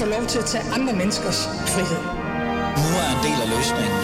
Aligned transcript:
få 0.00 0.06
lov 0.06 0.26
til 0.26 0.38
at 0.38 0.44
tage 0.44 0.64
andre 0.74 0.92
menneskers 0.92 1.46
frihed. 1.46 2.02
Nu 2.82 2.88
er 3.02 3.08
en 3.16 3.20
del 3.26 3.38
af 3.44 3.48
løsningen. 3.56 4.00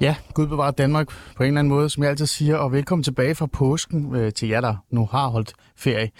Ja, 0.00 0.16
Gud 0.34 0.46
bevarer 0.46 0.70
Danmark 0.70 1.08
på 1.36 1.42
en 1.42 1.46
eller 1.46 1.58
anden 1.58 1.74
måde, 1.74 1.90
som 1.90 2.02
jeg 2.02 2.10
altid 2.10 2.26
siger, 2.26 2.56
og 2.56 2.72
velkommen 2.72 3.02
tilbage 3.02 3.34
fra 3.34 3.46
påsken 3.46 4.16
øh, 4.16 4.32
til 4.32 4.48
jer, 4.48 4.60
der 4.60 4.76
nu 4.90 5.06
har 5.06 5.28
holdt 5.28 5.52
ferie. 5.76 6.10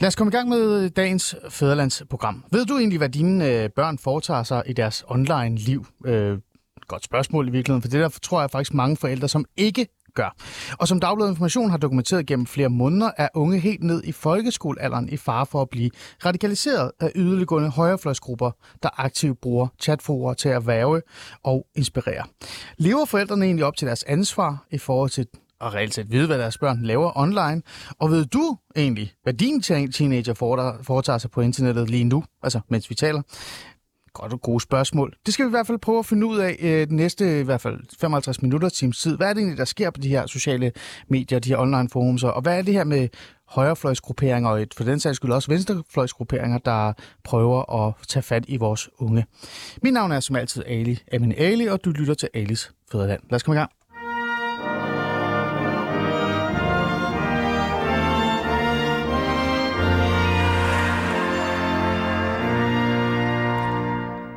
Lad 0.00 0.08
os 0.08 0.16
komme 0.16 0.30
i 0.30 0.36
gang 0.36 0.48
med 0.48 0.90
dagens 0.90 1.36
Fæderlandsprogram. 1.48 2.44
Ved 2.52 2.66
du 2.66 2.78
egentlig, 2.78 2.98
hvad 2.98 3.08
dine 3.08 3.50
øh, 3.50 3.70
børn 3.70 3.98
foretager 3.98 4.42
sig 4.42 4.62
i 4.66 4.72
deres 4.72 5.04
online-liv? 5.08 5.86
Øh, 6.06 6.38
godt 6.88 7.04
spørgsmål 7.04 7.48
i 7.48 7.50
virkeligheden, 7.50 7.82
for 7.82 7.88
det 7.88 8.00
der 8.00 8.08
tror 8.22 8.40
jeg 8.40 8.50
faktisk 8.50 8.74
mange 8.74 8.96
forældre, 8.96 9.28
som 9.28 9.44
ikke 9.56 9.86
gør. 10.16 10.36
Og 10.78 10.88
som 10.88 11.00
Dagbladet 11.00 11.30
Information 11.30 11.70
har 11.70 11.76
dokumenteret 11.76 12.26
gennem 12.26 12.46
flere 12.46 12.68
måneder, 12.68 13.10
er 13.16 13.28
unge 13.34 13.58
helt 13.58 13.82
ned 13.82 14.04
i 14.04 14.12
folkeskolealderen 14.12 15.08
i 15.08 15.16
fare 15.16 15.46
for 15.46 15.62
at 15.62 15.70
blive 15.70 15.90
radikaliseret 16.24 16.90
af 17.00 17.12
yderliggående 17.14 17.68
højrefløjsgrupper, 17.68 18.50
der 18.82 18.88
aktivt 19.00 19.40
bruger 19.40 19.68
chatforer 19.80 20.34
til 20.34 20.48
at 20.48 20.66
værve 20.66 21.02
og 21.42 21.66
inspirere. 21.74 22.24
Lever 22.78 23.04
forældrene 23.04 23.44
egentlig 23.44 23.64
op 23.64 23.76
til 23.76 23.86
deres 23.86 24.02
ansvar 24.02 24.66
i 24.70 24.78
forhold 24.78 25.10
til 25.10 25.26
at 25.60 25.74
reelt 25.74 25.94
set 25.94 26.12
vide, 26.12 26.26
hvad 26.26 26.38
deres 26.38 26.58
børn 26.58 26.82
laver 26.82 27.18
online? 27.18 27.62
Og 27.98 28.10
ved 28.10 28.24
du 28.24 28.56
egentlig, 28.76 29.12
hvad 29.22 29.34
din 29.34 29.62
teenager 29.62 30.34
foretager 30.82 31.18
sig 31.18 31.30
på 31.30 31.40
internettet 31.40 31.90
lige 31.90 32.04
nu, 32.04 32.24
altså 32.42 32.60
mens 32.68 32.90
vi 32.90 32.94
taler? 32.94 33.22
Godt 34.16 34.32
og 34.32 34.40
gode 34.40 34.60
spørgsmål. 34.60 35.14
Det 35.26 35.34
skal 35.34 35.44
vi 35.44 35.48
i 35.48 35.50
hvert 35.50 35.66
fald 35.66 35.78
prøve 35.78 35.98
at 35.98 36.06
finde 36.06 36.26
ud 36.26 36.38
af 36.38 36.56
øh, 36.60 36.88
de 36.88 36.96
næste 36.96 37.40
i 37.40 37.42
hvert 37.42 37.60
fald 37.60 37.80
55 38.00 38.42
minutter 38.42 38.68
times 38.68 38.98
tid. 38.98 39.16
Hvad 39.16 39.28
er 39.28 39.32
det 39.32 39.40
egentlig, 39.40 39.58
der 39.58 39.64
sker 39.64 39.90
på 39.90 40.00
de 40.00 40.08
her 40.08 40.26
sociale 40.26 40.72
medier, 41.08 41.38
de 41.38 41.48
her 41.48 41.58
online 41.58 41.88
forums, 41.92 42.24
og 42.24 42.42
hvad 42.42 42.58
er 42.58 42.62
det 42.62 42.74
her 42.74 42.84
med 42.84 43.08
højrefløjsgrupperinger 43.48 44.50
og 44.50 44.62
et, 44.62 44.74
for 44.74 44.84
den 44.84 45.00
sags 45.00 45.16
skyld 45.16 45.32
også 45.32 45.50
venstrefløjsgrupperinger, 45.50 46.58
der 46.58 46.92
prøver 47.24 47.86
at 47.86 47.94
tage 48.08 48.22
fat 48.22 48.44
i 48.48 48.56
vores 48.56 48.88
unge. 48.98 49.26
Mit 49.82 49.92
navn 49.92 50.12
er 50.12 50.20
som 50.20 50.36
altid 50.36 50.62
Ali 50.66 50.98
Amin 51.12 51.34
Ali, 51.36 51.66
og 51.66 51.84
du 51.84 51.90
lytter 51.90 52.14
til 52.14 52.28
Alis 52.34 52.72
Fæderland. 52.92 53.20
Lad 53.30 53.36
os 53.36 53.42
komme 53.42 53.56
i 53.56 53.58
gang. 53.58 53.70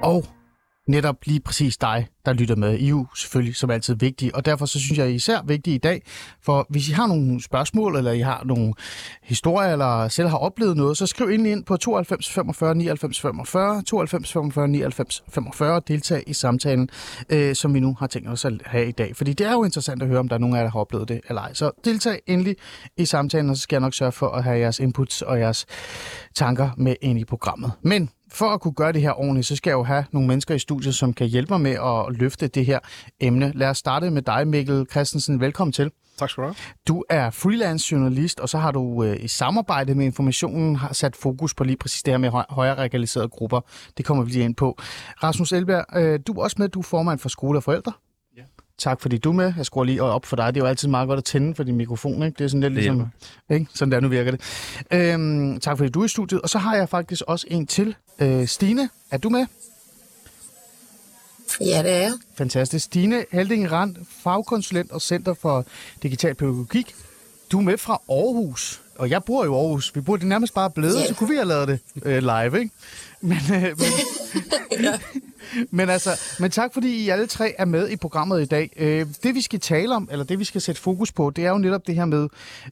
Og 0.09 0.25
netop 0.87 1.15
lige 1.25 1.39
præcis 1.39 1.77
dig, 1.77 2.07
der 2.25 2.33
lytter 2.33 2.55
med. 2.55 2.77
I 2.77 2.85
er 2.85 2.89
jo 2.89 3.05
selvfølgelig 3.15 3.55
som 3.55 3.69
altid 3.69 3.95
vigtige, 3.95 4.35
og 4.35 4.45
derfor 4.45 4.65
så 4.65 4.79
synes 4.79 4.97
jeg, 4.97 5.07
I 5.07 5.11
er 5.11 5.15
især 5.15 5.41
vigtige 5.45 5.75
i 5.75 5.77
dag, 5.77 6.01
for 6.41 6.65
hvis 6.69 6.89
I 6.89 6.91
har 6.91 7.07
nogle 7.07 7.43
spørgsmål, 7.43 7.95
eller 7.95 8.11
I 8.11 8.19
har 8.19 8.43
nogle 8.45 8.73
historier, 9.23 9.71
eller 9.71 10.07
selv 10.07 10.27
har 10.27 10.37
oplevet 10.37 10.77
noget, 10.77 10.97
så 10.97 11.05
skriv 11.05 11.27
endelig 11.27 11.51
ind 11.51 11.63
på 11.63 11.77
92 11.77 12.29
45 12.29 12.75
99 12.75 13.21
45, 13.21 13.81
92 13.81 14.31
45 14.31 14.67
99 14.67 15.23
45, 15.29 15.75
og 15.75 15.87
deltag 15.87 16.23
i 16.27 16.33
samtalen, 16.33 16.89
øh, 17.29 17.55
som 17.55 17.73
vi 17.73 17.79
nu 17.79 17.95
har 17.99 18.07
tænkt 18.07 18.29
os 18.29 18.45
at 18.45 18.53
have 18.65 18.87
i 18.87 18.91
dag. 18.91 19.15
Fordi 19.15 19.33
det 19.33 19.47
er 19.47 19.51
jo 19.51 19.63
interessant 19.63 20.01
at 20.01 20.07
høre, 20.07 20.19
om 20.19 20.29
der 20.29 20.35
er 20.35 20.39
nogen 20.39 20.55
af 20.55 20.59
jer, 20.59 20.63
der 20.63 20.71
har 20.71 20.79
oplevet 20.79 21.07
det 21.07 21.21
eller 21.29 21.41
ej. 21.41 21.53
Så 21.53 21.71
deltag 21.85 22.19
endelig 22.27 22.55
i 22.97 23.05
samtalen, 23.05 23.49
og 23.49 23.55
så 23.55 23.61
skal 23.61 23.75
jeg 23.75 23.81
nok 23.81 23.93
sørge 23.93 24.11
for 24.11 24.29
at 24.29 24.43
have 24.43 24.59
jeres 24.59 24.79
inputs 24.79 25.21
og 25.21 25.39
jeres 25.39 25.65
tanker 26.35 26.69
med 26.77 26.95
ind 27.01 27.19
i 27.19 27.25
programmet. 27.25 27.71
Men 27.81 28.09
for 28.31 28.45
at 28.45 28.61
kunne 28.61 28.73
gøre 28.73 28.91
det 28.91 29.01
her 29.01 29.19
ordentligt, 29.19 29.47
så 29.47 29.55
skal 29.55 29.69
jeg 29.71 29.75
jo 29.77 29.83
have 29.83 30.05
nogle 30.11 30.27
mennesker 30.27 30.55
i 30.55 30.59
studiet, 30.59 30.95
som 30.95 31.13
kan 31.13 31.27
hjælpe 31.27 31.53
mig 31.53 31.61
med 31.61 31.71
at 31.71 32.19
løfte 32.19 32.47
det 32.47 32.65
her 32.65 32.79
emne. 33.19 33.51
Lad 33.55 33.67
os 33.69 33.77
starte 33.77 34.09
med 34.11 34.21
dig, 34.21 34.47
Mikkel 34.47 34.85
Christensen. 34.91 35.39
Velkommen 35.39 35.71
til. 35.71 35.91
Tak 36.17 36.29
skal 36.29 36.41
du 36.41 36.47
have. 36.47 36.55
Du 36.87 37.03
er 37.09 37.29
freelance 37.29 37.91
journalist, 37.91 38.39
og 38.39 38.49
så 38.49 38.57
har 38.57 38.71
du 38.71 39.03
øh, 39.03 39.17
i 39.23 39.27
samarbejde 39.27 39.95
med 39.95 40.05
Informationen 40.05 40.75
har 40.75 40.93
sat 40.93 41.15
fokus 41.15 41.53
på 41.53 41.63
lige 41.63 41.77
præcis 41.77 42.03
det 42.03 42.13
her 42.13 42.17
med 42.17 42.29
høj- 42.29 42.45
højere 42.49 42.77
radikaliserede 42.77 43.27
grupper. 43.29 43.61
Det 43.97 44.05
kommer 44.05 44.23
vi 44.23 44.31
lige 44.31 44.45
ind 44.45 44.55
på. 44.55 44.77
Rasmus 45.23 45.51
Elberg, 45.51 45.85
øh, 45.97 46.19
du 46.27 46.33
er 46.33 46.43
også 46.43 46.55
med, 46.59 46.69
du 46.69 46.79
er 46.79 46.83
formand 46.83 47.19
for 47.19 47.29
Skole 47.29 47.59
og 47.59 47.63
Forældre. 47.63 47.91
Ja. 48.37 48.41
Tak 48.77 49.01
fordi 49.01 49.17
du 49.17 49.29
er 49.29 49.33
med. 49.33 49.53
Jeg 49.57 49.65
skruer 49.65 49.83
lige 49.85 50.03
op 50.03 50.25
for 50.25 50.35
dig. 50.35 50.55
Det 50.55 50.61
er 50.61 50.65
jo 50.65 50.69
altid 50.69 50.87
meget 50.87 51.07
godt 51.07 51.17
at 51.17 51.23
tænde 51.23 51.55
for 51.55 51.63
din 51.63 51.75
mikrofon. 51.75 52.23
Ikke? 52.23 52.35
Det 52.37 52.43
er 52.43 52.47
sådan 52.47 52.61
lidt 52.61 52.71
Det 52.75 52.83
ligesom... 52.83 53.07
Ikke? 53.49 53.67
Sådan 53.73 53.91
der, 53.91 53.99
nu 53.99 54.07
virker 54.07 54.31
det. 54.31 54.41
Øhm, 54.93 55.59
tak 55.59 55.77
fordi 55.77 55.89
du 55.89 56.01
er 56.01 56.05
i 56.05 56.07
studiet. 56.07 56.41
Og 56.41 56.49
så 56.49 56.57
har 56.57 56.75
jeg 56.75 56.89
faktisk 56.89 57.21
også 57.27 57.47
en 57.49 57.67
til. 57.67 57.95
Øh, 58.21 58.47
Stine, 58.47 58.89
er 59.11 59.17
du 59.17 59.29
med? 59.29 59.45
Ja, 61.61 61.83
det 61.83 61.91
er 61.91 61.97
jeg. 61.97 62.11
Fantastisk. 62.35 62.85
Stine 62.85 63.25
Helding 63.31 63.71
Rand, 63.71 63.95
fagkonsulent 64.23 64.91
og 64.91 65.01
Center 65.01 65.33
for 65.33 65.65
Digital 66.03 66.35
Pædagogik. 66.35 66.95
Du 67.51 67.57
er 67.57 67.61
med 67.61 67.77
fra 67.77 68.01
Aarhus, 68.09 68.81
og 68.95 69.09
jeg 69.09 69.23
bor 69.23 69.45
jo 69.45 69.53
i 69.53 69.57
Aarhus. 69.57 69.95
Vi 69.95 70.01
burde 70.01 70.27
nærmest 70.27 70.53
bare 70.53 70.69
blevet, 70.69 70.99
Ja. 71.01 71.07
så 71.07 71.15
kunne 71.15 71.29
vi 71.29 71.35
have 71.35 71.47
lavet 71.47 71.67
det 71.67 71.79
øh, 72.03 72.17
live, 72.23 72.59
ikke? 72.59 72.71
Men, 73.21 73.37
øh, 73.53 73.61
men, 73.79 75.01
men 75.71 75.89
altså, 75.89 76.09
men 76.39 76.51
tak 76.51 76.73
fordi 76.73 77.05
I 77.05 77.09
alle 77.09 77.27
tre 77.27 77.53
er 77.57 77.65
med 77.65 77.89
i 77.89 77.95
programmet 77.95 78.41
i 78.41 78.45
dag. 78.45 78.73
Øh, 78.77 79.05
det 79.23 79.35
vi 79.35 79.41
skal 79.41 79.59
tale 79.59 79.95
om, 79.95 80.09
eller 80.11 80.25
det 80.25 80.39
vi 80.39 80.43
skal 80.43 80.61
sætte 80.61 80.81
fokus 80.81 81.11
på, 81.11 81.29
det 81.29 81.45
er 81.45 81.49
jo 81.49 81.57
netop 81.57 81.87
det 81.87 81.95
her 81.95 82.05
med 82.05 82.27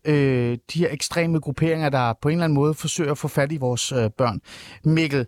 øh, 0.06 0.58
de 0.74 0.80
her 0.80 0.88
ekstreme 0.92 1.40
grupperinger, 1.40 1.90
der 1.90 2.14
på 2.22 2.30
en 2.30 2.34
eller 2.34 2.44
anden 2.44 2.56
måde 2.56 2.74
forsøger 2.74 3.12
at 3.12 3.18
få 3.18 3.28
fat 3.28 3.52
i 3.52 3.58
vores 3.58 3.92
øh, 3.92 4.10
børn. 4.18 4.42
Mikkel, 4.84 5.26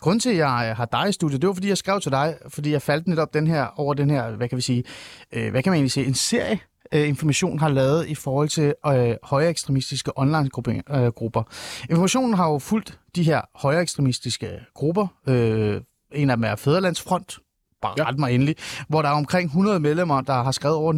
Grunden 0.00 0.20
til, 0.20 0.30
at 0.30 0.36
jeg 0.36 0.66
øh, 0.70 0.76
har 0.76 0.84
dig 0.84 1.08
i 1.08 1.12
studiet, 1.12 1.42
det 1.42 1.48
var, 1.48 1.54
fordi 1.54 1.68
jeg 1.68 1.78
skrev 1.78 2.00
til 2.00 2.12
dig, 2.12 2.36
fordi 2.48 2.72
jeg 2.72 2.82
faldt 2.82 3.08
netop 3.08 3.34
den 3.34 3.46
her, 3.46 3.66
over 3.76 3.94
den 3.94 4.10
her, 4.10 4.30
hvad 4.30 4.48
kan 4.48 4.56
vi 4.56 4.62
sige, 4.62 4.84
øh, 5.32 5.50
hvad 5.50 5.62
kan 5.62 5.70
man 5.70 5.76
egentlig 5.76 5.92
sige, 5.92 6.06
en 6.06 6.14
serie 6.14 6.60
øh, 6.92 7.08
information 7.08 7.58
har 7.58 7.68
lavet 7.68 8.06
i 8.08 8.14
forhold 8.14 8.48
til 8.48 8.74
øh, 8.86 9.14
højere 9.22 9.50
ekstremistiske 9.50 10.18
online-grupper. 10.18 10.72
Øh, 10.90 11.06
grupper. 11.06 11.42
Informationen 11.90 12.34
har 12.34 12.50
jo 12.50 12.58
fulgt 12.58 12.98
de 13.16 13.22
her 13.22 13.40
højere 13.54 13.82
ekstremistiske 13.82 14.48
grupper. 14.74 15.06
Øh, 15.28 15.80
en 16.12 16.30
af 16.30 16.36
dem 16.36 16.44
er 16.44 16.56
Fæderlandsfront, 16.56 17.38
bare 17.86 18.04
ja. 18.04 18.10
Ret 18.10 18.18
mig 18.18 18.34
endelig, 18.34 18.56
hvor 18.88 19.02
der 19.02 19.08
er 19.08 19.12
omkring 19.12 19.46
100 19.46 19.80
medlemmer, 19.80 20.20
der 20.20 20.42
har 20.42 20.50
skrevet 20.50 20.76
over 20.76 20.92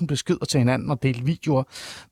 9.000 0.00 0.06
beskeder 0.06 0.44
til 0.44 0.58
hinanden 0.58 0.90
og 0.90 1.02
delt 1.02 1.26
videoer, 1.26 1.62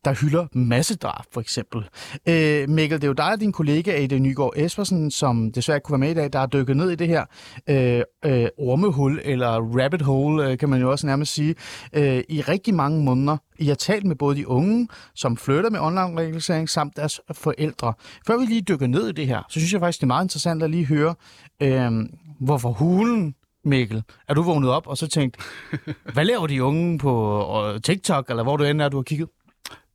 der 0.04 0.14
hylder 0.14 0.46
massedrab, 0.52 1.24
for 1.32 1.40
eksempel. 1.40 1.88
Øh, 2.28 2.68
Mikkel, 2.68 2.98
det 2.98 3.04
er 3.04 3.08
jo 3.08 3.12
dig 3.12 3.32
og 3.32 3.40
din 3.40 3.52
kollega 3.52 3.90
Ade 3.90 4.18
Nygaard 4.18 4.52
Espersen, 4.56 5.10
som 5.10 5.52
desværre 5.52 5.80
kunne 5.80 5.92
være 5.92 6.08
med 6.08 6.10
i 6.10 6.14
dag, 6.14 6.32
der 6.32 6.38
har 6.38 6.46
dykket 6.46 6.76
ned 6.76 6.90
i 6.90 6.94
det 6.94 7.08
her 7.08 7.24
øh, 7.70 8.02
øh, 8.24 8.48
ormehul, 8.58 9.20
eller 9.24 9.80
rabbit 9.82 10.02
hole, 10.02 10.50
øh, 10.50 10.58
kan 10.58 10.68
man 10.68 10.80
jo 10.80 10.90
også 10.90 11.06
nærmest 11.06 11.34
sige, 11.34 11.54
øh, 11.92 12.22
i 12.28 12.40
rigtig 12.40 12.74
mange 12.74 13.04
måneder. 13.04 13.36
I 13.58 13.66
har 13.66 13.74
talt 13.74 14.04
med 14.04 14.16
både 14.16 14.36
de 14.36 14.48
unge, 14.48 14.88
som 15.14 15.36
flytter 15.36 15.70
med 15.70 15.80
online 15.80 16.00
radikalisering, 16.00 16.68
samt 16.68 16.96
deres 16.96 17.20
forældre. 17.32 17.92
Før 18.26 18.36
vi 18.36 18.44
lige 18.44 18.62
dykker 18.62 18.86
ned 18.86 19.08
i 19.08 19.12
det 19.12 19.26
her, 19.26 19.42
så 19.48 19.60
synes 19.60 19.72
jeg 19.72 19.80
faktisk, 19.80 20.00
det 20.00 20.04
er 20.04 20.06
meget 20.06 20.24
interessant 20.24 20.62
at 20.62 20.70
lige 20.70 20.86
høre, 20.86 21.14
øh, 21.62 21.92
hvorfor 22.40 22.72
hulen 22.72 23.34
Mikkel, 23.68 24.02
er 24.28 24.34
du 24.34 24.42
vågnet 24.42 24.70
op 24.70 24.86
og 24.86 24.98
så 24.98 25.08
tænkt, 25.08 25.36
hvad 26.14 26.24
laver 26.24 26.46
de 26.46 26.62
unge 26.62 26.98
på 26.98 27.44
øh, 27.66 27.80
TikTok, 27.80 28.30
eller 28.30 28.42
hvor 28.42 28.56
du 28.56 28.64
end 28.64 28.82
er, 28.82 28.88
du 28.88 28.96
har 28.96 29.02
kigget? 29.02 29.28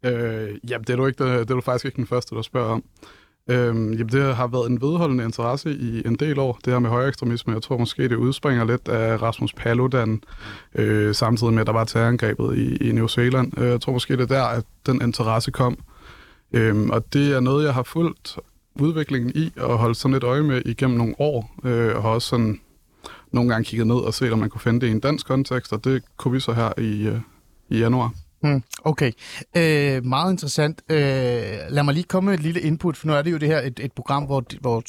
Øh, 0.05 0.59
jamen, 0.69 0.83
det 0.83 0.89
er, 0.89 0.95
du 0.95 1.05
ikke, 1.05 1.23
det, 1.23 1.39
det 1.39 1.51
er 1.51 1.55
du 1.55 1.61
faktisk 1.61 1.85
ikke 1.85 1.95
den 1.95 2.07
første, 2.07 2.35
der 2.35 2.41
spørger 2.41 2.71
om. 2.71 2.83
Øhm, 3.49 3.93
jamen, 3.93 4.09
det 4.09 4.35
har 4.35 4.47
været 4.47 4.69
en 4.69 4.81
vedholdende 4.81 5.23
interesse 5.23 5.71
i 5.71 6.07
en 6.07 6.15
del 6.15 6.39
år, 6.39 6.59
det 6.65 6.73
her 6.73 6.79
med 6.79 6.89
højere 6.89 7.07
ekstremisme. 7.07 7.53
Jeg 7.53 7.61
tror 7.61 7.77
måske, 7.77 8.09
det 8.09 8.15
udspringer 8.15 8.65
lidt 8.65 8.87
af 8.87 9.21
Rasmus 9.21 9.53
Paludan, 9.53 10.21
øh, 10.75 11.15
samtidig 11.15 11.53
med, 11.53 11.61
at 11.61 11.67
der 11.67 11.73
var 11.73 11.83
terrorangrebet 11.83 12.57
i, 12.57 12.89
i 12.89 12.91
New 12.91 13.07
Zealand. 13.07 13.59
Øh, 13.59 13.69
jeg 13.69 13.81
tror 13.81 13.93
måske, 13.93 14.17
det 14.17 14.21
er 14.21 14.35
der, 14.35 14.43
at 14.43 14.63
den 14.85 15.01
interesse 15.01 15.51
kom. 15.51 15.77
Øhm, 16.53 16.89
og 16.89 17.13
det 17.13 17.35
er 17.35 17.39
noget, 17.39 17.65
jeg 17.65 17.73
har 17.73 17.83
fulgt 17.83 18.37
udviklingen 18.79 19.31
i 19.35 19.51
og 19.57 19.77
holdt 19.77 19.97
sådan 19.97 20.13
lidt 20.13 20.23
øje 20.23 20.43
med 20.43 20.61
igennem 20.65 20.97
nogle 20.97 21.15
år, 21.19 21.55
øh, 21.63 21.95
og 21.95 22.01
har 22.01 22.09
også 22.09 22.27
sådan 22.27 22.59
nogle 23.33 23.49
gange 23.49 23.65
kigget 23.65 23.87
ned 23.87 23.95
og 23.95 24.13
set, 24.13 24.31
om 24.31 24.39
man 24.39 24.49
kunne 24.49 24.61
finde 24.61 24.81
det 24.81 24.87
i 24.87 24.91
en 24.91 24.99
dansk 24.99 25.27
kontekst, 25.27 25.73
og 25.73 25.83
det 25.83 26.03
kunne 26.17 26.31
vi 26.31 26.39
så 26.39 26.53
her 26.53 26.79
i, 26.79 27.07
øh, 27.07 27.19
i 27.69 27.79
januar. 27.79 28.11
Hmm, 28.43 28.63
okay, 28.83 29.11
øh, 29.57 30.05
meget 30.05 30.31
interessant. 30.31 30.81
Øh, 30.89 30.97
lad 31.69 31.83
mig 31.83 31.93
lige 31.93 32.03
komme 32.03 32.29
med 32.29 32.37
et 32.37 32.43
lille 32.43 32.61
input, 32.61 32.97
for 32.97 33.07
nu 33.07 33.13
er 33.13 33.21
det 33.21 33.31
jo 33.31 33.37
det 33.37 33.47
her 33.47 33.59
et, 33.59 33.79
et 33.79 33.91
program, 33.91 34.23
hvor, 34.23 34.43
hvor 34.61 34.83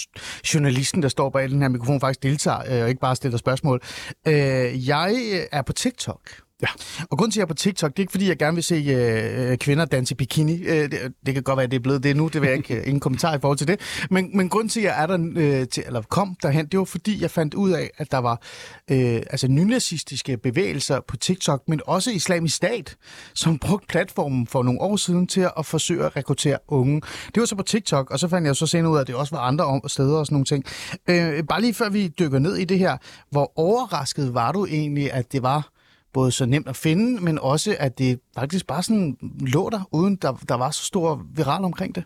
journalisten, 0.54 1.02
der 1.02 1.08
står 1.08 1.30
bag 1.30 1.50
den 1.50 1.62
her 1.62 1.68
mikrofon, 1.68 2.00
faktisk 2.00 2.22
deltager 2.22 2.58
øh, 2.70 2.82
og 2.82 2.88
ikke 2.88 3.00
bare 3.00 3.16
stiller 3.16 3.38
spørgsmål. 3.38 3.80
Øh, 4.28 4.88
jeg 4.88 5.14
er 5.52 5.62
på 5.62 5.72
TikTok. 5.72 6.20
Ja. 6.62 6.68
Og 7.10 7.18
grunden 7.18 7.30
til, 7.30 7.38
at 7.38 7.40
jeg 7.40 7.44
er 7.44 7.48
på 7.48 7.54
TikTok, 7.54 7.90
det 7.90 7.98
er 7.98 8.02
ikke 8.02 8.10
fordi, 8.10 8.28
jeg 8.28 8.38
gerne 8.38 8.54
vil 8.54 8.64
se 8.64 8.74
øh, 8.74 9.50
øh 9.50 9.58
kvinder 9.58 9.84
danse 9.84 10.14
i 10.14 10.16
bikini. 10.16 10.62
Øh, 10.62 10.90
det, 10.90 11.12
det 11.26 11.34
kan 11.34 11.42
godt 11.42 11.56
være, 11.56 11.64
at 11.64 11.70
det 11.70 11.76
er 11.76 11.80
blevet 11.80 12.02
det 12.02 12.16
nu. 12.16 12.28
Det 12.28 12.40
vil 12.40 12.48
jeg 12.48 12.56
ikke. 12.56 12.74
Øh, 12.74 12.86
ingen 12.86 13.00
kommentar 13.00 13.34
i 13.34 13.40
forhold 13.40 13.58
til 13.58 13.68
det. 13.68 13.80
Men, 14.10 14.36
men 14.36 14.48
grunden 14.48 14.68
til, 14.68 14.80
at 14.80 14.86
jeg 14.86 15.02
er 15.02 15.06
der, 15.06 15.18
øh, 15.36 15.68
til, 15.68 15.82
eller 15.86 16.02
kom 16.02 16.36
derhen, 16.42 16.66
det 16.66 16.78
var 16.78 16.84
fordi, 16.84 17.22
jeg 17.22 17.30
fandt 17.30 17.54
ud 17.54 17.70
af, 17.70 17.90
at 17.96 18.12
der 18.12 18.18
var 18.18 18.42
øh, 18.90 19.22
altså 19.30 19.48
nynazistiske 19.48 20.36
bevægelser 20.36 21.00
på 21.08 21.16
TikTok, 21.16 21.62
men 21.68 21.80
også 21.86 22.10
islamisk 22.10 22.56
stat, 22.56 22.96
som 23.34 23.58
brugte 23.58 23.86
platformen 23.86 24.46
for 24.46 24.62
nogle 24.62 24.80
år 24.80 24.96
siden 24.96 25.26
til 25.26 25.48
at 25.58 25.66
forsøge 25.66 26.04
at 26.04 26.16
rekruttere 26.16 26.58
unge. 26.68 27.00
Det 27.34 27.40
var 27.40 27.46
så 27.46 27.56
på 27.56 27.62
TikTok, 27.62 28.10
og 28.10 28.18
så 28.18 28.28
fandt 28.28 28.46
jeg 28.46 28.56
så 28.56 28.66
senere 28.66 28.92
ud 28.92 28.96
af, 28.96 29.00
at 29.00 29.06
det 29.06 29.14
også 29.14 29.36
var 29.36 29.42
andre 29.42 29.64
om- 29.64 29.80
steder 29.86 30.16
og 30.16 30.26
sådan 30.26 30.34
nogle 30.34 30.44
ting. 30.44 30.64
Øh, 31.10 31.44
bare 31.48 31.60
lige 31.60 31.74
før 31.74 31.88
vi 31.88 32.08
dykker 32.08 32.38
ned 32.38 32.56
i 32.56 32.64
det 32.64 32.78
her, 32.78 32.96
hvor 33.30 33.52
overrasket 33.56 34.34
var 34.34 34.52
du 34.52 34.66
egentlig, 34.66 35.12
at 35.12 35.32
det 35.32 35.42
var 35.42 35.73
både 36.14 36.32
så 36.32 36.46
nemt 36.46 36.68
at 36.68 36.76
finde, 36.76 37.24
men 37.24 37.38
også 37.38 37.76
at 37.80 37.98
det 37.98 38.20
faktisk 38.36 38.66
bare 38.66 38.82
sådan 38.82 39.16
lå 39.40 39.70
der, 39.70 39.88
uden 39.92 40.16
der, 40.16 40.32
der 40.48 40.54
var 40.54 40.70
så 40.70 40.84
stor 40.84 41.26
viral 41.34 41.64
omkring 41.64 41.94
det? 41.94 42.04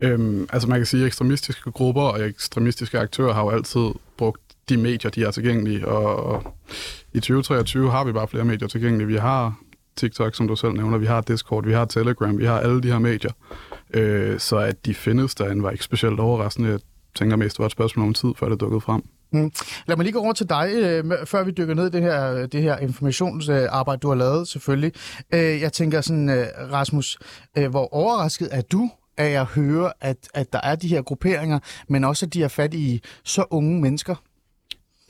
Øhm, 0.00 0.46
altså 0.52 0.68
man 0.68 0.78
kan 0.78 0.86
sige, 0.86 1.00
at 1.00 1.06
ekstremistiske 1.06 1.70
grupper 1.70 2.02
og 2.02 2.28
ekstremistiske 2.28 2.98
aktører 2.98 3.34
har 3.34 3.42
jo 3.42 3.50
altid 3.50 3.90
brugt 4.16 4.40
de 4.68 4.76
medier, 4.76 5.10
de 5.10 5.24
er 5.24 5.30
tilgængelige, 5.30 5.88
og, 5.88 6.16
og 6.16 6.54
i 7.12 7.20
2023 7.20 7.90
har 7.90 8.04
vi 8.04 8.12
bare 8.12 8.28
flere 8.28 8.44
medier 8.44 8.68
tilgængelige. 8.68 9.06
Vi 9.06 9.16
har 9.16 9.60
TikTok, 9.96 10.34
som 10.34 10.48
du 10.48 10.56
selv 10.56 10.72
nævner, 10.72 10.98
vi 10.98 11.06
har 11.06 11.20
Discord, 11.20 11.66
vi 11.66 11.72
har 11.72 11.84
Telegram, 11.84 12.38
vi 12.38 12.44
har 12.44 12.58
alle 12.60 12.82
de 12.82 12.88
her 12.88 12.98
medier. 12.98 13.32
Øh, 13.94 14.38
så 14.38 14.56
at 14.56 14.86
de 14.86 14.94
findes 14.94 15.34
derinde 15.34 15.62
var 15.62 15.70
ikke 15.70 15.84
specielt 15.84 16.20
overraskende. 16.20 16.70
Jeg 16.70 16.80
tænker 17.14 17.36
mest, 17.36 17.56
det 17.56 17.58
var 17.58 17.66
et 17.66 17.72
spørgsmål 17.72 18.06
om 18.06 18.14
tid, 18.14 18.28
før 18.36 18.48
det 18.48 18.60
dukkede 18.60 18.80
frem. 18.80 19.02
Mm. 19.32 19.52
Lad 19.86 19.96
mig 19.96 20.04
lige 20.04 20.12
gå 20.12 20.20
over 20.20 20.32
til 20.32 20.48
dig, 20.48 20.70
øh, 20.74 21.04
før 21.24 21.44
vi 21.44 21.50
dykker 21.50 21.74
ned 21.74 21.86
i 21.86 21.90
det 21.90 22.02
her, 22.02 22.46
det 22.46 22.62
her 22.62 22.78
informationsarbejde, 22.78 24.00
du 24.00 24.08
har 24.08 24.14
lavet 24.14 24.48
selvfølgelig. 24.48 24.92
Øh, 25.34 25.60
jeg 25.60 25.72
tænker 25.72 26.00
sådan, 26.00 26.28
øh, 26.28 26.46
Rasmus, 26.72 27.18
øh, 27.58 27.70
hvor 27.70 27.94
overrasket 27.94 28.48
er 28.52 28.60
du 28.60 28.90
af 29.16 29.40
at 29.40 29.46
høre, 29.46 29.92
at, 30.00 30.16
at 30.34 30.52
der 30.52 30.60
er 30.62 30.76
de 30.76 30.88
her 30.88 31.02
grupperinger, 31.02 31.58
men 31.88 32.04
også 32.04 32.26
at 32.26 32.34
de 32.34 32.42
er 32.42 32.48
fat 32.48 32.74
i 32.74 33.02
så 33.24 33.44
unge 33.50 33.80
mennesker? 33.80 34.14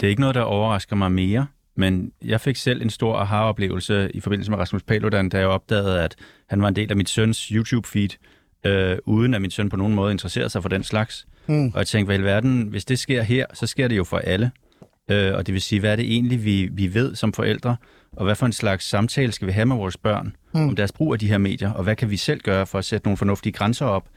Det 0.00 0.06
er 0.06 0.11
ikke 0.11 0.20
noget, 0.20 0.34
der 0.34 0.43
overrasker 0.43 0.96
mig 0.96 1.12
mere, 1.12 1.46
men 1.76 2.12
jeg 2.25 2.40
fik 2.40 2.56
selv 2.56 2.82
en 2.82 2.90
stor 2.90 3.16
aha-oplevelse 3.16 4.11
i 4.14 4.20
forbindelse 4.20 4.50
med 4.50 4.58
Rasmus 4.58 4.82
Paludan, 4.82 5.28
da 5.28 5.38
jeg 5.38 5.46
opdagede, 5.46 6.02
at 6.02 6.16
han 6.49 6.62
var 6.62 6.69
en 6.69 6.76
del 6.76 6.90
af 6.90 6.96
mit 6.96 7.08
søns 7.08 7.38
YouTube-feed, 7.46 8.16
øh, 8.64 8.99
uden 9.05 9.34
at 9.34 9.40
min 9.40 9.50
søn 9.50 9.69
på 9.69 9.76
nogen 9.76 9.94
måde 9.94 10.12
interesserede 10.12 10.50
sig 10.50 10.62
for 10.62 10.69
den 10.69 10.84
slags. 10.84 11.26
Mm. 11.50 11.67
Og 11.67 11.79
jeg 11.79 11.87
tænkte, 11.87 12.06
hvad 12.06 12.19
i 12.19 12.23
verden, 12.23 12.62
hvis 12.62 12.85
det 12.85 12.99
sker 12.99 13.23
her, 13.23 13.47
så 13.55 13.67
sker 13.67 13.88
det 13.88 13.97
jo 13.97 14.05
for 14.05 14.19
alle. 14.19 14.50
Øh, 15.11 15.35
og 15.35 15.47
det 15.47 15.52
vil 15.52 15.62
sige, 15.62 15.81
hvad 15.81 15.93
er 15.93 15.97
det 15.97 16.12
egentlig, 16.12 16.44
vi, 16.44 16.69
vi 16.73 16.94
ved 16.94 17.14
som 17.14 17.32
forældre, 17.32 17.76
og 18.12 18.25
hvad 18.25 18.35
for 18.35 18.47
en 18.47 18.52
slags 18.52 18.88
samtale 18.88 19.32
skal 19.32 19.47
vi 19.47 19.52
have 19.52 19.67
med 19.67 19.76
vores 19.76 19.97
børn 19.97 20.37
mm. 20.55 20.69
om 20.69 20.76
deres 20.76 20.93
brug 20.93 21.12
af 21.12 21.19
de 21.19 21.29
her 21.29 21.38
medier, 21.38 21.73
og 21.73 21.82
hvad 21.82 21.97
kan 21.97 22.11
vi 22.11 22.17
selv 22.17 22.41
gøre 22.41 22.67
for 22.67 22.79
at 22.79 22.85
sætte 22.85 23.06
nogle 23.06 23.17
fornuftige 23.17 23.52
grænser 23.52 23.87
op, 23.87 24.08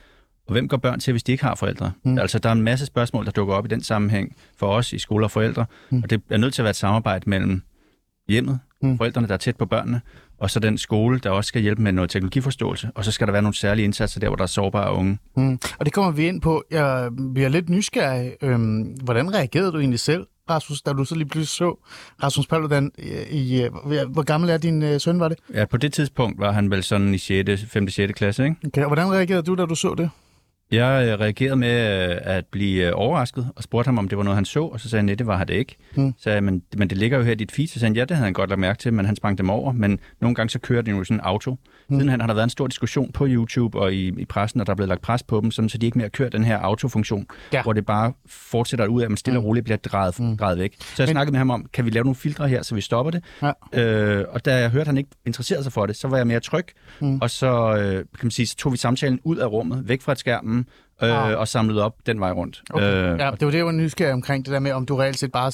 og 0.48 0.52
hvem 0.52 0.68
går 0.68 0.78
børn 0.78 1.00
til, 1.00 1.12
hvis 1.12 1.24
de 1.24 1.32
ikke 1.32 1.44
har 1.44 1.56
forældre? 1.56 1.92
Mm. 2.04 2.18
Altså, 2.18 2.40
der 2.40 2.50
er 2.50 2.54
en 2.54 2.62
masse 2.62 2.86
spørgsmål, 2.86 3.26
der 3.26 3.32
dukker 3.32 3.54
op 3.54 3.66
i 3.66 3.68
den 3.68 3.84
sammenhæng 3.84 4.36
for 4.58 4.68
os 4.68 4.94
i 4.94 5.00
skole 5.00 5.26
og 5.26 5.32
forældre, 5.32 5.66
mm. 5.90 6.04
og 6.04 6.10
det 6.10 6.22
er 6.30 6.38
nødt 6.38 6.54
til 6.54 6.62
at 6.62 6.64
være 6.64 6.70
et 6.70 6.76
samarbejde 6.76 7.30
mellem 7.30 7.62
hjemmet, 8.28 8.60
mm. 8.84 8.98
forældrene, 8.98 9.28
der 9.28 9.34
er 9.34 9.38
tæt 9.38 9.56
på 9.56 9.66
børnene, 9.66 10.02
og 10.38 10.52
så 10.52 10.60
den 10.60 10.78
skole, 10.78 11.20
der 11.20 11.30
også 11.30 11.48
skal 11.48 11.62
hjælpe 11.62 11.82
med 11.82 11.92
noget 11.92 12.10
teknologiforståelse, 12.10 12.90
og 12.96 13.06
så 13.06 13.12
skal 13.12 13.28
der 13.28 13.32
være 13.32 13.42
nogle 13.42 13.56
særlige 13.56 13.86
indsatser 13.86 14.20
der, 14.20 14.28
hvor 14.28 14.36
der 14.36 14.44
er 14.44 14.48
sårbare 14.48 14.94
unge. 14.94 15.18
Mm. 15.38 15.60
Og 15.80 15.86
det 15.86 15.94
kommer 15.94 16.12
vi 16.12 16.28
ind 16.28 16.42
på. 16.42 16.64
Jeg 16.72 17.10
bliver 17.34 17.50
lidt 17.50 17.70
nysgerrig. 17.70 18.34
Øhm, 18.42 18.82
hvordan 18.82 19.34
reagerede 19.34 19.72
du 19.72 19.80
egentlig 19.80 20.00
selv, 20.00 20.26
Rasmus, 20.50 20.82
da 20.82 20.94
du 20.94 21.06
så 21.06 21.16
lige 21.16 21.28
pludselig 21.28 21.48
så 21.48 21.80
Rasmus 22.24 22.48
Paludan 22.48 22.92
i, 22.98 23.64
i 23.64 23.68
hvor 24.10 24.24
gammel 24.24 24.50
er 24.50 24.58
din 24.58 24.84
øh, 24.84 25.00
søn, 25.00 25.20
var 25.20 25.30
det? 25.30 25.38
Ja, 25.54 25.66
på 25.66 25.78
det 25.78 25.94
tidspunkt 25.94 26.40
var 26.40 26.52
han 26.52 26.72
vel 26.72 26.84
sådan 26.84 27.14
i 27.14 27.18
6., 27.18 27.66
5. 27.68 27.90
6. 27.90 28.14
klasse, 28.14 28.44
ikke? 28.44 28.56
Okay, 28.68 28.82
og 28.82 28.88
hvordan 28.88 29.12
reagerede 29.12 29.44
du, 29.44 29.56
da 29.56 29.66
du 29.66 29.76
så 29.76 29.96
det? 29.98 30.10
Jeg 30.74 31.08
øh, 31.08 31.20
reagerede 31.20 31.56
med 31.56 32.10
øh, 32.10 32.18
at 32.22 32.46
blive 32.46 32.88
øh, 32.88 32.92
overrasket 32.96 33.50
og 33.56 33.64
spurgte 33.64 33.88
ham, 33.88 33.98
om 33.98 34.10
det 34.10 34.18
var 34.18 34.24
noget, 34.24 34.36
han 34.36 34.46
så, 34.46 34.64
og 34.64 34.80
så 34.80 34.90
sagde 34.90 35.00
han, 35.00 35.06
nej, 35.06 35.16
det 35.16 35.28
var 35.28 35.44
det 35.44 35.54
ikke. 35.54 35.76
Hmm. 35.96 36.14
Så 36.18 36.24
sagde 36.24 36.36
jeg, 36.36 36.44
men, 36.44 36.62
men 36.78 36.90
det 36.90 36.98
ligger 36.98 37.18
jo 37.18 37.24
her 37.24 37.32
i 37.32 37.36
dit 37.36 37.52
feed. 37.52 37.68
Så 37.68 37.74
sagde 37.80 37.90
han, 37.90 37.96
ja, 37.96 38.02
det 38.02 38.12
havde 38.12 38.26
han 38.26 38.34
godt 38.34 38.50
lagt 38.50 38.60
mærke 38.60 38.80
til, 38.80 38.94
men 38.94 39.06
han 39.06 39.16
sprang 39.16 39.38
dem 39.38 39.50
over. 39.50 39.72
Men 39.72 40.00
nogle 40.22 40.36
gange 40.36 40.50
så 40.50 40.60
kører 40.60 40.82
det 40.82 40.92
jo 40.92 41.04
sådan 41.04 41.18
en 41.18 41.22
auto. 41.22 41.58
Hmm. 41.88 42.00
Sidenhen 42.00 42.20
har 42.20 42.28
der 42.28 42.34
været 42.34 42.44
en 42.44 42.50
stor 42.50 42.68
diskussion 42.68 43.12
på 43.12 43.26
YouTube 43.28 43.80
og 43.80 43.94
i, 43.94 44.08
i 44.18 44.26
pressen, 44.26 44.62
og 44.62 44.68
der 44.68 44.72
er 44.72 44.76
blevet 44.76 44.90
lagt 44.90 45.02
pres 45.02 45.24
på 45.24 45.42
dem, 45.42 45.52
sådan, 45.52 45.70
så 45.70 45.78
de 45.78 45.86
ikke 45.86 45.98
mere 45.98 46.10
kører 46.10 46.30
den 46.30 46.44
her 46.44 46.58
autofunktion, 46.58 47.28
ja. 47.54 47.64
hvor 47.64 47.74
det 47.74 47.86
bare 47.86 48.14
fortsætter 48.26 48.88
ud 48.88 49.02
af, 49.02 49.06
at 49.06 49.12
man 49.12 49.18
stille 49.18 49.38
og 49.38 49.42
hmm. 49.42 49.48
roligt 49.48 49.64
bliver 49.64 49.78
drejet, 49.78 50.16
hmm. 50.18 50.38
drejet 50.38 50.60
væk. 50.60 50.76
Så 50.80 51.04
jeg 51.04 51.08
men... 51.08 51.14
snakkede 51.14 51.32
med 51.32 51.38
ham 51.38 51.50
om, 51.50 51.66
kan 51.74 51.86
vi 51.86 51.90
lave 51.90 52.04
nogle 52.04 52.16
filtre 52.16 52.48
her, 52.48 52.62
så 52.62 52.76
vi 52.76 52.82
stopper 52.82 53.12
det? 53.12 53.24
Ja. 53.74 53.82
Øh, 53.82 54.26
og 54.30 54.46
da 54.46 54.58
jeg 54.58 54.70
hørte, 54.70 54.82
at 54.82 54.88
han 54.88 54.98
ikke 54.98 55.10
interesserede 55.26 55.64
sig 55.64 55.74
for 55.74 55.86
det, 55.86 55.96
så 55.96 56.08
var 56.08 56.18
jeg 56.18 56.28
mere 56.28 56.40
tryg, 56.40 56.66
hmm. 57.00 57.20
og 57.22 57.30
så, 57.30 57.78
øh, 57.78 57.96
kan 57.96 58.06
man 58.24 58.32
sige, 58.32 58.48
så 58.48 58.56
tog 58.56 58.72
vi 58.72 58.78
samtalen 58.78 59.20
ud 59.24 59.38
af 59.38 59.46
rummet, 59.46 59.88
væk 59.88 60.02
fra 60.02 60.16
skærmen, 60.16 60.63
øh, 61.04 61.30
ah. 61.30 61.40
og 61.40 61.48
samlet 61.48 61.82
op 61.82 61.96
den 62.06 62.20
vej 62.20 62.32
rundt. 62.32 62.62
Okay. 62.70 62.86
Øh, 62.86 63.20
ja, 63.20 63.32
det 63.32 63.46
var 63.46 63.52
det, 63.52 63.58
jeg 63.58 63.66
var 63.66 63.72
nysgerrig 63.72 64.14
omkring, 64.14 64.46
det 64.46 64.54
der 64.54 64.60
med, 64.60 64.72
om 64.72 64.86
du 64.86 64.96
reelt 64.96 65.20
set 65.20 65.32
bare 65.32 65.52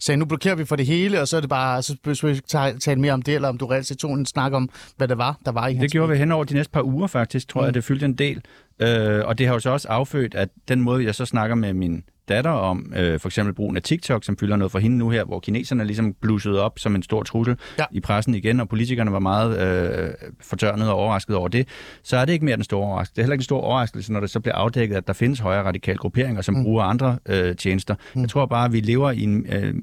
sagde, 0.00 0.16
nu 0.16 0.24
blokerer 0.24 0.54
vi 0.54 0.64
for 0.64 0.76
det 0.76 0.86
hele, 0.86 1.20
og 1.20 1.28
så 1.28 1.36
er 1.36 1.40
det 1.40 1.50
bare, 1.50 1.82
så 1.82 1.96
vi 2.22 2.40
tale 2.80 3.00
mere 3.00 3.12
om 3.12 3.22
det, 3.22 3.34
eller 3.34 3.48
om 3.48 3.58
du 3.58 3.66
reelt 3.66 3.86
set 3.86 3.98
tog 3.98 4.12
en 4.12 4.26
snak 4.26 4.52
om, 4.52 4.70
hvad 4.96 5.08
det 5.08 5.18
var, 5.18 5.38
der 5.44 5.52
var 5.52 5.68
i 5.68 5.74
Det 5.74 5.92
gjorde 5.92 6.12
vi 6.12 6.16
hen 6.16 6.32
over 6.32 6.44
de 6.44 6.54
næste 6.54 6.72
par 6.72 6.82
uger 6.82 7.06
faktisk, 7.06 7.48
tror 7.48 7.60
mm. 7.60 7.64
jeg, 7.64 7.74
det 7.74 7.84
fyldte 7.84 8.06
en 8.06 8.14
del. 8.14 8.42
Øh, 8.78 9.26
og 9.26 9.38
det 9.38 9.46
har 9.46 9.54
jo 9.54 9.60
så 9.60 9.70
også 9.70 9.88
affødt, 9.88 10.34
at 10.34 10.48
den 10.68 10.80
måde, 10.80 11.04
jeg 11.04 11.14
så 11.14 11.24
snakker 11.24 11.56
med 11.56 11.72
min 11.72 12.04
datter 12.28 12.50
om 12.50 12.92
øh, 12.96 13.20
for 13.20 13.28
eksempel 13.28 13.54
brugen 13.54 13.76
af 13.76 13.82
TikTok, 13.82 14.24
som 14.24 14.36
fylder 14.36 14.56
noget 14.56 14.72
for 14.72 14.78
hende 14.78 14.98
nu 14.98 15.10
her, 15.10 15.24
hvor 15.24 15.40
kineserne 15.40 15.84
ligesom 15.84 16.14
blussede 16.20 16.62
op 16.62 16.78
som 16.78 16.94
en 16.94 17.02
stor 17.02 17.22
trussel 17.22 17.56
ja. 17.78 17.84
i 17.92 18.00
pressen 18.00 18.34
igen, 18.34 18.60
og 18.60 18.68
politikerne 18.68 19.12
var 19.12 19.18
meget 19.18 19.58
øh, 19.58 20.10
fortørnet 20.40 20.88
og 20.88 20.94
overrasket 20.94 21.36
over 21.36 21.48
det, 21.48 21.68
så 22.02 22.16
er 22.16 22.24
det 22.24 22.32
ikke 22.32 22.44
mere 22.44 22.56
den 22.56 22.64
store 22.64 22.86
overraskelse. 22.86 23.14
Det 23.14 23.18
er 23.18 23.24
heller 23.24 23.34
ikke 23.34 23.40
en 23.40 23.44
stor 23.44 23.60
overraskelse, 23.60 24.12
når 24.12 24.20
det 24.20 24.30
så 24.30 24.40
bliver 24.40 24.54
afdækket, 24.54 24.96
at 24.96 25.06
der 25.06 25.12
findes 25.12 25.38
højere 25.38 25.62
radikale 25.62 25.98
grupperinger, 25.98 26.42
som 26.42 26.54
mm. 26.54 26.62
bruger 26.62 26.82
andre 26.82 27.18
øh, 27.28 27.56
tjenester. 27.56 27.94
Mm. 28.14 28.20
Jeg 28.20 28.30
tror 28.30 28.46
bare, 28.46 28.64
at 28.64 28.72
vi 28.72 28.80
lever 28.80 29.10
i 29.10 29.22
en 29.22 29.46
øh, 29.52 29.74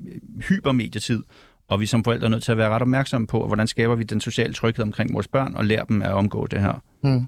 hypermedietid, 0.49 1.23
og 1.69 1.79
vi 1.79 1.85
som 1.85 2.03
forældre 2.03 2.25
er 2.25 2.29
nødt 2.29 2.43
til 2.43 2.51
at 2.51 2.57
være 2.57 2.69
ret 2.69 2.81
opmærksomme 2.81 3.27
på, 3.27 3.47
hvordan 3.47 3.67
skaber 3.67 3.95
vi 3.95 4.03
den 4.03 4.21
sociale 4.21 4.53
tryghed 4.53 4.85
omkring 4.85 5.13
vores 5.13 5.27
børn, 5.27 5.55
og 5.55 5.65
lærer 5.65 5.83
dem 5.83 6.01
at 6.01 6.11
omgå 6.11 6.47
det 6.47 6.61
her. 6.61 6.81
Hmm. 7.01 7.27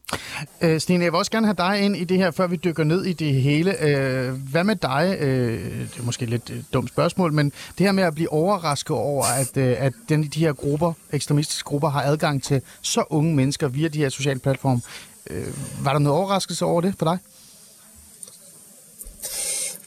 Øh, 0.61 0.79
Stine, 0.79 1.03
jeg 1.03 1.11
vil 1.11 1.17
også 1.17 1.31
gerne 1.31 1.47
have 1.47 1.55
dig 1.57 1.81
ind 1.81 1.97
i 1.97 2.03
det 2.03 2.17
her, 2.17 2.31
før 2.31 2.47
vi 2.47 2.55
dykker 2.55 2.83
ned 2.83 3.05
i 3.05 3.13
det 3.13 3.33
hele. 3.33 3.83
Øh, 3.83 4.33
hvad 4.51 4.63
med 4.63 4.75
dig? 4.75 5.17
Øh, 5.19 5.79
det 5.79 5.99
er 5.99 6.03
måske 6.03 6.25
lidt 6.25 6.49
et 6.49 6.55
øh, 6.55 6.63
dumt 6.73 6.89
spørgsmål, 6.89 7.33
men 7.33 7.51
det 7.77 7.85
her 7.85 7.91
med 7.91 8.03
at 8.03 8.15
blive 8.15 8.31
overrasket 8.31 8.97
over, 8.97 9.25
at, 9.25 9.57
øh, 9.57 9.75
at 9.77 9.93
den, 10.09 10.23
de 10.23 10.39
her 10.39 10.53
grupper, 10.53 10.93
ekstremistiske 11.11 11.63
grupper, 11.63 11.89
har 11.89 12.01
adgang 12.01 12.43
til 12.43 12.61
så 12.81 13.03
unge 13.09 13.35
mennesker 13.35 13.67
via 13.67 13.87
de 13.87 13.97
her 13.97 14.09
sociale 14.09 14.39
platforme. 14.39 14.81
Øh, 15.29 15.45
var 15.83 15.91
der 15.91 15.99
noget 15.99 16.19
overraskelse 16.19 16.65
over 16.65 16.81
det 16.81 16.95
for 16.99 17.05
dig? 17.05 17.17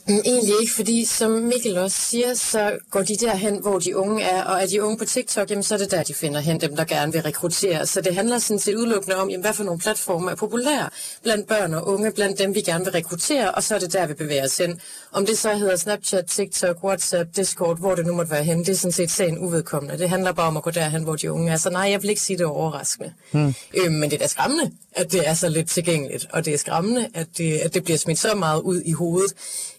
Mm, 0.09 0.21
egentlig 0.25 0.55
ikke, 0.61 0.73
fordi 0.73 1.05
som 1.05 1.31
Mikkel 1.31 1.79
også 1.79 2.01
siger, 2.01 2.35
så 2.35 2.79
går 2.91 3.03
de 3.03 3.17
derhen, 3.17 3.61
hvor 3.61 3.79
de 3.79 3.97
unge 3.97 4.23
er, 4.23 4.45
og 4.45 4.63
er 4.63 4.67
de 4.67 4.83
unge 4.83 4.99
på 4.99 5.05
TikTok, 5.05 5.51
jamen, 5.51 5.63
så 5.63 5.75
er 5.75 5.79
det 5.79 5.91
der, 5.91 6.03
de 6.03 6.15
finder 6.15 6.41
hen, 6.41 6.61
dem 6.61 6.77
der 6.77 6.85
gerne 6.85 7.13
vil 7.13 7.23
rekruttere. 7.23 7.87
Så 7.87 8.01
det 8.01 8.15
handler 8.15 8.39
sådan 8.39 8.59
set 8.59 8.75
udelukkende 8.75 9.17
om, 9.17 9.31
jamen, 9.31 9.43
hvad 9.43 9.53
for 9.53 9.65
nogle 9.65 9.81
platforme 9.81 10.31
er 10.31 10.35
populære 10.35 10.89
blandt 11.23 11.49
børn 11.49 11.75
og 11.75 11.89
unge, 11.89 12.13
blandt 12.13 12.39
dem 12.39 12.55
vi 12.55 12.61
gerne 12.61 12.85
vil 12.85 12.93
rekruttere, 12.93 13.51
og 13.51 13.63
så 13.63 13.75
er 13.75 13.79
det 13.79 13.93
der, 13.93 14.07
vi 14.07 14.15
bevæger 14.15 14.45
os 14.45 14.59
hen. 14.59 14.81
Om 15.13 15.27
det 15.27 15.39
så 15.39 15.55
hedder 15.55 15.77
Snapchat, 15.77 16.25
TikTok, 16.27 16.85
WhatsApp, 16.85 17.37
Discord, 17.37 17.79
hvor 17.79 17.95
det 17.95 18.07
nu 18.07 18.15
måtte 18.15 18.31
være 18.31 18.45
hen, 18.45 18.59
det 18.59 18.69
er 18.69 18.75
sådan 18.75 18.93
set 18.93 19.11
sagen 19.11 19.39
uvedkommende. 19.39 19.99
Det 19.99 20.09
handler 20.09 20.33
bare 20.33 20.47
om 20.47 20.57
at 20.57 20.63
gå 20.63 20.71
derhen, 20.71 21.03
hvor 21.03 21.17
de 21.17 21.33
unge 21.33 21.53
er. 21.53 21.57
Så 21.57 21.71
nej, 21.71 21.91
jeg 21.91 22.03
vil 22.03 22.11
ikke 22.11 22.23
sige, 22.23 22.37
det 22.37 22.45
er 22.45 22.49
overraskende. 22.49 23.13
Hmm. 23.33 23.55
Øh, 23.75 23.93
men 23.93 24.11
det 24.11 24.13
er 24.13 24.19
da 24.19 24.27
skræmmende, 24.27 24.71
at 24.93 25.13
det 25.13 25.29
er 25.29 25.35
så 25.35 25.49
lidt 25.49 25.71
tilgængeligt, 25.71 26.27
og 26.33 26.45
det 26.45 26.55
er 26.55 26.59
skræmmende, 26.59 27.09
at 27.15 27.27
det, 27.39 27.59
at 27.59 27.75
det 27.75 27.85
bliver 27.85 27.99
smidt 27.99 28.19
så 28.19 28.35
meget 28.35 28.61
ud 28.61 28.83
i 28.85 28.93
hovedet 28.93 29.33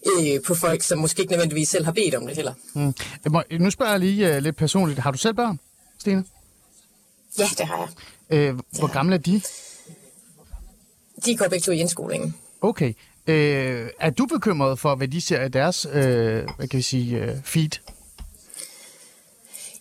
øh, 0.06 0.42
på 0.46 0.54
folk, 0.54 0.82
som 0.82 0.98
måske 0.98 1.20
ikke 1.20 1.32
nødvendigvis 1.32 1.68
selv 1.68 1.84
har 1.84 1.92
bedt 1.92 2.14
om 2.14 2.26
det 2.26 2.36
heller. 2.36 2.54
Mm. 2.74 2.94
Nu 3.60 3.70
spørger 3.70 3.92
jeg 3.92 4.00
lige 4.00 4.36
uh, 4.36 4.42
lidt 4.42 4.56
personligt. 4.56 4.98
Har 4.98 5.10
du 5.10 5.18
selv 5.18 5.34
børn, 5.34 5.58
Stine? 5.98 6.24
Ja, 7.38 7.44
det 7.58 7.66
har 7.66 7.90
jeg. 8.30 8.38
Øh, 8.38 8.54
hvor 8.78 8.92
gamle 8.92 9.14
er 9.14 9.18
de? 9.18 9.40
De 11.24 11.36
går 11.36 11.48
begge 11.48 11.62
to 11.62 11.72
i 11.72 11.78
indskolingen. 11.78 12.34
Okay. 12.60 12.92
Øh, 13.26 13.88
er 14.00 14.10
du 14.10 14.26
bekymret 14.26 14.78
for, 14.78 14.94
hvad 14.94 15.08
de 15.08 15.20
ser 15.20 15.44
i 15.44 15.48
deres 15.48 15.86
øh, 15.92 16.44
hvad 16.56 16.68
kan 16.68 16.76
vi 16.76 16.82
sige, 16.82 17.18
øh, 17.18 17.42
feed? 17.44 17.70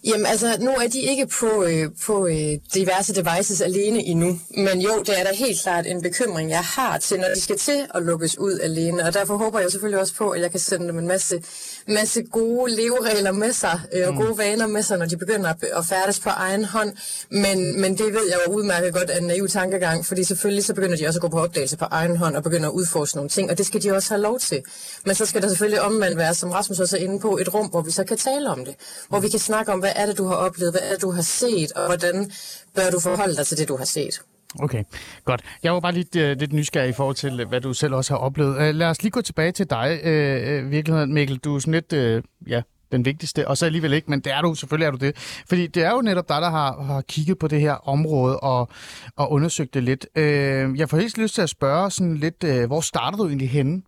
Jamen 0.05 0.25
altså, 0.25 0.57
nu 0.59 0.71
er 0.71 0.87
de 0.87 0.99
ikke 0.99 1.27
på, 1.27 1.63
øh, 1.63 1.89
på 2.05 2.27
øh, 2.27 2.59
diverse 2.73 3.13
devices 3.13 3.61
alene 3.61 4.03
endnu, 4.03 4.39
men 4.57 4.81
jo, 4.81 5.03
det 5.05 5.19
er 5.19 5.23
da 5.23 5.33
helt 5.33 5.61
klart 5.61 5.85
en 5.87 6.01
bekymring, 6.01 6.49
jeg 6.49 6.63
har 6.63 6.97
til, 6.97 7.19
når 7.19 7.27
de 7.35 7.41
skal 7.41 7.57
til 7.57 7.85
at 7.95 8.03
lukkes 8.03 8.37
ud 8.37 8.59
alene, 8.59 9.03
og 9.05 9.13
derfor 9.13 9.37
håber 9.37 9.59
jeg 9.59 9.71
selvfølgelig 9.71 9.99
også 9.99 10.13
på, 10.13 10.29
at 10.29 10.41
jeg 10.41 10.51
kan 10.51 10.59
sende 10.59 10.87
dem 10.87 10.97
en 10.97 11.07
masse, 11.07 11.41
masse 11.87 12.23
gode 12.23 12.75
leveregler 12.75 13.31
med 13.31 13.53
sig, 13.53 13.79
øh, 13.93 14.07
og 14.07 14.13
mm. 14.13 14.19
gode 14.19 14.37
vaner 14.37 14.67
med 14.67 14.83
sig, 14.83 14.97
når 14.97 15.05
de 15.05 15.17
begynder 15.17 15.49
at, 15.49 15.63
at 15.63 15.85
færdes 15.85 16.19
på 16.19 16.29
egen 16.29 16.65
hånd, 16.65 16.97
men, 17.29 17.81
men 17.81 17.97
det 17.97 18.05
ved 18.13 18.29
jeg 18.29 18.39
jo 18.47 18.53
udmærket 18.53 18.93
godt 18.93 19.09
er 19.09 19.17
en 19.17 19.23
naiv 19.27 19.47
tankegang, 19.47 20.05
fordi 20.05 20.23
selvfølgelig 20.23 20.65
så 20.65 20.73
begynder 20.73 20.97
de 20.97 21.07
også 21.07 21.17
at 21.17 21.21
gå 21.21 21.27
på 21.27 21.39
opdagelse 21.39 21.77
på 21.77 21.85
egen 21.91 22.17
hånd, 22.17 22.35
og 22.35 22.43
begynder 22.43 22.69
at 22.69 22.73
udforske 22.73 23.17
nogle 23.17 23.29
ting, 23.29 23.49
og 23.51 23.57
det 23.57 23.65
skal 23.65 23.83
de 23.83 23.91
også 23.91 24.09
have 24.09 24.21
lov 24.21 24.39
til. 24.39 24.63
Men 25.05 25.15
så 25.15 25.25
skal 25.25 25.41
der 25.41 25.47
selvfølgelig 25.47 25.81
omvendt 25.81 26.17
være, 26.17 26.33
som 26.33 26.51
Rasmus 26.51 26.79
også 26.79 26.97
er 26.97 27.01
inde 27.01 27.19
på, 27.19 27.37
et 27.37 27.53
rum, 27.53 27.67
hvor 27.67 27.81
vi 27.81 27.91
så 27.91 28.03
kan 28.03 28.17
tale 28.17 28.49
om 28.49 28.65
det, 28.65 28.75
hvor 29.09 29.19
vi 29.19 29.29
kan 29.29 29.39
snakke 29.39 29.71
om, 29.71 29.79
hvad 29.79 29.91
er 29.95 30.05
det, 30.05 30.17
du 30.17 30.25
har 30.25 30.35
oplevet? 30.35 30.73
Hvad 30.73 30.81
er 30.81 30.91
det, 30.93 31.01
du 31.01 31.11
har 31.11 31.21
set? 31.21 31.71
Og 31.71 31.85
hvordan 31.85 32.31
bør 32.75 32.89
du 32.89 32.99
forholde 32.99 33.35
dig 33.35 33.47
til 33.47 33.57
det, 33.57 33.67
du 33.67 33.77
har 33.77 33.85
set? 33.85 34.21
Okay, 34.59 34.83
godt. 35.25 35.41
Jeg 35.63 35.73
var 35.73 35.79
bare 35.79 35.91
lidt, 35.91 36.15
uh, 36.15 36.39
lidt 36.39 36.53
nysgerrig 36.53 36.89
i 36.89 36.93
forhold 36.93 37.15
til, 37.15 37.41
uh, 37.41 37.49
hvad 37.49 37.61
du 37.61 37.73
selv 37.73 37.93
også 37.93 38.13
har 38.13 38.19
oplevet. 38.19 38.69
Uh, 38.69 38.75
lad 38.75 38.87
os 38.87 39.03
lige 39.03 39.11
gå 39.11 39.21
tilbage 39.21 39.51
til 39.51 39.69
dig, 39.69 39.99
uh, 40.03 40.71
virkeligheden, 40.71 41.13
Mikkel. 41.13 41.37
Du 41.37 41.55
er 41.55 41.59
sådan 41.59 41.73
lidt, 41.73 41.93
uh, 41.93 42.49
ja, 42.51 42.61
den 42.91 43.05
vigtigste, 43.05 43.47
og 43.47 43.57
så 43.57 43.65
alligevel 43.65 43.93
ikke, 43.93 44.09
men 44.09 44.19
det 44.19 44.33
er 44.33 44.41
du, 44.41 44.55
selvfølgelig 44.55 44.85
er 44.85 44.91
du 44.91 44.97
det. 44.97 45.43
Fordi 45.49 45.67
det 45.67 45.83
er 45.83 45.91
jo 45.91 46.01
netop 46.01 46.29
dig, 46.29 46.41
der 46.41 46.49
har, 46.49 46.81
har 46.81 47.01
kigget 47.01 47.39
på 47.39 47.47
det 47.47 47.61
her 47.61 47.73
område 47.73 48.39
og, 48.39 48.69
og 49.15 49.31
undersøgt 49.31 49.73
det 49.73 49.83
lidt. 49.83 50.07
Uh, 50.17 50.79
jeg 50.79 50.89
får 50.89 50.97
helt 50.97 51.17
lyst 51.17 51.35
til 51.35 51.41
at 51.41 51.49
spørge 51.49 51.91
sådan 51.91 52.17
lidt, 52.17 52.43
uh, 52.43 52.63
hvor 52.63 52.81
startede 52.81 53.21
du 53.21 53.27
egentlig 53.27 53.49
henne? 53.49 53.81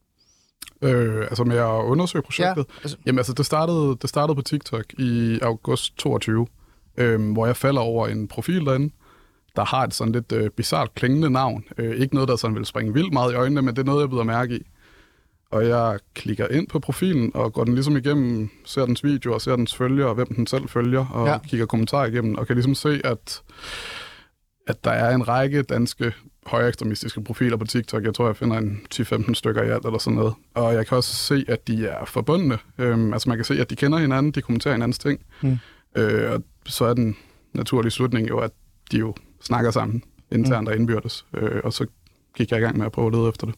Øh, 0.81 1.21
altså 1.21 1.43
med 1.43 1.57
at 1.57 1.63
undersøge 1.63 2.21
projektet? 2.21 2.65
Ja, 2.67 2.81
altså... 2.83 2.97
Jamen 3.05 3.19
altså, 3.19 3.33
det 3.33 3.45
startede, 3.45 3.97
det 4.01 4.09
startede 4.09 4.35
på 4.35 4.41
TikTok 4.41 4.85
i 4.97 5.39
august 5.41 5.97
22. 5.97 6.47
øh, 6.97 7.31
hvor 7.31 7.45
jeg 7.45 7.57
falder 7.57 7.81
over 7.81 8.07
en 8.07 8.27
profil 8.27 8.65
derinde, 8.65 8.93
der 9.57 9.65
har 9.65 9.83
et 9.83 9.93
sådan 9.93 10.13
lidt 10.13 10.31
øh, 10.31 10.49
bizart 10.49 10.95
klingende 10.95 11.29
navn. 11.29 11.63
Øh, 11.77 11.95
ikke 11.95 12.13
noget, 12.15 12.29
der 12.29 12.35
sådan 12.35 12.55
vil 12.55 12.65
springe 12.65 12.93
vildt 12.93 13.13
meget 13.13 13.31
i 13.33 13.35
øjnene, 13.35 13.61
men 13.61 13.75
det 13.75 13.81
er 13.81 13.85
noget, 13.85 14.01
jeg 14.01 14.09
byder 14.09 14.23
mærke 14.23 14.55
i. 14.55 14.61
Og 15.51 15.67
jeg 15.67 15.99
klikker 16.15 16.47
ind 16.47 16.67
på 16.67 16.79
profilen 16.79 17.31
og 17.33 17.53
går 17.53 17.63
den 17.63 17.73
ligesom 17.73 17.97
igennem, 17.97 18.49
ser 18.65 18.85
dens 18.85 19.03
video 19.03 19.33
og 19.33 19.41
ser 19.41 19.55
dens 19.55 19.75
følgere, 19.75 20.07
og 20.07 20.15
hvem 20.15 20.33
den 20.35 20.47
selv 20.47 20.69
følger, 20.69 21.05
og 21.05 21.27
Ja. 21.27 21.37
kigger 21.47 21.65
kommentarer 21.65 22.05
igennem, 22.05 22.35
og 22.35 22.47
kan 22.47 22.55
ligesom 22.55 22.75
se, 22.75 23.01
at, 23.03 23.41
at 24.67 24.83
der 24.83 24.91
er 24.91 25.15
en 25.15 25.27
række 25.27 25.61
danske 25.61 26.13
højekstremistiske 26.45 27.23
profiler 27.23 27.57
på 27.57 27.65
TikTok. 27.65 28.03
Jeg 28.03 28.13
tror, 28.13 28.25
jeg 28.25 28.35
finder 28.37 28.57
en 28.57 28.81
10-15 28.95 29.33
stykker 29.33 29.63
i 29.63 29.69
alt 29.69 29.85
eller 29.85 29.99
sådan 29.99 30.17
noget. 30.17 30.33
Og 30.53 30.73
jeg 30.73 30.87
kan 30.87 30.97
også 30.97 31.15
se, 31.15 31.45
at 31.47 31.67
de 31.67 31.87
er 31.87 32.05
forbundne. 32.05 32.57
Øhm, 32.77 33.13
altså 33.13 33.29
man 33.29 33.37
kan 33.37 33.45
se, 33.45 33.53
at 33.61 33.69
de 33.69 33.75
kender 33.75 33.97
hinanden, 33.97 34.31
de 34.31 34.41
kommenterer 34.41 34.73
hinandens 34.73 34.99
ting. 34.99 35.19
Mm. 35.41 35.57
Øh, 35.95 36.31
og 36.31 36.43
så 36.65 36.85
er 36.85 36.93
den 36.93 37.17
naturlige 37.53 37.91
slutning 37.91 38.29
jo, 38.29 38.37
at 38.39 38.51
de 38.91 38.97
jo 38.97 39.15
snakker 39.47 39.71
sammen 39.71 40.03
internt 40.31 40.69
og 40.69 40.75
indbyrdes. 40.75 41.25
Øh, 41.33 41.61
og 41.63 41.73
så 41.73 41.85
gik 42.35 42.51
jeg 42.51 42.59
i 42.59 42.61
gang 42.61 42.77
med 42.77 42.85
at 42.85 42.91
prøve 42.91 43.07
at 43.07 43.13
lede 43.13 43.29
efter 43.29 43.47
det. 43.47 43.55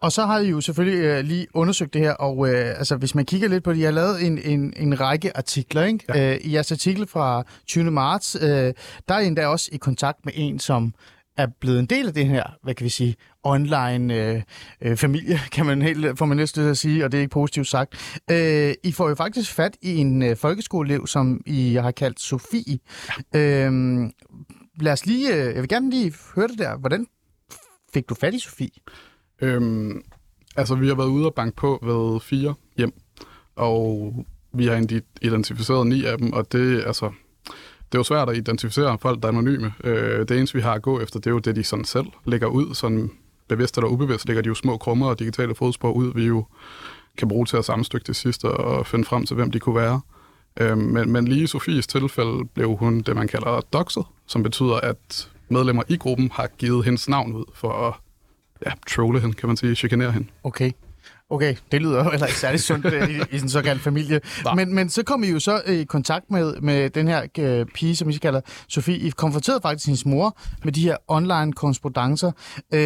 Og 0.00 0.12
så 0.12 0.26
har 0.26 0.38
I 0.38 0.48
jo 0.48 0.60
selvfølgelig 0.60 1.04
øh, 1.04 1.24
lige 1.24 1.46
undersøgt 1.54 1.94
det 1.94 2.00
her, 2.00 2.12
og 2.12 2.48
øh, 2.48 2.78
altså, 2.78 2.96
hvis 2.96 3.14
man 3.14 3.24
kigger 3.24 3.48
lidt 3.48 3.64
på 3.64 3.72
det, 3.72 3.78
I 3.78 3.82
har 3.82 3.90
lavet 3.90 4.26
en, 4.26 4.38
en, 4.38 4.72
en 4.76 5.00
række 5.00 5.36
artikler, 5.36 5.84
ikke? 5.84 6.04
Ja. 6.08 6.32
Øh, 6.32 6.40
I 6.40 6.54
jeres 6.54 6.72
artikel 6.72 7.06
fra 7.06 7.44
20. 7.66 7.90
marts, 7.90 8.36
øh, 8.40 8.48
der 8.48 8.74
er 9.08 9.18
I 9.18 9.26
endda 9.26 9.46
også 9.46 9.68
i 9.72 9.76
kontakt 9.76 10.18
med 10.24 10.32
en, 10.36 10.58
som 10.58 10.94
er 11.36 11.46
blevet 11.60 11.78
en 11.78 11.86
del 11.86 12.06
af 12.06 12.14
det 12.14 12.26
her, 12.26 12.44
hvad 12.62 12.74
kan 12.74 12.84
vi 12.84 12.90
sige, 12.90 13.16
online 13.42 14.14
øh, 14.14 14.42
øh, 14.80 14.96
familie, 14.96 15.40
kan 15.52 15.66
man 15.66 15.82
helt, 15.82 16.18
får 16.18 16.26
man 16.26 16.36
næsten 16.36 16.62
til 16.62 16.70
at 16.70 16.78
sige, 16.78 17.04
og 17.04 17.12
det 17.12 17.18
er 17.18 17.22
ikke 17.22 17.32
positivt 17.32 17.66
sagt. 17.66 18.20
Øh, 18.30 18.74
I 18.84 18.92
får 18.92 19.08
jo 19.08 19.14
faktisk 19.14 19.52
fat 19.52 19.76
i 19.82 19.96
en 19.96 20.22
øh, 20.22 20.36
folkeskoleelev, 20.36 21.06
som 21.06 21.40
I 21.46 21.74
har 21.74 21.90
kaldt 21.90 22.20
Sofie. 22.20 22.78
Ja. 23.34 23.40
Øh, 23.40 24.10
lad 24.80 24.92
os 24.92 25.06
lige, 25.06 25.34
øh, 25.34 25.54
jeg 25.54 25.62
vil 25.62 25.68
gerne 25.68 25.90
lige 25.90 26.14
høre 26.34 26.48
det 26.48 26.58
der. 26.58 26.76
Hvordan 26.76 27.06
fik 27.94 28.08
du 28.08 28.14
fat 28.14 28.34
i 28.34 28.38
Sofie? 28.38 28.70
Øhm, 29.42 30.02
altså, 30.56 30.74
vi 30.74 30.88
har 30.88 30.94
været 30.94 31.08
ude 31.08 31.26
og 31.26 31.34
banke 31.34 31.56
på 31.56 31.78
ved 31.82 32.20
fire 32.20 32.54
hjem, 32.76 32.92
og 33.56 34.12
vi 34.52 34.66
har 34.66 35.02
identificeret 35.22 35.86
ni 35.86 36.04
af 36.04 36.18
dem, 36.18 36.32
og 36.32 36.52
det, 36.52 36.82
altså, 36.86 37.12
det 37.94 37.94
er 37.94 37.98
jo 37.98 38.02
svært 38.04 38.28
at 38.28 38.36
identificere 38.36 38.98
folk, 38.98 39.22
der 39.22 39.28
er 39.28 39.32
anonyme. 39.32 39.74
Øh, 39.84 40.28
det 40.28 40.30
eneste, 40.30 40.54
vi 40.54 40.62
har 40.62 40.72
at 40.72 40.82
gå 40.82 41.00
efter, 41.00 41.20
det 41.20 41.26
er 41.26 41.30
jo 41.30 41.38
det, 41.38 41.56
de 41.56 41.64
sådan 41.64 41.84
selv 41.84 42.06
lægger 42.24 42.46
ud, 42.46 42.74
sådan 42.74 43.10
bevidst 43.48 43.76
eller 43.76 43.88
ubevidst, 43.88 44.26
lægger 44.26 44.42
de 44.42 44.46
jo 44.46 44.54
små 44.54 44.76
krummer 44.76 45.06
og 45.06 45.18
digitale 45.18 45.54
fodspor 45.54 45.92
ud, 45.92 46.12
vi 46.14 46.26
jo 46.26 46.46
kan 47.18 47.28
bruge 47.28 47.46
til 47.46 47.56
at 47.56 47.64
sammenstykke 47.64 48.06
det 48.06 48.16
sidste 48.16 48.50
og 48.50 48.86
finde 48.86 49.04
frem 49.04 49.26
til, 49.26 49.36
hvem 49.36 49.50
de 49.50 49.58
kunne 49.58 49.74
være. 49.74 50.00
Øh, 50.60 50.78
men, 50.78 51.12
men 51.12 51.28
lige 51.28 51.42
i 51.42 51.46
Sofies 51.46 51.86
tilfælde 51.86 52.44
blev 52.54 52.76
hun 52.76 53.00
det, 53.00 53.16
man 53.16 53.28
kalder 53.28 53.60
doxet, 53.60 54.04
som 54.26 54.42
betyder, 54.42 54.74
at 54.74 55.30
medlemmer 55.48 55.82
i 55.88 55.96
gruppen 55.96 56.30
har 56.32 56.46
givet 56.46 56.84
hendes 56.84 57.08
navn 57.08 57.32
ud 57.32 57.44
for 57.54 57.88
at 57.88 57.94
ja, 58.66 58.72
trolle 58.86 59.20
hende, 59.20 59.34
kan 59.34 59.46
man 59.46 59.56
sige, 59.56 59.74
chikanere 59.74 60.12
hende. 60.12 60.28
Okay. 60.44 60.70
Okay, 61.34 61.56
det 61.72 61.82
lyder 61.82 62.04
jo 62.04 62.10
heller 62.10 62.26
ikke 62.26 62.38
særlig 62.38 62.60
sundt 62.60 62.86
øh, 62.86 63.10
i, 63.10 63.14
i 63.14 63.18
sådan 63.20 63.40
en 63.42 63.48
såkaldt 63.48 63.82
familie. 63.82 64.20
Nej. 64.44 64.54
Men, 64.54 64.74
men 64.74 64.88
så 64.88 65.02
kom 65.02 65.24
I 65.24 65.30
jo 65.30 65.40
så 65.40 65.62
øh, 65.66 65.74
i 65.74 65.84
kontakt 65.84 66.30
med, 66.30 66.54
med 66.60 66.90
den 66.90 67.08
her 67.08 67.22
øh, 67.38 67.66
pige, 67.66 67.96
som 67.96 68.10
I 68.10 68.12
kalder 68.12 68.40
Sofie. 68.68 68.98
I 68.98 69.10
konfronterede 69.10 69.60
faktisk 69.62 69.86
hendes 69.86 70.06
mor 70.06 70.38
med 70.64 70.72
de 70.72 70.82
her 70.82 70.96
online 71.08 71.52
korrespondencer. 71.52 72.32
Øh, 72.74 72.80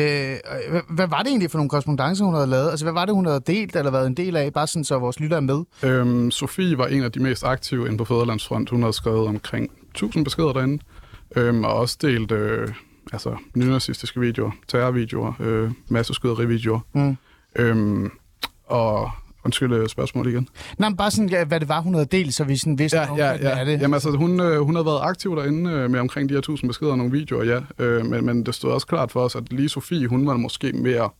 hvad, 0.70 0.80
hvad 0.90 1.08
var 1.08 1.18
det 1.18 1.28
egentlig 1.28 1.50
for 1.50 1.58
nogle 1.58 1.68
korrespondencer, 1.68 2.24
hun 2.24 2.34
havde 2.34 2.46
lavet? 2.46 2.70
Altså, 2.70 2.84
hvad 2.84 2.92
var 2.92 3.04
det, 3.04 3.14
hun 3.14 3.26
havde 3.26 3.40
delt 3.46 3.76
eller 3.76 3.90
været 3.90 4.06
en 4.06 4.14
del 4.14 4.36
af? 4.36 4.52
Bare 4.52 4.66
sådan, 4.66 4.84
så 4.84 4.98
vores 4.98 5.20
lytter 5.20 5.36
er 5.36 5.40
med. 5.40 5.64
Øhm, 5.82 6.30
Sofie 6.30 6.78
var 6.78 6.86
en 6.86 7.02
af 7.02 7.12
de 7.12 7.20
mest 7.20 7.44
aktive 7.44 7.86
inde 7.86 7.98
på 7.98 8.04
Fæderlandsfront. 8.04 8.70
Hun 8.70 8.82
havde 8.82 8.92
skrevet 8.92 9.26
omkring 9.26 9.70
1000 9.90 10.24
beskeder 10.24 10.52
derinde, 10.52 10.82
øhm, 11.36 11.64
og 11.64 11.74
også 11.74 11.98
delt 12.02 12.32
øh, 12.32 12.68
altså, 13.12 13.36
nynazistiske 13.54 14.20
videoer, 14.20 14.50
terrorvideoer, 14.68 15.32
øh, 15.40 15.70
masse 15.88 16.14
skyderivideoer. 16.14 16.80
Mm. 16.92 17.16
Øhm, 17.56 18.10
og 18.70 19.10
undskyld 19.44 19.72
øh, 19.72 19.88
spørgsmålet 19.88 20.30
igen. 20.30 20.48
Nej, 20.78 20.88
men 20.88 20.96
bare 20.96 21.10
sådan, 21.10 21.28
ja, 21.28 21.44
hvad 21.44 21.60
det 21.60 21.68
var, 21.68 21.80
hun 21.80 21.94
havde 21.94 22.06
delt, 22.06 22.34
så 22.34 22.44
vi 22.44 22.56
sådan 22.56 22.78
vidste, 22.78 22.98
Ja, 22.98 23.14
ja, 23.14 23.36
hvad 23.38 23.50
er 23.50 23.58
ja. 23.58 23.64
det. 23.64 23.80
Jamen, 23.80 23.94
altså, 23.94 24.10
hun, 24.10 24.40
øh, 24.40 24.60
hun 24.60 24.74
havde 24.74 24.86
været 24.86 25.00
aktiv 25.02 25.36
derinde 25.36 25.70
øh, 25.70 25.90
med 25.90 26.00
omkring 26.00 26.28
de 26.28 26.34
her 26.34 26.38
1000 26.38 26.68
beskeder 26.70 26.90
og 26.90 26.98
nogle 26.98 27.12
videoer, 27.12 27.44
ja. 27.44 27.84
Øh, 27.84 28.06
men, 28.06 28.26
men 28.26 28.46
det 28.46 28.54
stod 28.54 28.70
også 28.72 28.86
klart 28.86 29.10
for 29.12 29.20
os, 29.20 29.36
at 29.36 29.52
lige 29.52 29.68
Sofie, 29.68 30.06
hun 30.06 30.26
var 30.26 30.36
måske 30.36 30.72
mere 30.72 31.10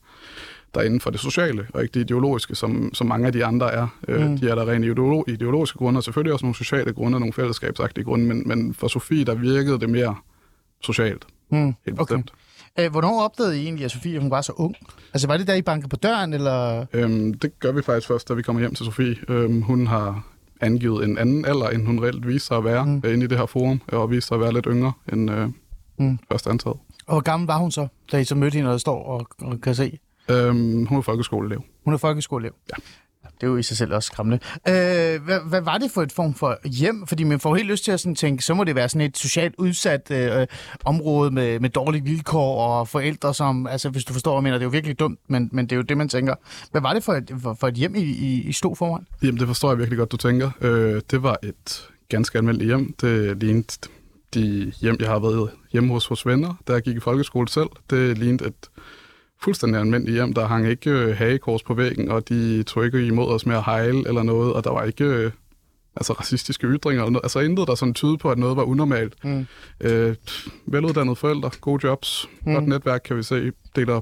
derinde 0.75 1.01
for 1.01 1.11
det 1.11 1.21
sociale, 1.21 1.67
og 1.75 1.83
ikke 1.83 1.95
det 1.95 2.01
ideologiske, 2.01 2.55
som, 2.55 2.91
som 2.95 3.07
mange 3.07 3.27
af 3.27 3.33
de 3.33 3.45
andre 3.45 3.73
er. 3.73 3.87
Øh, 4.09 4.21
Mm. 4.31 4.39
De 4.39 4.49
er 4.49 4.55
der 4.55 4.69
rent 4.69 4.85
ideolo- 4.85 5.33
ideologiske 5.33 5.79
grunde, 5.79 5.99
og 5.99 6.05
selvfølgelig 6.05 6.33
også 6.33 6.45
nogle 6.45 6.57
sociale 6.57 6.93
grunde, 6.93 7.17
og 7.17 7.21
nogle 7.21 7.33
fællesskabsagtige 7.33 8.05
grunde, 8.05 8.27
men, 8.27 8.43
men 8.47 8.75
for 8.75 8.89
Sofie, 8.89 9.25
der 9.25 9.35
virkede 9.35 9.81
det 9.81 9.91
mere 9.91 10.17
socialt, 10.83 11.25
Mm. 11.51 11.75
helt 11.87 12.01
Okay. 12.01 12.23
Øh, 12.81 12.91
hvornår 12.91 13.23
opdagede 13.23 13.59
I 13.61 13.63
egentlig, 13.65 13.85
at 13.85 13.91
Sofie 13.91 14.19
hun 14.21 14.31
var 14.31 14.41
så 14.41 14.53
ung? 14.57 14.75
Altså, 15.15 15.27
var 15.29 15.37
det 15.37 15.47
da 15.47 15.55
I 15.55 15.63
bankede 15.63 15.89
på 15.89 15.97
døren, 15.97 16.33
eller... 16.33 16.87
Øhm, 16.93 17.35
det 17.35 17.61
gør 17.61 17.73
vi 17.73 17.83
faktisk 17.83 18.09
først, 18.09 18.29
da 18.29 18.35
vi 18.35 18.43
kommer 18.43 18.61
hjem 18.61 18.75
til 18.75 18.85
Sofie. 18.85 19.17
Øhm, 19.29 19.63
hun 19.63 19.87
har 19.87 20.27
angivet 20.61 21.05
en 21.05 21.19
anden 21.19 21.45
alder, 21.45 21.69
end 21.69 21.87
hun 21.87 22.03
reelt 22.05 22.27
viste 22.29 22.47
sig 22.47 22.57
at 22.57 22.65
være 22.65 22.85
Mm. 22.85 22.91
mm. 22.91 23.03
inde 23.13 23.25
i 23.25 23.29
det 23.29 23.39
her 23.39 23.47
forum, 23.47 23.81
og 23.89 24.11
viste 24.11 24.29
sig 24.29 24.35
at 24.35 24.41
være 24.41 24.53
lidt 24.53 24.67
yngre 24.69 24.93
end 25.13 25.31
øh, 25.31 25.49
mm. 25.99 26.19
først 26.31 26.47
antaget. 26.47 26.77
Og 27.07 27.15
hvor 27.15 27.21
gammel 27.21 27.47
var 27.47 27.59
hun 27.59 27.71
så, 27.71 27.87
da 28.13 28.19
I 28.19 28.25
så 28.25 28.35
mødte 28.35 28.57
hende, 28.57 28.71
og 28.71 28.81
står 28.81 29.05
og, 29.05 29.27
og 29.43 29.61
kan 29.61 29.75
se? 29.75 29.99
Øhm, 30.31 30.87
hun 30.87 30.99
er 30.99 31.03
folkeskoleelev. 31.03 31.63
Hun 31.85 31.95
er 31.95 31.99
folkeskoleelev. 31.99 32.53
Ja. 32.71 32.75
Det 33.41 33.47
er 33.47 33.51
jo 33.51 33.57
i 33.57 33.63
sig 33.63 33.77
selv 33.77 33.95
også 33.95 34.07
skræmmende. 34.07 34.39
Øh, 34.69 35.23
hvad, 35.23 35.49
hvad 35.49 35.61
var 35.61 35.79
det 35.79 35.91
for 35.91 36.03
et 36.03 36.13
form 36.13 36.35
for 36.35 36.59
hjem? 36.65 37.07
Fordi 37.07 37.25
man 37.25 37.41
får 37.41 37.57
helt 37.57 37.69
lyst 37.69 37.85
til 37.85 37.93
at 37.93 38.01
sådan 38.01 38.15
tænke, 38.15 38.45
så 38.45 38.55
må 38.55 38.65
det 38.65 38.75
være 38.75 38.89
sådan 38.89 39.01
et 39.07 39.19
socialt 39.19 39.55
udsat 39.59 40.11
øh, 40.11 40.47
område 40.85 41.31
med, 41.31 41.61
med 41.61 41.71
dårlige 41.71 42.05
vilkår 42.05 42.65
og 42.65 42.89
forældre, 42.89 43.35
som, 43.35 43.67
altså 43.67 43.89
hvis 43.89 44.05
du 44.05 44.13
forstår, 44.13 44.31
hvad 44.31 44.39
jeg 44.39 44.43
mener, 44.43 44.59
det 44.59 44.63
er 44.63 44.67
jo 44.67 44.71
virkelig 44.71 44.99
dumt, 44.99 45.21
men, 45.29 45.49
men 45.53 45.67
det 45.67 45.73
er 45.73 45.77
jo 45.77 45.83
det, 45.83 45.97
man 45.97 46.09
tænker. 46.09 46.35
Hvad 46.71 46.81
var 46.81 46.93
det 46.93 47.05
for 47.05 47.13
et, 47.13 47.31
for, 47.43 47.57
for 47.61 47.69
et 47.69 47.75
hjem, 47.75 47.95
I, 47.95 48.01
I, 48.01 48.49
I 48.49 48.53
stod 48.53 48.77
foran? 48.77 49.07
Jamen, 49.23 49.41
det 49.41 49.47
forstår 49.47 49.71
jeg 49.71 49.79
virkelig 49.79 49.99
godt, 49.99 50.13
du 50.13 50.17
tænker. 50.17 50.51
Øh, 50.61 51.03
det 51.11 51.23
var 51.23 51.37
et 51.43 51.89
ganske 52.09 52.39
almindeligt 52.39 52.69
hjem. 52.69 52.95
Det 53.01 53.43
lignede 53.43 53.67
de 54.35 54.73
hjem, 54.81 54.97
jeg 55.01 55.09
har 55.09 55.19
været 55.19 55.51
hjemme 55.73 55.93
hos, 55.93 56.07
hos 56.07 56.27
venner, 56.27 56.55
da 56.69 56.73
jeg 56.73 56.83
gik 56.83 56.97
i 56.97 57.01
folkeskole 57.01 57.49
selv. 57.49 57.69
Det 57.91 58.19
lignede 58.19 58.47
et 58.47 58.71
fuldstændig 59.41 59.81
almindeligt 59.81 60.15
hjem. 60.15 60.33
Der 60.33 60.47
hang 60.47 60.69
ikke 60.69 60.91
øh, 60.91 61.17
hagekors 61.17 61.63
på 61.63 61.75
væggen, 61.75 62.11
og 62.11 62.29
de 62.29 62.63
tog 62.63 62.85
ikke 62.85 63.07
imod 63.07 63.29
os 63.29 63.47
med 63.47 63.57
at 63.57 63.65
hejle 63.65 64.09
eller 64.09 64.23
noget, 64.23 64.53
og 64.53 64.65
der 64.65 64.71
var 64.71 64.85
ikke 64.85 65.05
øh, 65.05 65.31
altså 65.97 66.13
racistiske 66.13 66.67
ytringer. 66.67 67.03
Eller 67.03 67.13
noget. 67.13 67.25
Altså 67.25 67.41
intet, 67.41 67.69
der 67.69 67.75
sådan 67.75 67.95
tyde 67.95 68.19
på, 68.19 68.31
at 68.31 68.39
noget 68.39 68.57
var 68.57 68.63
unormalt. 68.63 69.25
Mm. 69.25 69.47
Øh, 69.81 70.15
veluddannede 70.67 71.17
forældre, 71.17 71.51
gode 71.61 71.87
jobs, 71.87 72.29
mm. 72.47 72.55
godt 72.55 72.67
netværk, 72.67 73.01
kan 73.05 73.17
vi 73.17 73.23
se. 73.23 73.53
Deler 73.77 74.01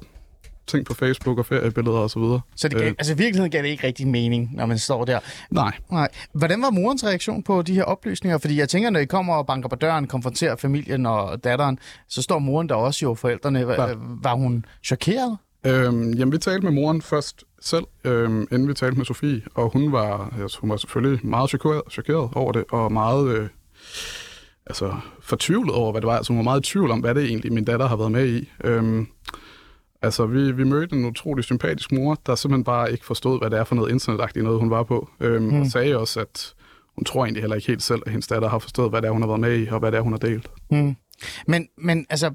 ting 0.66 0.86
på 0.86 0.94
Facebook 0.94 1.38
og 1.38 1.46
feriebilleder 1.46 1.98
og 1.98 2.10
så 2.10 2.18
videre. 2.18 2.40
Så 2.56 2.68
det 2.68 2.78
gav, 2.78 2.86
Øh. 2.88 2.94
altså 2.98 3.12
i 3.12 3.16
virkeligheden 3.16 3.50
gav 3.50 3.62
det 3.62 3.68
ikke 3.68 3.86
rigtig 3.86 4.08
mening, 4.08 4.50
når 4.54 4.66
man 4.66 4.78
står 4.78 5.04
der. 5.04 5.18
Nej, 5.50 5.72
Nej. 5.90 6.08
Hvordan 6.32 6.62
var 6.62 6.70
morens 6.70 7.04
reaktion 7.04 7.42
på 7.42 7.62
de 7.62 7.74
her 7.74 7.84
oplysninger? 7.84 8.38
Fordi 8.38 8.58
jeg 8.58 8.68
tænker, 8.68 8.90
når 8.90 9.00
I 9.00 9.04
kommer 9.04 9.34
og 9.34 9.46
banker 9.46 9.68
på 9.68 9.76
døren, 9.76 10.06
konfronterer 10.06 10.56
familien 10.56 11.06
og 11.06 11.44
datteren, 11.44 11.78
så 12.08 12.22
står 12.22 12.38
moren 12.38 12.68
der 12.68 12.74
også 12.74 13.04
jo, 13.04 13.14
forældrene. 13.14 13.66
Var, 13.66 13.88
Ja. 13.88 13.94
var 13.98 14.34
hun 14.34 14.64
chokeret? 14.84 15.36
Øhm, 15.66 16.12
jamen, 16.12 16.32
vi 16.32 16.38
talte 16.38 16.64
med 16.64 16.72
moren 16.72 17.02
først 17.02 17.44
selv, 17.60 17.84
øhm, 18.04 18.46
inden 18.52 18.68
vi 18.68 18.74
talte 18.74 18.96
med 18.96 19.04
Sofie, 19.04 19.42
og 19.54 19.70
hun 19.72 19.92
var, 19.92 20.32
altså, 20.42 20.58
hun 20.60 20.70
var 20.70 20.76
selvfølgelig 20.76 21.26
meget 21.26 21.48
chokeret, 21.50 21.82
chokeret 21.90 22.30
over 22.34 22.52
det, 22.52 22.64
og 22.70 22.92
meget 22.92 23.28
øh, 23.28 23.48
altså, 24.66 24.94
fortvivlet 25.20 25.74
over, 25.74 25.92
hvad 25.92 26.00
det 26.00 26.06
var. 26.08 26.16
Altså, 26.16 26.32
hun 26.32 26.38
var 26.38 26.42
meget 26.44 26.60
i 26.68 26.72
tvivl 26.72 26.90
om, 26.90 27.00
hvad 27.00 27.14
det 27.14 27.24
egentlig 27.24 27.52
min 27.52 27.64
datter 27.64 27.86
har 27.86 27.96
været 27.96 28.12
med 28.12 28.28
i. 28.28 28.50
Øhm, 28.64 29.06
altså, 30.02 30.26
vi, 30.26 30.52
vi 30.52 30.64
mødte 30.64 30.96
en 30.96 31.04
utrolig 31.04 31.44
sympatisk 31.44 31.92
mor, 31.92 32.18
der 32.26 32.34
simpelthen 32.34 32.64
bare 32.64 32.92
ikke 32.92 33.04
forstod, 33.06 33.40
hvad 33.40 33.50
det 33.50 33.58
er 33.58 33.64
for 33.64 33.74
noget 33.74 33.90
internetagtigt 33.92 34.44
noget, 34.44 34.60
hun 34.60 34.70
var 34.70 34.82
på. 34.82 35.08
Øhm, 35.20 35.44
Mm. 35.44 35.60
Og 35.60 35.66
sagde 35.66 35.98
også, 35.98 36.20
at 36.20 36.54
hun 36.96 37.04
tror 37.04 37.24
egentlig 37.24 37.42
heller 37.42 37.56
ikke 37.56 37.68
helt 37.68 37.82
selv, 37.82 38.02
at 38.06 38.12
hendes 38.12 38.26
datter 38.26 38.48
har 38.48 38.58
forstået, 38.58 38.90
hvad 38.90 39.02
det 39.02 39.08
er, 39.08 39.12
hun 39.12 39.22
har 39.22 39.26
været 39.28 39.40
med 39.40 39.58
i, 39.58 39.66
og 39.66 39.78
hvad 39.78 39.92
det 39.92 39.98
er, 39.98 40.02
hun 40.02 40.12
har 40.12 40.18
delt. 40.18 40.50
Mm. 40.70 40.96
Men, 41.46 41.68
men 41.78 42.06
altså, 42.10 42.30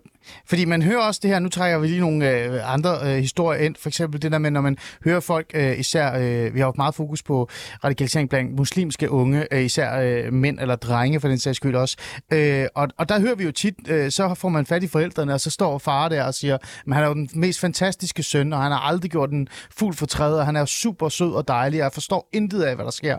fordi 0.45 0.65
man 0.65 0.81
hører 0.81 1.01
også 1.01 1.19
det 1.23 1.29
her, 1.29 1.39
nu 1.39 1.49
trækker 1.49 1.79
vi 1.79 1.87
lige 1.87 1.99
nogle 1.99 2.31
øh, 2.31 2.73
andre 2.73 2.97
øh, 3.03 3.17
historier 3.17 3.59
ind, 3.59 3.75
for 3.79 3.89
eksempel 3.89 4.21
det 4.21 4.31
der 4.31 4.37
med, 4.37 4.51
når 4.51 4.61
man 4.61 4.77
hører 5.03 5.19
folk, 5.19 5.51
øh, 5.53 5.79
især, 5.79 6.17
øh, 6.17 6.53
vi 6.53 6.59
har 6.59 6.67
jo 6.67 6.73
meget 6.77 6.95
fokus 6.95 7.23
på 7.23 7.49
radikalisering 7.83 8.29
blandt 8.29 8.55
muslimske 8.55 9.11
unge, 9.11 9.53
øh, 9.53 9.61
især 9.61 9.99
øh, 9.99 10.33
mænd 10.33 10.59
eller 10.59 10.75
drenge 10.75 11.19
for 11.19 11.27
den 11.27 11.39
sags 11.39 11.57
skyld 11.57 11.75
også, 11.75 11.97
øh, 12.33 12.65
og, 12.75 12.87
og 12.97 13.09
der 13.09 13.19
hører 13.19 13.35
vi 13.35 13.43
jo 13.43 13.51
tit, 13.51 13.75
øh, 13.87 14.11
så 14.11 14.33
får 14.33 14.49
man 14.49 14.65
fat 14.65 14.83
i 14.83 14.87
forældrene, 14.87 15.33
og 15.33 15.41
så 15.41 15.49
står 15.49 15.77
far 15.77 16.09
der 16.09 16.23
og 16.23 16.33
siger, 16.33 16.57
men 16.85 16.93
han 16.93 17.03
er 17.03 17.07
jo 17.07 17.13
den 17.13 17.29
mest 17.35 17.59
fantastiske 17.59 18.23
søn, 18.23 18.53
og 18.53 18.61
han 18.61 18.71
har 18.71 18.79
aldrig 18.79 19.11
gjort 19.11 19.29
en 19.29 19.47
fuld 19.77 19.93
fortræd, 19.93 20.33
og 20.33 20.45
han 20.45 20.55
er 20.55 20.59
jo 20.59 20.65
super 20.65 21.09
sød 21.09 21.33
og 21.33 21.47
dejlig, 21.47 21.79
og 21.79 21.83
jeg 21.83 21.93
forstår 21.93 22.29
intet 22.33 22.61
af, 22.61 22.75
hvad 22.75 22.85
der 22.85 22.91
sker. 22.91 23.17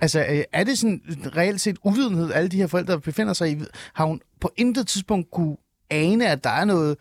Altså, 0.00 0.26
øh, 0.30 0.42
er 0.52 0.64
det 0.64 0.78
sådan 0.78 1.00
reelt 1.36 1.60
set 1.60 1.76
uvidenhed, 1.84 2.32
alle 2.32 2.48
de 2.48 2.56
her 2.56 2.66
forældre 2.66 3.00
befinder 3.00 3.32
sig 3.32 3.50
i? 3.50 3.56
Har 3.94 4.04
hun 4.04 4.20
på 4.44 4.50
intet 4.56 4.86
tidspunkt 4.86 5.30
kunne 5.30 5.56
ane, 5.90 6.28
at 6.28 6.44
der 6.44 6.50
er 6.50 6.64
noget 6.64 6.96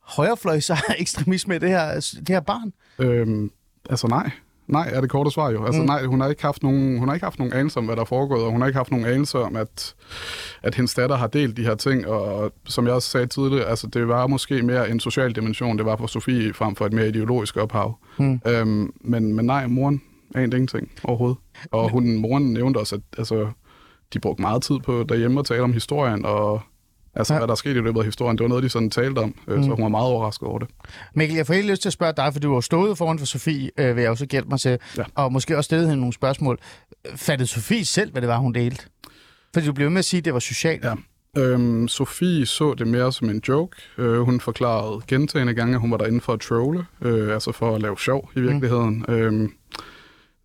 højrefløjs 0.00 0.70
ekstremisme 0.98 1.56
i 1.56 1.58
det 1.58 1.68
her, 1.68 1.94
det 2.18 2.28
her 2.28 2.40
barn? 2.40 2.72
Øhm, 2.98 3.50
altså 3.90 4.06
nej, 4.06 4.30
Nej, 4.66 4.90
er 4.92 5.00
det 5.00 5.10
korte 5.10 5.30
svar 5.30 5.50
jo. 5.50 5.64
Altså 5.64 5.80
mm. 5.80 5.86
nej, 5.86 6.04
hun 6.04 6.20
har 6.20 6.28
ikke 6.28 6.42
haft 6.42 6.62
nogen, 6.62 6.98
hun 6.98 7.08
har 7.08 7.14
ikke 7.14 7.26
haft 7.26 7.38
nogen 7.38 7.52
anelse 7.54 7.78
om, 7.78 7.84
hvad 7.84 7.96
der 7.96 8.02
er 8.02 8.06
foregået, 8.06 8.44
og 8.44 8.50
hun 8.50 8.60
har 8.60 8.68
ikke 8.68 8.76
haft 8.76 8.90
nogen 8.90 9.06
anelse 9.06 9.38
om, 9.38 9.56
at, 9.56 9.94
at 10.62 10.74
hendes 10.74 10.94
datter 10.94 11.16
har 11.16 11.26
delt 11.26 11.56
de 11.56 11.62
her 11.62 11.74
ting, 11.74 12.06
og 12.06 12.52
som 12.66 12.86
jeg 12.86 12.94
også 12.94 13.10
sagde 13.10 13.26
tidligere, 13.26 13.64
altså 13.64 13.86
det 13.86 14.08
var 14.08 14.26
måske 14.26 14.62
mere 14.62 14.90
en 14.90 15.00
social 15.00 15.32
dimension, 15.32 15.78
det 15.78 15.86
var 15.86 15.96
for 15.96 16.06
Sofie 16.06 16.54
frem 16.54 16.76
for 16.76 16.86
et 16.86 16.92
mere 16.92 17.08
ideologisk 17.08 17.56
ophav. 17.56 17.98
Mm. 18.18 18.40
Øhm, 18.46 18.92
men, 19.00 19.34
men 19.34 19.46
nej, 19.46 19.66
moren 19.66 20.02
anede 20.34 20.56
ingenting 20.56 20.90
overhovedet. 21.04 21.38
Og 21.70 21.90
hun, 21.90 22.16
moren 22.16 22.52
nævnte 22.52 22.78
også, 22.78 22.94
at 22.94 23.00
altså, 23.18 23.48
de 24.12 24.20
brugte 24.20 24.42
meget 24.42 24.62
tid 24.62 24.78
på 24.78 25.04
derhjemme 25.08 25.40
at 25.40 25.46
tale 25.46 25.62
om 25.62 25.72
historien, 25.72 26.24
og 26.24 26.60
Altså, 27.18 27.34
ja. 27.34 27.38
hvad 27.38 27.46
der 27.48 27.52
er 27.52 27.56
sket 27.56 27.70
i 27.70 27.80
løbet 27.80 28.00
af 28.00 28.04
historien, 28.04 28.38
det 28.38 28.42
var 28.42 28.48
noget, 28.48 28.64
de 28.64 28.68
sådan 28.68 28.90
talte 28.90 29.18
om, 29.18 29.34
øh, 29.48 29.56
mm. 29.56 29.62
så 29.62 29.70
hun 29.70 29.82
var 29.82 29.88
meget 29.88 30.06
overrasket 30.06 30.48
over 30.48 30.58
det. 30.58 30.68
Mikkel, 31.14 31.36
jeg 31.36 31.46
får 31.46 31.54
helt 31.54 31.70
lyst 31.70 31.82
til 31.82 31.88
at 31.88 31.92
spørge 31.92 32.12
dig, 32.16 32.32
for 32.32 32.40
du 32.40 32.54
har 32.54 32.60
stået 32.60 32.98
foran 32.98 33.18
for 33.18 33.26
Sofie, 33.26 33.70
øh, 33.78 33.96
vil 33.96 34.02
jeg 34.02 34.10
også 34.10 34.26
gætte 34.26 34.48
mig 34.48 34.60
til, 34.60 34.78
ja. 34.96 35.04
og 35.14 35.32
måske 35.32 35.56
også 35.56 35.68
stillet 35.68 35.88
hende 35.88 36.00
nogle 36.00 36.12
spørgsmål. 36.12 36.58
Fattede 37.14 37.48
Sofie 37.48 37.84
selv, 37.84 38.12
hvad 38.12 38.22
det 38.22 38.28
var, 38.28 38.38
hun 38.38 38.54
delte? 38.54 38.84
Fordi 39.54 39.66
du 39.66 39.72
blev 39.72 39.90
med 39.90 39.98
at 39.98 40.04
sige, 40.04 40.18
at 40.18 40.24
det 40.24 40.34
var 40.34 40.38
socialt. 40.38 40.84
Ja. 40.84 40.94
Øhm, 41.36 41.88
Sofie 41.88 42.46
så 42.46 42.74
det 42.74 42.86
mere 42.86 43.12
som 43.12 43.30
en 43.30 43.42
joke. 43.48 43.76
Øh, 43.98 44.20
hun 44.20 44.40
forklarede 44.40 45.02
gentagende 45.08 45.54
gange, 45.54 45.74
at 45.74 45.80
hun 45.80 45.90
var 45.90 45.96
derinde 45.96 46.20
for 46.20 46.32
at 46.32 46.40
trolle, 46.40 46.84
øh, 47.02 47.34
altså 47.34 47.52
for 47.52 47.74
at 47.74 47.82
lave 47.82 47.98
sjov 47.98 48.30
i 48.36 48.40
virkeligheden. 48.40 49.04
Mm. 49.08 49.14
Øhm, 49.14 49.52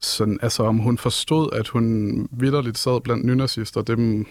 sådan, 0.01 0.39
altså 0.41 0.63
om 0.63 0.77
hun 0.77 0.97
forstod, 0.97 1.49
at 1.53 1.67
hun 1.67 2.27
vidderligt 2.31 2.77
sad 2.77 3.01
blandt 3.01 3.25
nynazister, 3.25 3.81
det 3.81 4.25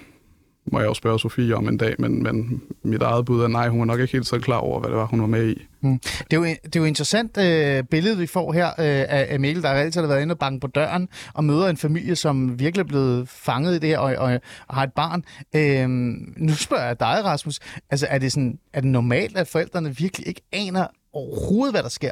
må 0.66 0.78
jeg 0.78 0.86
jo 0.86 0.94
spørge 0.94 1.20
Sofie 1.20 1.56
om 1.56 1.68
en 1.68 1.76
dag, 1.76 1.94
men, 1.98 2.22
men 2.22 2.62
mit 2.82 3.02
eget 3.02 3.24
bud 3.24 3.42
er 3.42 3.48
nej, 3.48 3.68
hun 3.68 3.78
var 3.78 3.84
nok 3.84 4.00
ikke 4.00 4.12
helt 4.12 4.26
så 4.26 4.38
klar 4.38 4.56
over, 4.56 4.80
hvad 4.80 4.90
det 4.90 4.98
var, 4.98 5.06
hun 5.06 5.20
var 5.20 5.26
med 5.26 5.48
i. 5.48 5.66
Mm. 5.80 5.98
Det, 5.98 6.32
er 6.32 6.36
jo, 6.36 6.44
det 6.44 6.76
er 6.76 6.80
jo 6.80 6.84
interessant 6.84 7.38
øh, 7.38 7.84
billede, 7.84 8.18
vi 8.18 8.26
får 8.26 8.52
her 8.52 8.66
øh, 8.66 8.74
af 9.08 9.40
Mikkel, 9.40 9.62
der 9.62 9.68
har 9.68 9.76
altid 9.76 10.06
været 10.06 10.22
inde 10.22 10.32
og 10.32 10.38
banke 10.38 10.60
på 10.60 10.66
døren 10.66 11.08
og 11.34 11.44
møder 11.44 11.68
en 11.68 11.76
familie, 11.76 12.16
som 12.16 12.58
virkelig 12.58 12.82
er 12.82 12.88
blevet 12.88 13.28
fanget 13.28 13.74
i 13.74 13.78
det 13.78 13.88
her 13.88 13.98
og, 13.98 14.16
og, 14.16 14.40
og 14.68 14.74
har 14.74 14.82
et 14.82 14.92
barn. 14.92 15.24
Øh, 15.56 15.88
nu 16.36 16.54
spørger 16.54 16.86
jeg 16.86 17.00
dig, 17.00 17.24
Rasmus. 17.24 17.58
Altså, 17.90 18.06
er 18.10 18.18
det, 18.18 18.32
sådan, 18.32 18.58
er 18.72 18.80
det 18.80 18.90
normalt, 18.90 19.36
at 19.36 19.48
forældrene 19.48 19.96
virkelig 19.96 20.28
ikke 20.28 20.40
aner 20.52 20.86
overhovedet, 21.12 21.74
hvad 21.74 21.82
der 21.82 21.88
sker 21.88 22.10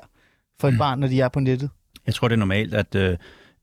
for 0.61 0.69
et 0.69 0.75
mm. 0.75 0.78
barn, 0.78 0.99
når 0.99 1.09
de 1.09 1.21
er 1.21 1.28
på 1.28 1.40
nettet? 1.40 1.71
Jeg 2.07 2.14
tror, 2.14 2.28
det 2.28 2.35
er 2.35 2.38
normalt, 2.38 2.75
at 2.75 2.95
øh, 2.95 3.16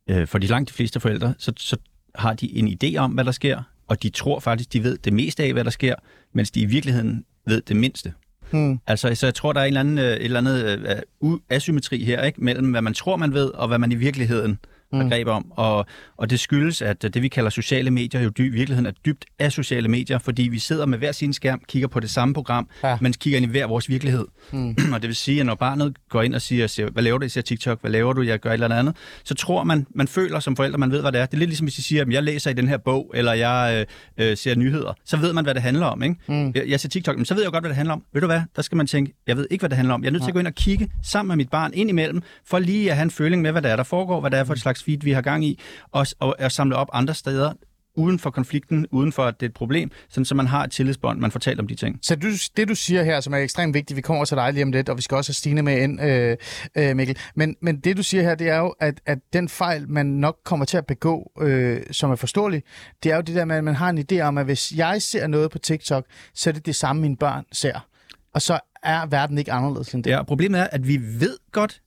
øh 0.09 0.27
for 0.27 0.37
de 0.37 0.47
langt 0.47 0.69
de 0.69 0.73
fleste 0.73 0.99
forældre, 0.99 1.33
så, 1.37 1.53
så 1.57 1.77
har 2.15 2.33
de 2.33 2.57
en 2.57 2.77
idé 2.83 2.97
om, 2.97 3.11
hvad 3.11 3.25
der 3.25 3.31
sker 3.31 3.63
og 3.87 4.03
de 4.03 4.09
tror 4.09 4.39
faktisk, 4.39 4.73
de 4.73 4.83
ved 4.83 4.97
det 4.97 5.13
meste 5.13 5.43
af, 5.43 5.53
hvad 5.53 5.63
der 5.63 5.69
sker, 5.69 5.95
mens 6.33 6.51
de 6.51 6.59
i 6.59 6.65
virkeligheden 6.65 7.25
ved 7.45 7.61
det 7.61 7.75
mindste. 7.75 8.13
Hmm. 8.51 8.79
Altså, 8.87 9.15
så 9.15 9.25
jeg 9.25 9.35
tror, 9.35 9.53
der 9.53 9.59
er 9.59 9.65
en 9.65 9.67
eller 9.67 9.79
anden, 9.79 9.97
øh, 9.97 10.05
et 10.05 10.23
eller 10.23 10.39
andet 10.39 11.03
uh, 11.19 11.39
asymmetri 11.49 12.03
her, 12.03 12.23
ikke? 12.23 12.43
mellem 12.43 12.71
hvad 12.71 12.81
man 12.81 12.93
tror, 12.93 13.15
man 13.15 13.33
ved, 13.33 13.45
og 13.45 13.67
hvad 13.67 13.79
man 13.79 13.91
i 13.91 13.95
virkeligheden 13.95 14.59
mm. 14.93 15.09
greb 15.09 15.27
om. 15.27 15.51
Og, 15.51 15.85
og 16.17 16.29
det 16.29 16.39
skyldes, 16.39 16.81
at 16.81 17.01
det 17.01 17.21
vi 17.21 17.27
kalder 17.27 17.49
sociale 17.49 17.91
medier 17.91 18.21
jo 18.21 18.31
i 18.37 18.41
virkeligheden 18.41 18.85
er 18.85 18.91
dybt 19.05 19.25
af 19.39 19.51
sociale 19.51 19.87
medier, 19.87 20.17
fordi 20.17 20.43
vi 20.43 20.59
sidder 20.59 20.85
med 20.85 20.97
hver 20.97 21.11
sin 21.11 21.33
skærm, 21.33 21.61
kigger 21.67 21.87
på 21.87 21.99
det 21.99 22.09
samme 22.09 22.33
program, 22.33 22.69
ja. 22.83 22.97
men 23.01 23.13
kigger 23.13 23.37
ind 23.37 23.45
i 23.45 23.49
hver 23.49 23.67
vores 23.67 23.89
virkelighed. 23.89 24.25
Mm. 24.51 24.75
og 24.93 25.01
det 25.01 25.07
vil 25.07 25.15
sige, 25.15 25.39
at 25.39 25.45
når 25.45 25.55
barnet 25.55 25.95
går 26.09 26.21
ind 26.21 26.35
og 26.35 26.41
siger, 26.41 26.89
hvad 26.89 27.03
laver 27.03 27.17
du? 27.17 27.23
Jeg 27.23 27.31
siger 27.31 27.43
TikTok, 27.43 27.81
hvad 27.81 27.91
laver 27.91 28.13
du? 28.13 28.21
Jeg 28.21 28.39
gør 28.39 28.49
et 28.49 28.53
eller 28.53 28.75
andet. 28.75 28.95
Så 29.23 29.35
tror 29.35 29.63
man, 29.63 29.87
man 29.95 30.07
føler 30.07 30.39
som 30.39 30.55
forældre, 30.55 30.77
man 30.77 30.91
ved, 30.91 31.01
hvad 31.01 31.11
det 31.11 31.21
er. 31.21 31.25
Det 31.25 31.33
er 31.33 31.37
lidt 31.37 31.49
ligesom, 31.49 31.65
hvis 31.65 31.75
de 31.75 31.83
siger, 31.83 32.01
at 32.01 32.09
jeg 32.09 32.23
læser 32.23 32.51
i 32.51 32.53
den 32.53 32.67
her 32.67 32.77
bog, 32.77 33.11
eller 33.13 33.33
jeg 33.33 33.85
øh, 34.17 34.29
øh, 34.29 34.37
ser 34.37 34.55
nyheder. 34.55 34.93
Så 35.05 35.17
ved 35.17 35.33
man, 35.33 35.43
hvad 35.43 35.53
det 35.53 35.61
handler 35.61 35.85
om. 35.85 36.03
Ikke? 36.03 36.15
Mm. 36.27 36.51
Jeg, 36.55 36.63
jeg 36.67 36.79
ser 36.79 36.89
TikTok, 36.89 37.15
men 37.15 37.25
så 37.25 37.33
ved 37.33 37.43
jeg 37.43 37.51
godt, 37.51 37.61
hvad 37.61 37.69
det 37.69 37.75
handler 37.75 37.93
om. 37.93 38.03
Ved 38.13 38.21
du 38.21 38.27
hvad? 38.27 38.41
Der 38.55 38.61
skal 38.61 38.75
man 38.75 38.87
tænke, 38.87 39.13
jeg 39.27 39.37
ved 39.37 39.47
ikke, 39.51 39.61
hvad 39.61 39.69
det 39.69 39.75
handler 39.75 39.93
om. 39.93 40.03
Jeg 40.03 40.07
er 40.07 40.11
nødt 40.11 40.23
til 40.23 40.29
at 40.29 40.33
gå 40.33 40.39
ind 40.39 40.47
og 40.47 40.55
kigge 40.55 40.91
sammen 41.03 41.27
med 41.27 41.35
mit 41.35 41.49
barn 41.49 41.71
ind 41.73 41.89
imellem, 41.89 42.21
for 42.45 42.59
lige 42.59 42.89
at 42.89 42.95
have 42.95 43.03
en 43.03 43.11
føling 43.11 43.41
med, 43.41 43.51
hvad 43.51 43.61
det 43.61 43.71
er, 43.71 43.75
der 43.75 43.83
foregår, 43.83 44.19
hvad 44.19 44.31
det 44.31 44.39
er 44.39 44.43
for 44.43 44.53
et 44.53 44.59
slags 44.59 44.76
feed, 44.83 44.97
vi 45.01 45.11
har 45.11 45.21
gang 45.21 45.45
i, 45.45 45.59
og, 45.91 46.07
og, 46.19 46.35
og 46.39 46.51
samle 46.51 46.75
op 46.75 46.89
andre 46.93 47.13
steder, 47.13 47.53
uden 47.97 48.19
for 48.19 48.29
konflikten, 48.29 48.87
uden 48.91 49.11
for 49.11 49.23
at 49.23 49.39
det 49.39 49.45
er 49.45 49.49
et 49.49 49.53
problem, 49.53 49.91
sådan, 50.09 50.25
så 50.25 50.35
man 50.35 50.47
har 50.47 50.63
et 50.63 50.71
tillidsbånd, 50.71 51.19
man 51.19 51.31
fortæller 51.31 51.63
om 51.63 51.67
de 51.67 51.75
ting. 51.75 51.99
Så 52.01 52.15
du, 52.15 52.27
det, 52.57 52.67
du 52.67 52.75
siger 52.75 53.03
her, 53.03 53.19
som 53.19 53.33
er 53.33 53.37
ekstremt 53.37 53.73
vigtigt, 53.73 53.97
vi 53.97 54.01
kommer 54.01 54.25
til 54.25 54.37
dig 54.37 54.53
lige 54.53 54.63
om 54.63 54.71
lidt, 54.71 54.89
og 54.89 54.97
vi 54.97 55.01
skal 55.01 55.17
også 55.17 55.29
have 55.29 55.33
Stine 55.33 55.61
med 55.61 55.81
ind, 55.81 56.01
øh, 56.01 56.37
øh, 56.75 56.95
Mikkel. 56.95 57.17
Men, 57.35 57.55
men 57.61 57.79
det, 57.79 57.97
du 57.97 58.03
siger 58.03 58.23
her, 58.23 58.35
det 58.35 58.49
er 58.49 58.57
jo, 58.57 58.75
at, 58.79 59.01
at 59.05 59.19
den 59.33 59.49
fejl, 59.49 59.89
man 59.89 60.05
nok 60.05 60.37
kommer 60.45 60.65
til 60.65 60.77
at 60.77 60.85
begå, 60.85 61.31
øh, 61.41 61.81
som 61.91 62.11
er 62.11 62.15
forståelig, 62.15 62.63
det 63.03 63.11
er 63.11 63.15
jo 63.15 63.21
det 63.21 63.35
der 63.35 63.45
med, 63.45 63.55
at 63.55 63.63
man 63.63 63.75
har 63.75 63.89
en 63.89 64.05
idé 64.11 64.19
om, 64.19 64.37
at 64.37 64.45
hvis 64.45 64.71
jeg 64.75 65.01
ser 65.01 65.27
noget 65.27 65.51
på 65.51 65.59
TikTok, 65.59 66.05
så 66.33 66.49
er 66.49 66.53
det 66.53 66.65
det 66.65 66.75
samme, 66.75 67.01
mine 67.01 67.17
børn 67.17 67.45
ser. 67.51 67.87
Og 68.33 68.41
så 68.41 68.59
er 68.83 69.05
verden 69.05 69.37
ikke 69.37 69.51
anderledes 69.51 69.93
end 69.93 70.03
det. 70.03 70.11
Ja, 70.11 70.23
problemet 70.23 70.59
er, 70.59 70.67
at 70.71 70.87
vi 70.87 70.99
ved 71.01 71.37
godt, 71.51 71.81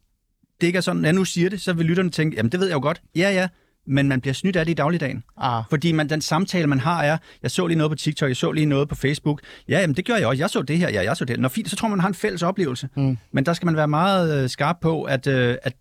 det 0.61 0.67
ikke 0.67 0.77
er 0.77 0.81
sådan, 0.81 1.05
at 1.05 1.15
nu 1.15 1.25
siger 1.25 1.51
det, 1.51 1.61
så 1.61 1.73
vil 1.73 1.87
lytterne 1.87 2.11
tænke, 2.11 2.37
jamen 2.37 2.53
det 2.53 2.61
ved 2.61 2.67
jeg 2.67 2.75
jo 2.75 2.81
godt. 2.81 3.03
Ja, 3.17 3.31
ja, 3.31 3.49
men 3.87 4.09
man 4.09 4.21
bliver 4.21 4.35
snydt 4.35 4.57
af 4.57 4.65
det 4.65 4.73
i 4.73 4.75
dagligdagen. 4.75 5.25
Ah. 5.37 5.63
Fordi 5.71 5.93
man, 5.93 6.09
den 6.09 6.21
samtale, 6.21 6.67
man 6.67 6.81
har, 6.81 7.03
er, 7.03 7.19
jeg 7.43 7.51
så 7.51 7.67
lige 7.67 7.79
noget 7.79 7.91
på 7.91 7.97
TikTok, 7.97 8.29
jeg 8.29 8.37
så 8.37 8.53
lige 8.53 8.67
noget 8.67 8.89
på 8.89 8.95
Facebook. 8.95 9.41
Ja, 9.69 9.81
jamen, 9.81 9.97
det 9.97 10.07
gør 10.07 10.17
jeg 10.17 10.27
også. 10.27 10.43
Jeg 10.43 10.51
så 10.51 10.63
det 10.63 10.79
her, 10.79 10.91
ja, 10.91 11.03
jeg 11.03 11.17
så 11.17 11.25
det. 11.25 11.41
Når 11.41 11.49
fint, 11.49 11.71
så 11.71 11.77
tror 11.77 11.89
man, 11.89 11.97
man 11.97 12.01
har 12.01 12.09
en 12.09 12.15
fælles 12.15 12.43
oplevelse. 12.43 12.89
Mm. 12.97 13.19
Men 13.33 13.47
der 13.47 13.53
skal 13.53 13.67
man 13.67 13.77
være 13.77 13.89
meget 13.89 14.43
øh, 14.43 14.49
skarp 14.49 14.77
på, 14.81 15.03
at, 15.03 15.27
øh, 15.27 15.57
at 15.63 15.73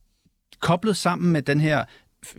koblet 0.62 0.98
sammen 0.98 1.34
med 1.34 1.42
den 1.42 1.60
her 1.60 1.84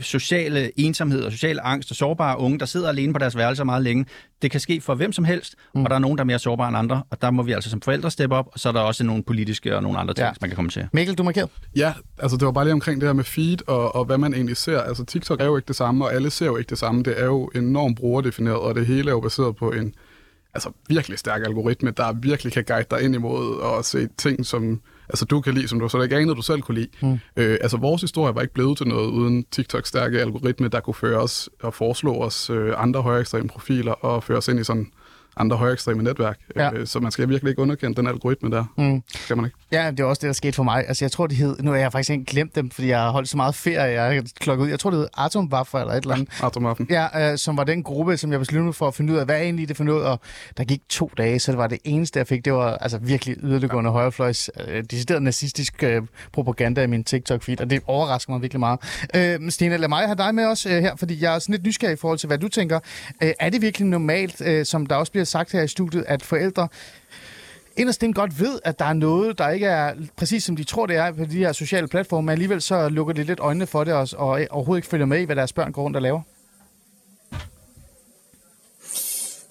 sociale 0.01 0.81
ensomhed 0.81 1.23
og 1.23 1.33
social 1.33 1.59
angst 1.62 1.90
og 1.90 1.97
sårbare 1.97 2.38
unge, 2.38 2.59
der 2.59 2.66
sidder 2.66 2.88
alene 2.88 3.12
på 3.12 3.19
deres 3.19 3.37
værelser 3.37 3.64
meget 3.64 3.83
længe. 3.83 4.07
Det 4.43 4.51
kan 4.51 4.61
ske 4.61 4.81
for 4.81 4.95
hvem 4.95 5.12
som 5.12 5.25
helst, 5.25 5.55
mm. 5.75 5.85
og 5.85 5.90
der 5.90 5.97
er 5.97 6.01
nogen, 6.01 6.19
der 6.19 6.25
er 6.25 6.27
mere 6.27 6.38
sårbare 6.38 6.69
end 6.69 6.77
andre, 6.77 7.03
og 7.11 7.23
der 7.23 7.31
må 7.31 7.43
vi 7.43 7.53
altså 7.53 7.71
som 7.71 7.81
forældre 7.81 8.11
steppe 8.11 8.37
op, 8.37 8.49
og 8.53 8.61
så 8.61 8.69
er 8.69 8.73
der 8.73 8.81
også 8.81 9.05
nogle 9.05 9.23
politiske 9.23 9.77
og 9.77 9.83
nogle 9.83 9.99
andre 9.99 10.14
ting, 10.14 10.25
ja. 10.25 10.33
man 10.40 10.51
kan 10.51 10.57
komme 10.57 10.71
til. 10.71 10.88
Mikkel, 10.93 11.14
du 11.14 11.23
markeret? 11.23 11.51
Ja, 11.77 11.93
altså 12.19 12.37
det 12.37 12.47
var 12.47 12.53
bare 12.53 12.64
lige 12.64 12.73
omkring 12.73 13.01
det 13.01 13.09
her 13.09 13.14
med 13.14 13.25
feed 13.25 13.69
og, 13.69 13.95
og 13.95 14.05
hvad 14.05 14.19
man 14.19 14.35
egentlig 14.35 14.57
ser. 14.57 14.81
Altså 14.81 15.05
TikTok 15.05 15.40
er 15.40 15.45
jo 15.45 15.57
ikke 15.57 15.69
det 15.69 15.77
samme, 15.77 16.05
og 16.05 16.14
alle 16.14 16.31
ser 16.31 16.47
jo 16.47 16.57
ikke 16.57 16.71
det 16.71 16.79
samme. 16.79 17.03
Det 17.03 17.21
er 17.21 17.25
jo 17.25 17.51
enormt 17.55 17.97
brugerdefineret, 17.97 18.59
og 18.59 18.75
det 18.75 18.87
hele 18.87 19.11
er 19.11 19.14
jo 19.14 19.21
baseret 19.21 19.57
på 19.57 19.73
en 19.73 19.95
altså 20.55 20.71
virkelig 20.88 21.19
stærk 21.19 21.43
algoritme, 21.43 21.90
der 21.90 22.12
virkelig 22.12 22.53
kan 22.53 22.64
guide 22.64 22.87
dig 22.90 23.03
ind 23.03 23.14
imod 23.14 23.79
at 23.79 23.85
se 23.85 24.09
ting, 24.19 24.47
som 24.47 24.81
altså, 25.11 25.25
du 25.25 25.40
kan 25.40 25.55
lide, 25.55 25.68
som 25.68 25.81
du 25.81 25.88
så 25.88 26.03
ikke 26.03 26.16
anede, 26.16 26.35
du 26.35 26.42
selv 26.42 26.61
kunne 26.62 26.75
lide. 26.75 26.88
Mm. 27.03 27.18
Øh, 27.37 27.59
altså, 27.61 27.77
vores 27.77 28.01
historie 28.03 28.35
var 28.35 28.40
ikke 28.40 28.55
blevet 28.55 28.79
til 28.79 28.88
noget 28.88 29.07
uden 29.07 29.44
TikToks 29.51 29.88
stærke 29.88 30.20
algoritme, 30.20 30.68
der 30.68 30.81
kunne 30.81 30.94
føre 30.94 31.20
os 31.20 31.51
og 31.62 31.75
foreslå 31.75 32.14
os 32.14 32.51
øh, 32.51 32.75
andre 32.77 33.03
højere 33.03 33.20
ekstreme 33.20 33.49
profiler 33.49 33.92
og 33.92 34.25
føre 34.25 34.38
os 34.38 34.49
ind 34.49 34.61
i 34.61 34.64
sådan 34.64 34.87
andre 35.37 35.57
højere 35.57 35.73
ekstreme 35.73 36.03
netværk. 36.03 36.38
Ja. 36.57 36.73
Øh, 36.73 36.87
så 36.87 37.01
man 37.01 37.12
skal 37.12 37.29
virkelig 37.29 37.51
ikke 37.51 37.62
underkende 37.62 37.97
den 37.97 38.07
algoritme 38.07 38.51
der. 38.51 38.64
Mm. 38.77 39.03
Skal 39.14 39.37
man 39.37 39.45
ikke? 39.45 39.57
Ja, 39.73 39.90
det 39.90 40.01
er 40.01 40.05
også 40.05 40.21
det, 40.21 40.27
der 40.27 40.33
skete 40.33 40.53
for 40.53 40.62
mig. 40.62 40.88
Altså, 40.88 41.05
jeg 41.05 41.12
tror, 41.12 41.27
det 41.27 41.37
hed... 41.37 41.57
Nu 41.61 41.71
har 41.71 41.79
jeg 41.79 41.93
faktisk 41.93 42.11
ikke 42.11 42.25
glemt 42.25 42.55
dem, 42.55 42.71
fordi 42.71 42.88
jeg 42.88 43.01
har 43.01 43.11
holdt 43.11 43.29
så 43.29 43.37
meget 43.37 43.55
ferie, 43.55 44.03
jeg 44.03 44.14
har 44.14 44.23
klokket 44.40 44.64
ud. 44.64 44.71
Jeg 44.71 44.79
tror, 44.79 44.90
det 44.90 44.99
hed 44.99 45.09
Atomwaffe 45.19 45.79
eller 45.79 45.93
et 45.93 46.03
eller 46.03 46.14
andet. 46.14 46.29
Ja, 46.40 46.47
Atomwaffen. 46.47 46.87
Ja, 46.90 47.33
øh, 47.33 47.38
som 47.38 47.57
var 47.57 47.64
den 47.64 47.83
gruppe, 47.83 48.16
som 48.16 48.33
jeg 48.33 48.38
besluttede 48.38 48.73
for 48.73 48.88
at 48.88 48.95
finde 48.95 49.12
ud 49.12 49.19
af, 49.19 49.25
hvad 49.25 49.37
er 49.37 49.43
egentlig 49.43 49.69
det 49.69 49.77
for 49.77 49.85
noget. 49.85 50.05
Og 50.05 50.21
der 50.57 50.64
gik 50.64 50.81
to 50.88 51.11
dage, 51.19 51.38
så 51.38 51.53
det 51.53 51.59
var 51.59 51.66
det 51.66 51.79
eneste, 51.85 52.19
jeg 52.19 52.27
fik. 52.27 52.45
Det 52.45 52.53
var 52.53 52.77
altså 52.77 52.99
virkelig 52.99 53.37
yderliggående 53.43 53.88
ja. 53.88 53.93
højrefløjs, 53.93 54.51
øh, 54.69 54.85
decideret 54.90 55.23
nazistisk 55.23 55.83
øh, 55.83 56.03
propaganda 56.33 56.83
i 56.83 56.87
min 56.87 57.05
TikTok-feed, 57.11 57.57
og 57.61 57.71
det 57.71 57.81
overrasker 57.87 58.33
mig 58.33 58.43
virkelig 58.43 58.61
meget. 58.61 58.81
Øh, 59.14 59.51
Stine, 59.51 59.77
lad 59.77 59.88
mig 59.88 60.07
have 60.07 60.16
dig 60.16 60.35
med 60.35 60.45
os 60.45 60.66
øh, 60.66 60.73
her, 60.73 60.97
fordi 60.97 61.23
jeg 61.23 61.35
er 61.35 61.38
sådan 61.38 61.53
lidt 61.53 61.66
nysgerrig 61.66 61.93
i 61.93 61.97
forhold 61.97 62.19
til, 62.19 62.27
hvad 62.27 62.38
du 62.38 62.49
tænker. 62.49 62.81
Øh, 63.23 63.33
er 63.40 63.51
det 63.51 63.62
virkelig 63.62 63.88
normalt, 63.88 64.40
øh, 64.45 64.64
som 64.64 64.87
der 64.87 64.97
også 64.97 65.12
bliver 65.12 65.25
sagt 65.31 65.53
her 65.53 65.62
i 65.62 65.69
studiet, 65.69 66.05
at 66.09 66.23
forældre 66.23 66.69
inderst 67.77 68.01
den 68.01 68.12
godt 68.12 68.40
ved, 68.40 68.61
at 68.64 68.79
der 68.79 68.85
er 68.85 68.93
noget, 68.93 69.38
der 69.38 69.49
ikke 69.49 69.66
er 69.66 69.95
præcis 70.16 70.45
som 70.45 70.57
de 70.57 70.64
tror, 70.64 70.87
det 70.87 70.97
er 70.97 71.12
på 71.12 71.25
de 71.25 71.38
her 71.38 71.53
sociale 71.53 71.88
platforme, 71.88 72.27
men 72.27 72.33
alligevel 72.33 72.62
så 72.62 72.88
lukker 72.88 73.14
de 73.14 73.25
lidt 73.25 73.40
øjnene 73.40 73.66
for 73.66 73.85
det 73.85 73.95
og, 73.95 74.09
og 74.16 74.47
overhovedet 74.51 74.79
ikke 74.79 74.88
følger 74.88 75.07
med 75.07 75.21
i, 75.21 75.25
hvad 75.25 75.37
deres 75.37 75.53
børn 75.53 75.73
går 75.73 75.83
rundt 75.83 75.97
og 75.97 76.03
laver? 76.03 76.23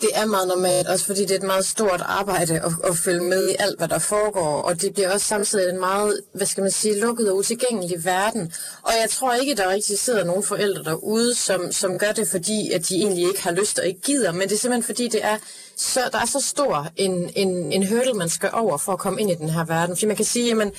Det 0.01 0.09
er 0.13 0.25
meget 0.25 0.47
normalt, 0.47 0.87
også 0.87 1.05
fordi 1.05 1.21
det 1.21 1.31
er 1.31 1.35
et 1.35 1.43
meget 1.43 1.65
stort 1.65 2.01
arbejde 2.05 2.59
at, 2.59 2.71
at 2.83 2.97
følge 2.97 3.23
med 3.23 3.49
i 3.49 3.55
alt, 3.59 3.77
hvad 3.77 3.87
der 3.87 3.99
foregår, 3.99 4.61
og 4.61 4.81
det 4.81 4.93
bliver 4.93 5.13
også 5.13 5.27
samtidig 5.27 5.69
en 5.69 5.79
meget, 5.79 6.21
hvad 6.33 6.47
skal 6.47 6.61
man 6.61 6.71
sige, 6.71 6.99
lukket 6.99 7.31
og 7.31 7.37
utilgængelig 7.37 8.05
verden. 8.05 8.53
Og 8.81 8.91
jeg 9.01 9.09
tror 9.09 9.33
ikke, 9.33 9.55
der 9.55 9.69
rigtig 9.69 9.99
sidder 9.99 10.23
nogen 10.23 10.43
forældre 10.43 10.83
derude, 10.83 11.35
som, 11.35 11.71
som 11.71 11.97
gør 11.97 12.11
det, 12.11 12.27
fordi 12.27 12.71
at 12.71 12.89
de 12.89 12.95
egentlig 12.95 13.27
ikke 13.27 13.43
har 13.43 13.51
lyst 13.51 13.79
og 13.79 13.87
ikke 13.87 14.01
gider, 14.01 14.31
men 14.31 14.41
det 14.41 14.51
er 14.51 14.57
simpelthen 14.57 14.83
fordi, 14.83 15.07
det 15.07 15.25
er 15.25 15.37
så, 15.79 16.09
der 16.11 16.19
er 16.19 16.25
så 16.25 16.39
stor 16.39 16.87
en, 16.95 17.29
en, 17.35 17.71
en 17.71 17.87
hurdle, 17.87 18.13
man 18.13 18.29
skal 18.29 18.49
over 18.53 18.77
for 18.77 18.91
at 18.91 18.99
komme 18.99 19.21
ind 19.21 19.31
i 19.31 19.35
den 19.35 19.49
her 19.49 19.65
verden. 19.65 19.95
Fordi 19.95 20.05
man 20.05 20.15
kan 20.15 20.25
sige, 20.25 20.47
jamen, 20.47 20.71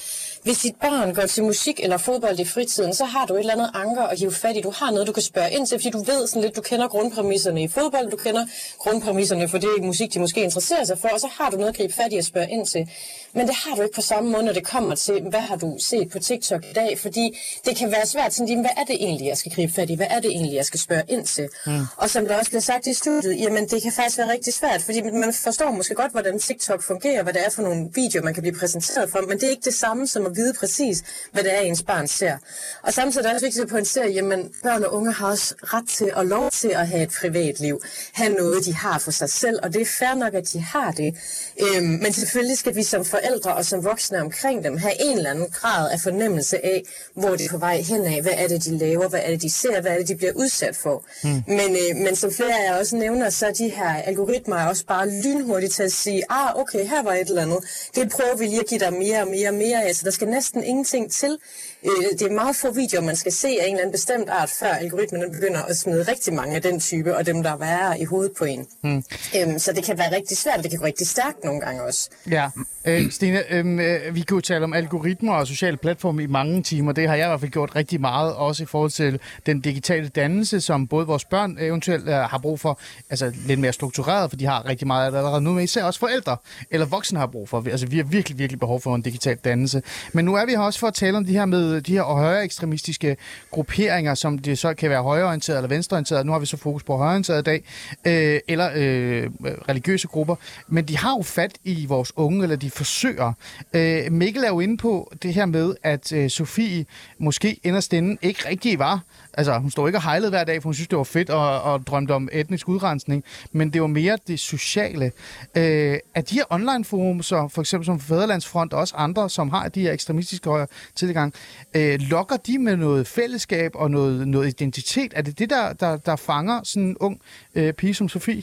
hvis 0.42 0.58
dit 0.58 0.74
barn 0.80 1.14
går 1.14 1.26
til 1.26 1.44
musik 1.44 1.80
eller 1.82 1.96
fodbold 1.96 2.38
i 2.38 2.44
fritiden, 2.44 2.94
så 2.94 3.04
har 3.04 3.26
du 3.26 3.34
et 3.34 3.40
eller 3.40 3.52
andet 3.52 3.70
anker 3.74 4.02
at 4.02 4.18
hive 4.18 4.32
fat 4.32 4.56
i. 4.56 4.60
Du 4.60 4.72
har 4.76 4.90
noget, 4.90 5.06
du 5.06 5.12
kan 5.12 5.22
spørge 5.22 5.50
ind 5.50 5.66
til, 5.66 5.78
fordi 5.78 5.90
du 5.90 6.02
ved 6.04 6.26
sådan 6.26 6.42
lidt, 6.42 6.56
du 6.56 6.60
kender 6.60 6.88
grundpræmisserne 6.88 7.62
i 7.62 7.68
fodbold, 7.68 8.10
du 8.10 8.16
kender 8.16 8.46
grundpræmisserne 8.78 9.48
for 9.48 9.58
det 9.58 9.68
musik, 9.82 10.14
de 10.14 10.20
måske 10.20 10.42
interesserer 10.42 10.84
sig 10.84 10.98
for, 10.98 11.08
og 11.08 11.20
så 11.20 11.28
har 11.32 11.50
du 11.50 11.56
noget 11.56 11.68
at 11.68 11.76
gribe 11.76 11.92
fat 11.92 12.12
i 12.12 12.16
at 12.16 12.24
spørge 12.24 12.50
ind 12.50 12.66
til. 12.66 12.88
Men 13.32 13.46
det 13.46 13.54
har 13.54 13.76
du 13.76 13.82
ikke 13.82 13.94
på 13.94 14.00
samme 14.00 14.30
måde, 14.30 14.42
når 14.42 14.52
det 14.52 14.66
kommer 14.66 14.94
til, 14.94 15.22
hvad 15.30 15.40
har 15.40 15.56
du 15.56 15.76
set 15.78 16.10
på 16.10 16.18
TikTok 16.18 16.64
i 16.64 16.72
dag? 16.72 16.98
Fordi 16.98 17.38
det 17.64 17.76
kan 17.76 17.90
være 17.90 18.06
svært 18.06 18.34
sådan, 18.34 18.60
hvad 18.60 18.70
er 18.76 18.84
det 18.84 18.96
egentlig, 19.00 19.26
jeg 19.26 19.36
skal 19.36 19.52
gribe 19.52 19.72
fat 19.72 19.90
i? 19.90 19.94
Hvad 19.94 20.06
er 20.10 20.20
det 20.20 20.30
egentlig, 20.30 20.54
jeg 20.54 20.64
skal 20.64 20.80
spørge 20.80 21.02
ind 21.08 21.26
til? 21.26 21.48
Mm. 21.66 21.80
Og 21.96 22.10
som 22.10 22.26
der 22.26 22.38
også 22.38 22.50
bliver 22.50 22.60
sagt 22.60 22.86
i 22.86 22.94
studiet, 22.94 23.40
jamen 23.40 23.68
det 23.68 23.82
kan 23.82 23.92
faktisk 23.92 24.18
være 24.18 24.32
rigtig 24.32 24.54
svært, 24.54 24.82
fordi 24.82 25.00
man 25.02 25.32
forstår 25.32 25.70
måske 25.70 25.94
godt, 25.94 26.12
hvordan 26.12 26.38
TikTok 26.38 26.82
fungerer, 26.82 27.22
hvad 27.22 27.32
det 27.32 27.46
er 27.46 27.50
for 27.50 27.62
nogle 27.62 27.90
videoer, 27.94 28.24
man 28.24 28.34
kan 28.34 28.42
blive 28.42 28.58
præsenteret 28.58 29.10
for, 29.10 29.20
men 29.28 29.38
det 29.38 29.46
er 29.46 29.50
ikke 29.50 29.64
det 29.64 29.74
samme 29.74 30.06
som 30.06 30.26
at 30.26 30.36
vide 30.36 30.54
præcis, 30.54 31.02
hvad 31.32 31.42
det 31.44 31.54
er, 31.54 31.60
ens 31.60 31.82
barn 31.82 32.08
ser. 32.08 32.36
Og 32.82 32.92
samtidig 32.92 33.24
er 33.24 33.28
det 33.28 33.34
også 33.34 33.46
vigtigt 33.46 33.62
at 33.62 33.68
pointere, 33.68 34.08
jamen 34.08 34.52
børn 34.62 34.84
og 34.84 34.94
unge 34.94 35.12
har 35.12 35.30
også 35.30 35.54
ret 35.62 35.88
til 35.88 36.14
og 36.14 36.26
lov 36.26 36.50
til 36.50 36.68
at 36.68 36.88
have 36.88 37.02
et 37.02 37.12
privatliv, 37.20 37.82
have 38.12 38.32
noget, 38.34 38.64
de 38.64 38.74
har 38.74 38.98
for 38.98 39.10
sig 39.10 39.30
selv, 39.30 39.58
og 39.62 39.72
det 39.72 39.82
er 39.82 39.86
fair 39.98 40.14
nok, 40.14 40.34
at 40.34 40.52
de 40.52 40.60
har 40.60 40.90
det. 40.92 41.14
Øhm, 41.60 41.84
men 41.84 42.12
selvfølgelig 42.12 42.58
skal 42.58 42.74
vi 42.74 42.82
som 42.82 43.04
forældre 43.20 43.54
og 43.54 43.64
som 43.64 43.84
voksne 43.84 44.20
omkring 44.20 44.64
dem 44.64 44.76
have 44.76 44.92
en 45.00 45.16
eller 45.16 45.30
anden 45.30 45.48
grad 45.48 45.90
af 45.90 46.00
fornemmelse 46.00 46.64
af, 46.64 46.82
hvor 47.14 47.36
de 47.36 47.44
er 47.44 47.48
på 47.50 47.58
vej 47.58 47.80
hen 47.80 48.06
af, 48.06 48.22
hvad 48.22 48.32
er 48.36 48.48
det, 48.48 48.64
de 48.64 48.78
laver, 48.78 49.08
hvad 49.08 49.20
er 49.22 49.30
det, 49.30 49.42
de 49.42 49.50
ser, 49.50 49.80
hvad 49.80 49.92
er 49.92 49.98
det, 49.98 50.08
de 50.08 50.16
bliver 50.16 50.32
udsat 50.32 50.76
for. 50.76 51.04
Mm. 51.24 51.42
Men, 51.46 51.70
øh, 51.70 51.96
men 51.96 52.16
som 52.16 52.32
flere 52.32 52.58
af 52.60 52.64
jer 52.64 52.78
også 52.78 52.96
nævner, 52.96 53.30
så 53.30 53.46
er 53.46 53.52
de 53.52 53.68
her 53.68 53.94
algoritmer 53.94 54.66
også 54.66 54.86
bare 54.86 55.10
lynhurtigt 55.24 55.72
til 55.74 55.82
at 55.82 55.92
sige, 55.92 56.22
ah, 56.30 56.56
okay, 56.56 56.86
her 56.86 57.02
var 57.02 57.12
et 57.14 57.28
eller 57.28 57.42
andet. 57.42 57.58
Det 57.94 58.10
prøver 58.10 58.36
vi 58.36 58.44
lige 58.44 58.60
at 58.60 58.66
give 58.66 58.80
dig 58.80 58.92
mere 58.92 59.20
og 59.20 59.28
mere 59.28 59.48
og 59.48 59.54
mere 59.54 59.84
af, 59.84 59.94
så 59.94 60.02
der 60.04 60.10
skal 60.10 60.28
næsten 60.28 60.64
ingenting 60.64 61.12
til. 61.12 61.38
Øh, 61.84 62.18
det 62.18 62.22
er 62.22 62.30
meget 62.30 62.56
få 62.56 62.70
videoer, 62.70 63.02
man 63.02 63.16
skal 63.16 63.32
se 63.32 63.48
af 63.48 63.66
en 63.66 63.72
eller 63.72 63.80
anden 63.80 63.92
bestemt 63.92 64.28
art, 64.28 64.50
før 64.50 64.68
algoritmen 64.68 65.32
begynder 65.32 65.62
at 65.62 65.76
smide 65.76 66.02
rigtig 66.02 66.34
mange 66.34 66.56
af 66.56 66.62
den 66.62 66.80
type, 66.80 67.16
og 67.16 67.26
dem, 67.26 67.42
der 67.42 67.50
er 67.50 67.56
værre 67.56 68.00
i 68.00 68.04
hovedet 68.04 68.32
på 68.38 68.44
en. 68.44 68.66
Hmm. 68.82 69.04
Øhm, 69.36 69.58
så 69.58 69.72
det 69.72 69.84
kan 69.84 69.98
være 69.98 70.16
rigtig 70.16 70.36
svært, 70.36 70.56
og 70.56 70.62
det 70.62 70.70
kan 70.70 70.80
gå 70.80 70.86
rigtig 70.86 71.06
stærkt 71.06 71.44
nogle 71.44 71.60
gange 71.60 71.82
også. 71.82 72.08
Ja, 72.30 72.50
øh, 72.84 73.10
Stine, 73.10 73.52
øhm, 73.52 73.80
øh, 73.80 74.14
vi 74.14 74.20
kan 74.20 74.34
jo 74.34 74.40
tale 74.40 74.64
om 74.64 74.72
algoritmer 74.72 75.32
og 75.32 75.46
sociale 75.46 75.76
platforme 75.76 76.22
i 76.22 76.26
mange 76.26 76.62
timer. 76.62 76.92
Det 76.92 77.08
har 77.08 77.16
jeg 77.16 77.26
i 77.26 77.28
hvert 77.28 77.40
fald 77.40 77.50
gjort 77.50 77.76
rigtig 77.76 78.00
meget, 78.00 78.34
også 78.34 78.62
i 78.62 78.66
forhold 78.66 78.90
til 78.90 79.20
den 79.46 79.60
digitale 79.60 80.08
dannelse, 80.08 80.60
som 80.60 80.86
både 80.86 81.06
vores 81.06 81.24
børn 81.24 81.56
eventuelt 81.60 82.08
øh, 82.08 82.14
har 82.14 82.38
brug 82.38 82.60
for, 82.60 82.80
altså 83.10 83.32
lidt 83.46 83.60
mere 83.60 83.72
struktureret, 83.72 84.30
for 84.30 84.36
de 84.36 84.46
har 84.46 84.66
rigtig 84.66 84.86
meget 84.86 85.06
allerede 85.06 85.40
nu, 85.40 85.52
men 85.52 85.64
især 85.64 85.84
også 85.84 86.00
forældre 86.00 86.36
eller 86.70 86.86
voksne 86.86 87.18
har 87.18 87.26
brug 87.26 87.48
for. 87.48 87.64
Altså 87.70 87.86
vi 87.86 87.96
har 87.96 88.04
virkelig, 88.04 88.38
virkelig 88.38 88.60
behov 88.60 88.80
for 88.80 88.94
en 88.94 89.02
digital 89.02 89.36
dannelse. 89.36 89.82
Men 90.12 90.24
nu 90.24 90.34
er 90.34 90.46
vi 90.46 90.52
her 90.52 90.58
også 90.58 90.78
for 90.78 90.86
at 90.86 90.94
tale 90.94 91.16
om 91.16 91.24
de 91.24 91.32
her 91.32 91.44
med 91.44 91.80
de 91.80 91.92
her 91.92 92.02
højere 92.02 92.44
ekstremistiske 92.44 93.16
grupperinger, 93.50 94.14
som 94.14 94.38
det 94.38 94.58
så 94.58 94.74
kan 94.74 94.90
være 94.90 95.02
højreorienterede 95.02 95.58
eller 95.58 95.68
venstreorienterede. 95.68 96.24
Nu 96.24 96.32
har 96.32 96.38
vi 96.38 96.46
så 96.46 96.56
fokus 96.56 96.82
på 96.82 96.96
højreorienterede 96.96 97.40
i 97.40 97.42
dag, 97.42 97.64
øh, 98.04 98.40
eller 98.48 98.70
øh, 98.74 99.30
religiøse 99.68 100.08
grupper. 100.08 100.36
Men 100.68 100.84
de 100.84 100.96
har 100.96 101.16
jo 101.16 101.22
fat 101.22 101.52
i 101.64 101.86
vores 101.86 102.12
unge, 102.16 102.42
eller 102.42 102.56
de 102.56 102.69
forsøger. 102.70 103.32
Øh, 103.72 104.12
Mikkel 104.12 104.44
er 104.44 104.48
jo 104.48 104.60
inde 104.60 104.76
på 104.76 105.12
det 105.22 105.34
her 105.34 105.46
med, 105.46 105.74
at 105.82 106.12
øh, 106.12 106.30
Sofie 106.30 106.86
måske 107.18 107.60
inderst 107.62 107.92
inde 107.92 108.16
ikke 108.22 108.48
rigtig 108.48 108.78
var 108.78 109.00
Altså, 109.34 109.58
hun 109.58 109.70
stod 109.70 109.88
ikke 109.88 109.98
og 109.98 110.02
hejlede 110.02 110.30
hver 110.30 110.44
dag, 110.44 110.62
for 110.62 110.66
hun 110.66 110.74
synes, 110.74 110.88
det 110.88 110.98
var 110.98 111.04
fedt 111.04 111.30
og, 111.30 111.62
og 111.62 111.86
drømte 111.86 112.12
om 112.12 112.28
etnisk 112.32 112.68
udrensning, 112.68 113.24
men 113.52 113.72
det 113.72 113.80
var 113.80 113.86
mere 113.86 114.18
det 114.26 114.40
sociale. 114.40 115.12
Øh, 115.54 115.98
at 116.14 116.30
de 116.30 116.34
her 116.34 116.44
online 116.50 116.84
så 117.22 117.48
for 117.54 117.60
eksempel 117.60 117.86
som 117.86 118.00
Fæderlandsfront 118.00 118.72
og 118.72 118.80
også 118.80 118.94
andre, 118.96 119.30
som 119.30 119.50
har 119.50 119.68
de 119.68 119.80
her 119.80 119.92
ekstremistiske 119.92 120.50
højre 120.50 120.66
tilgang, 120.94 121.34
øh, 121.74 122.00
lokker 122.00 122.36
de 122.36 122.58
med 122.58 122.76
noget 122.76 123.06
fællesskab 123.06 123.70
og 123.74 123.90
noget, 123.90 124.28
noget 124.28 124.48
identitet? 124.48 125.12
Er 125.16 125.22
det 125.22 125.38
det, 125.38 125.50
der, 125.50 125.72
der, 125.72 125.96
der 125.96 126.16
fanger 126.16 126.60
sådan 126.64 126.82
en 126.82 126.96
ung 127.00 127.20
øh, 127.54 127.72
pige 127.72 127.94
som 127.94 128.08
Sofie? 128.08 128.42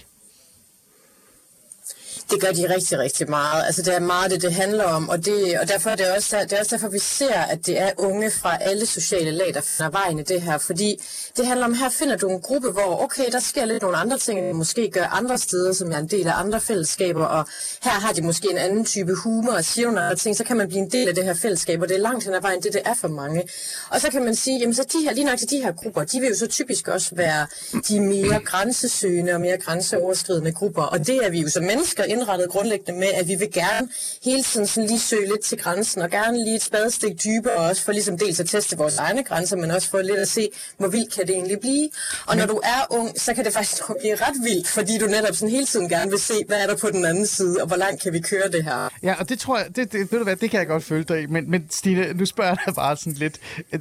Det 2.31 2.41
gør 2.41 2.51
de 2.51 2.73
rigtig, 2.75 2.99
rigtig 2.99 3.29
meget. 3.29 3.65
Altså 3.65 3.81
det 3.81 3.95
er 3.95 3.99
meget 3.99 4.31
det, 4.31 4.41
det 4.41 4.53
handler 4.53 4.83
om, 4.83 5.09
og, 5.09 5.25
det, 5.25 5.59
og 5.59 5.67
derfor 5.67 5.89
er 5.89 5.95
det, 5.95 6.11
også, 6.11 6.37
det 6.43 6.53
er 6.53 6.59
også 6.59 6.75
derfor, 6.75 6.87
vi 6.87 6.99
ser, 6.99 7.33
at 7.33 7.65
det 7.65 7.81
er 7.81 7.91
unge 7.97 8.31
fra 8.31 8.57
alle 8.61 8.85
sociale 8.85 9.31
lag, 9.31 9.53
der 9.53 9.61
finder 9.61 9.89
vejen 9.91 10.19
i 10.19 10.23
det 10.23 10.41
her. 10.41 10.57
Fordi 10.57 11.01
det 11.37 11.47
handler 11.47 11.65
om, 11.65 11.73
her 11.73 11.89
finder 11.89 12.17
du 12.17 12.29
en 12.29 12.41
gruppe, 12.41 12.71
hvor 12.71 13.03
okay, 13.03 13.31
der 13.31 13.39
sker 13.39 13.65
lidt 13.65 13.81
nogle 13.81 13.97
andre 13.97 14.17
ting, 14.17 14.39
end 14.39 14.57
måske 14.57 14.91
gør 14.91 15.05
andre 15.05 15.37
steder, 15.37 15.73
som 15.73 15.91
er 15.91 15.97
en 15.97 16.07
del 16.07 16.27
af 16.27 16.33
andre 16.39 16.61
fællesskaber, 16.61 17.25
og 17.25 17.47
her 17.83 17.91
har 17.91 18.13
de 18.13 18.21
måske 18.21 18.47
en 18.51 18.57
anden 18.57 18.85
type 18.85 19.15
humor 19.15 19.51
og 19.51 19.65
siger 19.65 19.91
nogle 19.91 20.15
ting, 20.15 20.37
så 20.37 20.43
kan 20.43 20.57
man 20.57 20.67
blive 20.67 20.79
en 20.79 20.91
del 20.91 21.07
af 21.07 21.15
det 21.15 21.23
her 21.23 21.33
fællesskab, 21.33 21.81
og 21.81 21.89
det 21.89 21.95
er 21.95 22.01
langt 22.01 22.23
hen 22.23 22.33
ad 22.33 22.41
vejen, 22.41 22.61
det 22.61 22.73
det 22.73 22.81
er 22.85 22.93
for 22.93 23.07
mange. 23.07 23.43
Og 23.89 24.01
så 24.01 24.09
kan 24.11 24.23
man 24.23 24.35
sige, 24.35 24.59
jamen 24.59 24.73
så 24.75 24.83
de 24.83 25.05
her, 25.05 25.13
lige 25.13 25.25
nok 25.25 25.39
til 25.39 25.49
de 25.49 25.61
her 25.63 25.71
grupper, 25.71 26.03
de 26.03 26.19
vil 26.19 26.29
jo 26.29 26.35
så 26.35 26.47
typisk 26.47 26.87
også 26.87 27.15
være 27.15 27.47
de 27.87 27.99
mere 27.99 28.39
grænsesøgende 28.39 29.33
og 29.33 29.41
mere 29.41 29.57
grænseoverskridende 29.57 30.51
grupper, 30.51 30.83
og 30.83 31.07
det 31.07 31.25
er 31.25 31.29
vi 31.29 31.41
jo 31.41 31.49
som 31.49 31.63
mennesker 31.63 32.03
indrettet 32.17 32.49
grundlæggende 32.49 32.99
med, 32.99 33.07
at 33.07 33.27
vi 33.27 33.35
vil 33.35 33.51
gerne 33.53 33.89
hele 34.23 34.43
tiden 34.43 34.67
sådan 34.67 34.87
lige 34.87 34.99
søge 34.99 35.27
lidt 35.27 35.43
til 35.43 35.57
grænsen, 35.57 36.01
og 36.01 36.09
gerne 36.09 36.43
lige 36.43 36.55
et 36.55 36.63
spadestik 36.63 37.23
dybere, 37.23 37.55
også 37.55 37.83
for 37.83 37.91
ligesom 37.91 38.17
dels 38.17 38.39
at 38.39 38.49
teste 38.49 38.77
vores 38.77 38.97
egne 38.97 39.23
grænser, 39.23 39.57
men 39.57 39.71
også 39.71 39.89
for 39.89 40.01
lidt 40.01 40.19
at 40.19 40.27
se, 40.27 40.49
hvor 40.77 40.87
vildt 40.87 41.13
kan 41.13 41.27
det 41.27 41.35
egentlig 41.35 41.59
blive. 41.59 41.89
Og 42.25 42.35
men... 42.35 42.37
når 42.37 42.45
du 42.45 42.61
er 42.63 42.81
ung, 42.89 43.19
så 43.19 43.33
kan 43.33 43.45
det 43.45 43.53
faktisk 43.53 43.81
blive 43.99 44.15
ret 44.15 44.35
vildt, 44.43 44.67
fordi 44.67 44.97
du 44.97 45.05
netop 45.05 45.35
sådan 45.35 45.49
hele 45.49 45.65
tiden 45.65 45.89
gerne 45.89 46.11
vil 46.11 46.19
se, 46.19 46.33
hvad 46.47 46.57
er 46.57 46.67
der 46.67 46.75
på 46.75 46.89
den 46.89 47.05
anden 47.05 47.27
side, 47.27 47.61
og 47.61 47.67
hvor 47.67 47.75
langt 47.75 48.03
kan 48.03 48.13
vi 48.13 48.19
køre 48.19 48.47
det 48.51 48.63
her. 48.63 48.89
Ja, 49.03 49.15
og 49.19 49.29
det 49.29 49.39
tror 49.39 49.57
jeg, 49.57 49.75
det, 49.75 49.91
det, 49.91 50.11
ved 50.11 50.19
du 50.19 50.23
hvad, 50.23 50.35
det 50.35 50.51
kan 50.51 50.59
jeg 50.59 50.67
godt 50.67 50.83
følge 50.83 51.03
dig 51.03 51.21
i, 51.21 51.25
men, 51.25 51.51
men 51.51 51.67
Stine, 51.69 52.13
nu 52.13 52.25
spørger 52.25 52.49
jeg 52.49 52.57
dig 52.65 52.75
bare 52.75 52.97
sådan 52.97 53.13
lidt, 53.13 53.39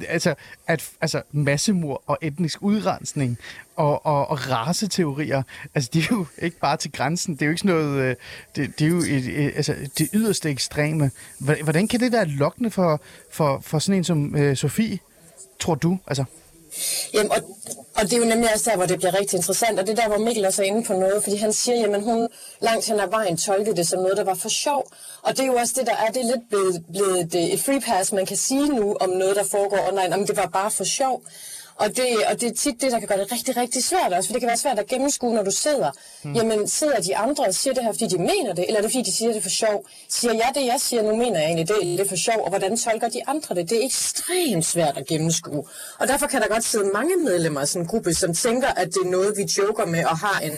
altså, 0.09 0.35
at, 0.67 0.89
altså 1.01 1.21
massemord 1.31 2.03
og 2.07 2.17
etnisk 2.21 2.61
udrensning, 2.61 3.39
og, 3.77 4.05
og, 4.05 4.29
og 4.29 4.49
raceteorier, 4.49 5.43
altså 5.75 5.89
det 5.93 6.03
er 6.03 6.07
jo 6.11 6.25
ikke 6.41 6.59
bare 6.59 6.77
til 6.77 6.91
grænsen, 6.91 7.33
det 7.33 7.41
er 7.41 7.45
jo 7.45 7.51
ikke 7.51 7.61
sådan 7.61 7.75
noget, 7.75 8.01
øh, 8.01 8.15
det, 8.55 8.79
det 8.79 8.85
er 8.85 8.89
jo 8.89 8.97
et, 8.97 9.45
et, 9.45 9.53
altså, 9.55 9.75
det 9.97 10.09
yderste 10.13 10.49
ekstreme. 10.49 11.11
Hvordan 11.39 11.87
kan 11.87 11.99
det 11.99 12.11
være 12.11 12.25
lokkende 12.25 12.71
for, 12.71 13.01
for, 13.31 13.59
for 13.63 13.79
sådan 13.79 13.97
en 13.97 14.03
som 14.03 14.35
øh, 14.35 14.57
Sofie, 14.57 14.99
tror 15.59 15.75
du? 15.75 15.97
Altså? 16.07 16.25
Jamen, 17.13 17.31
og, 17.31 17.37
og 17.95 18.03
det 18.03 18.13
er 18.13 18.17
jo 18.17 18.25
nemlig 18.25 18.53
også 18.53 18.69
der, 18.69 18.77
hvor 18.77 18.85
det 18.85 18.97
bliver 18.97 19.19
rigtig 19.19 19.37
interessant, 19.37 19.79
og 19.79 19.87
det 19.87 19.99
er 19.99 20.01
der, 20.01 20.07
hvor 20.07 20.25
Mikkel 20.25 20.45
også 20.45 20.61
er 20.61 20.65
inde 20.65 20.83
på 20.83 20.93
noget, 20.93 21.23
fordi 21.23 21.35
han 21.35 21.53
siger, 21.53 21.75
jamen 21.75 22.03
hun 22.03 22.27
langt 22.61 22.87
hen 22.87 22.99
ad 22.99 23.09
vejen 23.09 23.37
tolkede 23.37 23.75
det 23.75 23.87
som 23.87 23.99
noget, 23.99 24.17
der 24.17 24.23
var 24.23 24.33
for 24.33 24.49
sjov. 24.49 24.91
Og 25.21 25.31
det 25.37 25.39
er 25.39 25.45
jo 25.45 25.53
også 25.53 25.73
det, 25.77 25.87
der 25.87 25.95
er, 25.95 26.11
det 26.11 26.21
er 26.21 26.25
lidt 26.25 26.49
blevet, 26.49 26.85
blevet 26.91 27.53
et 27.53 27.59
free 27.59 27.81
pass, 27.81 28.11
man 28.11 28.25
kan 28.25 28.37
sige 28.37 28.69
nu 28.69 28.97
om 28.99 29.09
noget, 29.09 29.35
der 29.35 29.43
foregår 29.43 29.87
online, 29.91 30.15
om 30.15 30.25
det 30.25 30.37
var 30.37 30.45
bare 30.45 30.71
for 30.71 30.83
sjov. 30.83 31.23
Og 31.79 31.87
det, 31.97 32.05
og 32.29 32.41
det 32.41 32.49
er 32.49 32.53
tit 32.53 32.81
det, 32.81 32.91
der 32.91 32.99
kan 32.99 33.07
gøre 33.07 33.19
det 33.19 33.31
rigtig, 33.31 33.57
rigtig 33.57 33.83
svært 33.83 34.13
også, 34.13 34.27
for 34.27 34.33
det 34.33 34.41
kan 34.41 34.47
være 34.47 34.57
svært 34.57 34.79
at 34.79 34.87
gennemskue, 34.87 35.33
når 35.33 35.43
du 35.43 35.51
sidder. 35.51 35.91
Mm. 36.23 36.33
Jamen, 36.33 36.67
sidder 36.67 36.99
de 37.01 37.17
andre 37.17 37.45
og 37.45 37.53
siger 37.53 37.73
det 37.73 37.83
her, 37.83 37.91
fordi 37.91 38.07
de 38.07 38.17
mener 38.17 38.53
det, 38.53 38.65
eller 38.67 38.77
er 38.77 38.81
det, 38.81 38.91
fordi 38.91 39.03
de 39.03 39.13
siger 39.13 39.33
det 39.33 39.43
for 39.43 39.49
sjov? 39.49 39.85
Siger 40.09 40.33
jeg 40.33 40.51
det, 40.55 40.65
jeg 40.65 40.75
siger, 40.79 41.01
nu 41.01 41.15
mener 41.15 41.39
jeg 41.39 41.45
egentlig 41.45 41.67
det, 41.67 41.77
eller 41.81 41.97
det 41.97 42.05
er 42.05 42.09
for 42.09 42.15
sjov, 42.15 42.43
og 42.43 42.49
hvordan 42.49 42.77
tolker 42.77 43.09
de 43.09 43.27
andre 43.27 43.55
det? 43.55 43.69
Det 43.69 43.81
er 43.81 43.85
ekstremt 43.85 44.65
svært 44.65 44.97
at 44.97 45.07
gennemskue. 45.07 45.63
Og 45.99 46.07
derfor 46.07 46.27
kan 46.27 46.41
der 46.41 46.47
godt 46.47 46.63
sidde 46.63 46.89
mange 46.93 47.17
medlemmer 47.17 47.61
af 47.61 47.67
sådan 47.67 47.81
en 47.81 47.87
gruppe, 47.87 48.13
som 48.13 48.33
tænker, 48.33 48.67
at 48.67 48.87
det 48.87 49.01
er 49.05 49.09
noget, 49.09 49.37
vi 49.37 49.49
joker 49.57 49.85
med 49.85 50.05
og 50.05 50.17
har 50.17 50.39
en, 50.39 50.51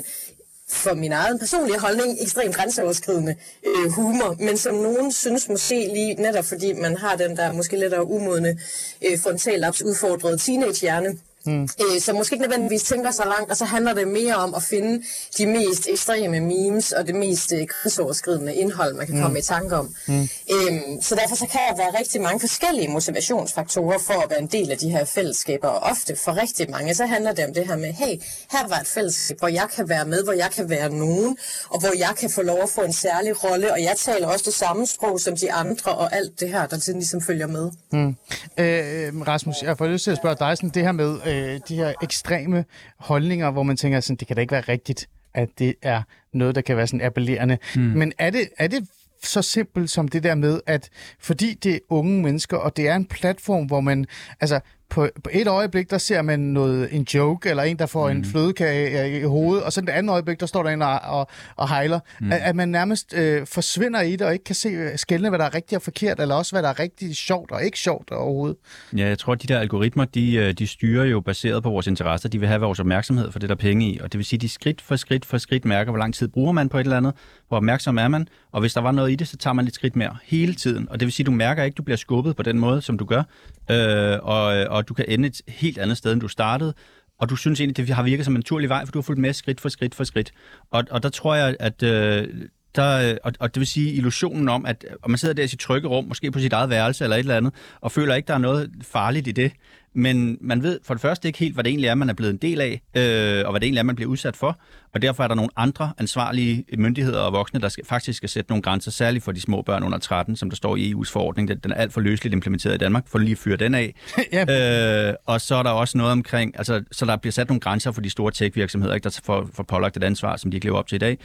for 0.69 0.93
min 0.93 1.12
egen 1.12 1.39
personlige 1.39 1.79
holdning 1.79 2.17
ekstremt 2.21 2.55
grænseoverskridende 2.55 3.36
øh, 3.67 3.91
humor, 3.91 4.36
men 4.39 4.58
som 4.58 4.75
nogen 4.75 5.12
synes 5.12 5.49
måske 5.49 5.89
lige 5.93 6.13
netop 6.13 6.45
fordi 6.45 6.73
man 6.73 6.97
har 6.97 7.15
den 7.15 7.38
der 7.38 7.51
måske 7.53 7.79
lidt 7.79 7.93
umodne 7.93 8.60
øh, 9.05 9.19
frontallaps 9.19 9.82
udfordrede 9.82 10.38
teenagehjerne, 10.38 11.17
Mm. 11.45 11.63
Øh, 11.63 12.02
så 12.02 12.13
måske 12.13 12.34
ikke 12.34 12.45
nødvendigvis 12.45 12.84
tænker 12.84 13.12
så 13.12 13.23
langt, 13.25 13.52
og 13.52 13.58
så 13.58 13.65
handler 13.65 13.93
det 13.93 14.08
mere 14.08 14.36
om 14.36 14.56
at 14.56 14.63
finde 14.63 15.04
de 15.38 15.45
mest 15.45 15.88
ekstreme 15.89 16.39
memes 16.39 16.91
og 16.91 17.08
det 17.08 17.15
mest 17.15 17.54
øh, 17.54 17.67
krydsoverskridende 17.67 18.56
indhold, 18.56 18.93
man 18.93 19.06
kan 19.06 19.15
mm. 19.15 19.21
komme 19.21 19.39
i 19.39 19.41
tanke 19.41 19.75
om. 19.75 19.95
Mm. 20.08 20.13
Øhm, 20.52 21.02
så 21.02 21.15
derfor 21.15 21.36
så 21.36 21.45
kan 21.52 21.60
der 21.69 21.78
være 21.78 21.99
rigtig 21.99 22.21
mange 22.21 22.39
forskellige 22.39 22.88
motivationsfaktorer 22.88 23.99
for 24.08 24.23
at 24.23 24.30
være 24.30 24.39
en 24.41 24.47
del 24.47 24.71
af 24.71 24.78
de 24.78 24.89
her 24.89 25.06
fællesskaber, 25.06 25.67
og 25.67 25.89
ofte 25.91 26.15
for 26.15 26.41
rigtig 26.41 26.71
mange, 26.71 26.95
så 26.95 27.06
handler 27.06 27.32
det 27.32 27.45
om 27.45 27.54
det 27.54 27.67
her 27.67 27.78
med, 27.78 27.93
hey, 27.93 28.21
her 28.52 28.67
var 28.67 28.80
et 28.80 28.88
fællesskab, 28.88 29.39
hvor 29.39 29.47
jeg 29.47 29.67
kan 29.75 29.89
være 29.89 30.06
med, 30.06 30.23
hvor 30.23 30.34
jeg 30.34 30.49
kan 30.56 30.69
være 30.69 30.89
nogen, 30.89 31.38
og 31.69 31.80
hvor 31.80 31.97
jeg 31.97 32.13
kan 32.19 32.30
få 32.30 32.41
lov 32.41 32.60
at 32.63 32.69
få 32.69 32.82
en 32.82 32.93
særlig 32.93 33.43
rolle, 33.43 33.71
og 33.71 33.82
jeg 33.82 33.93
taler 33.97 34.28
også 34.28 34.45
det 34.45 34.54
samme 34.54 34.86
sprog 34.86 35.19
som 35.19 35.38
de 35.38 35.54
andre, 35.54 35.91
og 35.91 36.15
alt 36.15 36.39
det 36.39 36.49
her, 36.49 36.67
der 36.67 36.91
ligesom 36.93 37.21
følger 37.21 37.47
med. 37.47 37.71
Mm. 37.91 38.15
Øh, 38.58 39.28
Rasmus, 39.28 39.56
jeg 39.63 39.78
får 39.78 39.88
lyst 39.88 40.04
til 40.04 40.12
at 40.12 40.17
spørge 40.17 40.36
dig 40.39 40.58
sådan 40.58 40.69
det 40.69 40.84
her 40.84 40.91
med, 40.91 41.28
øh, 41.29 41.59
de 41.67 41.75
her 41.75 41.93
ekstreme 42.03 42.65
holdninger, 42.97 43.51
hvor 43.51 43.63
man 43.63 43.77
tænker 43.77 43.99
sådan, 43.99 44.15
det 44.15 44.27
kan 44.27 44.35
da 44.35 44.41
ikke 44.41 44.51
være 44.51 44.61
rigtigt, 44.61 45.09
at 45.33 45.49
det 45.59 45.75
er 45.81 46.01
noget, 46.33 46.55
der 46.55 46.61
kan 46.61 46.77
være 46.77 46.87
sådan 46.87 47.05
appellerende. 47.05 47.57
Mm. 47.75 47.81
Men 47.81 48.13
er 48.17 48.29
det, 48.29 48.49
er 48.57 48.67
det 48.67 48.87
så 49.23 49.41
simpelt 49.41 49.89
som 49.89 50.07
det 50.07 50.23
der 50.23 50.35
med, 50.35 50.61
at 50.65 50.89
fordi 51.19 51.53
det 51.53 51.75
er 51.75 51.79
unge 51.89 52.21
mennesker, 52.21 52.57
og 52.57 52.77
det 52.77 52.87
er 52.87 52.95
en 52.95 53.05
platform, 53.05 53.65
hvor 53.65 53.81
man, 53.81 54.05
altså 54.39 54.59
på, 54.89 55.08
på 55.23 55.30
et 55.34 55.47
øjeblik, 55.47 55.89
der 55.89 55.97
ser 55.97 56.21
man 56.21 56.39
noget, 56.39 56.89
en 56.91 57.08
joke, 57.13 57.49
eller 57.49 57.63
en, 57.63 57.80
der 57.80 57.86
får 57.86 58.12
mm. 58.12 58.17
en 58.17 58.25
flødekage 58.25 59.04
øh, 59.04 59.21
i 59.21 59.23
hovedet, 59.23 59.63
og 59.63 59.73
så 59.73 59.82
det 59.82 59.89
andet 59.89 60.12
øjeblik, 60.13 60.39
der 60.39 60.45
står 60.45 60.63
der 60.63 60.69
en 60.69 60.82
og, 60.82 60.99
og, 60.99 61.28
og 61.56 61.69
hejler. 61.69 61.99
Mm. 62.19 62.32
At, 62.32 62.39
at 62.41 62.56
man 62.56 62.69
nærmest 62.69 63.13
øh, 63.13 63.47
forsvinder 63.47 64.02
i 64.02 64.12
det, 64.12 64.21
og 64.21 64.34
ikke 64.34 64.45
kan 64.45 64.56
se 64.56 64.69
øh, 64.69 64.97
skældne, 64.97 65.30
hvad 65.30 65.39
der 65.39 65.45
er 65.45 65.56
rigtigt 65.56 65.75
og 65.75 65.82
forkert, 65.82 66.19
eller 66.19 66.36
også 66.36 66.52
hvad 66.52 66.63
der 66.63 66.69
er 66.69 66.80
rigtig 66.80 67.15
sjovt 67.15 67.52
og 67.52 67.63
ikke 67.63 67.80
sjovt 67.80 68.12
overhovedet. 68.12 68.58
Ja, 68.97 69.08
jeg 69.08 69.19
tror, 69.19 69.34
at 69.34 69.41
de 69.41 69.47
der 69.47 69.60
algoritmer, 69.60 70.06
de, 70.06 70.36
øh, 70.36 70.54
de 70.54 70.67
styrer 70.67 71.06
jo 71.06 71.19
baseret 71.19 71.63
på 71.63 71.69
vores 71.69 71.88
interesser. 71.88 72.30
De 72.30 72.39
vil 72.39 72.47
have 72.47 72.62
vores 72.62 72.80
opmærksomhed 72.80 73.32
for 73.32 73.39
det, 73.39 73.49
der 73.49 73.56
er 73.56 73.60
penge 73.60 73.91
i. 73.91 73.99
Og 73.99 74.12
det 74.12 74.17
vil 74.17 74.25
sige, 74.25 74.38
at 74.38 74.41
de 74.41 74.49
skridt 74.49 74.82
for 74.82 74.95
skridt 74.95 75.25
for 75.25 75.38
skridt 75.38 75.65
mærker, 75.65 75.91
hvor 75.91 75.99
lang 75.99 76.13
tid 76.13 76.28
bruger 76.28 76.52
man 76.52 76.69
på 76.69 76.78
et 76.78 76.84
eller 76.84 76.97
andet, 76.97 77.13
hvor 77.47 77.58
opmærksom 77.58 77.97
er 77.97 78.08
man, 78.08 78.28
og 78.52 78.60
hvis 78.62 78.73
der 78.73 78.82
var 78.82 78.91
noget 78.91 79.12
i 79.12 79.15
det, 79.15 79.28
så 79.28 79.38
tager 79.38 79.54
man 79.54 79.67
et 79.67 79.75
skridt 79.75 79.95
mere 79.95 80.17
hele 80.23 80.54
tiden. 80.54 80.89
Og 80.89 80.99
det 80.99 81.06
vil 81.06 81.13
sige, 81.13 81.23
at 81.23 81.28
du 81.28 81.32
mærker 81.32 81.63
ikke, 81.63 81.73
at 81.73 81.78
du 81.78 81.84
bliver 81.84 81.97
skubbet 81.97 82.36
på 82.36 82.43
den 82.43 82.60
måde, 82.60 82.82
som 82.82 82.97
du 82.97 83.06
gør, 83.06 83.23
øh, 83.71 84.19
og, 84.21 84.43
og 84.45 84.88
du 84.88 84.93
kan 84.93 85.05
ende 85.08 85.27
et 85.27 85.41
helt 85.47 85.77
andet 85.77 85.97
sted, 85.97 86.13
end 86.13 86.21
du 86.21 86.27
startede. 86.27 86.73
Og 87.19 87.29
du 87.29 87.36
synes 87.36 87.60
egentlig, 87.60 87.88
det 87.88 87.95
har 87.95 88.03
virket 88.03 88.25
som 88.25 88.34
en 88.34 88.39
naturlig 88.39 88.69
vej, 88.69 88.86
for 88.86 88.91
du 88.91 88.99
har 88.99 89.03
fulgt 89.03 89.21
med 89.21 89.34
skridt 89.34 89.62
for 89.62 89.69
skridt 89.69 89.95
for 89.95 90.03
skridt. 90.03 90.32
Og, 90.71 90.84
og 90.91 91.03
der 91.03 91.10
tror 91.10 91.36
jeg, 91.36 91.55
at 91.60 91.84
øh, 91.84 92.27
der, 92.75 93.17
og, 93.23 93.34
og 93.39 93.55
det 93.55 93.60
vil 93.60 93.67
sige 93.67 93.93
illusionen 93.93 94.49
om, 94.49 94.65
at 94.65 94.86
og 95.01 95.12
man 95.12 95.17
sidder 95.17 95.34
der 95.34 95.43
i 95.43 95.47
sit 95.47 95.60
trygge 95.60 95.88
rum, 95.88 96.05
måske 96.05 96.32
på 96.32 96.39
sit 96.39 96.53
eget 96.53 96.69
værelse 96.69 97.03
eller 97.03 97.15
et 97.15 97.19
eller 97.19 97.38
andet, 97.38 97.53
og 97.82 97.91
føler 97.91 98.15
ikke, 98.15 98.27
der 98.27 98.34
er 98.34 98.38
noget 98.38 98.71
farligt 98.82 99.27
i 99.27 99.32
det. 99.32 99.51
Men 99.93 100.38
man 100.41 100.63
ved 100.63 100.80
for 100.84 100.93
det 100.93 101.02
første 101.02 101.28
ikke 101.28 101.39
helt, 101.39 101.54
hvad 101.54 101.63
det 101.63 101.69
egentlig 101.69 101.88
er, 101.88 101.95
man 101.95 102.10
er 102.10 102.13
blevet 102.13 102.32
en 102.34 102.38
del 102.38 102.62
af, 102.62 102.82
øh, 102.95 103.45
og 103.45 103.52
hvad 103.52 103.60
det 103.60 103.65
egentlig 103.65 103.80
er, 103.80 103.84
man 103.84 103.95
bliver 103.95 104.12
udsat 104.12 104.36
for. 104.36 104.60
Og 104.93 105.02
derfor 105.02 105.23
er 105.23 105.28
der 105.28 105.36
nogle 105.36 105.49
andre 105.56 105.93
ansvarlige 105.97 106.65
myndigheder 106.78 107.19
og 107.19 107.34
voksne, 107.34 107.60
der 107.60 107.69
skal, 107.69 107.86
faktisk 107.86 108.17
skal 108.17 108.30
sætte 108.30 108.52
nogle 108.52 108.62
grænser, 108.62 108.91
særligt 108.91 109.23
for 109.23 109.32
de 109.32 109.41
små 109.41 109.62
børn 109.62 109.84
under 109.84 109.97
13, 109.97 110.36
som 110.36 110.49
der 110.49 110.56
står 110.56 110.75
i 110.75 110.93
EU's 110.93 111.12
forordning. 111.12 111.47
Den, 111.47 111.58
den 111.58 111.71
er 111.71 111.75
alt 111.75 111.93
for 111.93 112.02
løsligt 112.02 112.34
implementeret 112.34 112.75
i 112.75 112.78
Danmark, 112.78 113.08
for 113.08 113.19
lige 113.19 113.32
at 113.32 113.38
fyre 113.38 113.58
den 113.58 113.75
af. 113.75 113.95
ja. 114.34 115.08
øh, 115.10 115.13
og 115.25 115.41
så 115.41 115.56
er 115.56 115.63
der 115.63 115.69
også 115.69 115.97
noget 115.97 116.12
omkring, 116.12 116.58
altså, 116.58 116.84
så 116.91 117.06
der 117.06 117.15
bliver 117.15 117.32
sat 117.32 117.47
nogle 117.47 117.62
grænser 117.62 117.91
for 117.91 118.02
de 118.02 118.10
store 118.10 118.32
tech-virksomheder, 118.32 118.93
ikke, 118.93 119.04
der 119.04 119.19
får, 119.23 119.49
får 119.54 119.63
pålagt 119.63 119.97
et 119.97 120.04
ansvar, 120.04 120.38
som 120.38 120.52
de 120.52 120.58
ikke 120.58 120.65
lever 120.65 120.78
op 120.78 120.88
til 120.88 120.95
i 120.95 120.99
dag. 120.99 121.17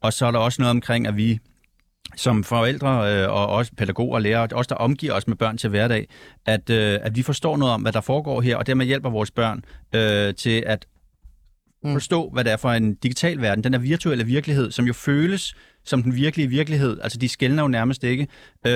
Og 0.00 0.12
så 0.12 0.26
er 0.26 0.30
der 0.30 0.38
også 0.38 0.62
noget 0.62 0.70
omkring, 0.70 1.06
at 1.06 1.16
vi 1.16 1.38
som 2.16 2.44
forældre 2.44 3.14
øh, 3.14 3.30
og 3.30 3.46
også 3.46 3.72
pædagoger 3.76 4.14
og 4.14 4.22
lærere, 4.22 4.48
også 4.52 4.68
der 4.68 4.74
omgiver 4.74 5.12
os 5.12 5.28
med 5.28 5.36
børn 5.36 5.58
til 5.58 5.70
hverdag, 5.70 6.08
at, 6.46 6.70
øh, 6.70 6.98
at 7.02 7.16
vi 7.16 7.22
forstår 7.22 7.56
noget 7.56 7.74
om, 7.74 7.82
hvad 7.82 7.92
der 7.92 8.00
foregår 8.00 8.40
her, 8.40 8.56
og 8.56 8.66
dermed 8.66 8.86
hjælper 8.86 9.10
vores 9.10 9.30
børn 9.30 9.64
øh, 9.94 10.34
til 10.34 10.62
at 10.66 10.86
mm. 11.82 11.92
forstå, 11.92 12.30
hvad 12.32 12.44
det 12.44 12.52
er 12.52 12.56
for 12.56 12.70
en 12.70 12.94
digital 12.94 13.40
verden, 13.40 13.64
den 13.64 13.74
er 13.74 13.78
virtuelle 13.78 14.24
virkelighed, 14.24 14.70
som 14.70 14.86
jo 14.86 14.92
føles 14.92 15.54
som 15.86 16.02
den 16.02 16.16
virkelige 16.16 16.48
virkelighed. 16.48 16.98
Altså, 17.02 17.18
de 17.18 17.28
skældner 17.28 17.62
jo 17.62 17.68
nærmest 17.68 18.04
ikke. 18.04 18.26
Øh, 18.66 18.72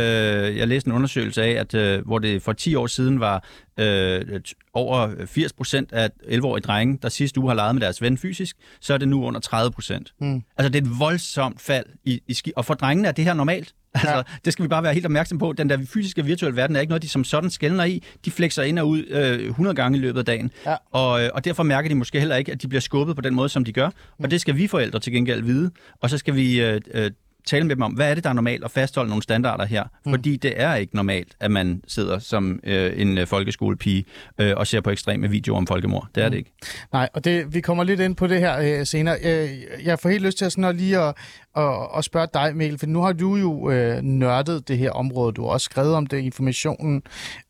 jeg 0.56 0.68
læste 0.68 0.88
en 0.88 0.94
undersøgelse 0.94 1.42
af, 1.42 1.50
at 1.50 1.74
øh, 1.74 2.06
hvor 2.06 2.18
det 2.18 2.42
for 2.42 2.52
10 2.52 2.74
år 2.74 2.86
siden 2.86 3.20
var 3.20 3.44
øh, 3.80 4.40
over 4.74 5.26
80 5.26 5.52
procent 5.52 5.92
af 5.92 6.10
11-årige 6.22 6.62
drenge, 6.62 6.98
der 7.02 7.08
sidste 7.08 7.40
uge 7.40 7.50
har 7.50 7.54
leget 7.54 7.74
med 7.74 7.82
deres 7.82 8.02
ven 8.02 8.18
fysisk, 8.18 8.56
så 8.80 8.94
er 8.94 8.98
det 8.98 9.08
nu 9.08 9.24
under 9.24 9.40
30 9.40 9.70
procent. 9.70 10.14
Mm. 10.20 10.42
Altså, 10.56 10.68
det 10.68 10.82
er 10.82 10.90
et 10.90 10.98
voldsomt 10.98 11.60
fald 11.60 11.86
i, 12.04 12.20
i 12.28 12.34
ski. 12.34 12.52
Og 12.56 12.64
for 12.64 12.74
drengene 12.74 13.08
er 13.08 13.12
det 13.12 13.24
her 13.24 13.34
normalt. 13.34 13.74
Altså, 13.94 14.16
ja. 14.16 14.22
det 14.44 14.52
skal 14.52 14.62
vi 14.62 14.68
bare 14.68 14.82
være 14.82 14.94
helt 14.94 15.06
opmærksom 15.06 15.38
på. 15.38 15.52
Den 15.52 15.70
der 15.70 15.78
fysiske 15.88 16.24
virtuelle 16.24 16.56
verden 16.56 16.76
er 16.76 16.80
ikke 16.80 16.90
noget, 16.90 17.02
de 17.02 17.08
som 17.08 17.24
sådan 17.24 17.50
skældner 17.50 17.84
i. 17.84 18.02
De 18.24 18.30
flexer 18.30 18.62
ind 18.62 18.78
og 18.78 18.88
ud 18.88 19.04
øh, 19.08 19.48
100 19.48 19.76
gange 19.76 19.98
i 19.98 20.00
løbet 20.00 20.18
af 20.18 20.24
dagen. 20.24 20.50
Ja. 20.66 20.76
Og, 20.90 21.24
øh, 21.24 21.30
og 21.34 21.44
derfor 21.44 21.62
mærker 21.62 21.88
de 21.88 21.94
måske 21.94 22.18
heller 22.18 22.36
ikke, 22.36 22.52
at 22.52 22.62
de 22.62 22.68
bliver 22.68 22.80
skubbet 22.80 23.16
på 23.16 23.22
den 23.22 23.34
måde, 23.34 23.48
som 23.48 23.64
de 23.64 23.72
gør. 23.72 23.86
Mm. 23.88 24.24
Og 24.24 24.30
det 24.30 24.40
skal 24.40 24.56
vi 24.56 24.66
forældre 24.66 25.00
til 25.00 25.12
gengæld 25.12 25.42
vide. 25.42 25.70
Og 26.00 26.10
så 26.10 26.18
skal 26.18 26.34
vi 26.34 26.60
øh, 26.60 26.80
øh, 26.94 27.10
tale 27.46 27.66
med 27.66 27.76
dem 27.76 27.82
om, 27.82 27.92
hvad 27.92 28.10
er 28.10 28.14
det, 28.14 28.24
der 28.24 28.30
er 28.30 28.34
normalt, 28.34 28.64
og 28.64 28.70
fastholde 28.70 29.08
nogle 29.08 29.22
standarder 29.22 29.66
her. 29.66 29.84
Mm. 30.06 30.12
Fordi 30.12 30.36
det 30.36 30.52
er 30.56 30.74
ikke 30.74 30.96
normalt, 30.96 31.28
at 31.40 31.50
man 31.50 31.82
sidder 31.88 32.18
som 32.18 32.60
øh, 32.64 33.00
en 33.00 33.18
øh, 33.18 33.26
folkeskolepige 33.26 34.04
øh, 34.38 34.52
og 34.56 34.66
ser 34.66 34.80
på 34.80 34.90
ekstreme 34.90 35.30
videoer 35.30 35.58
om 35.58 35.66
folkemord. 35.66 36.08
Det 36.14 36.22
er 36.22 36.26
mm. 36.26 36.30
det 36.30 36.38
ikke. 36.38 36.52
Nej, 36.92 37.08
og 37.14 37.24
det, 37.24 37.54
vi 37.54 37.60
kommer 37.60 37.84
lidt 37.84 38.00
ind 38.00 38.16
på 38.16 38.26
det 38.26 38.38
her 38.40 38.78
øh, 38.80 38.86
senere. 38.86 39.16
Øh, 39.24 39.48
jeg 39.84 39.98
får 39.98 40.08
helt 40.08 40.24
lyst 40.24 40.38
til 40.38 40.44
at, 40.44 40.52
sådan 40.52 40.64
at 40.64 40.76
lige 40.76 40.98
at, 40.98 41.14
at, 41.56 41.88
at 41.96 42.04
spørge 42.04 42.28
dig, 42.34 42.56
Mikkel, 42.56 42.78
for 42.78 42.86
nu 42.86 43.02
har 43.02 43.12
du 43.12 43.36
jo 43.36 43.70
øh, 43.70 44.02
nørdet 44.02 44.68
det 44.68 44.78
her 44.78 44.90
område. 44.90 45.32
Du 45.32 45.42
har 45.42 45.50
også 45.50 45.64
skrevet 45.64 45.94
om 45.94 46.06
det 46.06 46.18
i 46.18 46.24
informationen. 46.24 47.02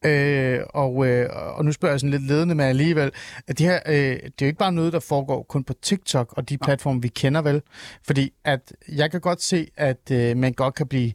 Øh, 0.04 0.60
og, 0.74 1.06
øh, 1.06 1.28
og 1.56 1.64
nu 1.64 1.72
spørger 1.72 1.92
jeg 1.92 2.00
sådan 2.00 2.10
lidt 2.10 2.26
ledende 2.26 2.54
med 2.54 2.64
alligevel, 2.64 3.10
at 3.46 3.58
det 3.58 3.66
her, 3.66 3.80
øh, 3.86 3.94
det 3.94 4.24
er 4.24 4.30
jo 4.42 4.46
ikke 4.46 4.58
bare 4.58 4.72
noget, 4.72 4.92
der 4.92 5.00
foregår 5.00 5.42
kun 5.42 5.64
på 5.64 5.72
TikTok 5.82 6.34
og 6.36 6.48
de 6.48 6.58
platforme, 6.58 7.02
vi 7.02 7.08
kender 7.08 7.42
vel. 7.42 7.62
Fordi 8.06 8.32
at 8.44 8.72
jeg 8.88 9.10
kan 9.10 9.20
godt 9.20 9.42
se, 9.42 9.68
at 9.76 10.10
øh, 10.10 10.36
man 10.36 10.52
godt 10.52 10.74
kan 10.74 10.86
blive 10.86 11.12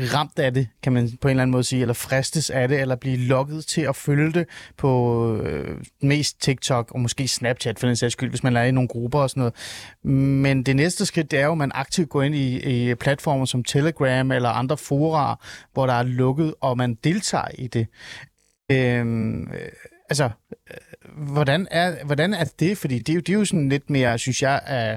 ramt 0.00 0.38
af 0.38 0.54
det, 0.54 0.68
kan 0.82 0.92
man 0.92 1.10
på 1.20 1.28
en 1.28 1.30
eller 1.30 1.42
anden 1.42 1.52
måde 1.52 1.64
sige, 1.64 1.80
eller 1.80 1.94
fristes 1.94 2.50
af 2.50 2.68
det, 2.68 2.80
eller 2.80 2.96
blive 2.96 3.16
lokket 3.16 3.66
til 3.66 3.80
at 3.80 3.96
følge 3.96 4.32
det 4.32 4.46
på 4.76 5.36
øh, 5.36 5.78
mest 6.02 6.42
TikTok, 6.42 6.92
og 6.92 7.00
måske 7.00 7.28
Snapchat 7.28 7.78
for 7.78 7.86
den 7.86 7.96
sags 7.96 8.12
skyld, 8.12 8.30
hvis 8.30 8.42
man 8.42 8.56
er 8.56 8.62
i 8.62 8.70
nogle 8.70 8.88
grupper 8.88 9.18
og 9.18 9.30
sådan 9.30 9.40
noget. 9.40 9.54
Men 10.42 10.62
det 10.62 10.76
næste 10.76 11.06
skridt, 11.06 11.30
det 11.30 11.38
er 11.38 11.44
jo, 11.44 11.52
at 11.52 11.58
man 11.58 11.72
aktivt 11.74 12.08
går 12.08 12.22
ind 12.22 12.34
i, 12.34 12.90
i 12.90 12.94
platformer 12.94 13.44
som 13.44 13.64
Telegram 13.64 14.30
eller 14.30 14.48
andre 14.48 14.76
fora, 14.76 15.40
hvor 15.72 15.86
der 15.86 15.94
er 15.94 16.02
lukket, 16.02 16.54
og 16.60 16.76
man 16.76 16.94
deltager 16.94 17.48
i 17.58 17.66
det. 17.66 17.86
Øhm, 18.70 19.42
øh, 19.42 19.68
altså, 20.08 20.24
øh, 20.70 21.32
hvordan 21.32 21.68
er, 21.70 22.04
hvordan 22.04 22.34
er 22.34 22.44
det? 22.60 22.78
Fordi 22.78 22.98
det 22.98 23.08
er 23.08 23.14
jo, 23.14 23.20
det 23.20 23.28
er 23.28 23.38
jo 23.38 23.44
sådan 23.44 23.68
lidt 23.68 23.90
mere, 23.90 24.18
synes 24.18 24.42
jeg, 24.42 24.60
er 24.66 24.96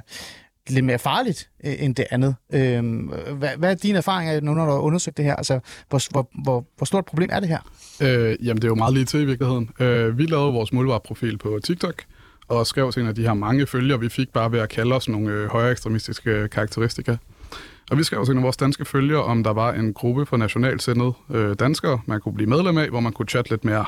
lidt 0.69 0.85
mere 0.85 0.99
farligt 0.99 1.49
øh, 1.65 1.73
end 1.79 1.95
det 1.95 2.05
andet. 2.11 2.35
Øh, 2.53 3.09
hvad, 3.37 3.49
hvad 3.57 3.71
er 3.71 3.75
dine 3.75 3.97
erfaringer 3.97 4.41
nu, 4.41 4.53
når 4.53 4.65
du 4.65 4.71
har 4.71 4.79
undersøgt 4.79 5.17
det 5.17 5.25
her? 5.25 5.35
Altså, 5.35 5.59
hvor, 5.89 6.11
hvor, 6.11 6.29
hvor, 6.43 6.65
hvor 6.77 6.85
stort 6.85 7.01
et 7.01 7.05
problem 7.05 7.29
er 7.31 7.39
det 7.39 7.49
her? 7.49 7.59
Øh, 8.01 8.35
jamen, 8.45 8.55
det 8.55 8.63
er 8.63 8.67
jo 8.67 8.75
meget 8.75 8.93
lige 8.93 9.05
til 9.05 9.21
i 9.21 9.25
virkeligheden. 9.25 9.69
Øh, 9.79 10.17
vi 10.17 10.25
lavede 10.25 10.53
vores 10.53 10.73
målvareprofil 10.73 11.37
på 11.37 11.59
TikTok, 11.63 12.03
og 12.47 12.67
skrev 12.67 12.91
til 12.91 13.01
en 13.01 13.07
af 13.07 13.15
de 13.15 13.21
her 13.21 13.33
mange 13.33 13.67
følgere, 13.67 13.99
vi 13.99 14.09
fik 14.09 14.29
bare 14.33 14.51
ved 14.51 14.59
at 14.59 14.69
kalde 14.69 14.95
os 14.95 15.09
nogle 15.09 15.31
øh, 15.31 15.49
højere 15.49 15.71
ekstremistiske 15.71 16.47
karakteristika. 16.47 17.15
Og 17.91 17.97
vi 17.97 18.03
skrev 18.03 18.25
til 18.25 18.31
en 18.31 18.37
af 18.37 18.43
vores 18.43 18.57
danske 18.57 18.85
følgere, 18.85 19.23
om 19.23 19.43
der 19.43 19.53
var 19.53 19.73
en 19.73 19.93
gruppe 19.93 20.25
for 20.25 20.37
nationalsendet 20.37 21.13
øh, 21.31 21.55
danskere, 21.59 21.99
man 22.05 22.21
kunne 22.21 22.35
blive 22.35 22.49
medlem 22.49 22.77
af, 22.77 22.89
hvor 22.89 22.99
man 22.99 23.13
kunne 23.13 23.27
chatte 23.27 23.51
lidt 23.51 23.65
mere 23.65 23.85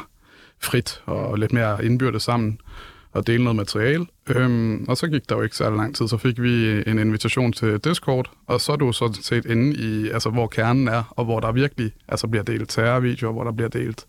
frit 0.62 1.02
og 1.06 1.38
lidt 1.38 1.54
mere 1.54 1.86
indbyrdes 1.86 2.24
sammen 2.24 2.60
og 3.14 3.28
dele 3.28 3.44
noget 3.44 3.56
materiale. 3.56 4.06
Øhm, 4.30 4.86
og 4.88 4.98
så 4.98 5.08
gik 5.08 5.30
der 5.30 5.36
jo 5.36 5.42
ikke 5.42 5.56
særlig 5.56 5.78
lang 5.78 5.96
tid, 5.96 6.08
så 6.08 6.18
fik 6.18 6.42
vi 6.42 6.84
en 6.88 7.00
invitation 7.00 7.54
til 7.54 7.78
Discord, 7.78 8.32
og 8.48 8.62
så 8.62 8.72
er 8.72 8.76
du 8.76 8.92
sådan 8.92 9.14
set 9.14 9.46
inde 9.46 9.76
i, 9.76 10.10
altså 10.10 10.30
hvor 10.30 10.48
kernen 10.48 10.88
er, 10.88 11.14
og 11.16 11.26
hvor 11.26 11.40
der 11.40 11.52
virkelig 11.52 11.92
altså 12.08 12.28
bliver 12.28 12.44
delt 12.44 12.70
terrorvideoer, 12.70 13.34
hvor 13.34 13.44
der 13.44 13.52
bliver 13.52 13.70
delt 13.70 14.06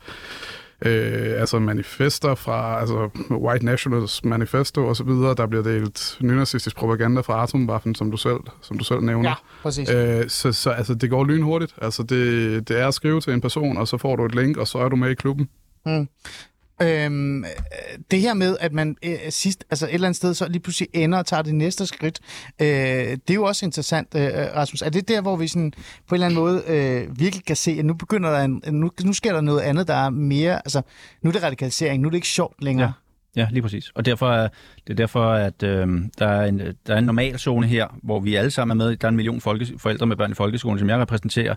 øh, 0.87 1.41
altså 1.41 1.59
manifester 1.59 2.35
fra, 2.35 2.81
altså 2.81 3.09
White 3.31 3.65
Nationals 3.65 4.25
manifesto 4.25 4.87
og 4.87 4.97
så 4.97 5.05
videre, 5.05 5.35
der 5.35 5.47
bliver 5.47 5.63
delt 5.63 6.17
nynazistisk 6.21 6.77
propaganda 6.77 7.21
fra 7.21 7.43
Atomwaffen, 7.43 7.95
som 7.95 8.11
du 8.11 8.17
selv, 8.17 8.41
som 8.63 8.79
du 8.79 8.85
selv 8.85 9.01
nævner. 9.01 9.29
Ja, 9.29 9.35
præcis. 9.63 9.91
Øh, 9.91 10.29
så, 10.29 10.53
så 10.53 10.71
altså, 10.71 10.95
det 10.95 11.11
går 11.11 11.25
lynhurtigt. 11.25 11.75
Altså, 11.83 12.03
det, 12.03 12.69
det 12.69 12.81
er 12.81 12.89
at 12.89 12.95
skrive 12.95 13.21
til 13.21 13.33
en 13.33 13.41
person, 13.41 13.77
og 13.77 13.89
så 13.89 13.99
får 13.99 14.17
du 14.17 14.25
et 14.25 14.35
link, 14.35 14.57
og 14.57 14.69
så 14.69 14.79
er 14.79 14.89
du 14.89 14.97
med 14.97 15.11
i 15.11 15.15
klubben. 15.15 15.49
Mm. 15.87 16.09
Øhm, 16.83 17.45
det 18.11 18.21
her 18.21 18.35
med, 18.35 18.57
at 18.61 18.73
man 18.73 18.97
øh, 19.05 19.19
sidst, 19.31 19.65
altså 19.71 19.87
et 19.87 19.95
eller 19.95 20.07
andet 20.07 20.17
sted, 20.17 20.35
så 20.35 20.49
lige 20.49 20.61
pludselig 20.61 20.89
ender 20.93 21.19
og 21.19 21.27
tager 21.27 21.43
det 21.43 21.55
næste 21.55 21.87
skridt, 21.87 22.21
øh, 22.61 22.67
det 22.67 23.31
er 23.31 23.35
jo 23.35 23.45
også 23.45 23.67
interessant, 23.67 24.09
øh, 24.17 24.31
Rasmus. 24.57 24.83
Er 24.83 24.91
det 24.91 25.09
der, 25.09 25.21
hvor 25.21 25.37
vi 25.37 25.49
sådan, 25.49 25.73
på 26.09 26.15
en 26.15 26.23
eller 26.23 26.27
anden 26.27 26.41
måde 26.41 26.63
øh, 26.67 27.21
virkelig 27.21 27.45
kan 27.45 27.57
se, 27.57 27.71
at 27.71 27.85
nu 27.85 27.95
begynder 27.95 28.31
der 28.31 28.41
en, 28.41 28.63
nu, 28.71 28.91
nu 29.05 29.13
sker 29.13 29.33
der 29.33 29.41
noget 29.41 29.61
andet, 29.61 29.89
der 29.89 29.95
er 29.95 30.11
mere, 30.11 30.57
altså 30.57 30.83
nu 31.23 31.29
er 31.31 31.33
det 31.33 31.43
radikalisering, 31.43 32.03
nu 32.03 32.09
er 32.09 32.11
det 32.11 32.17
ikke 32.17 32.29
sjovt 32.29 32.65
længere. 32.65 32.87
Ja. 32.87 32.93
Ja, 33.37 33.49
lige 33.51 33.63
præcis. 33.63 33.91
Og 33.95 34.05
derfor 34.05 34.31
er, 34.31 34.49
det 34.87 34.91
er 34.91 34.95
derfor, 34.95 35.33
at 35.33 35.63
øh, 35.63 35.89
der, 36.19 36.27
er 36.27 36.47
en, 36.47 36.59
der 36.59 36.95
er 36.95 36.99
en 36.99 37.05
normal 37.05 37.39
zone 37.39 37.67
her, 37.67 37.99
hvor 38.03 38.21
vi 38.21 38.35
alle 38.35 38.51
sammen 38.51 38.81
er 38.81 38.85
med. 38.85 38.97
Der 38.97 39.07
er 39.07 39.09
en 39.09 39.17
million 39.17 39.41
folke, 39.41 39.79
forældre 39.79 40.07
med 40.07 40.17
børn 40.17 40.31
i 40.31 40.35
folkeskolen, 40.35 40.79
som 40.79 40.89
jeg 40.89 40.99
repræsenterer. 40.99 41.55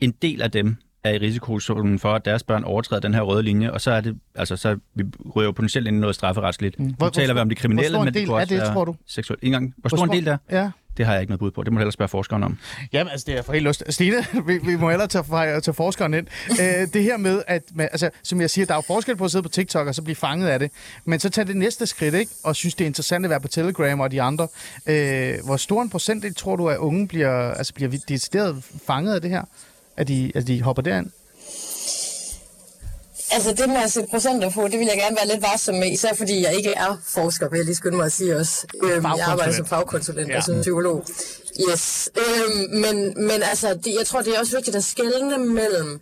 En 0.00 0.14
del 0.22 0.42
af 0.42 0.50
dem 0.50 0.76
er 1.04 1.10
i 1.10 1.18
risikozonen 1.18 1.98
for, 1.98 2.12
at 2.12 2.24
deres 2.24 2.42
børn 2.42 2.64
overtræder 2.64 3.00
den 3.00 3.14
her 3.14 3.20
røde 3.20 3.42
linje, 3.42 3.70
og 3.70 3.80
så 3.80 3.90
er 3.90 4.00
det, 4.00 4.16
altså, 4.34 4.56
så 4.56 4.78
vi 4.94 5.04
ryger 5.36 5.46
jo 5.46 5.52
potentielt 5.52 5.86
ind 5.86 5.96
i 5.96 6.00
noget 6.00 6.14
strafferetsligt. 6.14 6.78
Mm. 6.78 6.94
Hvor, 6.98 7.06
nu 7.06 7.10
taler 7.10 7.34
vi 7.34 7.40
om 7.40 7.48
de 7.48 7.54
kriminelle, 7.54 8.04
men 8.04 8.14
det 8.14 8.26
kunne 8.26 8.36
også 8.36 8.54
det, 8.54 8.64
tror 8.64 8.84
du? 8.84 8.96
seksuelt. 9.06 9.42
En 9.42 9.52
gang. 9.52 9.74
Hvor, 9.76 9.88
hvor 9.88 9.96
stor 9.96 10.04
en 10.04 10.12
del 10.12 10.24
der? 10.26 10.36
Ja. 10.50 10.70
Det 10.96 11.06
har 11.06 11.12
jeg 11.12 11.20
ikke 11.20 11.30
noget 11.30 11.38
bud 11.38 11.50
på. 11.50 11.62
Det 11.62 11.72
må 11.72 11.78
hellere 11.78 11.92
spørge 11.92 12.08
forskeren 12.08 12.42
om. 12.42 12.58
Jamen, 12.92 13.10
altså, 13.10 13.24
det 13.30 13.38
er 13.38 13.42
for 13.42 13.52
helt 13.52 13.66
lyst. 13.66 13.84
Stine, 13.88 14.16
vi, 14.46 14.58
vi 14.58 14.76
må 14.76 14.90
hellere 14.90 15.08
tage, 15.08 15.60
tage 15.60 15.74
forskeren 15.74 16.14
ind. 16.14 16.26
Æ, 16.60 16.84
det 16.92 17.02
her 17.02 17.16
med, 17.16 17.42
at 17.46 17.62
man, 17.74 17.88
altså, 17.92 18.10
som 18.22 18.40
jeg 18.40 18.50
siger, 18.50 18.66
der 18.66 18.72
er 18.72 18.78
jo 18.78 18.82
forskel 18.86 19.16
på 19.16 19.24
at 19.24 19.30
sidde 19.30 19.42
på 19.42 19.48
TikTok 19.48 19.86
og 19.86 19.94
så 19.94 20.02
blive 20.02 20.16
fanget 20.16 20.48
af 20.48 20.58
det. 20.58 20.70
Men 21.04 21.20
så 21.20 21.30
tag 21.30 21.46
det 21.46 21.56
næste 21.56 21.86
skridt, 21.86 22.14
ikke? 22.14 22.32
Og 22.44 22.56
synes, 22.56 22.74
det 22.74 22.84
er 22.84 22.86
interessant 22.86 23.24
at 23.24 23.30
være 23.30 23.40
på 23.40 23.48
Telegram 23.48 24.00
og 24.00 24.10
de 24.10 24.22
andre. 24.22 24.48
Æ, 24.86 25.36
hvor 25.44 25.56
stor 25.56 25.82
en 25.82 25.90
procentdel 25.90 26.34
tror 26.34 26.56
du, 26.56 26.68
at 26.68 26.76
unge 26.76 27.08
bliver, 27.08 27.52
altså, 27.52 27.74
bliver 27.74 27.90
decideret 28.08 28.64
fanget 28.86 29.14
af 29.14 29.20
det 29.20 29.30
her? 29.30 29.42
At 30.00 30.08
de, 30.08 30.32
at 30.34 30.46
de 30.46 30.62
hopper 30.62 30.82
derind? 30.82 31.06
Altså 33.32 33.52
det 33.52 33.68
med 33.68 33.76
at 33.76 33.92
sætte 33.92 34.08
procenter 34.10 34.50
på, 34.50 34.68
det 34.68 34.78
vil 34.78 34.86
jeg 34.86 34.96
gerne 34.96 35.16
være 35.16 35.28
lidt 35.28 35.42
varsom 35.42 35.74
med, 35.74 35.92
især 35.92 36.14
fordi 36.14 36.42
jeg 36.42 36.54
ikke 36.56 36.70
er 36.70 37.00
forsker, 37.06 37.48
vil 37.48 37.56
jeg 37.56 37.64
lige 37.64 37.74
skynde 37.74 37.96
mig 37.96 38.06
at 38.06 38.12
sige 38.12 38.36
også. 38.36 38.66
Øhm, 38.82 39.04
jeg 39.04 39.26
arbejder 39.26 39.52
som 39.52 39.66
fagkonsulent 39.66 40.28
ja. 40.28 40.36
og 40.36 40.42
som 40.42 40.60
psykolog. 40.60 41.04
Yes. 41.70 42.10
Øhm, 42.16 42.70
men, 42.70 43.14
men 43.16 43.42
altså, 43.42 43.74
det, 43.74 43.94
jeg 43.98 44.06
tror, 44.06 44.22
det 44.22 44.34
er 44.34 44.38
også 44.40 44.56
vigtigt 44.56 44.76
at 44.76 44.84
skelne 44.84 45.38
mellem 45.38 46.00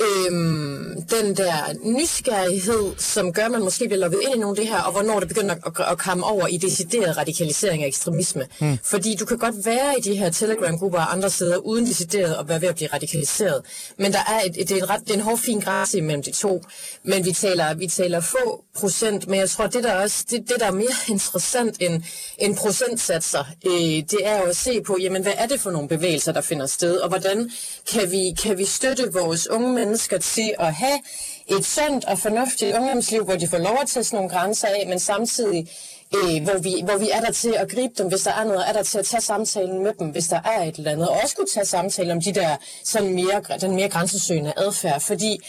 øhm, 0.00 1.02
den 1.02 1.36
der 1.36 1.54
nysgerrighed, 1.82 2.92
som 2.98 3.32
gør, 3.32 3.44
at 3.44 3.50
man 3.50 3.62
måske 3.62 3.88
bliver 3.88 4.00
lukket 4.00 4.20
ind 4.22 4.34
i 4.34 4.38
nogle 4.38 4.58
af 4.58 4.64
det 4.64 4.68
her, 4.68 4.82
og 4.82 4.92
hvornår 4.92 5.20
det 5.20 5.28
begynder 5.28 5.54
at, 5.54 5.60
at, 5.66 5.86
at 5.92 5.98
komme 5.98 6.24
over 6.24 6.46
i 6.46 6.56
decideret 6.56 7.16
radikalisering 7.16 7.82
og 7.82 7.88
ekstremisme. 7.88 8.46
Mm. 8.60 8.78
Fordi 8.84 9.16
du 9.16 9.24
kan 9.24 9.38
godt 9.38 9.66
være 9.66 9.98
i 9.98 10.00
de 10.00 10.16
her 10.16 10.30
Telegram-grupper 10.30 10.98
og 10.98 11.12
andre 11.12 11.30
steder, 11.30 11.56
uden 11.56 11.86
decideret 11.86 12.34
at 12.34 12.48
være 12.48 12.60
ved 12.60 12.68
at 12.68 12.74
blive 12.74 12.88
radikaliseret. 12.92 13.62
Men 13.98 14.12
der 14.12 14.18
er 14.18 14.40
et, 14.46 14.56
et, 14.56 14.68
det, 14.68 14.78
er 14.78 14.82
en 14.82 14.90
ret, 14.90 15.00
det 15.00 15.10
er 15.10 15.14
en 15.14 15.20
hård 15.20 15.38
fin 15.38 15.60
grænse 15.60 15.98
imellem 15.98 16.22
de 16.22 16.30
to. 16.30 16.64
Men 17.04 17.24
vi 17.24 17.32
taler, 17.32 17.74
vi 17.74 17.86
taler 17.86 18.20
få 18.20 18.64
procent, 18.78 19.28
men 19.28 19.40
jeg 19.40 19.50
tror, 19.50 19.66
det 19.66 19.84
der, 19.84 19.94
også, 19.94 20.24
det, 20.30 20.48
det 20.48 20.56
der 20.60 20.66
er 20.66 20.70
mere 20.70 20.96
interessant 21.14 21.76
end, 21.80 22.02
end 22.38 22.56
procentsatser, 22.56 23.44
øh, 23.66 23.72
det 24.10 24.18
er 24.22 24.38
jo 24.38 24.44
at 24.44 24.56
se 24.56 24.80
på, 24.86 24.98
jamen, 25.00 25.22
hvad 25.22 25.32
er 25.36 25.46
det 25.46 25.60
for 25.60 25.70
nogle 25.70 25.88
bevægelser, 25.88 26.32
der 26.32 26.40
finder 26.40 26.66
sted, 26.66 26.96
og 26.96 27.08
hvordan 27.08 27.50
kan 27.92 28.10
vi, 28.10 28.34
kan 28.42 28.58
vi 28.58 28.64
støtte 28.64 29.12
vores 29.12 29.50
unge 29.50 29.72
mennesker 29.74 29.89
til 29.98 30.54
at 30.58 30.74
have 30.74 30.98
et 31.46 31.66
sundt 31.66 32.04
og 32.04 32.18
fornuftigt 32.18 32.76
ungdomsliv, 32.76 33.24
hvor 33.24 33.36
de 33.36 33.48
får 33.48 33.58
lov 33.58 33.78
at 33.82 33.88
tage 33.88 34.16
nogle 34.16 34.28
grænser 34.28 34.68
af, 34.68 34.86
men 34.88 34.98
samtidig 34.98 35.68
øh, 36.14 36.42
hvor, 36.42 36.58
vi, 36.58 36.82
hvor 36.84 36.98
vi 36.98 37.10
er 37.12 37.20
der 37.20 37.32
til 37.32 37.54
at 37.58 37.70
gribe 37.70 37.94
dem, 37.98 38.08
hvis 38.08 38.22
der 38.22 38.32
er 38.32 38.44
noget, 38.44 38.68
er 38.68 38.72
der 38.72 38.82
til 38.82 38.98
at 38.98 39.04
tage 39.04 39.20
samtalen 39.20 39.82
med 39.82 39.92
dem, 39.98 40.08
hvis 40.08 40.26
der 40.28 40.40
er 40.44 40.62
et 40.62 40.76
eller 40.76 40.90
andet, 40.90 41.08
og 41.08 41.20
også 41.22 41.36
kunne 41.36 41.48
tage 41.54 41.66
samtalen 41.66 42.10
om 42.10 42.20
de 42.20 42.32
der, 42.32 42.56
sådan 42.84 43.14
mere, 43.14 43.58
den 43.60 43.74
mere 43.74 43.88
grænsesøgende 43.88 44.52
adfærd, 44.56 45.00
fordi 45.00 45.40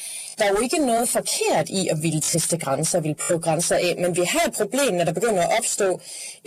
der 0.41 0.47
er 0.47 0.51
jo 0.51 0.59
ikke 0.59 0.85
noget 0.85 1.09
forkert 1.09 1.69
i 1.69 1.87
at 1.87 2.03
ville 2.03 2.21
teste 2.21 2.57
grænser, 2.57 2.99
ville 2.99 3.15
prøve 3.27 3.39
grænser 3.39 3.75
af, 3.75 3.95
men 3.99 4.15
vi 4.15 4.21
har 4.21 4.39
et 4.47 4.53
problem, 4.53 4.93
når 4.93 5.03
der 5.03 5.13
begynder 5.13 5.41
at 5.41 5.57
opstå 5.57 5.99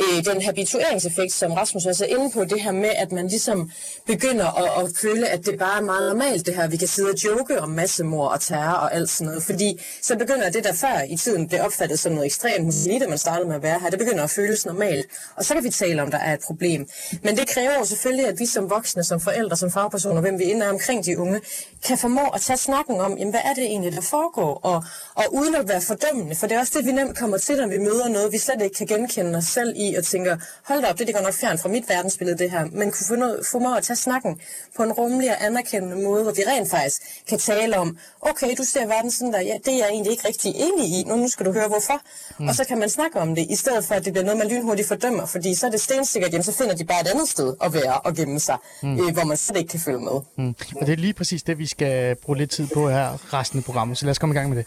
øh, 0.03 0.25
den 0.25 0.43
habitueringseffekt, 0.43 1.33
som 1.33 1.53
Rasmus 1.53 1.87
også 1.87 2.05
er 2.05 2.09
inde 2.09 2.31
på, 2.31 2.45
det 2.45 2.61
her 2.63 2.73
med, 2.73 2.91
at 2.97 3.13
man 3.13 3.29
ligesom 3.29 3.71
begynder 4.07 4.47
at, 4.63 4.85
at 4.85 4.91
føle, 5.03 5.29
at 5.29 5.47
det 5.47 5.59
bare 5.59 5.79
er 5.79 5.85
meget 5.85 6.09
normalt 6.13 6.47
det 6.47 6.55
her. 6.57 6.69
Vi 6.69 6.77
kan 6.77 6.89
sidde 6.89 7.11
og 7.11 7.25
joke 7.25 7.61
om 7.61 7.69
massemord 7.69 8.33
og 8.33 8.41
terror 8.41 8.77
og 8.77 8.95
alt 8.95 9.11
sådan 9.11 9.27
noget, 9.27 9.43
fordi 9.43 9.81
så 10.03 10.17
begynder 10.17 10.51
det, 10.51 10.65
der 10.65 10.73
før 10.73 11.03
i 11.09 11.17
tiden 11.17 11.49
blev 11.49 11.61
opfattet 11.61 11.99
som 11.99 12.13
noget 12.13 12.27
ekstremt, 12.27 12.65
måske 12.65 12.89
lige 12.89 13.01
da 13.01 13.09
man 13.09 13.19
startede 13.19 13.49
med 13.49 13.57
at 13.57 13.63
være 13.63 13.81
her, 13.81 13.91
det 13.91 13.99
begynder 13.99 14.25
at 14.25 14.31
føles 14.31 14.67
normalt, 14.67 15.07
og 15.37 15.45
så 15.45 15.55
kan 15.55 15.65
vi 15.65 15.71
tale 15.71 16.03
om, 16.03 16.11
der 16.11 16.19
er 16.19 16.35
et 16.35 16.41
problem. 16.47 16.89
Men 17.23 17.37
det 17.37 17.49
kræver 17.49 17.79
jo 17.79 17.85
selvfølgelig, 17.85 18.27
at 18.27 18.39
vi 18.39 18.47
som 18.47 18.71
voksne, 18.71 19.05
som 19.05 19.21
forældre, 19.21 19.57
som 19.57 19.71
fagpersoner, 19.71 20.21
hvem 20.21 20.39
vi 20.39 20.45
ender 20.45 20.69
omkring 20.69 21.05
de 21.05 21.19
unge, 21.19 21.41
kan 21.87 21.99
formå 21.99 22.29
at 22.35 22.41
tage 22.41 22.57
snakken 22.57 23.01
om, 23.01 23.19
jamen, 23.19 23.31
hvad 23.31 23.41
er 23.45 23.55
det 23.55 23.65
egentlig, 23.65 23.84
der 23.93 24.01
foregår, 24.01 24.61
og, 24.63 24.85
og 25.27 25.35
uden 25.35 25.55
at 25.55 25.69
være 25.69 25.81
fordømmende, 25.81 26.35
for 26.35 26.47
det 26.47 26.57
er 26.57 26.61
også 26.61 26.73
det, 26.79 26.87
vi 26.87 26.93
nemt 26.93 27.19
kommer 27.19 27.39
til, 27.39 27.57
når 27.57 27.67
vi 27.67 27.79
møder 27.79 28.09
noget, 28.09 28.33
vi 28.33 28.39
slet 28.39 28.63
ikke 28.63 28.77
kan 28.77 28.87
genkende 28.87 29.39
os 29.39 29.45
selv 29.45 29.73
i, 29.77 29.95
og 29.95 30.05
tænker, 30.05 30.37
hold 30.65 30.83
da 30.83 30.89
op, 30.91 30.99
det 30.99 31.09
er 31.09 31.13
godt 31.13 31.25
nok 31.25 31.35
fjern 31.35 31.59
fra 31.59 31.69
mit 31.69 31.89
verdensbillede, 31.89 32.39
det 32.39 32.51
her, 32.51 32.65
men 32.73 32.91
kunne 32.91 33.07
få, 33.09 33.17
noget, 33.17 33.47
få 33.53 33.59
mig 33.59 33.77
at 33.77 33.83
tage 33.83 33.97
snakken 33.97 34.41
på 34.77 34.83
en 34.83 34.93
rummelig 34.93 35.31
og 35.31 35.45
anerkendende 35.47 35.97
måde, 35.97 36.23
hvor 36.23 36.33
vi 36.33 36.43
rent 36.47 36.71
faktisk 36.71 37.03
kan 37.29 37.39
tale 37.39 37.79
om, 37.79 37.99
okay, 38.21 38.55
du 38.59 38.65
ser 38.65 38.87
verden 38.87 39.11
sådan 39.11 39.33
der, 39.33 39.41
ja, 39.41 39.55
det 39.65 39.75
er 39.75 39.79
jeg 39.79 39.89
egentlig 39.89 40.11
ikke 40.13 40.29
rigtig 40.29 40.53
enig 40.55 40.87
i, 40.99 41.05
nu, 41.07 41.17
nu 41.17 41.29
skal 41.29 41.47
du 41.47 41.53
høre 41.53 41.69
hvorfor, 41.69 42.01
mm. 42.39 42.49
og 42.49 42.55
så 42.55 42.65
kan 42.65 42.79
man 42.79 42.91
snakke 42.91 43.21
om 43.21 43.35
det, 43.35 43.47
i 43.51 43.57
stedet 43.57 43.85
for, 43.85 43.95
at 43.95 44.05
det 44.05 44.13
bliver 44.13 44.25
noget, 44.25 44.39
man 44.39 44.49
lynhurtigt 44.49 44.89
fordømmer, 44.89 45.27
fordi 45.27 45.55
så 45.55 45.67
er 45.67 45.71
det 45.71 45.81
stensikkert, 45.81 46.33
jamen, 46.33 46.45
så 46.45 46.53
finder 46.53 46.75
de 46.75 46.85
bare 46.85 47.01
et 47.01 47.07
andet 47.07 47.29
sted 47.29 47.55
at 47.63 47.75
være 47.75 48.01
og 48.01 48.15
gemme 48.15 48.41
sig, 48.41 48.57
mm. 48.83 49.01
øh, 49.01 49.13
hvor 49.13 49.25
man 49.25 49.37
slet 49.37 49.57
ikke 49.57 49.71
kan 49.71 49.81
følge 49.81 50.01
med. 50.01 50.21
Mm. 50.39 50.55
Og 50.81 50.87
det 50.87 50.93
er 50.93 50.97
lige 50.97 51.13
præcis 51.13 51.43
det, 51.43 51.59
vi 51.59 51.67
skal 51.67 52.17
bruge 52.17 52.39
lidt 52.39 52.51
tid 52.51 52.67
på 52.75 52.89
her 52.89 53.35
resten 53.35 53.59
af 53.59 53.65
programmet, 53.65 53.99
så 53.99 54.05
lad 54.05 54.11
os 54.11 54.19
komme 54.19 54.35
i 54.35 54.39
gang 54.39 54.49
med 54.49 54.57
det. 54.57 54.67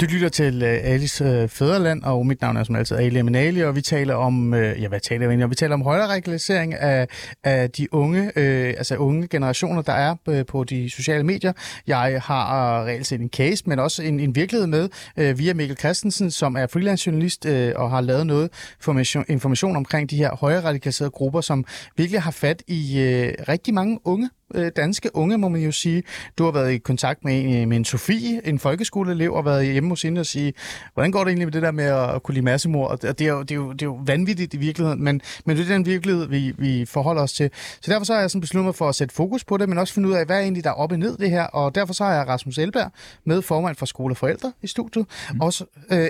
Du 0.00 0.04
lytter 0.04 0.28
til 0.28 0.62
øh, 0.62 0.68
uh, 0.68 0.90
Alice 0.92 1.24
uh, 1.24 1.30
øh, 1.30 1.48
Fæderland, 1.48 2.02
og 2.02 2.26
mit 2.26 2.40
navn 2.40 2.56
er 2.56 2.64
som 2.64 2.76
altid 2.76 2.96
Ali 2.96 3.18
Aminali, 3.18 3.60
og 3.60 3.76
vi 3.76 3.80
taler 3.80 4.14
om, 4.14 4.52
uh, 4.52 4.58
ja, 4.58 4.88
hvad 4.88 5.00
taler 5.00 5.26
vi 5.26 5.30
egentlig 5.30 5.44
om? 5.44 5.50
Vi 5.50 5.54
taler 5.54 5.74
om 5.74 5.82
højere 5.82 6.08
radikalisering 6.08 6.74
af, 6.74 7.08
af 7.44 7.70
de 7.70 7.94
unge, 7.94 8.22
uh, 8.22 8.78
altså 8.78 8.96
unge 8.96 9.28
generationer, 9.28 9.82
der 9.82 9.92
er 9.92 10.14
uh, 10.26 10.46
på 10.48 10.64
de 10.64 10.90
sociale 10.90 11.24
medier. 11.24 11.52
Jeg 11.86 12.22
har 12.24 12.80
uh, 12.80 12.86
reelt 12.86 13.06
set 13.06 13.20
en 13.20 13.28
case, 13.28 13.62
men 13.66 13.78
også 13.78 14.02
en, 14.02 14.20
en 14.20 14.34
virkelighed 14.34 14.66
med 14.66 14.88
uh, 15.20 15.38
via 15.38 15.54
Mikkel 15.54 15.78
Christensen, 15.78 16.30
som 16.30 16.56
er 16.56 16.66
freelance 16.66 17.06
journalist 17.06 17.46
uh, 17.46 17.52
og 17.74 17.90
har 17.90 18.00
lavet 18.00 18.26
noget 18.26 18.50
information, 18.78 19.24
information 19.28 19.76
omkring 19.76 20.10
de 20.10 20.16
her 20.16 20.36
højere 20.36 20.64
radikaliserede 20.64 21.10
grupper, 21.10 21.40
som 21.40 21.64
virkelig 21.96 22.22
har 22.22 22.30
fat 22.30 22.62
i 22.66 22.94
uh, 22.96 23.48
rigtig 23.48 23.74
mange 23.74 23.98
unge 24.04 24.30
øh, 24.54 24.72
danske 24.76 25.16
unge, 25.16 25.38
må 25.38 25.48
man 25.48 25.60
jo 25.60 25.72
sige. 25.72 26.02
Du 26.38 26.44
har 26.44 26.50
været 26.50 26.72
i 26.72 26.78
kontakt 26.78 27.24
med 27.24 27.44
en, 27.44 27.68
med 27.68 27.76
en 27.76 27.84
Sofie, 27.84 28.46
en 28.46 28.58
folkeskoleelev, 28.58 29.32
og 29.32 29.44
været 29.44 29.66
hjemme 29.72 29.88
hos 29.88 30.02
hende 30.02 30.20
og 30.20 30.26
sige, 30.26 30.52
hvordan 30.94 31.12
går 31.12 31.20
det 31.20 31.28
egentlig 31.28 31.46
med 31.46 31.52
det 31.52 31.62
der 31.62 31.70
med 31.70 31.84
at 31.84 32.22
kunne 32.22 32.34
lide 32.34 32.44
massemord? 32.44 32.90
Og 32.90 33.02
det 33.02 33.20
er 33.20 33.32
jo, 33.32 33.42
det 33.42 33.50
er 33.50 33.54
jo, 33.54 33.72
det 33.72 33.82
er 33.82 33.86
jo 33.86 34.00
vanvittigt 34.06 34.54
i 34.54 34.56
virkeligheden, 34.56 35.04
men, 35.04 35.20
men 35.44 35.56
det 35.56 35.70
er 35.70 35.74
den 35.74 35.86
virkelighed, 35.86 36.26
vi, 36.26 36.54
vi 36.58 36.84
forholder 36.84 37.22
os 37.22 37.32
til. 37.32 37.50
Så 37.80 37.90
derfor 37.90 38.04
så 38.04 38.12
har 38.12 38.20
jeg 38.20 38.30
sådan 38.30 38.40
besluttet 38.40 38.64
mig 38.64 38.74
for 38.74 38.88
at 38.88 38.94
sætte 38.94 39.14
fokus 39.14 39.44
på 39.44 39.56
det, 39.56 39.68
men 39.68 39.78
også 39.78 39.94
finde 39.94 40.08
ud 40.08 40.14
af, 40.14 40.26
hvad 40.26 40.36
er 40.36 40.40
egentlig 40.40 40.64
der 40.64 40.70
er 40.70 40.74
op 40.74 40.92
og 40.92 40.98
ned 40.98 41.16
det 41.16 41.30
her. 41.30 41.42
Og 41.44 41.74
derfor 41.74 41.94
så 41.94 42.04
har 42.04 42.14
jeg 42.14 42.28
Rasmus 42.28 42.58
Elberg 42.58 42.90
med, 43.24 43.42
formand 43.42 43.76
for 43.76 43.86
Skole 43.86 44.12
og 44.12 44.16
Forældre 44.16 44.52
i 44.62 44.66
studiet. 44.66 45.06
Mm. 45.32 45.40
Også 45.40 45.64
øh, 45.90 46.08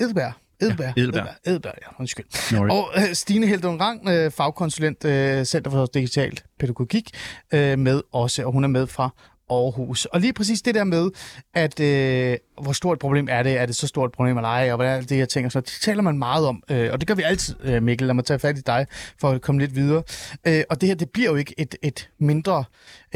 Edberg, 0.00 0.32
Edberg. 0.62 0.92
Ja, 0.96 1.02
Edberg. 1.02 1.26
Edberg, 1.46 1.74
ja, 1.82 1.86
undskyld. 2.00 2.26
No, 2.52 2.74
og 2.74 2.88
øh, 2.96 3.14
Stine 3.14 3.46
Heldon 3.46 3.80
Rang, 3.80 4.08
øh, 4.08 4.30
fagkonsulent, 4.30 5.04
øh, 5.04 5.44
Center 5.44 5.70
for 5.70 5.86
Digital 5.86 6.40
Pædagogik, 6.58 7.10
øh, 7.54 7.78
med 7.78 8.02
også, 8.12 8.44
og 8.44 8.52
hun 8.52 8.64
er 8.64 8.68
med 8.68 8.86
fra 8.86 9.10
Aarhus. 9.50 10.04
Og 10.04 10.20
lige 10.20 10.32
præcis 10.32 10.62
det 10.62 10.74
der 10.74 10.84
med, 10.84 11.10
at 11.54 11.80
øh, 11.80 12.36
hvor 12.62 12.72
stort 12.72 12.96
et 12.96 13.00
problem 13.00 13.28
er 13.30 13.42
det, 13.42 13.58
er 13.58 13.66
det 13.66 13.76
så 13.76 13.86
stort 13.86 14.10
et 14.10 14.14
problem 14.14 14.36
eller 14.36 14.48
ej, 14.48 14.72
og 14.72 14.76
hvad 14.76 14.96
er 14.96 15.00
det, 15.00 15.18
jeg 15.18 15.28
tænker, 15.28 15.50
så 15.50 15.60
det 15.60 15.78
taler 15.82 16.02
man 16.02 16.18
meget 16.18 16.46
om, 16.46 16.62
øh, 16.70 16.92
og 16.92 17.00
det 17.00 17.08
gør 17.08 17.14
vi 17.14 17.22
altid, 17.22 17.56
øh, 17.64 17.82
Mikkel, 17.82 18.06
lad 18.06 18.14
mig 18.14 18.24
tage 18.24 18.38
fat 18.38 18.58
i 18.58 18.60
dig, 18.60 18.86
for 19.20 19.30
at 19.30 19.40
komme 19.40 19.60
lidt 19.60 19.74
videre. 19.74 20.02
Øh, 20.46 20.62
og 20.70 20.80
det 20.80 20.88
her, 20.88 20.96
det 20.96 21.10
bliver 21.10 21.30
jo 21.30 21.36
ikke 21.36 21.54
et, 21.58 21.74
et 21.82 22.10
mindre 22.18 22.64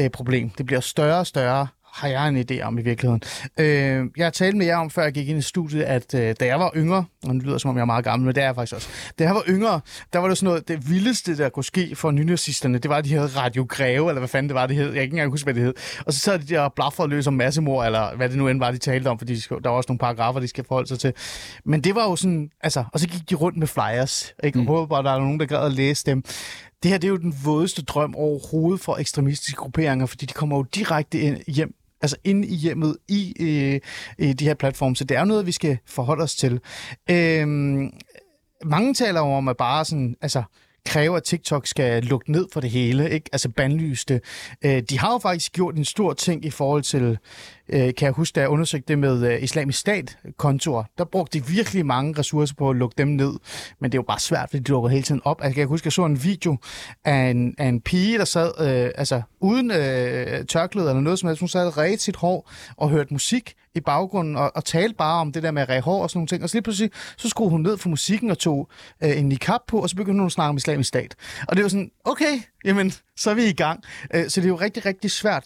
øh, 0.01 0.09
problem, 0.09 0.49
det 0.49 0.65
bliver 0.65 0.81
større 0.81 1.19
og 1.19 1.27
større, 1.27 1.67
har 1.97 2.07
jeg 2.07 2.27
en 2.27 2.37
idé 2.37 2.61
om 2.61 2.77
i 2.77 2.81
virkeligheden. 2.81 3.21
Øh, 3.59 4.09
jeg 4.17 4.25
har 4.25 4.29
talt 4.29 4.57
med 4.57 4.65
jer 4.65 4.77
om, 4.77 4.89
før 4.89 5.03
jeg 5.03 5.13
gik 5.13 5.29
ind 5.29 5.39
i 5.39 5.41
studiet, 5.41 5.83
at 5.83 6.13
øh, 6.13 6.35
da 6.39 6.45
jeg 6.45 6.59
var 6.59 6.71
yngre, 6.75 7.05
og 7.27 7.33
det 7.33 7.43
lyder 7.43 7.57
som 7.57 7.69
om 7.69 7.75
jeg 7.75 7.81
er 7.81 7.85
meget 7.85 8.03
gammel, 8.03 8.25
men 8.25 8.35
det 8.35 8.41
er 8.41 8.45
jeg 8.45 8.55
faktisk 8.55 8.75
også. 8.75 8.87
Da 9.19 9.23
jeg 9.23 9.35
var 9.35 9.43
yngre, 9.47 9.81
der 10.13 10.19
var 10.19 10.27
det 10.27 10.37
sådan 10.37 10.47
noget, 10.47 10.67
det 10.67 10.89
vildeste, 10.89 11.37
der 11.37 11.49
kunne 11.49 11.63
ske 11.63 11.95
for 11.95 12.11
nynazisterne, 12.11 12.77
det 12.77 12.89
var, 12.89 12.97
at 12.97 13.05
de 13.05 13.13
havde 13.13 13.27
Radio 13.27 13.65
Greve, 13.69 14.09
eller 14.09 14.19
hvad 14.19 14.27
fanden 14.27 14.49
det 14.49 14.55
var, 14.55 14.67
det 14.67 14.75
hed. 14.75 14.85
Jeg 14.85 14.93
kan 14.93 15.01
ikke 15.01 15.13
engang 15.13 15.31
huske, 15.31 15.45
hvad 15.45 15.53
det 15.53 15.63
hed. 15.63 15.73
Og 16.05 16.13
så 16.13 16.19
sad 16.19 16.39
de 16.39 16.45
der 16.45 16.69
blaffer 16.69 17.07
løs 17.07 17.27
om 17.27 17.33
massemord, 17.33 17.85
eller 17.85 18.15
hvad 18.15 18.29
det 18.29 18.37
nu 18.37 18.47
end 18.47 18.59
var, 18.59 18.71
de 18.71 18.77
talte 18.77 19.07
om, 19.07 19.17
fordi 19.17 19.35
der 19.35 19.69
var 19.69 19.77
også 19.77 19.87
nogle 19.89 19.99
paragrafer, 19.99 20.39
de 20.39 20.47
skal 20.47 20.63
forholde 20.67 20.87
sig 20.87 20.99
til. 20.99 21.13
Men 21.65 21.81
det 21.81 21.95
var 21.95 22.03
jo 22.03 22.15
sådan, 22.15 22.49
altså, 22.61 22.83
og 22.93 22.99
så 22.99 23.07
gik 23.07 23.29
de 23.29 23.35
rundt 23.35 23.57
med 23.57 23.67
flyers, 23.67 24.33
ikke? 24.43 24.59
Og 24.59 24.61
mm. 24.61 24.67
håber 24.67 24.85
bare, 24.85 24.99
at 24.99 25.05
der 25.05 25.11
er 25.11 25.19
nogen, 25.19 25.39
der 25.39 25.45
gad 25.45 25.65
at 25.65 25.71
læse 25.71 26.05
dem. 26.05 26.23
Det 26.83 26.91
her 26.91 26.97
det 26.97 27.07
er 27.07 27.11
jo 27.11 27.17
den 27.17 27.35
vådeste 27.43 27.81
drøm 27.81 28.15
overhovedet 28.15 28.81
for 28.81 28.97
ekstremistiske 28.97 29.55
grupperinger, 29.55 30.05
fordi 30.05 30.25
de 30.25 30.33
kommer 30.33 30.57
jo 30.57 30.63
direkte 30.63 31.19
ind, 31.19 31.37
hjem 31.47 31.73
altså 32.01 32.17
inde 32.23 32.47
i 32.47 32.55
hjemmet 32.55 32.97
i, 33.07 33.33
øh, 33.39 33.79
i 34.27 34.33
de 34.33 34.45
her 34.45 34.53
platforme. 34.53 34.95
Så 34.95 35.03
det 35.03 35.17
er 35.17 35.25
noget, 35.25 35.45
vi 35.45 35.51
skal 35.51 35.77
forholde 35.85 36.23
os 36.23 36.35
til. 36.35 36.59
Øh, 37.09 37.47
mange 38.65 38.93
taler 38.93 39.21
om, 39.21 39.47
at 39.47 39.57
bare 39.57 39.85
sådan, 39.85 40.15
altså, 40.21 40.43
kræver, 40.87 41.17
at 41.17 41.23
TikTok 41.23 41.67
skal 41.67 42.03
lukke 42.03 42.31
ned 42.31 42.47
for 42.53 42.59
det 42.61 42.69
hele, 42.69 43.09
ikke? 43.09 43.29
altså 43.31 43.49
bandlyste. 43.49 44.21
Øh, 44.65 44.81
de 44.89 44.99
har 44.99 45.11
jo 45.11 45.17
faktisk 45.17 45.53
gjort 45.53 45.75
en 45.75 45.85
stor 45.85 46.13
ting 46.13 46.45
i 46.45 46.49
forhold 46.49 46.83
til, 46.83 47.17
øh, 47.69 47.79
kan 47.79 48.05
jeg 48.05 48.11
huske, 48.11 48.35
da 48.35 48.39
jeg 48.39 48.49
undersøgte 48.49 48.87
det 48.87 48.99
med 48.99 49.31
øh, 49.31 49.43
Islamisk 49.43 49.79
Stat-kontor, 49.79 50.89
der 50.97 51.03
brugte 51.03 51.39
de 51.39 51.45
virkelig 51.45 51.85
mange 51.85 52.19
ressourcer 52.19 52.55
på 52.55 52.69
at 52.69 52.75
lukke 52.75 52.95
dem 52.97 53.07
ned, 53.07 53.33
men 53.79 53.91
det 53.91 53.97
er 53.97 53.99
jo 53.99 54.05
bare 54.07 54.19
svært, 54.19 54.49
fordi 54.49 54.63
de 54.63 54.71
lukker 54.71 54.89
hele 54.89 55.03
tiden 55.03 55.21
op. 55.23 55.41
Altså, 55.41 55.47
jeg 55.47 55.55
kan 55.55 55.67
huske, 55.67 55.87
jeg 55.87 55.93
så 55.93 56.05
en 56.05 56.23
video 56.23 56.57
af 57.05 57.29
en, 57.29 57.55
af 57.57 57.65
en 57.65 57.81
pige, 57.81 58.17
der 58.17 58.25
sad 58.25 58.51
øh, 58.59 58.91
altså, 58.95 59.21
uden 59.39 59.71
øh, 59.71 60.45
tørklæde 60.45 60.89
eller 60.89 61.01
noget 61.01 61.19
som 61.19 61.27
helst. 61.27 61.39
Hun 61.39 61.49
sad 61.49 61.67
og 61.67 61.77
ret 61.77 62.01
sit 62.01 62.15
hår 62.15 62.51
og 62.77 62.89
hørte 62.89 63.13
musik 63.13 63.53
i 63.75 63.79
baggrunden 63.79 64.35
og, 64.35 64.51
og 64.55 64.65
talte 64.65 64.95
bare 64.95 65.21
om 65.21 65.31
det 65.31 65.43
der 65.43 65.51
med 65.51 65.61
at 65.61 65.69
ræge 65.69 65.81
hår 65.81 66.03
og 66.03 66.09
sådan 66.09 66.17
nogle 66.17 66.27
ting. 66.27 66.43
Og 66.43 66.49
så 66.49 66.55
lige 66.55 66.63
pludselig, 66.63 66.91
så 67.17 67.29
skruede 67.29 67.51
hun 67.51 67.61
ned 67.61 67.77
for 67.77 67.89
musikken 67.89 68.31
og 68.31 68.37
tog 68.37 68.69
øh, 69.03 69.17
en 69.17 69.29
niqab 69.29 69.59
på, 69.67 69.79
og 69.79 69.89
så 69.89 69.95
begyndte 69.95 70.19
hun 70.19 70.25
at 70.25 70.31
snakke 70.31 70.49
om 70.49 70.57
islamisk 70.57 70.87
stat. 70.87 71.15
Og 71.47 71.55
det 71.55 71.63
var 71.63 71.69
sådan, 71.69 71.91
okay, 72.05 72.41
jamen, 72.65 72.93
så 73.17 73.29
er 73.29 73.33
vi 73.33 73.45
i 73.45 73.53
gang. 73.53 73.83
Øh, 74.13 74.29
så 74.29 74.41
det 74.41 74.45
er 74.45 74.49
jo 74.49 74.55
rigtig, 74.55 74.85
rigtig 74.85 75.11
svært. 75.11 75.43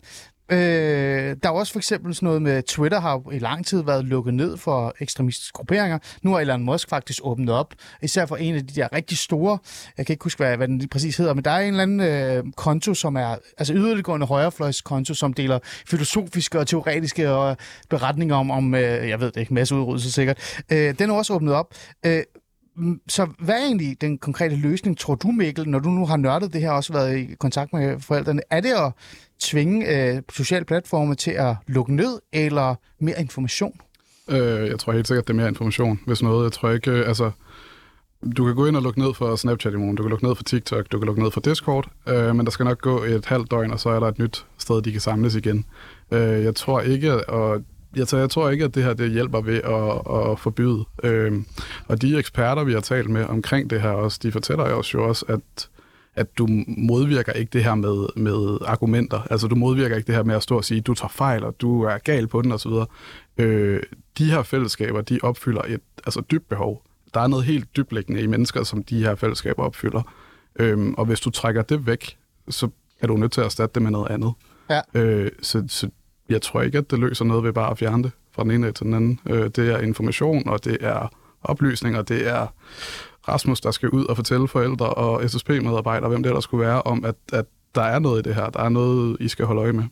Øh, 0.51 1.35
der 1.43 1.49
er 1.49 1.53
også 1.53 1.73
for 1.73 1.79
eksempel 1.79 2.15
sådan 2.15 2.27
noget 2.27 2.41
med, 2.41 2.63
Twitter 2.63 2.99
har 2.99 3.21
i 3.31 3.39
lang 3.39 3.65
tid 3.65 3.83
været 3.83 4.05
lukket 4.05 4.33
ned 4.33 4.57
for 4.57 4.93
ekstremistiske 4.99 5.53
grupperinger. 5.53 5.99
Nu 6.21 6.31
har 6.31 6.39
Elon 6.39 6.63
Musk 6.63 6.89
faktisk 6.89 7.19
åbnet 7.23 7.49
op, 7.49 7.73
især 8.01 8.25
for 8.25 8.35
en 8.35 8.55
af 8.55 8.67
de 8.67 8.75
der 8.75 8.87
rigtig 8.93 9.17
store, 9.17 9.57
jeg 9.97 10.05
kan 10.05 10.13
ikke 10.13 10.23
huske, 10.23 10.43
hvad, 10.43 10.57
hvad 10.57 10.67
den 10.67 10.89
præcis 10.89 11.17
hedder, 11.17 11.33
men 11.33 11.43
der 11.43 11.51
er 11.51 11.59
en 11.59 11.67
eller 11.67 11.83
anden 11.83 11.99
øh, 11.99 12.43
konto, 12.57 12.93
som 12.93 13.15
er 13.15 13.35
altså 13.57 13.73
yderliggående 13.73 14.25
højrefløjskonto, 14.25 15.13
som 15.13 15.33
deler 15.33 15.59
filosofiske 15.87 16.59
og 16.59 16.67
teoretiske 16.67 17.31
og 17.31 17.57
beretninger 17.89 18.35
om, 18.35 18.51
om 18.51 18.75
øh, 18.75 19.09
jeg 19.09 19.19
ved 19.19 19.31
det 19.31 19.39
ikke, 19.39 19.53
masseudryddelse 19.53 20.11
sikkert. 20.11 20.61
Øh, 20.71 20.99
den 20.99 21.09
er 21.09 21.13
også 21.13 21.33
åbnet 21.33 21.53
op. 21.53 21.73
Øh, 22.05 22.23
Mm, 22.75 23.01
så 23.07 23.27
hvad 23.39 23.55
er 23.55 23.65
egentlig 23.65 24.01
den 24.01 24.17
konkrete 24.17 24.55
løsning, 24.55 24.97
tror 24.97 25.15
du, 25.15 25.27
Mikkel, 25.27 25.69
når 25.69 25.79
du 25.79 25.89
nu 25.89 26.05
har 26.05 26.17
nørdet 26.17 26.53
det 26.53 26.61
her, 26.61 26.69
og 26.69 26.75
også 26.75 26.93
været 26.93 27.17
i 27.17 27.35
kontakt 27.39 27.73
med 27.73 27.99
forældrene? 27.99 28.41
Er 28.49 28.59
det 28.59 28.71
at 28.71 28.91
tvinge 29.39 29.87
øh, 29.87 30.21
sociale 30.29 30.65
platforme 30.65 31.15
til 31.15 31.31
at 31.31 31.55
lukke 31.67 31.95
ned, 31.95 32.19
eller 32.33 32.75
mere 32.99 33.21
information? 33.21 33.79
Øh, 34.29 34.67
jeg 34.69 34.79
tror 34.79 34.93
helt 34.93 35.07
sikkert, 35.07 35.27
det 35.27 35.33
er 35.33 35.37
mere 35.37 35.47
information, 35.47 35.99
hvis 36.05 36.23
noget. 36.23 36.43
Jeg 36.43 36.51
tror 36.51 36.71
ikke, 36.71 36.91
øh, 36.91 37.07
altså... 37.07 37.31
Du 38.37 38.45
kan 38.45 38.55
gå 38.55 38.65
ind 38.65 38.75
og 38.75 38.81
lukke 38.81 38.99
ned 38.99 39.13
for 39.13 39.35
Snapchat 39.35 39.73
i 39.73 39.75
morgen, 39.75 39.95
du 39.95 40.03
kan 40.03 40.09
lukke 40.09 40.25
ned 40.25 40.35
for 40.35 40.43
TikTok, 40.43 40.91
du 40.91 40.99
kan 40.99 41.05
lukke 41.05 41.21
ned 41.21 41.31
for 41.31 41.41
Discord, 41.41 41.87
øh, 42.07 42.35
men 42.35 42.45
der 42.45 42.51
skal 42.51 42.63
nok 42.63 42.81
gå 42.81 43.03
et 43.03 43.25
halvt 43.25 43.51
døgn, 43.51 43.71
og 43.71 43.79
så 43.79 43.89
er 43.89 43.99
der 43.99 44.07
et 44.07 44.19
nyt 44.19 44.45
sted, 44.57 44.81
de 44.81 44.91
kan 44.91 45.01
samles 45.01 45.35
igen. 45.35 45.65
Øh, 46.11 46.43
jeg 46.43 46.55
tror 46.55 46.81
ikke, 46.81 47.29
og 47.29 47.61
jeg, 47.95 48.07
tror, 48.07 48.17
jeg 48.19 48.29
tror 48.29 48.49
ikke, 48.49 48.65
at 48.65 48.75
det 48.75 48.83
her 48.83 48.93
det 48.93 49.11
hjælper 49.11 49.41
ved 49.41 49.61
at, 49.63 50.31
at 50.31 50.39
forbyde. 50.39 50.85
Øh, 51.03 51.43
og 51.87 52.01
de 52.01 52.17
eksperter, 52.17 52.63
vi 52.63 52.73
har 52.73 52.79
talt 52.79 53.09
med 53.09 53.25
omkring 53.25 53.69
det 53.69 53.81
her 53.81 53.89
også, 53.89 54.19
de 54.23 54.31
fortæller 54.31 54.69
jo 54.69 54.77
også, 54.77 54.97
jo 54.97 55.07
også 55.07 55.25
at, 55.27 55.69
at 56.15 56.37
du 56.37 56.47
modvirker 56.67 57.33
ikke 57.33 57.49
det 57.53 57.63
her 57.63 57.75
med, 57.75 58.07
med 58.15 58.57
argumenter. 58.65 59.21
Altså, 59.31 59.47
du 59.47 59.55
modvirker 59.55 59.95
ikke 59.95 60.07
det 60.07 60.15
her 60.15 60.23
med 60.23 60.35
at 60.35 60.43
stå 60.43 60.57
og 60.57 60.65
sige, 60.65 60.81
du 60.81 60.93
tager 60.93 61.09
fejl, 61.09 61.43
og 61.43 61.55
du 61.61 61.83
er 61.83 61.97
gal 61.97 62.27
på 62.27 62.41
den, 62.41 62.51
osv. 62.51 62.71
Øh, 63.37 63.83
de 64.17 64.31
her 64.31 64.43
fællesskaber, 64.43 65.01
de 65.01 65.19
opfylder 65.23 65.61
et 65.61 65.81
altså, 66.05 66.21
dybt 66.31 66.49
behov. 66.49 66.83
Der 67.13 67.19
er 67.19 67.27
noget 67.27 67.45
helt 67.45 67.75
dyblæggende 67.77 68.21
i 68.21 68.27
mennesker, 68.27 68.63
som 68.63 68.83
de 68.83 69.03
her 69.03 69.15
fællesskaber 69.15 69.63
opfylder. 69.63 70.01
Øhm, 70.59 70.93
og 70.93 71.05
hvis 71.05 71.19
du 71.19 71.29
trækker 71.29 71.61
det 71.61 71.87
væk, 71.87 72.17
så 72.49 72.69
er 73.01 73.07
du 73.07 73.17
nødt 73.17 73.31
til 73.31 73.41
at 73.41 73.45
erstatte 73.45 73.73
det 73.73 73.81
med 73.81 73.91
noget 73.91 74.11
andet. 74.11 74.33
Ja. 74.69 74.81
Øh, 74.93 75.31
så, 75.41 75.63
så 75.67 75.89
jeg 76.31 76.41
tror 76.41 76.61
ikke, 76.61 76.77
at 76.77 76.91
det 76.91 76.99
løser 76.99 77.25
noget 77.25 77.43
ved 77.43 77.53
bare 77.53 77.71
at 77.71 77.77
fjerne 77.77 78.03
det 78.03 78.11
fra 78.31 78.43
den 78.43 78.51
ene 78.51 78.71
til 78.71 78.85
den 78.85 78.93
anden. 78.93 79.19
Øh, 79.29 79.49
det 79.55 79.69
er 79.69 79.79
information, 79.79 80.49
og 80.49 80.65
det 80.65 80.77
er 80.81 81.07
oplysning, 81.43 81.97
og 81.97 82.09
det 82.09 82.27
er 82.27 82.47
Rasmus, 83.27 83.61
der 83.61 83.71
skal 83.71 83.89
ud 83.89 84.05
og 84.05 84.15
fortælle 84.15 84.47
forældre 84.47 84.89
og 84.89 85.29
SSP-medarbejdere, 85.29 86.09
hvem 86.09 86.23
det 86.23 86.33
der 86.33 86.39
skulle 86.39 86.65
være, 86.65 86.81
om 86.81 87.05
at, 87.05 87.15
at 87.33 87.45
der 87.75 87.81
er 87.81 87.99
noget 87.99 88.25
i 88.25 88.29
det 88.29 88.35
her. 88.35 88.49
Der 88.49 88.59
er 88.63 88.69
noget, 88.69 89.17
I 89.19 89.27
skal 89.27 89.45
holde 89.45 89.61
øje 89.61 89.73
med. 89.73 89.83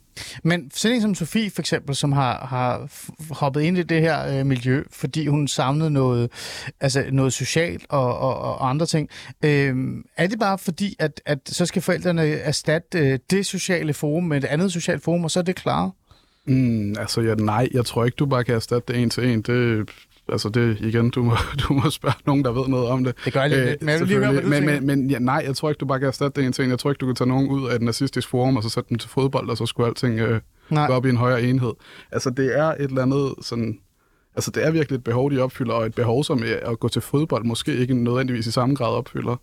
Men 0.43 0.71
sådan 0.73 0.95
en 0.95 1.01
som 1.01 1.15
Sofie 1.15 1.51
for 1.51 1.61
eksempel, 1.61 1.95
som 1.95 2.11
har, 2.11 2.45
har 2.45 2.89
hoppet 3.33 3.61
ind 3.61 3.77
i 3.77 3.83
det 3.83 4.01
her 4.01 4.39
øh, 4.39 4.45
miljø, 4.45 4.83
fordi 4.91 5.27
hun 5.27 5.47
savnede 5.47 5.91
noget, 5.91 6.31
altså 6.81 7.05
noget 7.11 7.33
socialt 7.33 7.85
og, 7.89 8.17
og, 8.17 8.39
og 8.39 8.69
andre 8.69 8.85
ting. 8.85 9.09
Øh, 9.45 9.75
er 10.17 10.27
det 10.27 10.39
bare 10.39 10.57
fordi, 10.57 10.95
at, 10.99 11.21
at 11.25 11.39
så 11.45 11.65
skal 11.65 11.81
forældrene 11.81 12.27
erstatte 12.27 12.99
øh, 12.99 13.19
det 13.29 13.45
sociale 13.45 13.93
forum 13.93 14.23
med 14.23 14.37
et 14.37 14.45
andet 14.45 14.73
socialt 14.73 15.03
forum, 15.03 15.23
og 15.23 15.31
så 15.31 15.39
er 15.39 15.43
det 15.43 15.55
klart? 15.55 15.89
Mm, 16.49 16.95
altså, 16.99 17.21
ja, 17.21 17.35
nej, 17.35 17.69
jeg 17.73 17.85
tror 17.85 18.05
ikke, 18.05 18.15
du 18.15 18.25
bare 18.25 18.43
kan 18.43 18.55
erstatte 18.55 18.93
det 18.93 19.01
en 19.01 19.09
til 19.09 19.29
en. 19.29 19.41
Det, 19.41 19.89
altså, 20.29 20.49
det 20.49 20.77
igen, 20.79 21.09
du 21.09 21.23
må, 21.23 21.33
du 21.67 21.73
må 21.73 21.89
spørge 21.89 22.15
nogen, 22.25 22.43
der 22.43 22.51
ved 22.51 22.67
noget 22.67 22.87
om 22.87 23.03
det. 23.03 23.15
Det 23.25 23.33
gør 23.33 23.41
jeg 23.41 23.49
lidt, 23.49 23.81
men 23.81 23.89
jeg 23.89 24.01
lige 24.01 24.25
høre, 24.25 24.41
men, 24.41 24.65
men, 24.65 24.85
men 24.85 25.09
ja, 25.09 25.19
nej, 25.19 25.43
jeg 25.47 25.55
tror 25.55 25.69
ikke, 25.69 25.79
du 25.79 25.85
bare 25.85 25.99
kan 25.99 26.07
erstatte 26.07 26.41
det 26.41 26.47
en 26.47 26.53
til 26.53 26.63
en. 26.63 26.69
Jeg 26.69 26.79
tror 26.79 26.89
ikke, 26.91 26.99
du 26.99 27.05
kan 27.05 27.15
tage 27.15 27.27
nogen 27.27 27.49
ud 27.49 27.69
af 27.69 27.75
et 27.75 27.81
nazistisk 27.81 28.27
forum, 28.27 28.57
og 28.57 28.63
så 28.63 28.69
sætte 28.69 28.89
dem 28.89 28.97
til 28.97 29.09
fodbold, 29.09 29.49
og 29.49 29.57
så 29.57 29.65
skulle 29.65 29.87
alting 29.87 30.19
øh, 30.19 30.41
Nej. 30.69 30.87
gå 30.87 30.93
op 30.93 31.05
i 31.05 31.09
en 31.09 31.17
højere 31.17 31.43
enhed. 31.43 31.73
Altså, 32.11 32.29
det 32.29 32.57
er 32.57 32.65
et 32.65 32.81
eller 32.81 33.01
andet 33.01 33.33
sådan... 33.41 33.79
Altså, 34.35 34.51
det 34.51 34.65
er 34.65 34.71
virkelig 34.71 34.97
et 34.97 35.03
behov, 35.03 35.31
de 35.31 35.39
opfylder, 35.39 35.73
og 35.73 35.85
et 35.85 35.95
behov, 35.95 36.23
som 36.23 36.43
er 36.45 36.69
at 36.71 36.79
gå 36.79 36.87
til 36.87 37.01
fodbold 37.01 37.43
måske 37.45 37.75
ikke 37.75 37.93
nødvendigvis 37.93 38.47
i 38.47 38.51
samme 38.51 38.75
grad 38.75 38.93
opfylder. 38.95 39.35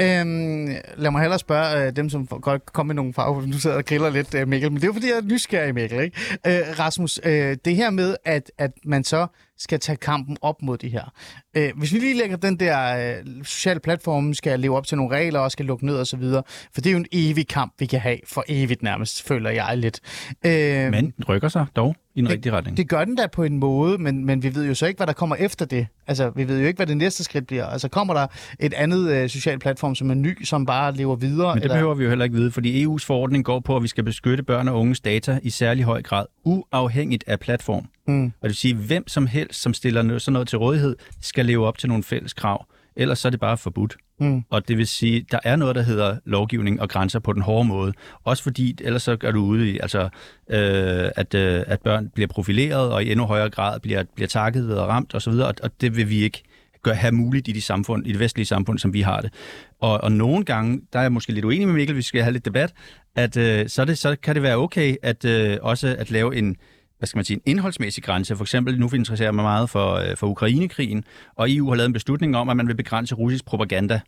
Øhm, 0.00 0.66
lad 0.96 1.10
mig 1.10 1.20
hellere 1.20 1.38
spørge 1.38 1.86
øh, 1.86 1.96
dem, 1.96 2.10
som 2.10 2.26
godt 2.26 2.72
kom 2.72 2.86
med 2.86 2.94
nogle 2.94 3.14
farver, 3.14 3.46
nu 3.46 3.52
sidder 3.52 3.76
og 3.76 3.84
griller 3.84 4.10
lidt, 4.10 4.34
øh, 4.34 4.48
Mikkel, 4.48 4.70
men 4.72 4.76
det 4.76 4.84
er 4.84 4.88
jo 4.88 4.92
fordi, 4.92 5.08
jeg 5.08 5.16
er 5.16 5.22
nysgerrig, 5.22 5.74
Mikkel. 5.74 6.00
Ikke? 6.00 6.16
Øh, 6.46 6.78
Rasmus, 6.78 7.20
øh, 7.24 7.56
det 7.64 7.76
her 7.76 7.90
med, 7.90 8.16
at, 8.24 8.52
at 8.58 8.70
man 8.84 9.04
så 9.04 9.26
skal 9.58 9.80
tage 9.80 9.96
kampen 9.96 10.36
op 10.42 10.62
mod 10.62 10.78
de 10.78 10.88
her. 10.88 11.12
Øh, 11.56 11.70
hvis 11.76 11.92
vi 11.92 11.98
lige 11.98 12.18
lægger 12.18 12.36
den 12.36 12.60
der 12.60 13.10
øh, 13.18 13.44
sociale 13.44 13.80
platform, 13.80 14.34
skal 14.34 14.60
leve 14.60 14.76
op 14.76 14.86
til 14.86 14.96
nogle 14.96 15.16
regler 15.16 15.40
og 15.40 15.50
skal 15.52 15.66
lukke 15.66 15.86
ned 15.86 15.96
og 15.96 16.06
så 16.06 16.16
videre, 16.16 16.42
for 16.74 16.80
det 16.80 16.86
er 16.86 16.92
jo 16.92 16.98
en 16.98 17.06
evig 17.12 17.48
kamp, 17.48 17.72
vi 17.78 17.86
kan 17.86 18.00
have 18.00 18.18
for 18.28 18.44
evigt 18.48 18.82
nærmest, 18.82 19.22
føler 19.22 19.50
jeg 19.50 19.78
lidt. 19.78 20.00
Øh, 20.46 20.90
Men 20.90 21.12
rykker 21.28 21.48
sig 21.48 21.66
dog 21.76 21.96
i 22.14 22.20
en 22.20 22.28
rigtig 22.28 22.52
retning. 22.52 22.76
det 22.76 22.88
gør 22.88 23.04
den 23.04 23.16
da 23.16 23.26
på 23.26 23.42
en 23.42 23.58
måde, 23.58 23.98
men, 23.98 24.24
men 24.24 24.42
vi 24.42 24.54
ved 24.54 24.66
jo 24.66 24.74
så 24.74 24.86
ikke, 24.86 24.98
hvad 24.98 25.06
der 25.06 25.12
kommer 25.12 25.36
efter 25.36 25.64
det. 25.64 25.86
Altså, 26.06 26.30
vi 26.36 26.48
ved 26.48 26.60
jo 26.60 26.66
ikke, 26.66 26.78
hvad 26.78 26.86
det 26.86 26.96
næste 26.96 27.24
skridt 27.24 27.46
bliver. 27.46 27.66
Altså, 27.66 27.88
kommer 27.88 28.14
der 28.14 28.26
et 28.60 28.74
andet 28.74 29.10
øh, 29.10 29.28
social 29.28 29.58
platform, 29.58 29.94
som 29.94 30.10
er 30.10 30.14
ny, 30.14 30.44
som 30.44 30.66
bare 30.66 30.94
lever 30.94 31.16
videre? 31.16 31.54
Men 31.54 31.56
det 31.56 31.64
eller? 31.64 31.74
behøver 31.74 31.94
vi 31.94 32.04
jo 32.04 32.08
heller 32.08 32.24
ikke 32.24 32.36
vide, 32.36 32.50
fordi 32.50 32.86
EU's 32.86 33.04
forordning 33.06 33.44
går 33.44 33.60
på, 33.60 33.76
at 33.76 33.82
vi 33.82 33.88
skal 33.88 34.04
beskytte 34.04 34.42
børn 34.42 34.68
og 34.68 34.80
unges 34.80 35.00
data 35.00 35.38
i 35.42 35.50
særlig 35.50 35.84
høj 35.84 36.02
grad, 36.02 36.26
uafhængigt 36.44 37.24
af 37.26 37.40
platform. 37.40 37.86
Mm. 38.08 38.24
Og 38.24 38.32
det 38.42 38.48
vil 38.48 38.56
sige, 38.56 38.74
hvem 38.74 39.08
som 39.08 39.26
helst, 39.26 39.62
som 39.62 39.74
stiller 39.74 40.02
noget, 40.02 40.22
sådan 40.22 40.32
noget 40.32 40.48
til 40.48 40.58
rådighed, 40.58 40.96
skal 41.20 41.46
leve 41.46 41.66
op 41.66 41.78
til 41.78 41.88
nogle 41.88 42.04
fælles 42.04 42.32
krav. 42.32 42.66
Ellers 42.96 43.18
så 43.18 43.28
er 43.28 43.30
det 43.30 43.40
bare 43.40 43.58
forbudt. 43.58 43.96
Mm. 44.22 44.44
Og 44.50 44.68
det 44.68 44.78
vil 44.78 44.86
sige, 44.86 45.26
der 45.30 45.38
er 45.44 45.56
noget, 45.56 45.76
der 45.76 45.82
hedder 45.82 46.16
lovgivning 46.24 46.80
og 46.80 46.88
grænser 46.88 47.18
på 47.18 47.32
den 47.32 47.42
hårde 47.42 47.68
måde. 47.68 47.92
Også 48.24 48.42
fordi, 48.42 48.76
ellers 48.80 49.02
så 49.02 49.16
gør 49.16 49.30
du 49.30 49.40
ude 49.40 49.70
i, 49.70 49.78
altså, 49.78 50.02
øh, 50.50 51.10
at, 51.16 51.34
øh, 51.34 51.62
at 51.66 51.80
børn 51.80 52.08
bliver 52.14 52.28
profileret, 52.28 52.92
og 52.92 53.04
i 53.04 53.10
endnu 53.10 53.26
højere 53.26 53.50
grad 53.50 53.80
bliver, 53.80 54.02
bliver 54.14 54.28
takket 54.28 54.78
og 54.78 54.88
ramt 54.88 55.14
osv., 55.14 55.32
og, 55.32 55.54
og 55.62 55.70
det 55.80 55.96
vil 55.96 56.08
vi 56.08 56.22
ikke 56.22 56.42
gør, 56.82 56.92
have 56.92 57.12
muligt 57.12 57.48
i 57.48 57.52
de 57.52 57.60
samfund, 57.60 58.06
i 58.06 58.12
det 58.12 58.20
vestlige 58.20 58.46
samfund, 58.46 58.78
som 58.78 58.92
vi 58.92 59.00
har 59.00 59.20
det. 59.20 59.32
Og, 59.80 60.00
og 60.00 60.12
nogle 60.12 60.44
gange, 60.44 60.80
der 60.92 60.98
er 60.98 61.02
jeg 61.02 61.12
måske 61.12 61.32
lidt 61.32 61.44
uenig 61.44 61.66
med 61.66 61.74
Mikkel, 61.74 61.96
vi 61.96 62.02
skal 62.02 62.22
have 62.22 62.32
lidt 62.32 62.44
debat, 62.44 62.72
at 63.16 63.36
øh, 63.36 63.68
så, 63.68 63.84
det, 63.84 63.98
så 63.98 64.16
kan 64.22 64.34
det 64.34 64.42
være 64.42 64.56
okay 64.56 64.96
at 65.02 65.24
øh, 65.24 65.58
også 65.62 65.96
at 65.98 66.10
lave 66.10 66.36
en, 66.36 66.56
hvad 67.02 67.06
skal 67.06 67.18
man 67.18 67.24
sige, 67.24 67.36
en 67.36 67.42
indholdsmæssig 67.46 68.04
grænse. 68.04 68.36
For 68.36 68.44
eksempel, 68.44 68.80
nu 68.80 68.90
interesserer 68.94 69.26
jeg 69.26 69.34
mig 69.34 69.44
meget 69.44 69.70
for, 69.70 69.94
øh, 69.94 70.16
for 70.16 70.26
Ukrainekrigen, 70.26 71.04
og 71.36 71.50
EU 71.50 71.68
har 71.68 71.76
lavet 71.76 71.86
en 71.86 71.92
beslutning 71.92 72.36
om, 72.36 72.48
at 72.48 72.56
man 72.56 72.68
vil 72.68 72.74
begrænse 72.74 73.14
russisk 73.14 73.44
propaganda. 73.44 74.00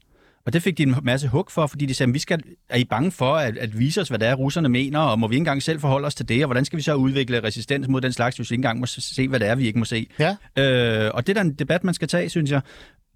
Og 0.47 0.53
det 0.53 0.63
fik 0.63 0.79
de 0.79 0.83
en 0.83 0.95
masse 1.03 1.29
hug 1.29 1.47
for, 1.51 1.67
fordi 1.67 1.87
de 1.87 1.95
sagde, 1.95 2.13
vi 2.13 2.19
skal, 2.19 2.43
er 2.69 2.77
I 2.77 2.85
bange 2.85 3.11
for 3.11 3.35
at, 3.35 3.59
at 3.59 3.79
vise 3.79 4.01
os, 4.01 4.09
hvad 4.09 4.19
det 4.19 4.29
er, 4.29 4.35
russerne 4.35 4.69
mener, 4.69 4.99
og 4.99 5.19
må 5.19 5.29
vi 5.29 5.35
ikke 5.35 5.41
engang 5.41 5.63
selv 5.63 5.81
forholde 5.81 6.07
os 6.07 6.15
til 6.15 6.29
det, 6.29 6.45
og 6.45 6.47
hvordan 6.47 6.65
skal 6.65 6.77
vi 6.77 6.83
så 6.83 6.95
udvikle 6.95 7.43
resistens 7.43 7.89
mod 7.89 8.01
den 8.01 8.13
slags, 8.13 8.37
hvis 8.37 8.51
vi 8.51 8.55
ikke 8.55 8.61
engang 8.61 8.81
må 8.81 8.87
se, 8.87 9.29
hvad 9.29 9.41
det 9.41 9.49
er, 9.49 9.55
vi 9.55 9.67
ikke 9.67 9.79
må 9.79 9.85
se. 9.85 10.07
Ja. 10.19 10.37
Øh, 10.59 11.11
og 11.15 11.27
det 11.27 11.37
er 11.37 11.41
en 11.41 11.55
debat, 11.55 11.85
man 11.85 11.95
skal 11.95 12.09
tage, 12.09 12.29
synes 12.29 12.51
jeg. 12.51 12.61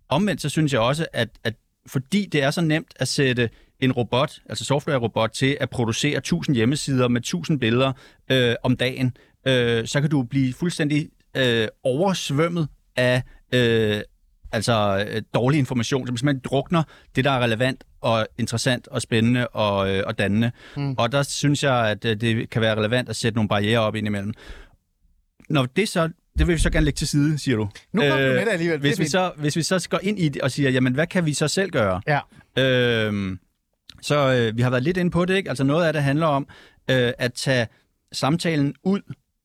Omvendt 0.09 0.43
så 0.43 0.49
synes 0.49 0.73
jeg 0.73 0.81
også, 0.81 1.07
at, 1.13 1.29
at 1.45 1.55
fordi 1.87 2.29
det 2.33 2.43
er 2.43 2.51
så 2.51 2.61
nemt 2.61 2.95
at 2.97 3.09
sætte 3.09 3.51
en 3.81 3.93
robot, 3.93 4.39
altså 4.49 4.65
software-robot, 4.65 5.31
til 5.31 5.57
at 5.61 5.71
producere 5.71 6.17
1000 6.19 6.57
hjemmesider 6.57 7.09
med 7.09 7.21
1000 7.21 7.61
billeder 7.61 7.93
øh, 8.31 8.55
om 8.63 8.77
dagen, 8.77 9.17
øh, 9.49 9.87
så 9.87 10.01
kan 10.01 10.11
du 10.11 10.23
blive 10.23 10.53
fuldstændig 10.53 11.09
øh, 11.37 11.69
oversvømmet 11.83 12.69
af 12.97 13.23
øh, 13.55 14.01
altså 14.53 15.07
øh, 15.09 15.23
dårlig 15.35 15.59
information, 15.59 16.07
som 16.07 16.17
simpelthen 16.17 16.41
drukner 16.45 16.83
det, 17.17 17.25
der 17.25 17.31
er 17.31 17.41
relevant 17.41 17.85
og 18.01 18.27
interessant 18.39 18.89
og 18.89 19.03
spændende 19.03 19.49
og, 19.49 19.91
øh, 19.91 20.03
og 20.07 20.19
dannende. 20.19 20.51
Mm. 20.77 20.95
Og 20.99 21.13
der 21.13 21.23
synes 21.23 21.65
jeg, 21.65 21.91
at 21.91 22.05
øh, 22.05 22.21
det 22.21 22.51
kan 22.51 22.63
være 22.63 22.75
relevant 22.75 23.09
at 23.09 23.17
sætte 23.17 23.37
nogle 23.37 23.49
barriere 23.49 23.79
op 23.79 23.95
indimellem. 23.95 24.35
Når 25.49 25.67
det 25.67 25.89
så 25.89 26.09
det 26.39 26.47
vil 26.47 26.55
vi 26.55 26.61
så 26.61 26.71
gerne 26.71 26.85
lægge 26.85 26.97
til 26.97 27.09
side, 27.09 27.39
siger 27.39 27.57
du. 27.57 27.69
Nu 27.93 28.01
kom 28.01 28.11
du 28.11 28.17
med 28.17 28.41
det 28.41 28.49
alligevel. 28.49 28.83
Det 28.83 28.89
Hvis 28.89 28.99
vi, 28.99 29.09
så, 29.09 29.33
hvis 29.37 29.57
vi 29.57 29.63
så 29.63 29.87
går 29.91 30.01
ind 30.03 30.19
i 30.19 30.29
det 30.29 30.43
og 30.43 30.51
siger, 30.51 30.71
jamen 30.71 30.95
hvad 30.95 31.07
kan 31.07 31.27
vi 31.27 31.35
så 31.35 31.49
selv 31.49 31.71
gøre? 31.71 32.01
Ja. 32.07 32.21
Øhm, 32.63 33.39
så 34.03 34.33
øh, 34.33 34.57
vi 34.57 34.63
har 34.63 34.71
været 34.71 34.83
lidt 34.83 34.97
inde 34.97 35.11
på 35.11 35.25
det, 35.25 35.37
ikke? 35.37 35.49
Altså 35.49 35.65
noget 35.65 35.87
af 35.87 35.93
det 35.93 36.03
handler 36.03 36.27
om 36.27 36.47
øh, 36.91 37.13
at 37.19 37.33
tage 37.33 37.67
samtalen 38.13 38.75
ud 38.83 39.01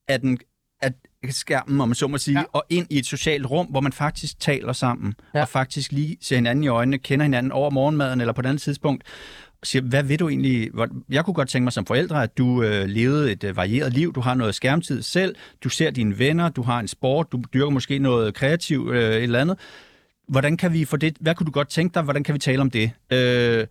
af 0.08 0.20
den 0.20 0.38
af 0.82 0.92
skærmen, 1.30 1.80
om 1.80 1.88
man 1.88 1.94
så 1.94 2.06
må 2.08 2.18
sige, 2.18 2.38
Ja. 2.38 2.44
og 2.52 2.64
ind 2.70 2.86
i 2.90 2.98
et 2.98 3.06
socialt 3.06 3.46
rum, 3.50 3.66
hvor 3.66 3.80
man 3.80 3.92
faktisk 3.92 4.40
taler 4.40 4.72
sammen, 4.72 5.14
Ja. 5.34 5.40
og 5.42 5.48
faktisk 5.48 5.92
lige 5.92 6.16
ser 6.20 6.36
hinanden 6.36 6.64
i 6.64 6.68
øjnene, 6.68 6.98
kender 6.98 7.24
hinanden 7.24 7.52
over 7.52 7.70
morgenmaden 7.70 8.20
eller 8.20 8.32
på 8.32 8.40
et 8.40 8.46
andet 8.46 8.62
tidspunkt, 8.62 9.04
siger, 9.62 9.82
hvad 9.82 10.02
vil 10.02 10.18
du 10.18 10.28
egentlig? 10.28 10.70
Jeg 11.10 11.24
kunne 11.24 11.34
godt 11.34 11.48
tænke 11.48 11.64
mig 11.64 11.72
som 11.72 11.86
forældre, 11.86 12.22
at 12.22 12.38
du 12.38 12.62
øh, 12.62 12.84
levede 12.86 13.32
et 13.32 13.44
øh, 13.44 13.56
varieret 13.56 13.92
liv, 13.92 14.12
du 14.12 14.20
har 14.20 14.34
noget 14.34 14.54
skærmtid 14.54 15.02
selv, 15.02 15.34
du 15.64 15.68
ser 15.68 15.90
dine 15.90 16.18
venner, 16.18 16.48
du 16.48 16.62
har 16.62 16.80
en 16.80 16.88
sport, 16.88 17.32
du 17.32 17.42
dyrker 17.54 17.70
måske 17.70 17.98
noget 17.98 18.34
kreativt, 18.34 18.94
øh, 18.94 19.02
et 19.14 19.22
eller 19.22 19.40
andet. 19.40 19.58
Hvordan 20.28 20.56
kan 20.56 20.72
vi 20.72 20.84
få 20.84 20.96
det? 20.96 21.16
Hvad 21.20 21.34
kunne 21.34 21.44
du 21.46 21.50
godt 21.50 21.68
tænke 21.68 21.94
dig? 21.94 22.02
Hvordan 22.02 22.24
kan 22.24 22.34
vi 22.34 22.38
tale 22.38 22.60
om 22.60 22.70
det? 22.70 22.90
Øh, 23.12 23.66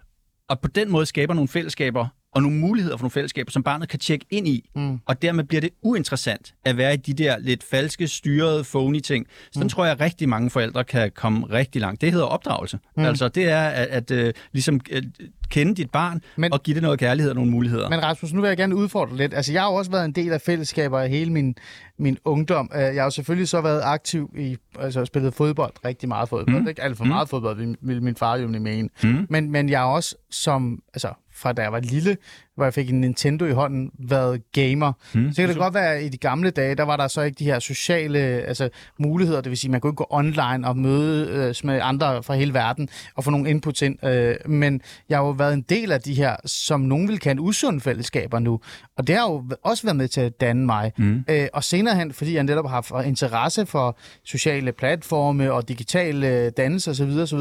og 0.49 0.59
på 0.59 0.67
den 0.67 0.91
måde 0.91 1.05
skaber 1.05 1.33
nogle 1.33 1.47
fællesskaber 1.47 2.07
og 2.35 2.41
nogle 2.41 2.57
muligheder 2.57 2.97
for 2.97 3.03
nogle 3.03 3.11
fællesskaber, 3.11 3.51
som 3.51 3.63
barnet 3.63 3.89
kan 3.89 3.99
tjekke 3.99 4.25
ind 4.29 4.47
i. 4.47 4.69
Mm. 4.75 4.99
Og 5.05 5.21
dermed 5.21 5.43
bliver 5.43 5.61
det 5.61 5.69
uinteressant 5.81 6.53
at 6.65 6.77
være 6.77 6.93
i 6.93 6.97
de 6.97 7.13
der 7.13 7.37
lidt 7.37 7.63
falske, 7.63 8.07
styrede, 8.07 8.63
phony 8.63 8.99
ting. 8.99 9.27
Sådan 9.51 9.65
mm. 9.65 9.69
tror 9.69 9.85
jeg, 9.85 9.91
at 9.93 9.99
rigtig 10.01 10.29
mange 10.29 10.49
forældre 10.49 10.83
kan 10.83 11.11
komme 11.15 11.45
rigtig 11.45 11.81
langt. 11.81 12.01
Det 12.01 12.11
hedder 12.11 12.25
opdragelse. 12.25 12.79
Mm. 12.97 13.03
Altså 13.03 13.27
det 13.29 13.43
er 13.49 13.61
at, 13.63 13.87
at, 13.87 14.11
at 14.11 14.35
ligesom 14.51 14.79
at 14.91 15.03
kende 15.49 15.75
dit 15.75 15.91
barn 15.91 16.21
Men- 16.35 16.53
og 16.53 16.63
give 16.63 16.73
det 16.73 16.83
noget 16.83 16.99
kærlighed 16.99 17.29
og 17.29 17.35
nogle 17.35 17.51
muligheder. 17.51 17.89
Men 17.89 18.03
Rasmus, 18.03 18.33
nu 18.33 18.41
vil 18.41 18.47
jeg 18.47 18.57
gerne 18.57 18.75
udfordre 18.75 19.17
lidt. 19.17 19.33
Altså, 19.33 19.53
jeg 19.53 19.61
har 19.61 19.69
jo 19.69 19.75
også 19.75 19.91
været 19.91 20.05
en 20.05 20.11
del 20.11 20.31
af 20.31 20.41
fællesskaber 20.41 21.01
i 21.01 21.09
hele 21.09 21.31
min, 21.31 21.55
min 21.99 22.17
ungdom. 22.25 22.69
Øh, 22.75 22.81
Jeg 22.81 22.93
har 22.93 23.03
jo 23.03 23.09
selvfølgelig 23.09 23.47
så 23.47 23.61
været 23.61 23.81
aktiv 23.83 24.31
i, 24.37 24.57
altså 24.79 25.05
spillet 25.05 25.33
fodbold, 25.33 25.73
rigtig 25.85 26.09
meget 26.09 26.29
fodbold. 26.29 26.61
Mm. 26.61 26.67
Ikke 26.67 26.81
alt 26.83 26.97
for 26.97 27.05
meget 27.05 27.29
fodbold, 27.29 27.57
vil, 27.57 27.75
vil 27.81 28.03
min 28.03 28.15
far 28.15 28.37
jo 28.37 28.47
mene. 28.47 28.89
Mm. 29.03 29.25
Men, 29.29 29.51
men 29.51 29.69
jeg 29.69 29.79
har 29.79 29.85
også 29.87 30.15
som, 30.31 30.79
altså 30.93 31.13
fra 31.43 31.53
da 31.53 31.61
jeg 31.61 31.71
var 31.71 31.79
lille, 31.79 32.17
hvor 32.55 32.63
jeg 32.63 32.73
fik 32.73 32.89
en 32.89 33.01
Nintendo 33.01 33.45
i 33.45 33.51
hånden, 33.51 33.91
været 33.99 34.41
gamer. 34.51 34.93
Hmm. 35.13 35.31
Så 35.31 35.41
kan 35.41 35.49
det 35.49 35.57
godt 35.57 35.73
være, 35.73 35.95
at 35.95 36.03
i 36.03 36.09
de 36.09 36.17
gamle 36.17 36.49
dage, 36.49 36.75
der 36.75 36.83
var 36.83 36.97
der 36.97 37.07
så 37.07 37.21
ikke 37.21 37.39
de 37.39 37.45
her 37.45 37.59
sociale 37.59 38.19
altså, 38.19 38.69
muligheder, 38.99 39.41
det 39.41 39.49
vil 39.49 39.57
sige, 39.57 39.71
man 39.71 39.81
kunne 39.81 39.89
ikke 39.89 39.97
gå 39.97 40.07
online 40.09 40.67
og 40.67 40.77
møde 40.77 41.53
med 41.63 41.79
andre 41.83 42.23
fra 42.23 42.33
hele 42.33 42.53
verden 42.53 42.89
og 43.15 43.23
få 43.23 43.31
nogle 43.31 43.49
inputs 43.49 43.81
ind. 43.81 44.05
Øh, 44.05 44.35
men 44.45 44.81
jeg 45.09 45.17
har 45.17 45.25
jo 45.25 45.31
været 45.31 45.53
en 45.53 45.61
del 45.61 45.91
af 45.91 46.01
de 46.01 46.13
her, 46.13 46.35
som 46.45 46.81
nogen 46.81 47.07
vil 47.07 47.19
kalde 47.19 47.41
usunde 47.41 47.81
fællesskaber 47.81 48.39
nu, 48.39 48.59
og 48.97 49.07
det 49.07 49.15
har 49.15 49.29
jo 49.31 49.43
også 49.63 49.83
været 49.83 49.95
med 49.95 50.07
til 50.07 50.21
at 50.21 50.41
danne 50.41 50.65
mig. 50.65 50.91
Mm. 50.97 51.25
Øh, 51.29 51.47
og 51.53 51.63
senere 51.63 51.95
hen, 51.95 52.13
fordi 52.13 52.35
jeg 52.35 52.43
netop 52.43 52.65
har 52.65 52.81
haft 52.89 53.07
interesse 53.07 53.65
for 53.65 53.97
sociale 54.23 54.71
platforme 54.71 55.53
og 55.53 55.67
digitale 55.67 56.49
dannelse 56.49 56.91
osv., 56.91 57.11
osv., 57.21 57.39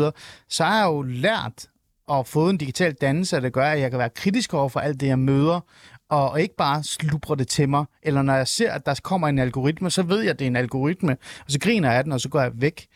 så 0.48 0.64
har 0.64 0.78
jeg 0.78 0.86
jo 0.86 1.03
lært 1.03 1.66
og 2.07 2.26
fået 2.26 2.50
en 2.50 2.59
digital 2.59 2.92
dannelse, 2.92 3.40
der 3.40 3.50
gør, 3.50 3.64
at 3.64 3.80
jeg 3.80 3.90
kan 3.90 3.98
være 3.98 4.11
kritisk 4.11 4.55
over 4.55 4.68
for 4.68 4.80
alt 4.80 5.00
det, 5.00 5.07
jeg 5.07 5.18
møder, 5.18 5.61
og 6.09 6.40
ikke 6.40 6.57
bare 6.57 6.82
slubre 6.82 7.36
det 7.36 7.48
til 7.48 7.68
mig. 7.68 7.84
Eller 8.03 8.22
når 8.22 8.34
jeg 8.34 8.48
ser, 8.48 8.72
at 8.72 8.86
der 8.86 9.00
kommer 9.03 9.28
en 9.28 9.38
algoritme, 9.38 9.90
så 9.90 10.03
ved 10.03 10.20
jeg, 10.20 10.30
at 10.30 10.38
det 10.38 10.44
er 10.44 10.50
en 10.50 10.57
algoritme, 10.57 11.16
og 11.44 11.50
så 11.50 11.59
griner 11.61 11.88
jeg 11.88 11.98
af 11.98 12.05
den, 12.05 12.12
og 12.12 12.20
så 12.20 12.28
går 12.28 12.40
jeg 12.40 12.53
væk. 12.55 12.86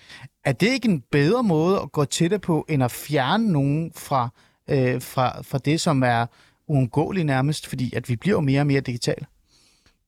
Er 0.44 0.52
det 0.52 0.66
ikke 0.66 0.88
en 0.88 1.02
bedre 1.10 1.42
måde 1.42 1.80
at 1.80 1.92
gå 1.92 2.04
til 2.04 2.30
det 2.30 2.40
på, 2.40 2.66
end 2.68 2.84
at 2.84 2.90
fjerne 2.90 3.52
nogen 3.52 3.92
fra, 3.96 4.28
øh, 4.70 5.02
fra, 5.02 5.42
fra 5.42 5.58
det, 5.58 5.80
som 5.80 6.02
er 6.02 6.26
uundgåeligt 6.66 7.26
nærmest, 7.26 7.66
fordi 7.66 7.94
at 7.94 8.08
vi 8.08 8.16
bliver 8.16 8.40
mere 8.40 8.60
og 8.60 8.66
mere 8.66 8.80
digitale? 8.80 9.26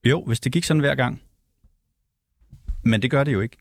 Jo, 0.05 0.25
hvis 0.25 0.41
det 0.41 0.53
gik 0.53 0.65
sådan 0.65 0.81
hver 0.81 0.95
gang. 0.95 1.23
Men 2.85 3.03
det 3.03 3.11
gør 3.11 3.25
det 3.25 3.33
jo 3.33 3.41
ikke. 3.41 3.57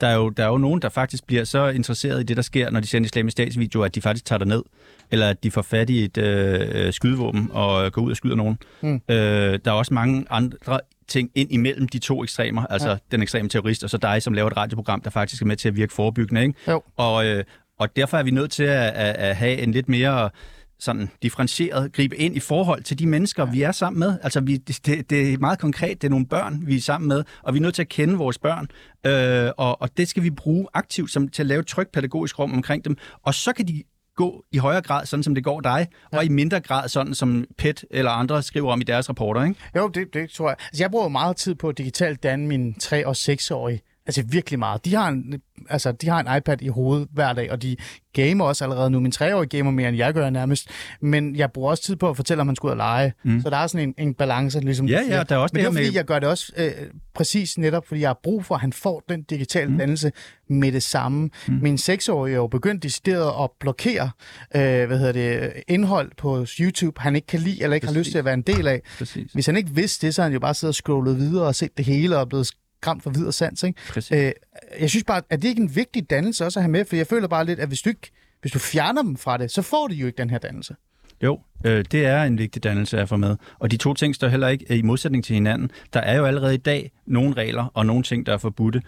Der 0.00 0.06
er 0.06 0.14
jo, 0.14 0.28
der 0.28 0.44
er 0.44 0.48
jo 0.48 0.58
nogen, 0.58 0.82
der 0.82 0.88
faktisk 0.88 1.26
bliver 1.26 1.44
så 1.44 1.68
interesseret 1.68 2.20
i 2.20 2.22
det, 2.22 2.36
der 2.36 2.42
sker, 2.42 2.70
når 2.70 2.80
de 2.80 2.86
ser 2.86 2.98
en 2.98 3.04
islamisk 3.04 3.32
statsvideo, 3.32 3.82
at 3.82 3.94
de 3.94 4.00
faktisk 4.00 4.24
tager 4.24 4.44
ned, 4.44 4.62
eller 5.10 5.30
at 5.30 5.42
de 5.42 5.50
får 5.50 5.62
fat 5.62 5.90
i 5.90 6.04
et 6.04 6.18
øh, 6.18 6.92
skydevåben 6.92 7.50
og 7.52 7.92
går 7.92 8.02
ud 8.02 8.10
og 8.10 8.16
skyder 8.16 8.36
nogen. 8.36 8.58
Mm. 8.82 9.00
Øh, 9.08 9.58
der 9.64 9.70
er 9.70 9.74
også 9.74 9.94
mange 9.94 10.26
andre 10.30 10.80
ting 11.08 11.30
ind 11.34 11.52
imellem 11.52 11.88
de 11.88 11.98
to 11.98 12.22
ekstremer, 12.22 12.66
altså 12.66 12.90
ja. 12.90 12.96
den 13.10 13.22
ekstreme 13.22 13.48
terrorist, 13.48 13.84
og 13.84 13.90
så 13.90 13.96
dig, 13.98 14.22
som 14.22 14.32
laver 14.32 14.50
et 14.50 14.56
radioprogram, 14.56 15.00
der 15.00 15.10
faktisk 15.10 15.42
er 15.42 15.46
med 15.46 15.56
til 15.56 15.68
at 15.68 15.76
virke 15.76 15.92
forebyggende. 15.92 16.42
Ikke? 16.42 16.54
Jo. 16.68 16.82
Og, 16.96 17.26
øh, 17.26 17.44
og 17.78 17.96
derfor 17.96 18.18
er 18.18 18.22
vi 18.22 18.30
nødt 18.30 18.50
til 18.50 18.64
at, 18.64 18.92
at, 18.92 19.16
at 19.16 19.36
have 19.36 19.58
en 19.58 19.72
lidt 19.72 19.88
mere 19.88 20.30
sådan 20.78 21.10
differentieret 21.22 21.92
gribe 21.92 22.16
ind 22.16 22.36
i 22.36 22.40
forhold 22.40 22.82
til 22.82 22.98
de 22.98 23.06
mennesker, 23.06 23.46
ja. 23.46 23.52
vi 23.52 23.62
er 23.62 23.72
sammen 23.72 24.00
med. 24.00 24.18
Altså, 24.22 24.40
vi, 24.40 24.56
det, 24.56 25.10
det 25.10 25.32
er 25.32 25.38
meget 25.38 25.58
konkret. 25.58 26.02
Det 26.02 26.08
er 26.08 26.10
nogle 26.10 26.26
børn, 26.26 26.66
vi 26.66 26.76
er 26.76 26.80
sammen 26.80 27.08
med, 27.08 27.24
og 27.42 27.54
vi 27.54 27.58
er 27.58 27.62
nødt 27.62 27.74
til 27.74 27.82
at 27.82 27.88
kende 27.88 28.14
vores 28.14 28.38
børn. 28.38 28.68
Øh, 29.06 29.52
og, 29.56 29.82
og 29.82 29.96
det 29.96 30.08
skal 30.08 30.22
vi 30.22 30.30
bruge 30.30 30.66
aktivt 30.74 31.10
som, 31.10 31.28
til 31.28 31.42
at 31.42 31.46
lave 31.46 31.60
et 31.60 31.66
trygt 31.66 31.92
pædagogisk 31.92 32.38
rum 32.38 32.52
omkring 32.52 32.84
dem. 32.84 32.96
Og 33.22 33.34
så 33.34 33.52
kan 33.52 33.68
de 33.68 33.82
gå 34.16 34.44
i 34.52 34.58
højere 34.58 34.82
grad, 34.82 35.06
sådan 35.06 35.22
som 35.22 35.34
det 35.34 35.44
går 35.44 35.60
dig, 35.60 35.88
ja. 36.12 36.18
og 36.18 36.24
i 36.24 36.28
mindre 36.28 36.60
grad, 36.60 36.88
sådan 36.88 37.14
som 37.14 37.44
PET 37.58 37.84
eller 37.90 38.10
andre 38.10 38.42
skriver 38.42 38.72
om 38.72 38.80
i 38.80 38.84
deres 38.84 39.08
rapporter, 39.08 39.44
ikke? 39.44 39.60
Jo, 39.76 39.88
det, 39.88 40.14
det 40.14 40.30
tror 40.30 40.48
jeg. 40.48 40.56
Altså, 40.68 40.82
jeg 40.82 40.90
bruger 40.90 41.08
meget 41.08 41.36
tid 41.36 41.54
på 41.54 41.72
digitalt 41.72 42.22
danne 42.22 42.46
mine 42.46 42.74
3- 42.82 43.06
og 43.06 43.14
6-årige. 43.18 43.80
Altså 44.06 44.22
virkelig 44.28 44.58
meget. 44.58 44.84
De 44.84 44.94
har, 44.94 45.08
en, 45.08 45.40
altså, 45.70 45.92
de 45.92 46.08
har 46.08 46.20
en 46.20 46.36
iPad 46.36 46.62
i 46.62 46.68
hovedet 46.68 47.08
hver 47.12 47.32
dag, 47.32 47.52
og 47.52 47.62
de 47.62 47.76
gamer 48.12 48.44
også 48.44 48.64
allerede 48.64 48.90
nu. 48.90 49.00
Min 49.00 49.12
treårige 49.12 49.48
gamer 49.48 49.70
mere, 49.70 49.88
end 49.88 49.96
jeg 49.96 50.14
gør 50.14 50.30
nærmest. 50.30 50.68
Men 51.00 51.36
jeg 51.36 51.52
bruger 51.52 51.70
også 51.70 51.82
tid 51.82 51.96
på 51.96 52.08
at 52.10 52.16
fortælle, 52.16 52.40
om 52.40 52.48
han 52.48 52.56
skal 52.56 52.66
ud 52.66 52.70
og 52.70 52.76
lege. 52.76 53.12
Mm. 53.22 53.40
Så 53.42 53.50
der 53.50 53.56
er 53.56 53.66
sådan 53.66 53.88
en, 53.88 54.06
en 54.08 54.14
balance, 54.14 54.60
ligesom 54.60 54.86
Ja, 54.86 55.00
ja, 55.08 55.22
der 55.22 55.34
er 55.34 55.38
også 55.38 55.52
Men 55.52 55.60
det, 55.60 55.68
er 55.68 55.72
fordi, 55.72 55.84
med... 55.84 55.92
jeg 55.94 56.04
gør 56.04 56.18
det 56.18 56.28
også 56.28 56.52
øh, 56.56 56.70
præcis 57.14 57.58
netop, 57.58 57.86
fordi 57.86 58.00
jeg 58.00 58.08
har 58.08 58.20
brug 58.22 58.44
for, 58.44 58.54
at 58.54 58.60
han 58.60 58.72
får 58.72 59.02
den 59.08 59.22
digitale 59.22 59.70
mm. 59.70 59.78
dannelse 59.78 60.12
med 60.48 60.72
det 60.72 60.82
samme. 60.82 61.30
Mm. 61.48 61.58
Min 61.62 61.78
seksårige 61.78 62.32
er 62.32 62.36
jo 62.36 62.46
begyndt 62.46 62.82
decideret 62.82 63.44
at 63.44 63.50
blokere 63.60 64.10
øh, 64.56 64.86
hvad 64.86 64.98
hedder 64.98 65.12
det, 65.12 65.52
indhold 65.68 66.10
på 66.18 66.46
YouTube, 66.60 67.00
han 67.00 67.16
ikke 67.16 67.26
kan 67.26 67.40
lide, 67.40 67.62
eller 67.62 67.74
ikke 67.74 67.86
Præcis. 67.86 67.96
har 67.96 68.00
lyst 68.00 68.10
til 68.10 68.18
at 68.18 68.24
være 68.24 68.34
en 68.34 68.42
del 68.42 68.66
af. 68.68 68.80
Præcis. 68.98 69.32
Hvis 69.32 69.46
han 69.46 69.56
ikke 69.56 69.70
vidste 69.70 70.06
det, 70.06 70.14
så 70.14 70.22
han 70.22 70.32
jo 70.32 70.40
bare 70.40 70.54
siddet 70.54 70.70
og 70.70 70.74
scrollet 70.74 71.18
videre 71.18 71.46
og 71.46 71.54
set 71.54 71.76
det 71.76 71.84
hele 71.84 72.18
og 72.18 72.28
blevet 72.28 72.52
skræmt 72.84 73.02
for 73.02 73.10
videre 73.10 73.32
sans. 73.32 73.62
Ikke? 73.62 73.78
Øh, 74.12 74.32
jeg 74.80 74.90
synes 74.90 75.04
bare, 75.04 75.22
at 75.30 75.42
det 75.42 75.48
ikke 75.48 75.62
en 75.62 75.76
vigtig 75.76 76.10
dannelse 76.10 76.44
også 76.44 76.58
at 76.58 76.64
have 76.64 76.70
med, 76.70 76.84
for 76.84 76.96
jeg 76.96 77.06
føler 77.06 77.28
bare 77.28 77.46
lidt, 77.46 77.60
at 77.60 77.68
hvis 77.68 77.82
du, 77.82 77.88
ikke, 77.88 78.10
hvis 78.40 78.52
du 78.52 78.58
fjerner 78.58 79.02
dem 79.02 79.16
fra 79.16 79.36
det, 79.36 79.50
så 79.50 79.62
får 79.62 79.88
de 79.88 79.94
jo 79.94 80.06
ikke 80.06 80.18
den 80.18 80.30
her 80.30 80.38
dannelse. 80.38 80.74
Jo, 81.22 81.40
øh, 81.64 81.84
det 81.92 82.06
er 82.06 82.22
en 82.22 82.38
vigtig 82.38 82.62
dannelse 82.62 82.98
at 82.98 83.08
få 83.08 83.16
med. 83.16 83.36
Og 83.58 83.70
de 83.70 83.76
to 83.76 83.94
ting 83.94 84.14
står 84.14 84.28
heller 84.28 84.48
ikke 84.48 84.76
i 84.76 84.82
modsætning 84.82 85.24
til 85.24 85.34
hinanden. 85.34 85.70
Der 85.92 86.00
er 86.00 86.16
jo 86.16 86.24
allerede 86.24 86.54
i 86.54 86.58
dag 86.58 86.90
nogle 87.06 87.34
regler 87.34 87.70
og 87.74 87.86
nogle 87.86 88.02
ting, 88.02 88.26
der 88.26 88.32
er 88.32 88.38
forbudte. 88.38 88.82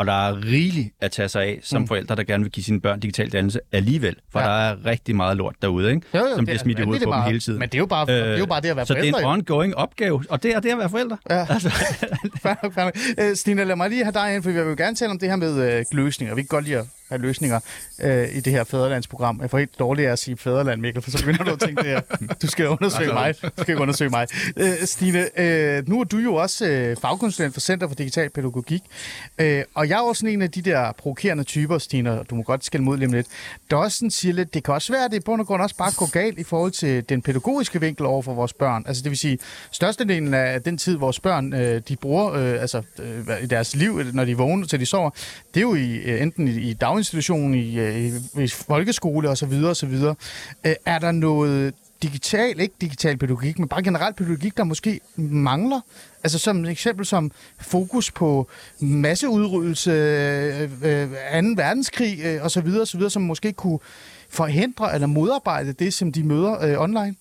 Og 0.00 0.06
der 0.06 0.28
er 0.28 0.44
rigeligt 0.44 0.88
at 1.00 1.10
tage 1.10 1.28
sig 1.28 1.42
af 1.42 1.58
som 1.62 1.80
mm. 1.82 1.88
forældre, 1.88 2.16
der 2.16 2.22
gerne 2.22 2.44
vil 2.44 2.52
give 2.52 2.64
sine 2.64 2.80
børn 2.80 3.00
digital 3.00 3.32
dannelse 3.32 3.60
alligevel. 3.72 4.16
For 4.32 4.40
ja. 4.40 4.46
der 4.46 4.52
er 4.52 4.86
rigtig 4.86 5.16
meget 5.16 5.36
lort 5.36 5.54
derude, 5.62 5.90
ikke? 5.90 6.06
Jo, 6.14 6.18
jo, 6.18 6.34
som 6.34 6.44
bliver 6.44 6.58
smidt 6.58 6.78
i 6.78 6.82
hovedet 6.82 7.04
på 7.04 7.12
dem 7.12 7.22
hele 7.22 7.40
tiden. 7.40 7.58
Men 7.58 7.68
det 7.68 7.74
er 7.74 7.78
jo 7.78 7.86
bare, 7.86 8.06
øh, 8.10 8.16
det, 8.16 8.34
er 8.34 8.38
jo 8.38 8.46
bare 8.46 8.60
det 8.60 8.68
at 8.68 8.76
være 8.76 8.86
så 8.86 8.94
forældre. 8.94 9.10
Så 9.10 9.16
det 9.18 9.24
er 9.24 9.28
en 9.28 9.38
ongoing 9.38 9.76
opgave, 9.76 10.24
og 10.30 10.42
det 10.42 10.54
er 10.54 10.60
det 10.60 10.70
at 10.70 10.78
være 10.78 10.90
forældre. 10.90 11.18
Ja. 11.30 11.46
Altså. 11.54 11.70
fair 12.42 12.54
nok, 12.62 12.74
fair 12.74 12.84
nok. 12.84 12.96
Øh, 13.18 13.36
Stine, 13.36 13.64
lad 13.64 13.76
mig 13.76 13.90
lige 13.90 14.04
have 14.04 14.12
dig 14.12 14.34
ind, 14.34 14.42
for 14.42 14.50
vi 14.50 14.56
vil 14.56 14.68
jo 14.68 14.74
gerne 14.78 14.96
tale 14.96 15.10
om 15.10 15.18
det 15.18 15.28
her 15.28 15.36
med 15.36 15.78
øh, 15.78 15.84
løsninger. 15.92 16.34
Vi 16.34 16.42
kan 16.42 16.48
godt 16.48 16.64
lide 16.64 16.78
at 16.78 16.84
have 17.10 17.22
løsninger 17.22 17.60
øh, 18.02 18.36
i 18.36 18.40
det 18.40 18.52
her 18.52 18.64
fædrelandsprogram. 18.64 19.38
Jeg 19.42 19.50
får 19.50 19.58
helt 19.58 19.78
dårligt 19.78 20.08
af 20.08 20.12
at 20.12 20.18
sige 20.18 20.36
fædreland, 20.36 20.80
Mikkel, 20.80 21.02
for 21.02 21.10
så 21.10 21.18
begynder 21.18 21.44
du 21.44 21.50
at 21.50 21.60
tænke 21.60 21.82
det 21.82 21.90
her. 21.90 22.00
Du 22.42 22.46
skal 22.46 22.68
undersøge 22.68 23.12
mig. 23.20 23.34
Du 23.42 23.62
skal 23.62 23.76
undersøge 23.78 24.10
mig. 24.10 24.26
Øh, 24.56 24.72
Stine, 24.84 25.40
øh, 25.40 25.88
nu 25.88 26.00
er 26.00 26.04
du 26.04 26.18
jo 26.18 26.34
også 26.34 26.66
øh, 26.66 26.96
fagkonsulent 26.96 27.54
for 27.54 27.60
Center 27.60 27.88
for 27.88 27.94
Digital 27.94 28.30
Pædagogik, 28.30 28.82
øh, 29.38 29.64
og 29.74 29.88
jeg 29.88 29.96
er 29.96 30.02
også 30.02 30.26
en 30.26 30.42
af 30.42 30.50
de 30.50 30.62
der 30.62 30.92
provokerende 30.92 31.44
typer, 31.44 31.78
Stine, 31.78 32.24
du 32.30 32.34
må 32.34 32.42
godt 32.42 32.64
skælde 32.64 32.84
mod 32.84 32.96
lidt, 32.96 33.26
der 33.70 33.76
også 33.76 33.96
sådan 33.96 34.10
siger 34.10 34.34
lidt, 34.34 34.54
det 34.54 34.64
kan 34.64 34.74
også 34.74 34.92
være, 34.92 35.04
at 35.04 35.10
det 35.10 35.16
i 35.16 35.20
bund 35.20 35.40
og 35.40 35.46
grund 35.46 35.62
også 35.62 35.76
bare 35.76 35.92
går 35.96 36.10
galt 36.10 36.38
i 36.38 36.44
forhold 36.44 36.70
til 36.70 37.08
den 37.08 37.22
pædagogiske 37.22 37.80
vinkel 37.80 38.06
over 38.06 38.22
for 38.22 38.34
vores 38.34 38.52
børn. 38.52 38.84
Altså 38.86 39.02
det 39.02 39.10
vil 39.10 39.18
sige, 39.18 39.38
størstedelen 39.70 40.34
af 40.34 40.62
den 40.62 40.78
tid, 40.78 40.96
vores 40.96 41.20
børn 41.20 41.52
øh, 41.52 41.82
de 41.88 41.96
bruger 41.96 42.32
øh, 42.32 42.60
altså, 42.60 42.82
øh, 42.98 43.42
i 43.42 43.46
deres 43.46 43.76
liv, 43.76 44.00
når 44.12 44.24
de 44.24 44.36
vågner 44.36 44.66
til 44.66 44.80
de 44.80 44.86
sover, 44.86 45.10
det 45.54 45.60
er 45.60 45.60
jo 45.60 45.74
i, 45.74 45.96
øh, 45.96 46.22
enten 46.22 46.48
i, 46.48 46.50
i 46.50 46.74
daginstitution, 47.00 47.54
i, 47.54 47.78
øh, 47.78 47.96
i, 47.96 48.42
i 48.42 48.48
folkeskole 48.48 49.28
osv. 49.28 49.64
osv. 49.64 49.94
Øh, 50.64 50.74
er 50.86 50.98
der 50.98 51.12
noget 51.12 51.74
digital, 52.02 52.60
ikke 52.60 52.74
digital 52.80 53.16
pædagogik, 53.16 53.58
men 53.58 53.68
bare 53.68 53.82
generelt 53.82 54.16
pædagogik, 54.16 54.56
der 54.56 54.64
måske 54.64 55.00
mangler? 55.16 55.80
Altså 56.24 56.38
som 56.38 56.64
eksempel 56.64 57.06
som 57.06 57.30
fokus 57.58 58.10
på 58.10 58.48
masseudryddelse, 58.80 59.90
øh, 59.90 60.62
øh 60.62 61.08
2. 61.08 61.62
verdenskrig 61.62 62.20
øh, 62.24 62.44
osv., 62.44 62.68
osv., 62.80 63.08
som 63.08 63.22
måske 63.22 63.52
kunne 63.52 63.78
forhindre 64.28 64.94
eller 64.94 65.06
modarbejde 65.06 65.72
det, 65.72 65.94
som 65.94 66.12
de 66.12 66.22
møder 66.22 66.64
øh, 66.64 66.80
online? 66.80 67.14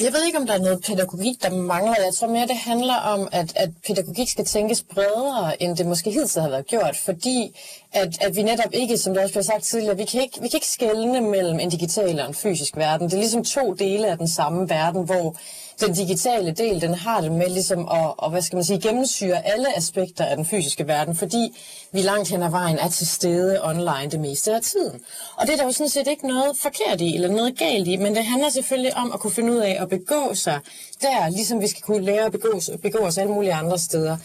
Jeg 0.00 0.12
ved 0.12 0.26
ikke, 0.26 0.38
om 0.38 0.46
der 0.46 0.54
er 0.54 0.58
noget 0.58 0.84
pædagogik, 0.86 1.42
der 1.42 1.50
mangler. 1.50 1.94
Jeg 2.04 2.14
tror 2.14 2.28
mere, 2.28 2.46
det 2.46 2.56
handler 2.56 2.94
om, 2.94 3.28
at, 3.32 3.52
at 3.56 3.70
pædagogik 3.86 4.28
skal 4.28 4.44
tænkes 4.44 4.82
bredere, 4.82 5.62
end 5.62 5.76
det 5.76 5.86
måske 5.86 6.10
hidtil 6.10 6.42
har 6.42 6.48
været 6.48 6.66
gjort, 6.66 6.96
fordi 6.96 7.56
at, 7.92 8.22
at 8.22 8.36
vi 8.36 8.42
netop 8.42 8.72
ikke, 8.72 8.98
som 8.98 9.14
det 9.14 9.22
også 9.22 9.34
blev 9.34 9.42
sagt 9.42 9.62
tidligere, 9.62 9.96
vi 9.96 10.04
kan 10.04 10.22
ikke, 10.22 10.40
vi 10.42 10.48
kan 10.48 10.56
ikke 10.56 10.66
skelne 10.66 11.20
mellem 11.20 11.60
en 11.60 11.70
digital 11.70 12.20
og 12.20 12.28
en 12.28 12.34
fysisk 12.34 12.76
verden. 12.76 13.06
Det 13.06 13.14
er 13.14 13.18
ligesom 13.18 13.44
to 13.44 13.74
dele 13.74 14.06
af 14.06 14.18
den 14.18 14.28
samme 14.28 14.70
verden, 14.70 15.04
hvor 15.04 15.36
den 15.80 15.94
digitale 15.94 16.50
del, 16.52 16.80
den 16.80 16.94
har 16.94 17.20
det 17.20 17.32
med 17.32 17.48
ligesom 17.48 17.80
at, 17.80 18.14
og, 18.18 18.30
hvad 18.30 18.42
skal 18.42 18.56
man 18.56 18.64
sige, 18.64 18.80
gennemsyre 18.80 19.46
alle 19.46 19.76
aspekter 19.76 20.24
af 20.24 20.36
den 20.36 20.46
fysiske 20.46 20.86
verden, 20.86 21.16
fordi 21.16 21.58
vi 21.92 22.00
langt 22.00 22.28
hen 22.28 22.42
ad 22.42 22.50
vejen 22.50 22.78
er 22.78 22.88
til 22.88 23.06
stede 23.06 23.64
online 23.64 24.10
det 24.10 24.20
meste 24.20 24.54
af 24.54 24.60
tiden. 24.62 25.00
Og 25.36 25.46
det 25.46 25.52
er 25.52 25.56
der 25.56 25.64
jo 25.64 25.72
sådan 25.72 25.88
set 25.88 26.06
ikke 26.06 26.28
noget 26.28 26.56
forkert 26.62 27.00
i, 27.00 27.14
eller 27.14 27.28
noget 27.28 27.58
galt 27.58 27.88
i, 27.88 27.96
men 27.96 28.14
det 28.14 28.24
handler 28.24 28.50
selvfølgelig 28.50 28.96
om 28.96 29.12
at 29.12 29.20
kunne 29.20 29.32
finde 29.32 29.52
ud 29.52 29.58
af 29.58 29.76
at 29.80 29.88
begå 29.88 30.34
sig 30.34 30.60
der, 31.02 31.28
ligesom 31.28 31.60
vi 31.60 31.68
skal 31.68 31.82
kunne 31.82 32.04
lære 32.04 32.24
at 32.24 32.32
begå, 32.32 32.60
begå 32.82 32.98
os 32.98 33.18
alle 33.18 33.32
mulige 33.32 33.54
andre 33.54 33.78
steder. 33.78 34.16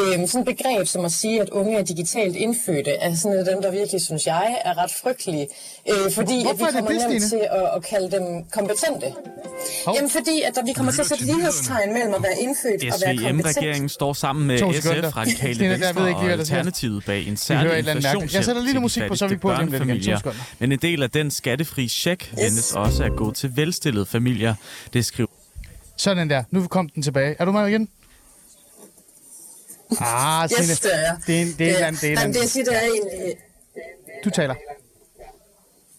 Øhm, 0.00 0.26
sådan 0.26 0.48
et 0.48 0.56
begreb 0.56 0.86
som 0.86 1.04
at 1.04 1.12
sige, 1.12 1.40
at 1.40 1.50
unge 1.50 1.78
er 1.78 1.82
digitalt 1.82 2.36
indfødte, 2.36 2.90
er 2.90 3.14
sådan 3.14 3.38
et 3.38 3.48
af 3.48 3.54
dem, 3.54 3.62
der 3.62 3.70
virkelig, 3.70 4.00
synes 4.00 4.26
jeg, 4.26 4.56
er 4.64 4.78
ret 4.78 4.90
frygtelige. 5.02 5.48
Øh, 5.90 6.12
fordi 6.12 6.42
Hvorfor 6.42 6.66
at 6.66 6.74
vi 6.74 6.78
kommer 6.78 6.90
det, 6.90 7.10
nemt 7.10 7.22
til 7.22 7.42
at, 7.50 7.66
at 7.76 7.84
kalde 7.90 8.10
dem 8.16 8.44
kompetente. 8.52 9.06
Oh. 9.86 9.94
Jamen 9.96 10.10
fordi, 10.10 10.42
at 10.46 10.54
der, 10.54 10.64
vi 10.64 10.72
kommer 10.72 10.92
til 10.92 11.00
at 11.00 11.06
sætte 11.06 11.24
lighedstegn 11.24 11.92
mellem 11.92 12.14
at 12.14 12.22
være 12.22 12.36
indfødt 12.40 12.92
og 12.94 13.00
være 13.06 13.16
kompetent. 13.16 13.54
SVM-regeringen 13.54 13.88
står 13.88 14.12
sammen 14.12 14.46
med 14.46 14.58
SF, 14.58 15.16
Radikale 15.16 15.54
Stine, 15.54 15.70
Venstre 15.70 16.00
ved 16.00 16.08
ikke, 16.08 16.20
og 16.20 16.30
Alternativet 16.30 17.04
bag 17.04 17.28
en 17.28 17.36
særlig 17.36 17.78
inflationshjælp 17.78 18.34
Jeg 18.34 18.44
sætter 18.44 18.62
lige 18.62 18.72
noget 18.72 18.82
musik 18.82 19.02
på, 19.08 19.14
så 19.14 19.26
vi 19.26 19.36
på 19.36 19.52
dem 19.52 19.68
lidt 19.68 20.06
igen. 20.06 20.18
Men 20.58 20.72
en 20.72 20.78
del 20.78 21.02
af 21.02 21.10
den 21.10 21.30
skattefri 21.30 21.88
check 21.88 22.32
yes. 22.32 22.42
ventes 22.42 22.72
også 22.72 23.04
at 23.04 23.12
gå 23.16 23.32
til 23.32 23.56
velstillede 23.56 24.06
familier. 24.06 24.54
Det 24.92 25.04
skriver 25.04 25.30
sådan 25.96 26.30
der. 26.30 26.42
Nu 26.50 26.66
kom 26.66 26.88
den 26.88 27.02
tilbage. 27.02 27.36
Er 27.38 27.44
du 27.44 27.52
med 27.52 27.66
igen? 27.66 27.88
Ah. 30.00 30.48
Yes, 30.60 30.80
det 30.80 30.94
er 30.94 31.16
Det 31.26 31.36
er, 31.38 31.42
en- 31.42 31.54
det 31.58 31.80
er, 31.80 31.86
andet- 31.86 32.00
det 32.00 32.08
er, 32.08 32.12
et 32.12 32.18
eller 32.18 32.20
Jamen, 32.20 32.34
det 32.34 32.38
andet. 32.38 32.40
jeg 32.40 32.48
siger, 32.48 32.64
det 32.64 32.74
er 32.76 32.80
egentlig... 32.80 33.36
Du 34.24 34.30
taler. 34.30 34.54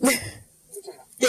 Yes, 0.06 0.12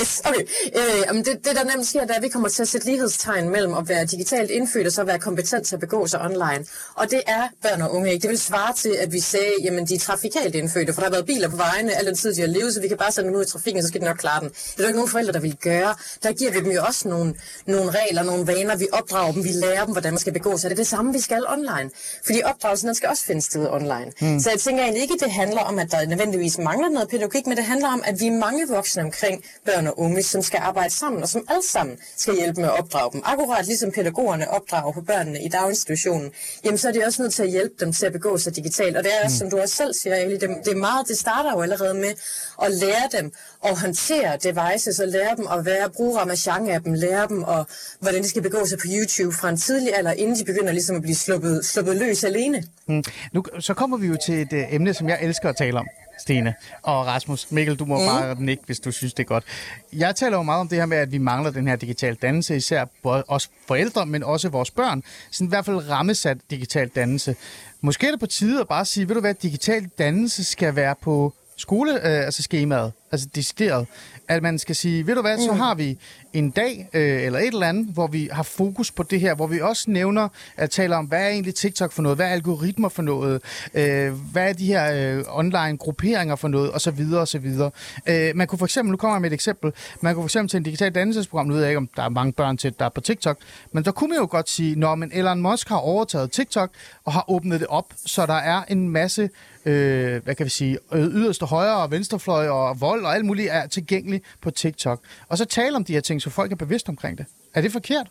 Yes, 0.01 0.23
okay. 0.25 0.41
Øh, 0.77 1.03
jamen 1.07 1.25
det, 1.25 1.35
det, 1.45 1.57
der 1.57 1.65
nemt 1.65 1.87
sker, 1.87 2.01
det 2.01 2.11
er, 2.11 2.15
at 2.15 2.23
vi 2.23 2.29
kommer 2.29 2.49
til 2.49 2.63
at 2.63 2.69
sætte 2.69 2.87
lighedstegn 2.87 3.49
mellem 3.49 3.75
at 3.75 3.89
være 3.89 4.05
digitalt 4.05 4.51
indfødt 4.51 4.87
og 4.87 4.93
så 4.93 5.05
være 5.05 5.19
kompetent 5.19 5.67
til 5.67 5.75
at 5.75 5.81
begå 5.81 6.07
sig 6.07 6.21
online. 6.21 6.67
Og 6.95 7.11
det 7.11 7.23
er 7.27 7.49
børn 7.63 7.83
og 7.83 7.95
unge 7.95 8.13
ikke. 8.13 8.23
Det 8.23 8.31
vil 8.31 8.39
svare 8.39 8.73
til, 8.75 8.97
at 8.99 9.13
vi 9.13 9.21
sagde, 9.21 9.53
jamen 9.65 9.87
de 9.87 9.95
er 9.95 9.99
trafikalt 9.99 10.55
indfødte, 10.55 10.93
for 10.93 11.01
der 11.01 11.09
har 11.09 11.13
været 11.13 11.27
biler 11.27 11.49
på 11.49 11.57
vejene 11.57 11.95
al 11.95 12.07
den 12.07 12.15
tid, 12.15 12.35
de 12.35 12.41
har 12.41 12.49
levet, 12.49 12.75
så 12.75 12.81
vi 12.81 12.89
kan 12.89 12.97
bare 12.97 13.13
sætte 13.13 13.31
dem 13.31 13.37
ud 13.39 13.45
i 13.45 13.49
trafikken, 13.49 13.83
så 13.83 13.89
skal 13.89 14.01
de 14.01 14.05
nok 14.07 14.17
klare 14.17 14.41
den. 14.41 14.49
Det 14.49 14.73
er 14.73 14.77
der 14.77 14.87
ikke 14.87 14.99
nogen 14.99 15.11
forældre, 15.11 15.33
der 15.33 15.41
vil 15.41 15.57
gøre. 15.57 15.95
Der 16.23 16.33
giver 16.33 16.51
vi 16.51 16.61
dem 16.61 16.71
jo 16.71 16.85
også 16.85 17.09
nogle, 17.09 17.35
nogle 17.67 17.91
regler, 17.91 18.23
nogle 18.23 18.47
vaner, 18.47 18.77
vi 18.77 18.87
opdrager 18.93 19.33
dem, 19.33 19.45
vi 19.45 19.49
lærer 19.49 19.85
dem, 19.85 19.93
hvordan 19.93 20.13
man 20.13 20.19
skal 20.19 20.33
begå 20.33 20.57
sig. 20.59 20.71
Det 20.71 20.77
er 20.77 20.81
det 20.81 20.87
samme, 20.87 21.13
vi 21.13 21.21
skal 21.21 21.43
online. 21.49 21.91
Fordi 22.25 22.43
opdragelsen 22.45 22.87
den 22.87 22.95
skal 22.95 23.09
også 23.09 23.25
finde 23.25 23.43
sted 23.43 23.69
online. 23.71 24.13
Mm. 24.21 24.41
Så 24.41 24.51
jeg 24.51 24.59
tænker 24.61 24.83
egentlig 24.83 25.03
ikke, 25.03 25.15
det 25.21 25.33
handler 25.33 25.61
om, 25.61 25.79
at 25.79 25.91
der 25.91 26.07
nødvendigvis 26.07 26.59
mangler 26.59 26.89
noget 26.89 27.09
pædagogik, 27.09 27.47
men 27.47 27.57
det 27.57 27.65
handler 27.65 27.89
om, 27.89 28.03
at 28.05 28.21
vi 28.21 28.27
er 28.27 28.33
mange 28.33 28.69
voksne 28.69 29.03
omkring 29.03 29.45
børn 29.67 29.86
og 29.87 30.01
unge, 30.01 30.23
som 30.23 30.43
skal 30.43 30.61
arbejde 30.63 30.95
sammen, 30.95 31.23
og 31.23 31.29
som 31.29 31.45
alle 31.49 31.63
sammen 31.71 31.99
skal 32.17 32.35
hjælpe 32.35 32.61
med 32.61 32.69
at 32.69 32.79
opdrage 32.79 33.13
dem. 33.13 33.23
Akkurat 33.25 33.67
ligesom 33.67 33.93
pædagogerne 33.93 34.51
opdrager 34.51 34.93
på 34.93 35.01
børnene 35.01 35.45
i 35.45 35.49
daginstitutionen, 35.49 36.33
jamen 36.65 36.79
så 36.79 36.89
er 36.89 36.93
de 36.93 37.05
også 37.07 37.23
nødt 37.23 37.35
til 37.35 37.43
at 37.43 37.51
hjælpe 37.51 37.75
dem 37.81 37.93
til 37.93 38.07
at 38.07 38.13
begå 38.13 38.39
sig 38.39 38.57
digitalt. 38.57 38.97
Og 38.97 39.05
det 39.05 39.13
er 39.15 39.25
også, 39.25 39.35
mm. 39.35 39.39
som 39.39 39.51
du 39.51 39.63
også 39.63 39.77
selv 39.77 39.95
siger, 39.95 40.17
Eli, 40.17 40.35
det, 40.35 40.51
det, 40.65 40.73
er 40.73 40.77
meget, 40.77 41.09
det 41.09 41.19
starter 41.19 41.53
jo 41.53 41.61
allerede 41.63 41.95
med 41.95 42.15
at 42.63 42.71
lære 42.71 43.09
dem 43.21 43.33
at 43.65 43.81
håndtere 43.81 44.37
devices, 44.37 45.01
og 45.01 45.09
lære 45.09 45.37
dem 45.37 45.47
at 45.59 45.67
være, 45.67 45.91
bruge 45.91 46.21
Ramachan 46.21 46.69
af 46.69 46.83
dem, 46.83 46.93
lære 46.93 47.29
dem, 47.29 47.43
og, 47.43 47.67
hvordan 48.01 48.23
de 48.23 48.29
skal 48.29 48.43
begå 48.43 48.67
sig 48.67 48.79
på 48.79 48.87
YouTube 48.87 49.37
fra 49.37 49.49
en 49.49 49.57
tidlig 49.57 49.97
alder, 49.97 50.13
inden 50.13 50.37
de 50.37 50.45
begynder 50.45 50.73
ligesom 50.73 50.97
at 50.97 51.03
blive 51.03 51.15
sluppet, 51.15 51.65
sluppet 51.65 51.97
løs 51.97 52.25
alene. 52.25 52.65
Mm. 52.87 53.05
Nu, 53.33 53.45
så 53.59 53.75
kommer 53.75 53.97
vi 53.97 54.07
jo 54.07 54.17
til 54.27 54.43
et 54.43 54.53
uh, 54.53 54.75
emne, 54.75 54.95
som 54.95 55.09
jeg 55.09 55.19
elsker 55.23 55.49
at 55.49 55.57
tale 55.57 55.79
om. 55.79 55.87
Stine 56.19 56.55
og 56.83 57.07
Rasmus. 57.07 57.51
Mikkel, 57.51 57.77
du 57.77 57.85
må 57.85 57.99
mm. 57.99 58.07
bare 58.07 58.37
nikke, 58.39 58.63
hvis 58.67 58.81
du 58.81 58.91
synes, 58.91 59.15
det 59.15 59.23
er 59.23 59.27
godt. 59.27 59.45
Jeg 59.93 60.17
taler 60.17 60.37
jo 60.37 60.43
meget 60.43 60.61
om 60.61 60.69
det 60.69 60.79
her 60.79 60.87
med, 60.87 60.97
at 60.97 61.13
vi 61.13 61.19
mangler 61.19 61.51
den 61.51 61.69
her 61.69 61.77
digital 61.77 62.15
dannelse, 62.15 62.57
især 62.57 62.85
os 63.05 63.51
forældre, 63.69 64.07
men 64.07 64.23
også 64.23 64.49
vores 64.49 64.71
børn. 64.71 65.03
Sådan 65.31 65.47
i 65.47 65.49
hvert 65.49 65.65
fald 65.65 65.91
rammesat 65.91 66.39
digital 66.51 66.89
dannelse. 66.89 67.37
Måske 67.81 68.07
er 68.07 68.11
det 68.11 68.21
på 68.21 68.27
tide 68.27 68.61
at 68.61 68.69
bare 68.69 68.85
sige, 68.85 69.09
ved 69.09 69.15
du 69.15 69.21
hvad, 69.21 69.35
digital 69.35 69.91
dannelse 69.99 70.45
skal 70.45 70.77
være 70.77 70.95
på 71.03 71.33
skole, 71.57 71.93
øh, 71.93 72.25
altså 72.25 72.43
skemaet, 72.43 72.93
altså 73.13 73.29
decideret, 73.35 73.87
at 74.29 74.43
man 74.43 74.59
skal 74.59 74.77
sige, 74.77 75.07
ved 75.07 75.15
du 75.15 75.21
hvad, 75.21 75.37
mm. 75.37 75.43
så 75.43 75.53
har 75.53 75.75
vi 75.75 75.99
en 76.33 76.51
dag 76.51 76.89
øh, 76.95 77.23
eller 77.23 77.39
et 77.39 77.47
eller 77.47 77.67
andet, 77.67 77.87
hvor 77.87 78.07
vi 78.07 78.29
har 78.33 78.43
fokus 78.43 78.91
på 78.91 79.03
det 79.03 79.21
her, 79.21 79.35
hvor 79.35 79.47
vi 79.47 79.61
også 79.61 79.91
nævner, 79.91 80.29
at 80.57 80.71
tale 80.71 80.97
om, 80.97 81.05
hvad 81.05 81.23
er 81.23 81.29
egentlig 81.29 81.55
TikTok 81.55 81.93
for 81.93 82.03
noget, 82.03 82.19
hvad 82.19 82.27
er 82.27 82.31
algoritmer 82.31 82.89
for 82.89 83.03
noget, 83.03 83.43
øh, 83.75 84.13
hvad 84.33 84.49
er 84.49 84.53
de 84.53 84.67
her 84.67 85.17
øh, 85.17 85.25
online 85.29 85.77
grupperinger 85.77 86.37
for 86.37 86.49
noget, 86.49 86.71
og 86.71 86.81
så 86.81 86.91
videre, 86.91 87.21
og 87.21 87.29
så 87.29 87.39
videre. 87.39 87.71
Øh, 88.07 88.37
man 88.37 88.47
kunne 88.47 88.59
for 88.59 88.67
eksempel, 88.67 88.91
nu 88.91 88.97
kommer 88.97 89.17
jeg 89.17 89.21
med 89.21 89.31
et 89.31 89.35
eksempel, 89.35 89.73
man 90.01 90.15
kunne 90.15 90.23
for 90.23 90.29
eksempel 90.29 90.51
til 90.51 90.57
en 90.57 90.63
digital 90.63 90.95
dannelsesprogram, 90.95 91.47
nu 91.47 91.55
ved 91.55 91.61
jeg 91.61 91.71
ikke, 91.71 91.79
om 91.79 91.89
der 91.97 92.03
er 92.03 92.09
mange 92.09 92.33
børn 92.33 92.57
til, 92.57 92.75
der 92.79 92.85
er 92.85 92.89
på 92.89 93.01
TikTok, 93.01 93.39
men 93.73 93.85
der 93.85 93.91
kunne 93.91 94.09
man 94.09 94.19
jo 94.19 94.29
godt 94.31 94.51
sige, 94.51 94.79
når 94.79 94.95
men 94.95 95.11
Elon 95.15 95.43
Musk 95.43 95.69
har 95.69 95.77
overtaget 95.77 96.31
TikTok, 96.31 96.71
og 97.05 97.13
har 97.13 97.25
åbnet 97.31 97.61
det 97.61 97.69
op, 97.69 97.93
så 98.07 98.27
der 98.27 98.35
er 98.35 98.63
en 98.69 98.89
masse 98.89 99.31
øh, 99.67 100.23
hvad 100.25 100.35
kan 100.35 100.45
vi 100.45 100.51
sige, 100.51 100.79
yderste 100.95 101.47
højre 101.47 101.77
og 101.77 101.91
venstrefløj 101.91 102.49
og 102.49 102.81
vold 102.81 102.96
og 103.05 103.15
alt 103.15 103.25
muligt 103.25 103.51
er 103.51 103.67
tilgængeligt 103.67 104.25
på 104.43 104.51
TikTok. 104.51 105.01
Og 105.29 105.39
så 105.39 105.45
tale 105.45 105.77
om 105.77 105.85
de 105.85 105.93
her 105.93 106.01
ting, 106.01 106.23
så 106.23 106.31
folk 106.31 106.53
er 106.53 106.57
bevidst 106.57 106.89
omkring 106.89 107.19
det. 107.19 107.27
Er 107.55 107.61
det 107.61 107.73
forkert? 107.73 108.07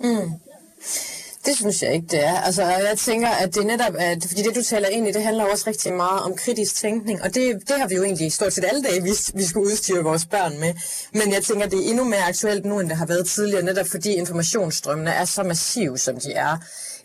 Mm. 0.00 0.32
Det 1.44 1.56
synes 1.56 1.82
jeg 1.82 1.94
ikke, 1.94 2.06
det 2.10 2.26
er. 2.26 2.40
Altså, 2.40 2.62
jeg 2.62 2.98
tænker, 2.98 3.28
at 3.28 3.54
det 3.54 3.66
netop 3.66 3.94
at, 3.98 4.24
fordi 4.28 4.42
det, 4.42 4.54
du 4.54 4.62
taler 4.62 4.88
ind 4.88 5.08
i, 5.08 5.12
det 5.12 5.22
handler 5.22 5.44
også 5.44 5.64
rigtig 5.66 5.92
meget 5.92 6.22
om 6.22 6.36
kritisk 6.36 6.74
tænkning, 6.74 7.22
og 7.22 7.34
det, 7.34 7.68
det 7.68 7.78
har 7.78 7.88
vi 7.88 7.94
jo 7.94 8.04
egentlig 8.04 8.32
stort 8.32 8.52
set 8.52 8.64
alle 8.64 8.82
dage, 8.82 9.02
vi, 9.02 9.10
vi 9.34 9.44
skulle 9.44 9.66
udstyre 9.66 10.02
vores 10.02 10.26
børn 10.26 10.60
med. 10.60 10.74
Men 11.12 11.32
jeg 11.32 11.42
tænker, 11.42 11.68
det 11.68 11.78
er 11.78 11.90
endnu 11.90 12.04
mere 12.04 12.22
aktuelt 12.28 12.64
nu, 12.64 12.80
end 12.80 12.88
det 12.88 12.96
har 12.96 13.06
været 13.06 13.28
tidligere, 13.28 13.62
netop 13.62 13.86
fordi 13.86 14.14
informationsstrømmene 14.14 15.10
er 15.10 15.24
så 15.24 15.42
massive, 15.42 15.98
som 15.98 16.20
de 16.20 16.32
er. 16.32 16.56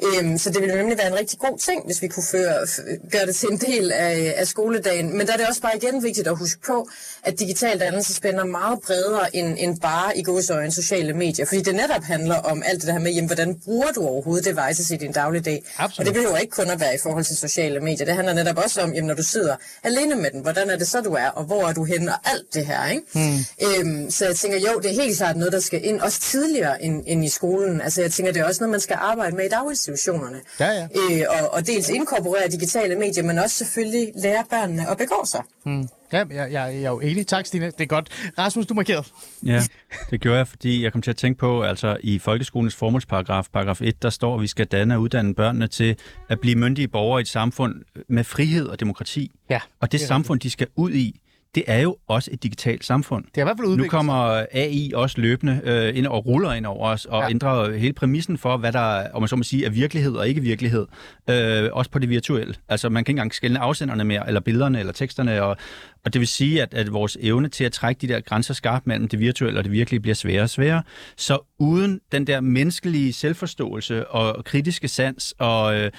Øhm, 0.04 0.38
så 0.38 0.50
det 0.50 0.62
ville 0.62 0.76
nemlig 0.76 0.98
være 0.98 1.08
en 1.08 1.16
rigtig 1.16 1.39
god 1.39 1.58
ting, 1.58 1.86
hvis 1.86 2.02
vi 2.02 2.08
kunne 2.08 2.24
føre, 2.32 2.68
gøre 3.12 3.26
det 3.26 3.36
til 3.36 3.50
en 3.52 3.58
del 3.58 3.91
af, 3.91 4.34
af 4.38 4.48
skoledagen. 4.48 5.18
Men 5.18 5.28
der 5.28 5.34
er 5.34 5.38
det 5.38 5.48
også 5.48 5.62
bare 5.62 5.78
igen 5.78 6.04
vigtigt 6.04 6.28
at 6.28 6.38
huske 6.38 6.62
på, 6.66 6.89
at 7.24 7.39
digital 7.39 7.80
dannelse 7.80 8.14
spænder 8.14 8.46
meget 8.46 8.80
bredere 8.86 9.36
end, 9.36 9.56
end 9.60 9.80
bare 9.80 10.18
i 10.18 10.24
godsøjne 10.24 10.72
sociale 10.72 11.14
medier. 11.14 11.46
Fordi 11.46 11.62
det 11.62 11.76
netop 11.76 12.04
handler 12.04 12.36
om 12.36 12.64
alt 12.66 12.82
det 12.82 12.88
der 12.88 13.00
med, 13.00 13.12
jamen, 13.12 13.28
hvordan 13.28 13.60
bruger 13.66 13.91
du 13.96 14.08
overhovedet 14.08 14.46
devices 14.46 14.91
i 14.91 14.96
din 14.96 15.12
dagligdag? 15.12 15.64
Absolut. 15.78 16.00
Og 16.00 16.06
det 16.06 16.14
behøver 16.14 16.38
ikke 16.38 16.52
kun 16.52 16.70
at 16.70 16.80
være 16.80 16.96
i 16.96 16.98
forhold 17.04 17.24
til 17.24 17.38
sociale 17.38 17.80
medier. 17.80 18.06
Det 18.06 18.16
handler 18.16 18.34
netop 18.34 18.58
også 18.58 18.82
om, 18.82 18.93
jamen, 18.93 19.08
når 19.08 19.14
du 19.16 19.24
sidder 19.24 19.56
alene 19.84 20.16
med 20.16 20.32
den, 20.32 20.41
hvordan 20.41 20.70
er 20.70 20.78
det 20.78 20.88
så, 20.88 21.02
du 21.02 21.14
er, 21.14 21.28
og 21.28 21.43
hvor 21.43 21.68
er 21.68 21.74
du 21.74 21.84
henne, 21.84 22.12
og 22.12 22.20
alt 22.32 22.54
det 22.54 22.66
her. 22.66 22.89
Ikke? 22.89 23.04
Hmm. 23.14 23.39
Øhm, 23.68 24.12
så 24.12 24.26
jeg 24.26 24.36
tænker, 24.36 24.60
jo, 24.60 24.80
det 24.80 24.91
er 24.91 25.02
helt 25.04 25.18
klart 25.18 25.38
noget, 25.38 25.54
der 25.54 25.60
skal 25.60 25.86
ind, 25.86 26.02
også 26.02 26.20
tidligere 26.20 26.84
end, 26.84 27.04
end 27.08 27.26
i 27.26 27.30
skolen. 27.30 27.82
Altså 27.82 28.02
jeg 28.02 28.12
tænker, 28.12 28.32
det 28.32 28.39
er 28.41 28.46
også 28.46 28.64
noget, 28.64 28.72
man 28.72 28.80
skal 28.80 28.98
arbejde 29.00 29.36
med 29.36 29.46
i 29.46 29.50
daginstitutionen 29.50 29.85
institutionerne. 29.88 30.42
Ja, 30.60 30.70
ja. 30.72 30.88
Øh, 30.96 31.22
og, 31.30 31.54
og 31.54 31.68
dels 31.68 31.90
inkorporere 31.90 32.48
digitale 32.52 32.96
medier, 32.96 33.24
men 33.24 33.40
også 33.40 33.56
selvfølgelig 33.56 34.12
lære 34.16 34.44
børnene 34.50 34.90
at 34.90 34.98
begå 34.98 35.26
sig. 35.26 35.42
Hmm. 35.64 35.88
Ja, 36.14 36.18
jeg, 36.18 36.52
jeg, 36.52 36.52
jeg 36.52 36.84
er 36.84 36.90
jo 36.90 37.00
enig. 37.00 37.28
Tak, 37.28 37.46
Stine. 37.46 37.66
Det 37.66 37.82
er 37.82 37.86
godt. 37.86 38.32
Rasmus, 38.38 38.66
du 38.66 38.74
markerede. 38.74 39.04
Ja, 39.46 39.62
det 40.10 40.22
gjorde 40.22 40.38
jeg, 40.38 40.48
fordi 40.48 40.84
jeg 40.84 40.92
kom 40.92 41.02
til 41.02 41.12
at 41.12 41.18
tænke 41.18 41.40
på, 41.40 41.64
altså 41.64 41.98
i 42.00 42.20
folkeskolens 42.20 42.76
formålsparagraf, 42.76 43.46
paragraf 43.54 43.82
1, 43.82 44.02
der 44.02 44.10
står, 44.10 44.36
at 44.36 44.42
vi 44.42 44.48
skal 44.48 44.66
danne 44.66 44.96
og 44.96 45.02
uddanne 45.02 45.36
børnene 45.36 45.68
til 45.68 45.98
at 46.30 46.40
blive 46.40 46.56
myndige 46.56 46.88
borgere 46.88 47.20
i 47.20 47.22
et 47.22 47.28
samfund 47.28 47.76
med 48.10 48.24
frihed 48.24 48.68
og 48.68 48.80
demokrati. 48.80 49.32
Ja, 49.50 49.60
og 49.80 49.92
det, 49.92 50.00
det 50.00 50.08
samfund, 50.08 50.40
de 50.40 50.50
skal 50.50 50.68
ud 50.76 50.92
i, 50.92 51.20
det 51.56 51.64
er 51.68 51.80
jo 51.80 51.97
også 52.08 52.30
et 52.34 52.43
digitalt 52.43 52.86
samfund. 52.86 53.26
Det 53.26 53.38
er 53.38 53.41
i 53.41 53.43
hvert 53.43 53.58
fald 53.60 53.78
Nu 53.78 53.88
kommer 53.88 54.45
AI 54.51 54.91
også 54.95 55.22
løbende 55.22 55.62
øh, 55.64 55.97
ind 55.97 56.08
og 56.08 56.26
ruller 56.26 56.53
ind 56.53 56.66
over 56.66 56.89
os, 56.89 57.06
og 57.06 57.24
ja. 57.24 57.30
ændrer 57.30 57.78
hele 57.78 57.93
præmissen 57.93 58.38
for, 58.38 58.58
hvad 58.58 58.72
der 58.72 59.08
om 59.14 59.22
man 59.22 59.28
så 59.28 59.36
må 59.36 59.43
sige, 59.43 59.66
er 59.66 59.70
virkelighed 59.70 60.14
og 60.14 60.28
ikke 60.28 60.41
virkelighed. 60.41 60.86
Øh, 61.30 61.70
også 61.74 61.91
på 61.91 61.99
det 61.99 62.10
virtuelle. 62.10 62.56
Altså 62.70 62.89
man 62.89 63.03
kan 63.03 63.12
ikke 63.12 63.20
engang 63.20 63.34
skælne 63.34 63.60
afsenderne 63.60 64.03
mere, 64.03 64.28
eller 64.28 64.41
billederne, 64.41 64.80
eller 64.80 64.93
teksterne, 64.93 65.43
og, 65.43 65.58
og 66.06 66.14
det 66.14 66.20
vil 66.20 66.28
sige, 66.28 66.62
at, 66.62 66.74
at 66.74 66.93
vores 66.93 67.18
evne 67.22 67.49
til 67.49 67.64
at 67.64 67.72
trække 67.72 68.08
de 68.08 68.14
der 68.14 68.20
grænser 68.20 68.53
skarpt 68.53 68.88
mellem 68.88 69.08
det 69.08 69.20
virtuelle 69.20 69.60
og 69.60 69.64
det 69.64 69.72
virkelige 69.72 69.99
bliver 69.99 70.16
sværere 70.16 70.43
og 70.43 70.49
sværere. 70.49 70.84
Så 71.18 71.39
uden 71.60 71.99
den 72.12 72.28
der 72.28 72.41
menneskelige 72.41 73.14
selvforståelse 73.14 74.08
og 74.08 74.45
kritiske 74.45 74.88
sans 74.88 75.34
og, 75.39 75.80
øh, 75.80 75.91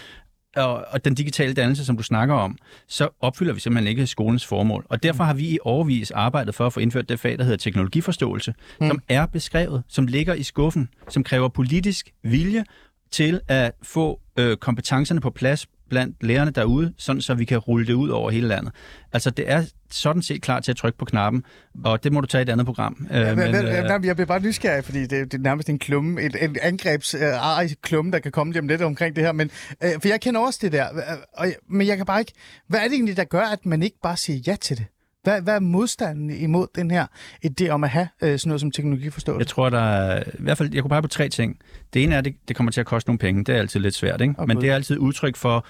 og, 0.57 0.85
og 0.91 1.05
den 1.05 1.15
digitale 1.15 1.55
dannelse, 1.55 1.85
som 1.85 1.97
du 1.97 2.03
snakker 2.03 2.35
om, 2.35 2.59
så 2.89 3.09
opfylder 3.21 3.53
vi 3.53 3.61
simpelthen 3.61 3.89
ikke 3.89 4.07
skolens 4.07 4.47
formål. 4.47 4.87
Og 4.89 5.03
derfor 5.03 5.25
har 5.25 5.35
vi 5.35 5.49
i 5.49 5.59
overvis 5.63 6.11
arbejdet 6.11 6.55
for 6.55 6.67
at 6.67 6.73
få 6.73 6.81
indført 6.81 7.09
det 7.09 7.21
fag, 7.21 7.39
der 7.39 7.45
hedder 7.45 7.57
teknologiforståelse, 7.57 8.55
mm. 8.81 8.87
som 8.87 9.01
er 9.09 9.27
beskrevet, 9.27 9.83
som 9.89 10.07
ligger 10.07 10.35
i 10.35 10.43
skuffen, 10.43 10.89
som 11.09 11.25
kræver 11.25 11.49
politisk 11.49 12.13
vilje 12.23 12.65
til 13.11 13.41
at 13.49 13.73
få 13.83 14.21
øh, 14.39 14.57
kompetencerne 14.57 15.21
på 15.21 15.31
plads 15.31 15.67
blandt 15.89 16.23
lærerne 16.23 16.51
derude, 16.51 16.95
sådan 16.99 17.23
så 17.23 17.35
vi 17.35 17.45
kan 17.45 17.59
rulle 17.59 17.87
det 17.87 17.93
ud 17.93 18.09
over 18.09 18.31
hele 18.31 18.49
landet. 18.49 18.73
Altså, 19.13 19.31
det 19.31 19.51
er 19.51 19.65
sådan 19.91 20.23
set 20.23 20.43
klar 20.43 20.61
til 20.61 20.73
at 20.73 20.77
trykke 20.77 20.99
på 20.99 21.05
knappen, 21.05 21.45
og 21.85 22.05
det 22.05 22.13
må 22.13 22.21
du 22.21 22.27
tage 22.27 22.43
i 22.43 22.43
et 22.43 22.49
andet 22.49 22.67
program. 22.67 23.07
Ja, 23.11 23.35
men, 23.35 23.53
men, 23.53 23.55
øh, 23.55 24.05
jeg 24.05 24.17
bliver 24.17 24.27
bare 24.27 24.41
nysgerrig, 24.41 24.85
fordi 24.85 25.01
det, 25.01 25.11
det 25.11 25.35
er 25.35 25.39
nærmest 25.39 25.69
en 25.69 25.79
klumme, 25.79 26.23
et, 26.23 26.37
et 26.41 26.59
angrebs 26.63 27.15
øh, 27.15 27.71
klumme, 27.83 28.13
der 28.13 28.19
kan 28.19 28.33
komme 28.33 28.53
hjem 28.53 28.69
lidt 28.69 28.83
omkring 28.83 29.17
det 29.17 29.25
her, 29.25 29.33
men, 29.33 29.51
øh, 29.83 29.91
for 30.01 30.09
jeg 30.09 30.21
kender 30.21 30.41
også 30.41 30.59
det 30.63 30.73
der, 30.73 30.87
og, 31.33 31.47
men 31.71 31.87
jeg 31.87 31.97
kan 31.97 32.07
bare 32.07 32.21
ikke, 32.21 32.33
hvad 32.69 32.81
er 32.81 32.85
det 32.85 32.93
egentlig, 32.93 33.17
der 33.17 33.25
gør, 33.25 33.43
at 33.43 33.67
man 33.67 33.83
ikke 33.83 33.97
bare 34.03 34.17
siger 34.17 34.41
ja 34.47 34.57
til 34.57 34.79
det? 34.79 34.87
Hvad, 35.27 35.43
hvad 35.43 35.55
er 35.55 35.61
modstanden 35.61 36.31
imod 36.31 36.67
den 36.75 36.91
her 36.91 37.07
idé 37.47 37.69
om 37.69 37.85
at 37.85 37.91
have 37.91 38.09
øh, 38.23 38.39
sådan 38.39 38.49
noget 38.49 38.61
som 38.61 38.71
teknologiforståelse? 38.71 39.39
Jeg 39.39 39.47
tror, 39.47 39.71
der 39.71 39.81
er, 39.81 40.23
i 40.23 40.43
hvert 40.43 40.59
fald, 40.59 40.75
jeg 40.75 40.83
kunne 40.83 40.89
bare 40.89 41.03
på 41.03 41.09
tre 41.09 41.29
ting. 41.29 41.59
Det 41.95 42.03
ene 42.03 42.15
er, 42.15 42.19
at 42.19 42.25
det, 42.25 42.35
det 42.49 42.57
kommer 42.57 42.73
til 42.73 42.81
at 42.81 42.87
koste 42.87 43.09
nogle 43.09 43.19
penge. 43.19 43.45
Det 43.45 43.55
er 43.55 43.59
altid 43.59 43.81
lidt 43.81 43.95
svært, 43.95 44.21
ikke? 44.21 44.35
Okay. 44.39 44.47
Men 44.47 44.61
det 44.61 44.71
er 44.71 44.75
altid 44.75 44.99
udtryk 44.99 45.37
for, 45.37 45.67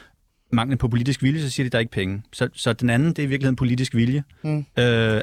manglen 0.52 0.78
på 0.78 0.88
politisk 0.88 1.22
vilje, 1.22 1.40
så 1.40 1.50
siger 1.50 1.64
de, 1.64 1.66
at 1.66 1.72
der 1.72 1.78
er 1.78 1.80
ikke 1.80 1.92
penge. 1.92 2.22
Så, 2.32 2.48
så 2.54 2.72
den 2.72 2.90
anden, 2.90 3.08
det 3.08 3.18
er 3.18 3.22
i 3.22 3.26
virkeligheden 3.26 3.56
politisk 3.56 3.94
vilje. 3.94 4.22
Mm. 4.44 4.58
Øh, 4.58 4.64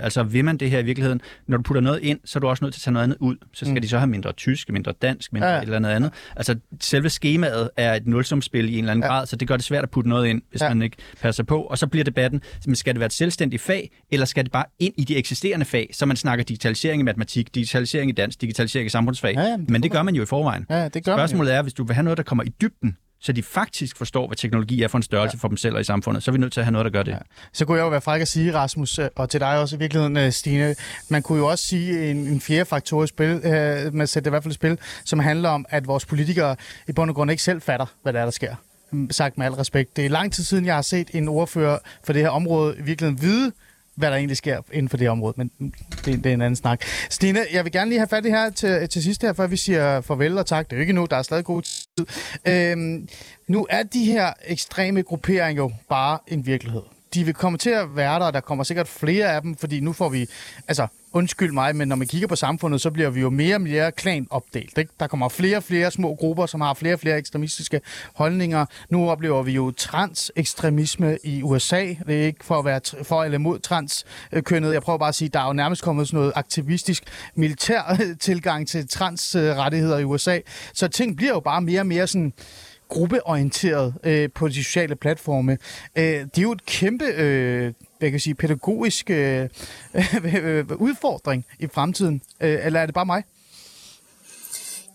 altså 0.01 0.23
vil 0.23 0.45
man 0.45 0.57
det 0.57 0.69
her 0.69 0.79
i 0.79 0.83
virkeligheden, 0.83 1.21
når 1.47 1.57
du 1.57 1.63
putter 1.63 1.81
noget 1.81 1.99
ind, 2.01 2.19
så 2.25 2.39
er 2.39 2.41
du 2.41 2.47
også 2.47 2.65
nødt 2.65 2.73
til 2.73 2.79
at 2.79 2.83
tage 2.83 2.93
noget 2.93 3.03
andet 3.03 3.17
ud. 3.19 3.35
Så 3.53 3.65
skal 3.65 3.73
mm. 3.73 3.81
de 3.81 3.87
så 3.87 3.97
have 3.97 4.07
mindre 4.07 4.31
tysk, 4.31 4.71
mindre 4.71 4.93
dansk, 5.01 5.33
mindre 5.33 5.49
ja. 5.49 5.57
et 5.57 5.61
eller 5.61 5.75
andet 5.75 5.89
andet. 5.89 6.11
Altså 6.35 6.55
selve 6.81 7.09
skemaet 7.09 7.69
er 7.77 7.93
et 7.93 8.07
nulsumspil 8.07 8.69
i 8.69 8.73
en 8.73 8.79
eller 8.79 8.91
anden 8.91 9.03
ja. 9.03 9.09
grad, 9.09 9.25
så 9.25 9.35
det 9.35 9.47
gør 9.47 9.55
det 9.57 9.65
svært 9.65 9.83
at 9.83 9.89
putte 9.89 10.09
noget 10.09 10.27
ind, 10.27 10.41
hvis 10.49 10.61
ja. 10.61 10.69
man 10.69 10.81
ikke 10.81 10.97
passer 11.21 11.43
på. 11.43 11.61
Og 11.61 11.77
så 11.77 11.87
bliver 11.87 12.03
debatten, 12.03 12.41
skal 12.73 12.93
det 12.93 12.99
være 12.99 13.05
et 13.05 13.13
selvstændigt 13.13 13.61
fag, 13.61 13.91
eller 14.11 14.25
skal 14.25 14.43
det 14.43 14.51
bare 14.51 14.65
ind 14.79 14.93
i 14.97 15.03
de 15.03 15.15
eksisterende 15.15 15.65
fag, 15.65 15.89
så 15.93 16.05
man 16.05 16.17
snakker 16.17 16.45
digitalisering 16.45 16.99
i 16.99 17.03
matematik, 17.03 17.55
digitalisering 17.55 18.09
i 18.09 18.13
dansk, 18.13 18.41
digitalisering 18.41 18.85
i 18.85 18.89
samfundsfag. 18.89 19.33
Ja, 19.33 19.41
ja, 19.41 19.51
det 19.51 19.69
Men 19.69 19.83
det 19.83 19.91
gør 19.91 20.03
man 20.03 20.15
jo 20.15 20.23
i 20.23 20.25
forvejen. 20.25 20.65
Ja, 20.69 20.87
det 20.87 21.05
gør 21.05 21.15
Spørgsmålet 21.15 21.47
man 21.47 21.53
jo. 21.53 21.57
er, 21.57 21.61
hvis 21.61 21.73
du 21.73 21.83
vil 21.83 21.93
have 21.93 22.03
noget, 22.03 22.17
der 22.17 22.23
kommer 22.23 22.43
i 22.43 22.49
dybden, 22.61 22.97
så 23.23 23.31
de 23.31 23.43
faktisk 23.43 23.97
forstår, 23.97 24.27
hvad 24.27 24.37
teknologi 24.37 24.83
er 24.83 24.87
for 24.87 24.97
en 24.97 25.03
størrelse 25.03 25.37
ja. 25.37 25.39
for 25.39 25.47
dem 25.47 25.57
selv 25.57 25.75
og 25.75 25.81
i 25.81 25.83
samfundet, 25.83 26.23
så 26.23 26.31
er 26.31 26.33
vi 26.33 26.39
nødt 26.39 26.53
til 26.53 26.59
at 26.59 26.65
have 26.65 26.71
noget, 26.71 26.85
der 26.85 26.91
gør 26.91 27.03
det. 27.03 27.11
Ja. 27.11 27.17
Så 27.53 27.65
kunne 27.65 27.77
jeg 27.77 27.83
jo 27.83 27.89
være 27.89 28.01
fræk 28.01 28.21
at 28.21 28.27
sige, 28.27 28.53
Rasmus, 28.53 28.99
øh, 28.99 29.09
og 29.15 29.29
til 29.29 29.39
dig 29.39 29.59
også 29.59 29.75
i 29.75 29.79
virkeligheden, 29.79 30.17
øh, 30.17 30.31
Stine, 30.31 30.75
man 31.09 31.21
kunne 31.21 31.37
jo 31.37 31.47
også 31.47 31.65
sige 31.65 32.11
en, 32.11 32.17
en 32.17 32.41
fjerde 32.41 32.65
faktor 32.65 33.03
i 33.03 33.07
spil, 33.07 33.41
øh, 33.43 33.93
man 33.93 34.07
sætter 34.07 34.29
i 34.29 34.31
hvert 34.31 34.43
fald 34.43 34.51
i 34.51 34.55
spil, 34.55 34.77
som 35.05 35.19
handler 35.19 35.49
om, 35.49 35.65
at 35.69 35.87
vores 35.87 36.05
politikere 36.05 36.55
i 36.87 36.91
bund 36.91 37.09
og 37.09 37.15
grund 37.15 37.31
ikke 37.31 37.43
selv 37.43 37.61
fatter, 37.61 37.85
hvad 38.01 38.13
der 38.13 38.19
er, 38.19 38.23
der 38.23 38.31
sker. 38.31 38.55
Sagt 39.11 39.37
med 39.37 39.45
al 39.45 39.53
respekt. 39.53 39.95
Det 39.95 40.05
er 40.05 40.09
lang 40.09 40.33
tid 40.33 40.43
siden, 40.43 40.65
jeg 40.65 40.75
har 40.75 40.81
set 40.81 41.09
en 41.13 41.27
ordfører 41.27 41.77
for 42.03 42.13
det 42.13 42.21
her 42.21 42.29
område 42.29 42.75
i 42.79 42.81
virkeligheden 42.81 43.21
vide, 43.21 43.51
hvad 43.95 44.11
der 44.11 44.17
egentlig 44.17 44.37
sker 44.37 44.61
inden 44.71 44.89
for 44.89 44.97
det 44.97 45.09
område, 45.09 45.33
men 45.37 45.51
det, 46.05 46.05
det 46.05 46.25
er 46.25 46.33
en 46.33 46.41
anden 46.41 46.55
snak. 46.55 46.81
Stine, 47.09 47.39
jeg 47.53 47.63
vil 47.63 47.71
gerne 47.71 47.89
lige 47.89 47.99
have 47.99 48.07
fat 48.07 48.25
i 48.25 48.29
her 48.29 48.49
til, 48.49 48.89
til 48.89 49.03
sidst 49.03 49.21
her, 49.21 49.33
før 49.33 49.47
vi 49.47 49.57
siger 49.57 50.01
farvel 50.01 50.37
og 50.37 50.45
tak. 50.45 50.69
Det 50.69 50.73
er 50.73 50.77
jo 50.77 50.81
ikke 50.81 50.93
nu, 50.93 51.07
der 51.09 51.17
er 51.17 51.21
stadig 51.21 51.45
god 51.45 51.61
tid. 51.61 52.05
Øhm, 52.47 53.07
nu 53.47 53.67
er 53.69 53.83
de 53.83 54.05
her 54.05 54.33
ekstreme 54.45 55.03
grupperinger 55.03 55.63
jo 55.63 55.71
bare 55.89 56.19
en 56.27 56.45
virkelighed. 56.45 56.92
De 57.13 57.23
vil 57.23 57.33
komme 57.33 57.57
til 57.57 57.69
at 57.69 57.95
være 57.95 58.19
der, 58.19 58.25
og 58.25 58.33
der 58.33 58.39
kommer 58.39 58.63
sikkert 58.63 58.87
flere 58.87 59.33
af 59.35 59.41
dem, 59.41 59.55
fordi 59.55 59.79
nu 59.79 59.93
får 59.93 60.09
vi, 60.09 60.27
altså 60.67 60.87
undskyld 61.13 61.51
mig, 61.51 61.75
men 61.75 61.87
når 61.87 61.95
man 61.95 62.07
kigger 62.07 62.27
på 62.27 62.35
samfundet, 62.35 62.81
så 62.81 62.91
bliver 62.91 63.09
vi 63.09 63.21
jo 63.21 63.29
mere 63.29 63.55
og 63.55 63.61
mere 63.61 63.91
klanopdelt. 63.91 64.77
Ikke? 64.77 64.91
Der 64.99 65.07
kommer 65.07 65.29
flere 65.29 65.57
og 65.57 65.63
flere 65.63 65.91
små 65.91 66.15
grupper, 66.15 66.45
som 66.45 66.61
har 66.61 66.73
flere 66.73 66.93
og 66.93 66.99
flere 66.99 67.17
ekstremistiske 67.17 67.81
holdninger. 68.15 68.65
Nu 68.89 69.09
oplever 69.09 69.43
vi 69.43 69.51
jo 69.51 69.71
trans-ekstremisme 69.71 71.17
i 71.23 71.43
USA. 71.43 71.85
Det 72.07 72.21
er 72.21 72.25
ikke 72.25 72.45
for 72.45 72.59
at 72.59 72.65
være 72.65 73.03
for 73.03 73.23
eller 73.23 73.37
imod 73.37 73.59
transkønnet. 73.59 74.73
Jeg 74.73 74.81
prøver 74.81 74.99
bare 74.99 75.09
at 75.09 75.15
sige, 75.15 75.27
at 75.27 75.33
der 75.33 75.39
er 75.39 75.47
jo 75.47 75.53
nærmest 75.53 75.83
kommet 75.83 76.07
sådan 76.07 76.17
noget 76.17 76.33
aktivistisk 76.35 77.03
militær 77.35 77.97
tilgang 78.19 78.67
til 78.67 78.87
transrettigheder 78.87 79.97
i 79.97 80.03
USA. 80.03 80.39
Så 80.73 80.87
ting 80.87 81.17
bliver 81.17 81.33
jo 81.33 81.39
bare 81.39 81.61
mere 81.61 81.79
og 81.79 81.87
mere 81.87 82.07
sådan 82.07 82.33
gruppeorienteret 82.93 83.93
øh, 84.03 84.29
på 84.35 84.47
de 84.47 84.63
sociale 84.63 84.95
platforme. 84.95 85.57
Øh, 85.95 86.03
det 86.03 86.37
er 86.37 86.41
jo 86.41 86.51
et 86.51 86.65
kæmpe 86.65 87.05
øh, 87.05 87.73
hvad 88.03 88.09
kan 88.09 88.13
jeg 88.13 88.21
sige, 88.21 88.35
pædagogisk 88.35 89.09
øh, 89.09 89.49
øh, 90.23 90.65
udfordring 90.87 91.45
i 91.59 91.67
fremtiden. 91.73 92.21
Øh, 92.41 92.65
eller 92.65 92.79
er 92.79 92.85
det 92.85 92.95
bare 92.95 93.05
mig? 93.05 93.23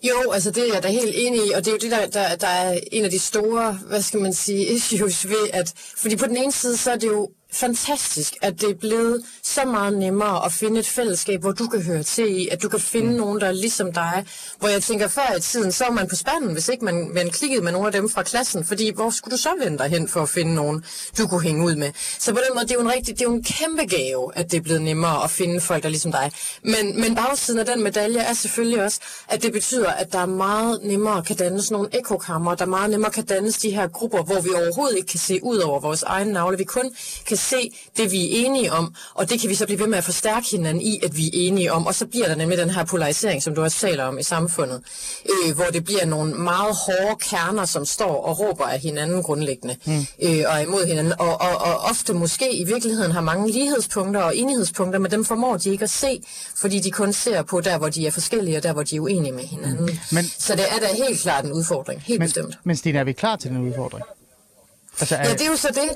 Jo, 0.03 0.31
altså 0.31 0.51
det 0.51 0.69
er 0.69 0.75
jeg 0.75 0.83
da 0.83 0.89
helt 0.89 1.15
enig 1.15 1.41
i, 1.47 1.53
og 1.53 1.65
det 1.65 1.69
er 1.69 1.73
jo 1.73 1.79
det, 1.79 1.91
der, 1.91 2.07
der, 2.07 2.37
der 2.37 2.47
er 2.47 2.79
en 2.93 3.05
af 3.05 3.11
de 3.11 3.19
store, 3.19 3.73
hvad 3.73 4.03
skal 4.03 4.21
man 4.21 4.33
sige, 4.33 4.67
issues 4.67 5.29
ved, 5.29 5.49
at, 5.53 5.73
fordi 5.97 6.17
på 6.17 6.27
den 6.27 6.37
ene 6.37 6.53
side, 6.53 6.77
så 6.77 6.91
er 6.91 6.97
det 6.97 7.07
jo 7.07 7.31
fantastisk, 7.53 8.35
at 8.43 8.61
det 8.61 8.71
er 8.71 8.75
blevet 8.75 9.25
så 9.43 9.65
meget 9.65 9.99
nemmere 9.99 10.45
at 10.45 10.53
finde 10.53 10.81
et 10.81 10.87
fællesskab, 10.87 11.41
hvor 11.41 11.53
du 11.53 11.67
kan 11.67 11.83
høre 11.83 12.03
til 12.03 12.41
i, 12.41 12.49
at 12.49 12.63
du 12.63 12.69
kan 12.69 12.81
finde 12.81 13.11
mm. 13.11 13.17
nogen, 13.17 13.41
der 13.41 13.47
er 13.47 13.53
ligesom 13.53 13.93
dig. 13.93 14.27
Hvor 14.59 14.69
jeg 14.69 14.83
tænker, 14.83 15.09
før 15.09 15.37
i 15.37 15.41
tiden, 15.41 15.73
så 15.73 15.85
var 15.85 15.93
man 15.93 16.09
på 16.09 16.17
spanden, 16.17 16.53
hvis 16.53 16.69
ikke 16.69 16.85
man, 16.85 17.11
man 17.15 17.31
klikkede 17.31 17.65
med 17.65 17.73
nogle 17.73 17.87
af 17.87 17.93
dem 17.93 18.11
fra 18.11 18.23
klassen, 18.23 18.65
fordi 18.65 18.91
hvor 18.95 19.11
skulle 19.11 19.33
du 19.33 19.43
så 19.43 19.49
vende 19.63 19.79
dig 19.79 19.89
hen 19.89 20.09
for 20.09 20.23
at 20.23 20.29
finde 20.29 20.55
nogen, 20.55 20.85
du 21.19 21.27
kunne 21.27 21.43
hænge 21.43 21.65
ud 21.65 21.77
med? 21.77 21.91
Så 22.19 22.33
på 22.33 22.41
den 22.49 22.55
måde, 22.55 22.65
det 22.65 22.71
er 22.71 22.75
jo 22.75 22.81
en, 22.81 22.93
rigtig, 22.93 23.19
det 23.19 23.25
er 23.25 23.31
jo 23.31 23.35
en 23.35 23.45
kæmpe 23.45 23.85
gave, 23.85 24.33
at 24.35 24.51
det 24.51 24.57
er 24.57 24.61
blevet 24.61 24.83
nemmere 24.83 25.25
at 25.25 25.31
finde 25.31 25.61
folk, 25.61 25.83
der 25.83 25.89
er 25.89 25.91
ligesom 25.91 26.13
dig. 26.13 26.33
Men, 26.63 27.01
men 27.01 27.15
bagsiden 27.15 27.61
af 27.61 27.67
den 27.67 27.83
medalje 27.83 28.21
er 28.21 28.35
selvfølgelig 28.35 28.83
også, 28.83 29.01
at 29.29 29.43
det 29.43 29.53
betyder, 29.53 29.91
at 29.91 30.13
der 30.13 30.19
er 30.19 30.27
meget 30.27 30.81
nemmere 30.83 31.23
kan 31.23 31.37
dannes 31.37 31.71
nogle 31.71 31.89
ekokammer, 31.93 32.55
der 32.55 32.67
meget 32.67 32.91
nemmere 32.91 33.11
kan 33.11 33.25
dannes 33.25 33.59
de 33.59 33.71
her 33.71 33.89
grupper, 33.89 34.23
hvor 34.23 34.41
vi 34.41 34.51
overhovedet 34.55 34.97
ikke 34.97 35.09
kan 35.09 35.21
se 35.21 35.41
ud 35.43 35.59
over 35.59 35.81
vores 35.81 36.03
egen 36.03 36.29
navle. 36.29 36.59
Vi 36.59 36.65
kun 36.65 36.91
kan 37.27 37.38
se 37.39 37.73
det, 37.97 38.13
vi 38.13 38.25
er 38.25 38.47
enige 38.47 38.73
om, 38.73 38.95
og 39.15 39.31
det 39.31 39.41
kan 39.41 39.51
vi 39.51 39.55
så 39.55 39.67
blive 39.67 39.81
ved 39.81 39.87
med 39.87 39.99
at 39.99 40.05
forstærke 40.05 40.47
hinanden 40.51 40.83
i, 40.83 41.01
at 41.05 41.17
vi 41.17 41.27
er 41.27 41.31
enige 41.33 41.73
om, 41.73 41.87
og 41.87 41.95
så 41.95 42.07
bliver 42.07 42.27
der 42.27 42.35
nemlig 42.35 42.59
den 42.59 42.71
her 42.71 42.85
polarisering, 42.85 43.43
som 43.43 43.55
du 43.55 43.63
også 43.63 43.79
taler 43.79 44.05
om 44.05 44.19
i 44.19 44.23
samfundet, 44.23 44.83
øh, 45.27 45.55
hvor 45.55 45.65
det 45.65 45.85
bliver 45.85 46.07
nogle 46.07 46.35
meget 46.35 46.77
hårde 46.77 47.17
kerner, 47.21 47.65
som 47.65 47.85
står 47.85 48.25
og 48.25 48.41
råber 48.41 48.65
af 48.65 48.81
hinanden 48.81 49.23
grundlæggende, 49.23 49.77
mm. 49.87 50.07
øh, 50.23 50.45
og 50.47 50.63
imod 50.63 50.87
hinanden, 50.87 51.13
og, 51.19 51.41
og, 51.41 51.57
og 51.59 51.79
ofte 51.79 52.15
måske 52.15 52.57
i 52.57 52.65
virkeligheden 52.65 53.13
har 53.13 53.21
mange 53.21 53.53
lighedspunkter 53.53 54.21
og 54.21 54.37
enighedspunkter, 54.37 54.99
men 54.99 55.11
dem 55.11 55.25
formår 55.25 55.57
de 55.57 55.71
ikke 55.71 55.85
at 55.85 55.91
se, 55.91 56.21
fordi 56.57 56.81
de 56.81 56.91
kun 56.91 57.13
ser 57.13 57.43
på 57.43 57.61
der, 57.61 57.79
hvor 57.79 57.89
de 57.89 58.07
er 58.07 58.11
forskellige, 58.11 58.57
og 58.57 58.63
der, 58.63 58.73
hvor 58.73 58.83
de 58.83 58.97
er 58.97 59.01
uenige 59.01 59.33
med 59.33 59.45
hinanden. 59.45 59.87
Mm. 59.87 59.99
Men, 60.13 60.25
så 60.39 60.57
det 60.57 60.65
er 60.65 60.79
da 60.79 60.87
helt 61.07 61.21
klart 61.21 61.45
en 61.45 61.53
udfordring, 61.53 62.03
helt 62.03 62.19
men, 62.19 62.27
bestemt. 62.27 62.59
Men 62.65 62.77
Stine, 62.77 62.99
er 62.99 63.05
vi 63.05 63.13
klar 63.13 63.37
til 63.37 63.51
den 63.51 63.69
udfordring? 63.69 64.05
Altså, 65.01 65.17
er... 65.17 65.29
Ja, 65.29 65.33
det 65.33 65.41
er 65.41 65.47
jo 65.47 65.57
så 65.57 65.69
det. 65.69 65.91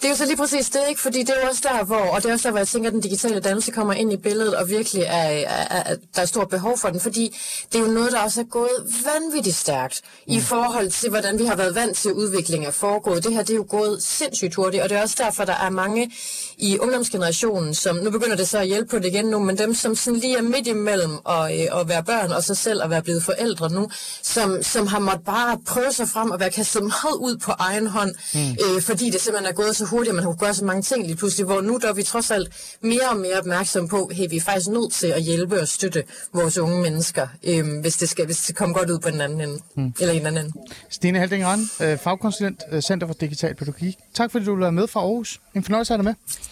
Det 0.00 0.04
er 0.04 0.08
jo 0.08 0.16
så 0.16 0.26
lige 0.26 0.36
præcis 0.36 0.70
det, 0.70 0.80
ikke? 0.88 1.00
Fordi 1.00 1.18
det 1.18 1.30
er 1.30 1.48
også 1.48 1.60
der, 1.64 1.84
hvor, 1.84 1.96
og 1.96 2.22
det 2.22 2.28
er 2.28 2.32
også 2.32 2.48
der, 2.48 2.50
hvor 2.50 2.58
jeg 2.58 2.68
tænker, 2.68 2.88
at 2.88 2.92
den 2.92 3.00
digitale 3.00 3.40
dannelse 3.40 3.72
kommer 3.72 3.92
ind 3.92 4.12
i 4.12 4.16
billedet, 4.16 4.54
og 4.56 4.68
virkelig 4.68 5.02
er, 5.02 5.12
er, 5.12 5.66
er 5.70 5.96
der 6.16 6.22
er 6.22 6.26
stort 6.26 6.48
behov 6.48 6.78
for 6.78 6.88
den, 6.88 7.00
fordi 7.00 7.36
det 7.72 7.78
er 7.78 7.82
jo 7.82 7.92
noget, 7.92 8.12
der 8.12 8.20
også 8.20 8.40
er 8.40 8.44
gået 8.44 9.04
vanvittigt 9.04 9.56
stærkt 9.56 10.00
mm. 10.26 10.32
i 10.32 10.40
forhold 10.40 10.90
til, 10.90 11.10
hvordan 11.10 11.38
vi 11.38 11.44
har 11.44 11.56
været 11.56 11.74
vant 11.74 11.96
til, 11.96 12.12
udviklingen 12.12 12.66
er 12.66 12.72
foregået. 12.72 13.24
Det 13.24 13.32
her, 13.32 13.42
det 13.42 13.50
er 13.50 13.56
jo 13.56 13.66
gået 13.68 14.02
sindssygt 14.02 14.54
hurtigt, 14.54 14.82
og 14.82 14.88
det 14.88 14.98
er 14.98 15.02
også 15.02 15.16
derfor, 15.18 15.44
der 15.44 15.54
er 15.54 15.70
mange 15.70 16.12
i 16.58 16.78
ungdomsgenerationen, 16.78 17.74
som, 17.74 17.96
nu 17.96 18.10
begynder 18.10 18.36
det 18.36 18.48
så 18.48 18.58
at 18.58 18.66
hjælpe 18.66 18.90
på 18.90 18.98
det 18.98 19.04
igen 19.04 19.24
nu, 19.24 19.38
men 19.38 19.58
dem, 19.58 19.74
som 19.74 19.94
sådan 19.94 20.20
lige 20.20 20.38
er 20.38 20.42
midt 20.42 20.66
imellem 20.66 21.12
at, 21.28 21.60
øh, 21.60 21.80
at 21.80 21.88
være 21.88 22.04
børn 22.04 22.32
og 22.32 22.44
sig 22.44 22.56
selv 22.56 22.82
at 22.82 22.90
være 22.90 23.02
blevet 23.02 23.22
forældre 23.22 23.70
nu, 23.70 23.88
som, 24.22 24.62
som 24.62 24.86
har 24.86 24.98
måttet 24.98 25.24
bare 25.24 25.58
prøve 25.66 25.92
sig 25.92 26.08
frem 26.08 26.30
og 26.30 26.40
være 26.40 26.50
kastet 26.50 26.82
meget 26.82 27.16
ud 27.20 27.36
på 27.36 27.52
egen 27.58 27.86
hånd, 27.86 28.14
mm. 28.34 28.40
øh, 28.50 28.82
fordi 28.82 29.10
det 29.10 29.20
simpelthen 29.20 29.52
er 29.52 29.54
gået 29.54 29.76
så 29.76 29.84
hurtigt, 29.84 30.08
at 30.08 30.14
man 30.14 30.24
kunne 30.24 30.36
gøre 30.36 30.54
så 30.54 30.64
mange 30.64 30.82
ting 30.82 31.06
lige 31.06 31.16
pludselig, 31.16 31.46
hvor 31.46 31.60
nu 31.60 31.78
der 31.82 31.88
er 31.88 31.92
vi 31.92 32.02
trods 32.02 32.30
alt 32.30 32.76
mere 32.82 33.08
og 33.10 33.16
mere 33.16 33.38
opmærksom 33.38 33.88
på, 33.88 34.10
hey, 34.12 34.26
vi 34.30 34.36
er 34.36 34.40
faktisk 34.40 34.68
nødt 34.68 34.92
til 34.92 35.06
at 35.06 35.22
hjælpe 35.22 35.60
og 35.60 35.68
støtte 35.68 36.04
vores 36.34 36.58
unge 36.58 36.82
mennesker, 36.82 37.26
øh, 37.44 37.80
hvis, 37.80 37.96
det 37.96 38.08
skal, 38.08 38.26
hvis 38.26 38.38
det 38.38 38.56
kommer 38.56 38.76
godt 38.76 38.90
ud 38.90 38.98
på 38.98 39.10
den 39.10 39.20
anden 39.20 39.40
ende, 39.40 39.58
mm. 39.76 39.92
eller 40.00 40.14
en 40.14 40.26
anden 40.26 40.44
ende. 40.44 40.58
Stine 40.90 41.18
Halding 41.18 41.44
Rand, 41.46 41.82
øh, 41.82 41.98
fagkonsulent, 41.98 42.62
øh, 42.72 42.82
Center 42.82 43.06
for 43.06 43.14
Digital 43.14 43.54
Pædagogik. 43.54 43.94
Tak 44.14 44.32
fordi 44.32 44.44
du 44.44 44.54
vil 44.54 44.60
være 44.60 44.72
med 44.72 44.86
fra 44.86 45.00
Aarhus. 45.00 45.40
En 45.54 45.64
fornøjelse 45.64 45.94
at 45.94 46.00
have 46.00 46.04
dig 46.04 46.16
med. 46.38 46.47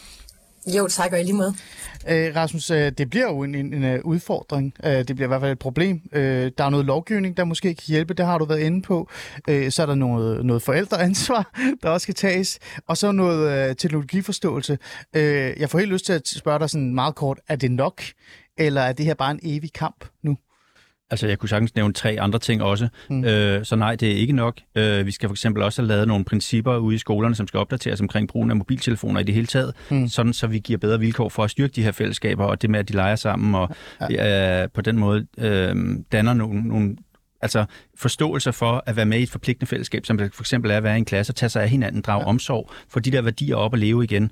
Jo, 0.66 0.88
tak 0.88 1.12
og 1.12 1.20
i 1.20 1.22
lige 1.22 1.34
måde. 1.34 1.54
Øh, 2.08 2.36
Rasmus, 2.36 2.70
øh, 2.70 2.92
det 2.98 3.10
bliver 3.10 3.26
jo 3.26 3.42
en, 3.42 3.54
en, 3.54 3.74
en 3.74 3.84
øh, 3.84 4.00
udfordring. 4.04 4.74
Øh, 4.84 4.92
det 4.92 5.16
bliver 5.16 5.26
i 5.26 5.28
hvert 5.28 5.40
fald 5.40 5.52
et 5.52 5.58
problem. 5.58 6.00
Der 6.12 6.64
er 6.64 6.70
noget 6.70 6.86
lovgivning, 6.86 7.36
der 7.36 7.44
måske 7.44 7.74
kan 7.74 7.84
hjælpe. 7.86 8.14
Det 8.14 8.26
har 8.26 8.38
du 8.38 8.44
været 8.44 8.60
inde 8.60 8.82
på. 8.82 9.10
Så 9.46 9.78
er 9.82 9.86
der 9.86 9.94
noget, 9.94 10.46
noget 10.46 10.62
forældreansvar, 10.62 11.58
der 11.82 11.88
også 11.88 12.04
skal 12.04 12.14
tages. 12.14 12.58
Og 12.86 12.96
så 12.96 13.12
noget 13.12 13.78
teknologiforståelse. 13.78 14.78
Jeg 15.14 15.70
får 15.70 15.78
helt 15.78 15.92
lyst 15.92 16.06
til 16.06 16.12
at 16.12 16.28
spørge 16.28 16.58
dig 16.58 16.70
sådan 16.70 16.94
meget 16.94 17.14
kort. 17.14 17.40
Er 17.48 17.56
det 17.56 17.70
nok? 17.70 18.02
Eller 18.58 18.80
er 18.80 18.92
det 18.92 19.06
her 19.06 19.14
bare 19.14 19.30
en 19.30 19.40
evig 19.42 19.72
kamp 19.72 20.04
nu? 20.22 20.36
Altså, 21.10 21.26
jeg 21.26 21.38
kunne 21.38 21.48
sagtens 21.48 21.74
nævne 21.74 21.94
tre 21.94 22.16
andre 22.20 22.38
ting 22.38 22.62
også. 22.62 22.88
Mm. 23.10 23.24
Øh, 23.24 23.64
så 23.64 23.76
nej, 23.76 23.96
det 23.96 24.12
er 24.12 24.16
ikke 24.16 24.32
nok. 24.32 24.60
Øh, 24.74 25.06
vi 25.06 25.10
skal 25.10 25.28
for 25.28 25.34
eksempel 25.34 25.62
også 25.62 25.82
have 25.82 25.88
lavet 25.88 26.08
nogle 26.08 26.24
principper 26.24 26.76
ude 26.76 26.94
i 26.94 26.98
skolerne, 26.98 27.34
som 27.34 27.48
skal 27.48 27.60
opdateres 27.60 28.00
omkring 28.00 28.28
brugen 28.28 28.50
af 28.50 28.56
mobiltelefoner 28.56 29.20
i 29.20 29.22
det 29.22 29.34
hele 29.34 29.46
taget, 29.46 29.74
mm. 29.90 30.08
sådan 30.08 30.32
så 30.32 30.46
vi 30.46 30.58
giver 30.58 30.78
bedre 30.78 30.98
vilkår 30.98 31.28
for 31.28 31.44
at 31.44 31.50
styrke 31.50 31.72
de 31.72 31.82
her 31.82 31.92
fællesskaber, 31.92 32.44
og 32.44 32.62
det 32.62 32.70
med, 32.70 32.78
at 32.78 32.88
de 32.88 32.92
leger 32.92 33.16
sammen, 33.16 33.54
og 33.54 33.68
ja. 34.10 34.62
øh, 34.62 34.68
på 34.74 34.80
den 34.80 34.98
måde 34.98 35.26
øh, 35.38 35.76
danner 36.12 36.34
nogle, 36.34 36.62
nogle 36.62 36.96
altså 37.42 37.64
forståelse 37.96 38.52
for 38.52 38.82
at 38.86 38.96
være 38.96 39.06
med 39.06 39.18
i 39.18 39.22
et 39.22 39.30
forpligtende 39.30 39.66
fællesskab, 39.66 40.06
som 40.06 40.18
for 40.18 40.42
eksempel 40.42 40.70
er 40.70 40.76
at 40.76 40.82
være 40.82 40.94
i 40.94 40.98
en 40.98 41.04
klasse 41.04 41.30
og 41.30 41.36
tage 41.36 41.50
sig 41.50 41.62
af 41.62 41.68
hinanden, 41.68 42.02
drage 42.02 42.20
ja. 42.20 42.26
omsorg, 42.26 42.70
for 42.88 43.00
de 43.00 43.10
der 43.10 43.22
værdier 43.22 43.56
op 43.56 43.72
og 43.72 43.78
leve 43.78 44.04
igen. 44.04 44.30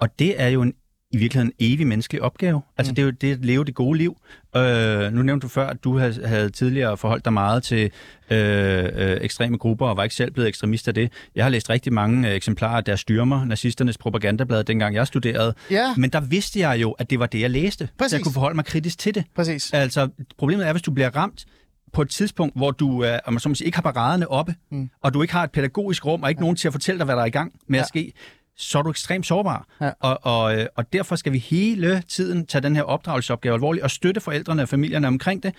Og 0.00 0.18
det 0.18 0.42
er 0.42 0.48
jo 0.48 0.62
en 0.62 0.74
i 1.10 1.16
virkeligheden 1.16 1.52
en 1.58 1.72
evig 1.72 1.86
menneskelig 1.86 2.22
opgave. 2.22 2.62
Altså, 2.76 2.90
mm. 2.90 2.94
det 2.94 3.02
er 3.02 3.06
jo 3.06 3.10
det 3.10 3.32
at 3.32 3.44
leve 3.44 3.64
det 3.64 3.74
gode 3.74 3.98
liv. 3.98 4.16
Øh, 4.56 5.12
nu 5.12 5.22
nævnte 5.22 5.44
du 5.44 5.48
før, 5.48 5.66
at 5.66 5.84
du 5.84 5.98
havde, 5.98 6.26
havde 6.26 6.50
tidligere 6.50 6.96
forholdt 6.96 7.24
dig 7.24 7.32
meget 7.32 7.62
til 7.62 7.90
øh, 8.30 8.84
øh, 8.84 9.18
ekstreme 9.20 9.58
grupper, 9.58 9.86
og 9.86 9.96
var 9.96 10.02
ikke 10.02 10.14
selv 10.14 10.30
blevet 10.30 10.48
ekstremist 10.48 10.88
af 10.88 10.94
det. 10.94 11.12
Jeg 11.34 11.44
har 11.44 11.50
læst 11.50 11.70
rigtig 11.70 11.92
mange 11.92 12.28
øh, 12.28 12.34
eksemplarer 12.34 12.76
af 12.76 12.84
deres 12.84 13.00
styrmer, 13.00 13.44
nazisternes 13.44 13.98
propagandablad, 13.98 14.64
dengang 14.64 14.94
jeg 14.94 15.06
studerede. 15.06 15.54
Ja. 15.70 15.94
Men 15.96 16.10
der 16.10 16.20
vidste 16.20 16.60
jeg 16.60 16.80
jo, 16.80 16.90
at 16.90 17.10
det 17.10 17.18
var 17.18 17.26
det, 17.26 17.40
jeg 17.40 17.50
læste. 17.50 17.88
Præcis. 17.98 18.10
Så 18.10 18.16
jeg 18.16 18.22
kunne 18.22 18.32
forholde 18.32 18.54
mig 18.54 18.64
kritisk 18.64 18.98
til 18.98 19.14
det. 19.14 19.24
Præcis. 19.34 19.72
Altså, 19.72 20.08
problemet 20.38 20.66
er, 20.66 20.72
hvis 20.72 20.82
du 20.82 20.90
bliver 20.90 21.16
ramt 21.16 21.46
på 21.92 22.02
et 22.02 22.10
tidspunkt, 22.10 22.56
hvor 22.56 22.70
du 22.70 23.04
øh, 23.04 23.18
om 23.24 23.32
man 23.32 23.40
så 23.40 23.48
må 23.48 23.54
sige, 23.54 23.66
ikke 23.66 23.76
har 23.76 23.82
paraderne 23.82 24.30
oppe, 24.30 24.54
mm. 24.70 24.90
og 25.02 25.14
du 25.14 25.22
ikke 25.22 25.34
har 25.34 25.44
et 25.44 25.50
pædagogisk 25.50 26.06
rum, 26.06 26.22
og 26.22 26.28
ikke 26.28 26.38
ja. 26.38 26.42
nogen 26.42 26.56
til 26.56 26.68
at 26.68 26.74
fortælle 26.74 26.98
dig, 26.98 27.04
hvad 27.04 27.16
der 27.16 27.22
er 27.22 27.26
i 27.26 27.30
gang 27.30 27.52
med 27.68 27.78
ja. 27.78 27.82
at 27.82 27.88
ske, 27.88 28.12
så 28.56 28.78
er 28.78 28.82
du 28.82 28.90
ekstremt 28.90 29.26
sårbar. 29.26 29.66
Ja. 29.80 29.90
Og, 30.00 30.18
og, 30.22 30.58
øh, 30.58 30.66
og 30.76 30.92
derfor 30.92 31.16
skal 31.16 31.32
vi 31.32 31.38
hele 31.38 32.02
tiden 32.08 32.46
tage 32.46 32.62
den 32.62 32.76
her 32.76 32.82
opdragelsesopgave 32.82 33.54
alvorligt 33.54 33.84
og 33.84 33.90
støtte 33.90 34.20
forældrene 34.20 34.62
og 34.62 34.68
familierne 34.68 35.06
omkring 35.06 35.42
det. 35.42 35.54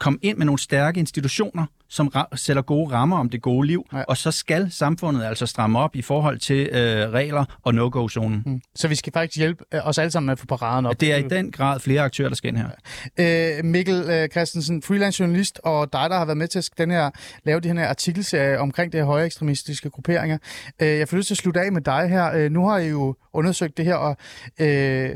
Kom 0.00 0.18
ind 0.22 0.38
med 0.38 0.46
nogle 0.46 0.58
stærke 0.58 1.00
institutioner, 1.00 1.66
som 1.88 2.12
sætter 2.34 2.62
gode 2.62 2.92
rammer 2.92 3.18
om 3.18 3.30
det 3.30 3.42
gode 3.42 3.66
liv, 3.66 3.86
ja. 3.92 4.02
og 4.02 4.16
så 4.16 4.30
skal 4.30 4.70
samfundet 4.70 5.24
altså 5.24 5.46
stramme 5.46 5.78
op 5.78 5.96
i 5.96 6.02
forhold 6.02 6.38
til 6.38 6.68
øh, 6.72 7.10
regler 7.10 7.44
og 7.62 7.74
no-go-zonen. 7.74 8.42
Mm. 8.46 8.60
Så 8.74 8.88
vi 8.88 8.94
skal 8.94 9.12
faktisk 9.12 9.38
hjælpe 9.38 9.64
øh, 9.74 9.86
os 9.86 9.98
alle 9.98 10.10
sammen 10.10 10.26
med 10.26 10.32
at 10.32 10.38
få 10.38 10.46
paraden 10.46 10.86
op. 10.86 11.00
Det 11.00 11.12
er 11.12 11.16
i 11.16 11.22
den 11.22 11.52
grad 11.52 11.80
flere 11.80 12.00
aktører, 12.00 12.28
der 12.28 12.36
skal 12.36 12.48
ind 12.48 12.56
her. 12.56 12.68
Ja. 13.18 13.58
Øh, 13.58 13.64
Mikkel 13.64 14.04
øh, 14.10 14.28
Christensen, 14.28 14.82
freelance 14.82 15.20
journalist, 15.20 15.60
og 15.64 15.92
dig, 15.92 16.10
der 16.10 16.18
har 16.18 16.24
været 16.24 16.38
med 16.38 16.48
til 16.48 16.58
at 16.58 16.68
den 16.78 16.90
her, 16.90 17.10
lave 17.44 17.60
de 17.60 17.72
her 17.72 17.88
artikelserie 17.88 18.58
omkring 18.58 18.92
det 18.92 19.00
her 19.00 19.06
høje 19.06 19.26
ekstremistiske 19.26 19.90
grupperinger. 19.90 20.38
Øh, 20.82 20.88
jeg 20.88 21.08
får 21.08 21.16
lyst 21.16 21.26
til 21.26 21.34
at 21.34 21.38
slutte 21.38 21.60
af 21.60 21.72
med 21.72 21.82
dig 21.82 22.08
her. 22.08 22.32
Øh, 22.32 22.50
nu 22.50 22.68
har 22.68 22.78
I 22.78 22.88
jo 22.88 23.16
undersøgt 23.32 23.76
det 23.76 23.84
her, 23.84 23.94
og 23.94 24.16
øh, 24.60 25.10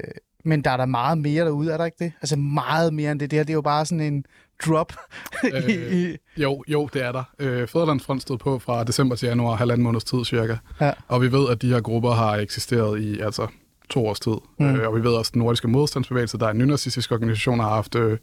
men 0.44 0.64
der 0.64 0.70
er 0.70 0.76
der 0.76 0.86
meget 0.86 1.18
mere 1.18 1.44
derude, 1.44 1.72
er 1.72 1.76
der 1.76 1.84
ikke 1.84 2.04
det? 2.04 2.12
Altså 2.22 2.36
meget 2.36 2.94
mere 2.94 3.12
end 3.12 3.20
det. 3.20 3.30
Det 3.30 3.38
her 3.38 3.44
det 3.44 3.50
er 3.50 3.54
jo 3.54 3.62
bare 3.62 3.86
sådan 3.86 4.00
en 4.00 4.24
drop. 4.66 4.92
øh, 5.54 5.70
i... 5.92 6.16
Jo, 6.36 6.64
jo, 6.68 6.88
det 6.92 7.04
er 7.04 7.12
der. 7.12 7.24
Øh, 7.38 7.68
Fæderlandsfront 7.68 8.22
stod 8.22 8.38
på 8.38 8.58
fra 8.58 8.84
december 8.84 9.16
til 9.16 9.26
januar, 9.26 9.56
halvanden 9.56 9.84
måneds 9.84 10.04
tid 10.04 10.24
cirka. 10.24 10.56
Ja. 10.80 10.92
Og 11.08 11.22
vi 11.22 11.32
ved, 11.32 11.48
at 11.50 11.62
de 11.62 11.68
her 11.68 11.80
grupper 11.80 12.10
har 12.10 12.36
eksisteret 12.36 13.00
i 13.00 13.20
altså 13.20 13.46
to 13.90 14.06
års 14.06 14.20
tid. 14.20 14.36
Mm. 14.58 14.66
Øh, 14.66 14.88
og 14.88 14.96
vi 14.96 15.04
ved 15.04 15.10
også, 15.10 15.28
at 15.30 15.34
den 15.34 15.42
nordiske 15.42 15.68
modstandsbevægelse, 15.68 16.38
der 16.38 16.46
er 16.46 16.50
en 16.50 16.58
nynazistisk 16.58 17.12
organisation, 17.12 17.60
har 17.60 17.68
haft 17.68 17.94
øh, 17.94 18.18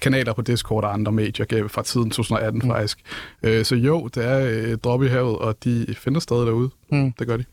kanaler 0.00 0.32
på 0.32 0.42
Discord 0.42 0.84
og 0.84 0.92
andre 0.92 1.12
medier 1.12 1.68
fra 1.68 1.82
tiden 1.82 2.10
2018 2.10 2.60
mm. 2.64 2.70
faktisk. 2.70 2.98
Øh, 3.42 3.64
så 3.64 3.76
jo, 3.76 4.08
det 4.14 4.24
er 4.24 4.38
et 4.72 4.84
drop 4.84 5.02
i 5.02 5.06
havet, 5.06 5.38
og 5.38 5.64
de 5.64 5.94
finder 5.98 6.20
stadig 6.20 6.46
derude. 6.46 6.70
Mm. 6.92 7.12
Det 7.12 7.26
gør 7.26 7.36
de. 7.36 7.44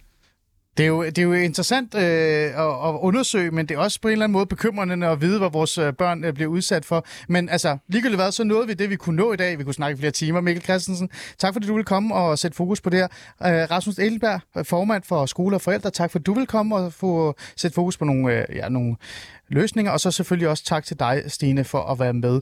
Det 0.77 0.83
er 0.83 0.87
jo, 0.87 1.03
det 1.03 1.17
er 1.17 1.23
jo 1.23 1.33
interessant 1.33 1.95
øh, 1.95 2.01
at, 2.01 2.89
at 2.89 2.99
undersøge, 3.01 3.51
men 3.51 3.65
det 3.65 3.75
er 3.75 3.79
også 3.79 4.01
på 4.01 4.07
en 4.07 4.11
eller 4.11 4.23
anden 4.25 4.33
måde 4.33 4.45
bekymrende 4.45 5.07
at 5.07 5.21
vide, 5.21 5.39
hvad 5.39 5.49
vores 5.51 5.77
øh, 5.77 5.93
børn 5.93 6.23
øh, 6.23 6.33
bliver 6.33 6.49
udsat 6.49 6.85
for. 6.85 7.05
Men 7.29 7.49
altså, 7.49 7.77
ligegyldigt 7.87 8.21
hvad, 8.21 8.31
så 8.31 8.43
nåede 8.43 8.67
vi 8.67 8.73
det, 8.73 8.89
vi 8.89 8.95
kunne 8.95 9.15
nå 9.15 9.33
i 9.33 9.35
dag. 9.35 9.59
Vi 9.59 9.63
kunne 9.63 9.73
snakke 9.73 9.97
i 9.97 9.99
flere 9.99 10.11
timer. 10.11 10.41
Mikkel 10.41 10.63
Christensen, 10.63 11.09
tak 11.37 11.53
fordi 11.53 11.67
du 11.67 11.73
ville 11.73 11.85
komme 11.85 12.15
og 12.15 12.39
sætte 12.39 12.57
fokus 12.57 12.81
på 12.81 12.89
det 12.89 12.99
her. 12.99 13.07
Øh, 13.63 13.71
Rasmus 13.71 13.97
Elberg, 13.97 14.39
øh, 14.57 14.65
formand 14.65 15.03
for 15.03 15.25
Skole 15.25 15.55
og 15.55 15.61
Forældre, 15.61 15.91
tak 15.91 16.11
for, 16.11 16.19
du 16.19 16.33
vil 16.33 16.47
komme 16.47 16.75
og 16.75 16.93
få 16.93 17.35
sætte 17.57 17.75
fokus 17.75 17.97
på 17.97 18.05
nogle, 18.05 18.33
øh, 18.33 18.55
ja, 18.55 18.69
nogle 18.69 18.95
løsninger. 19.49 19.91
Og 19.91 19.99
så 19.99 20.11
selvfølgelig 20.11 20.49
også 20.49 20.63
tak 20.65 20.85
til 20.85 20.99
dig, 20.99 21.23
Stine, 21.27 21.63
for 21.63 21.81
at 21.81 21.99
være 21.99 22.13
med. 22.13 22.41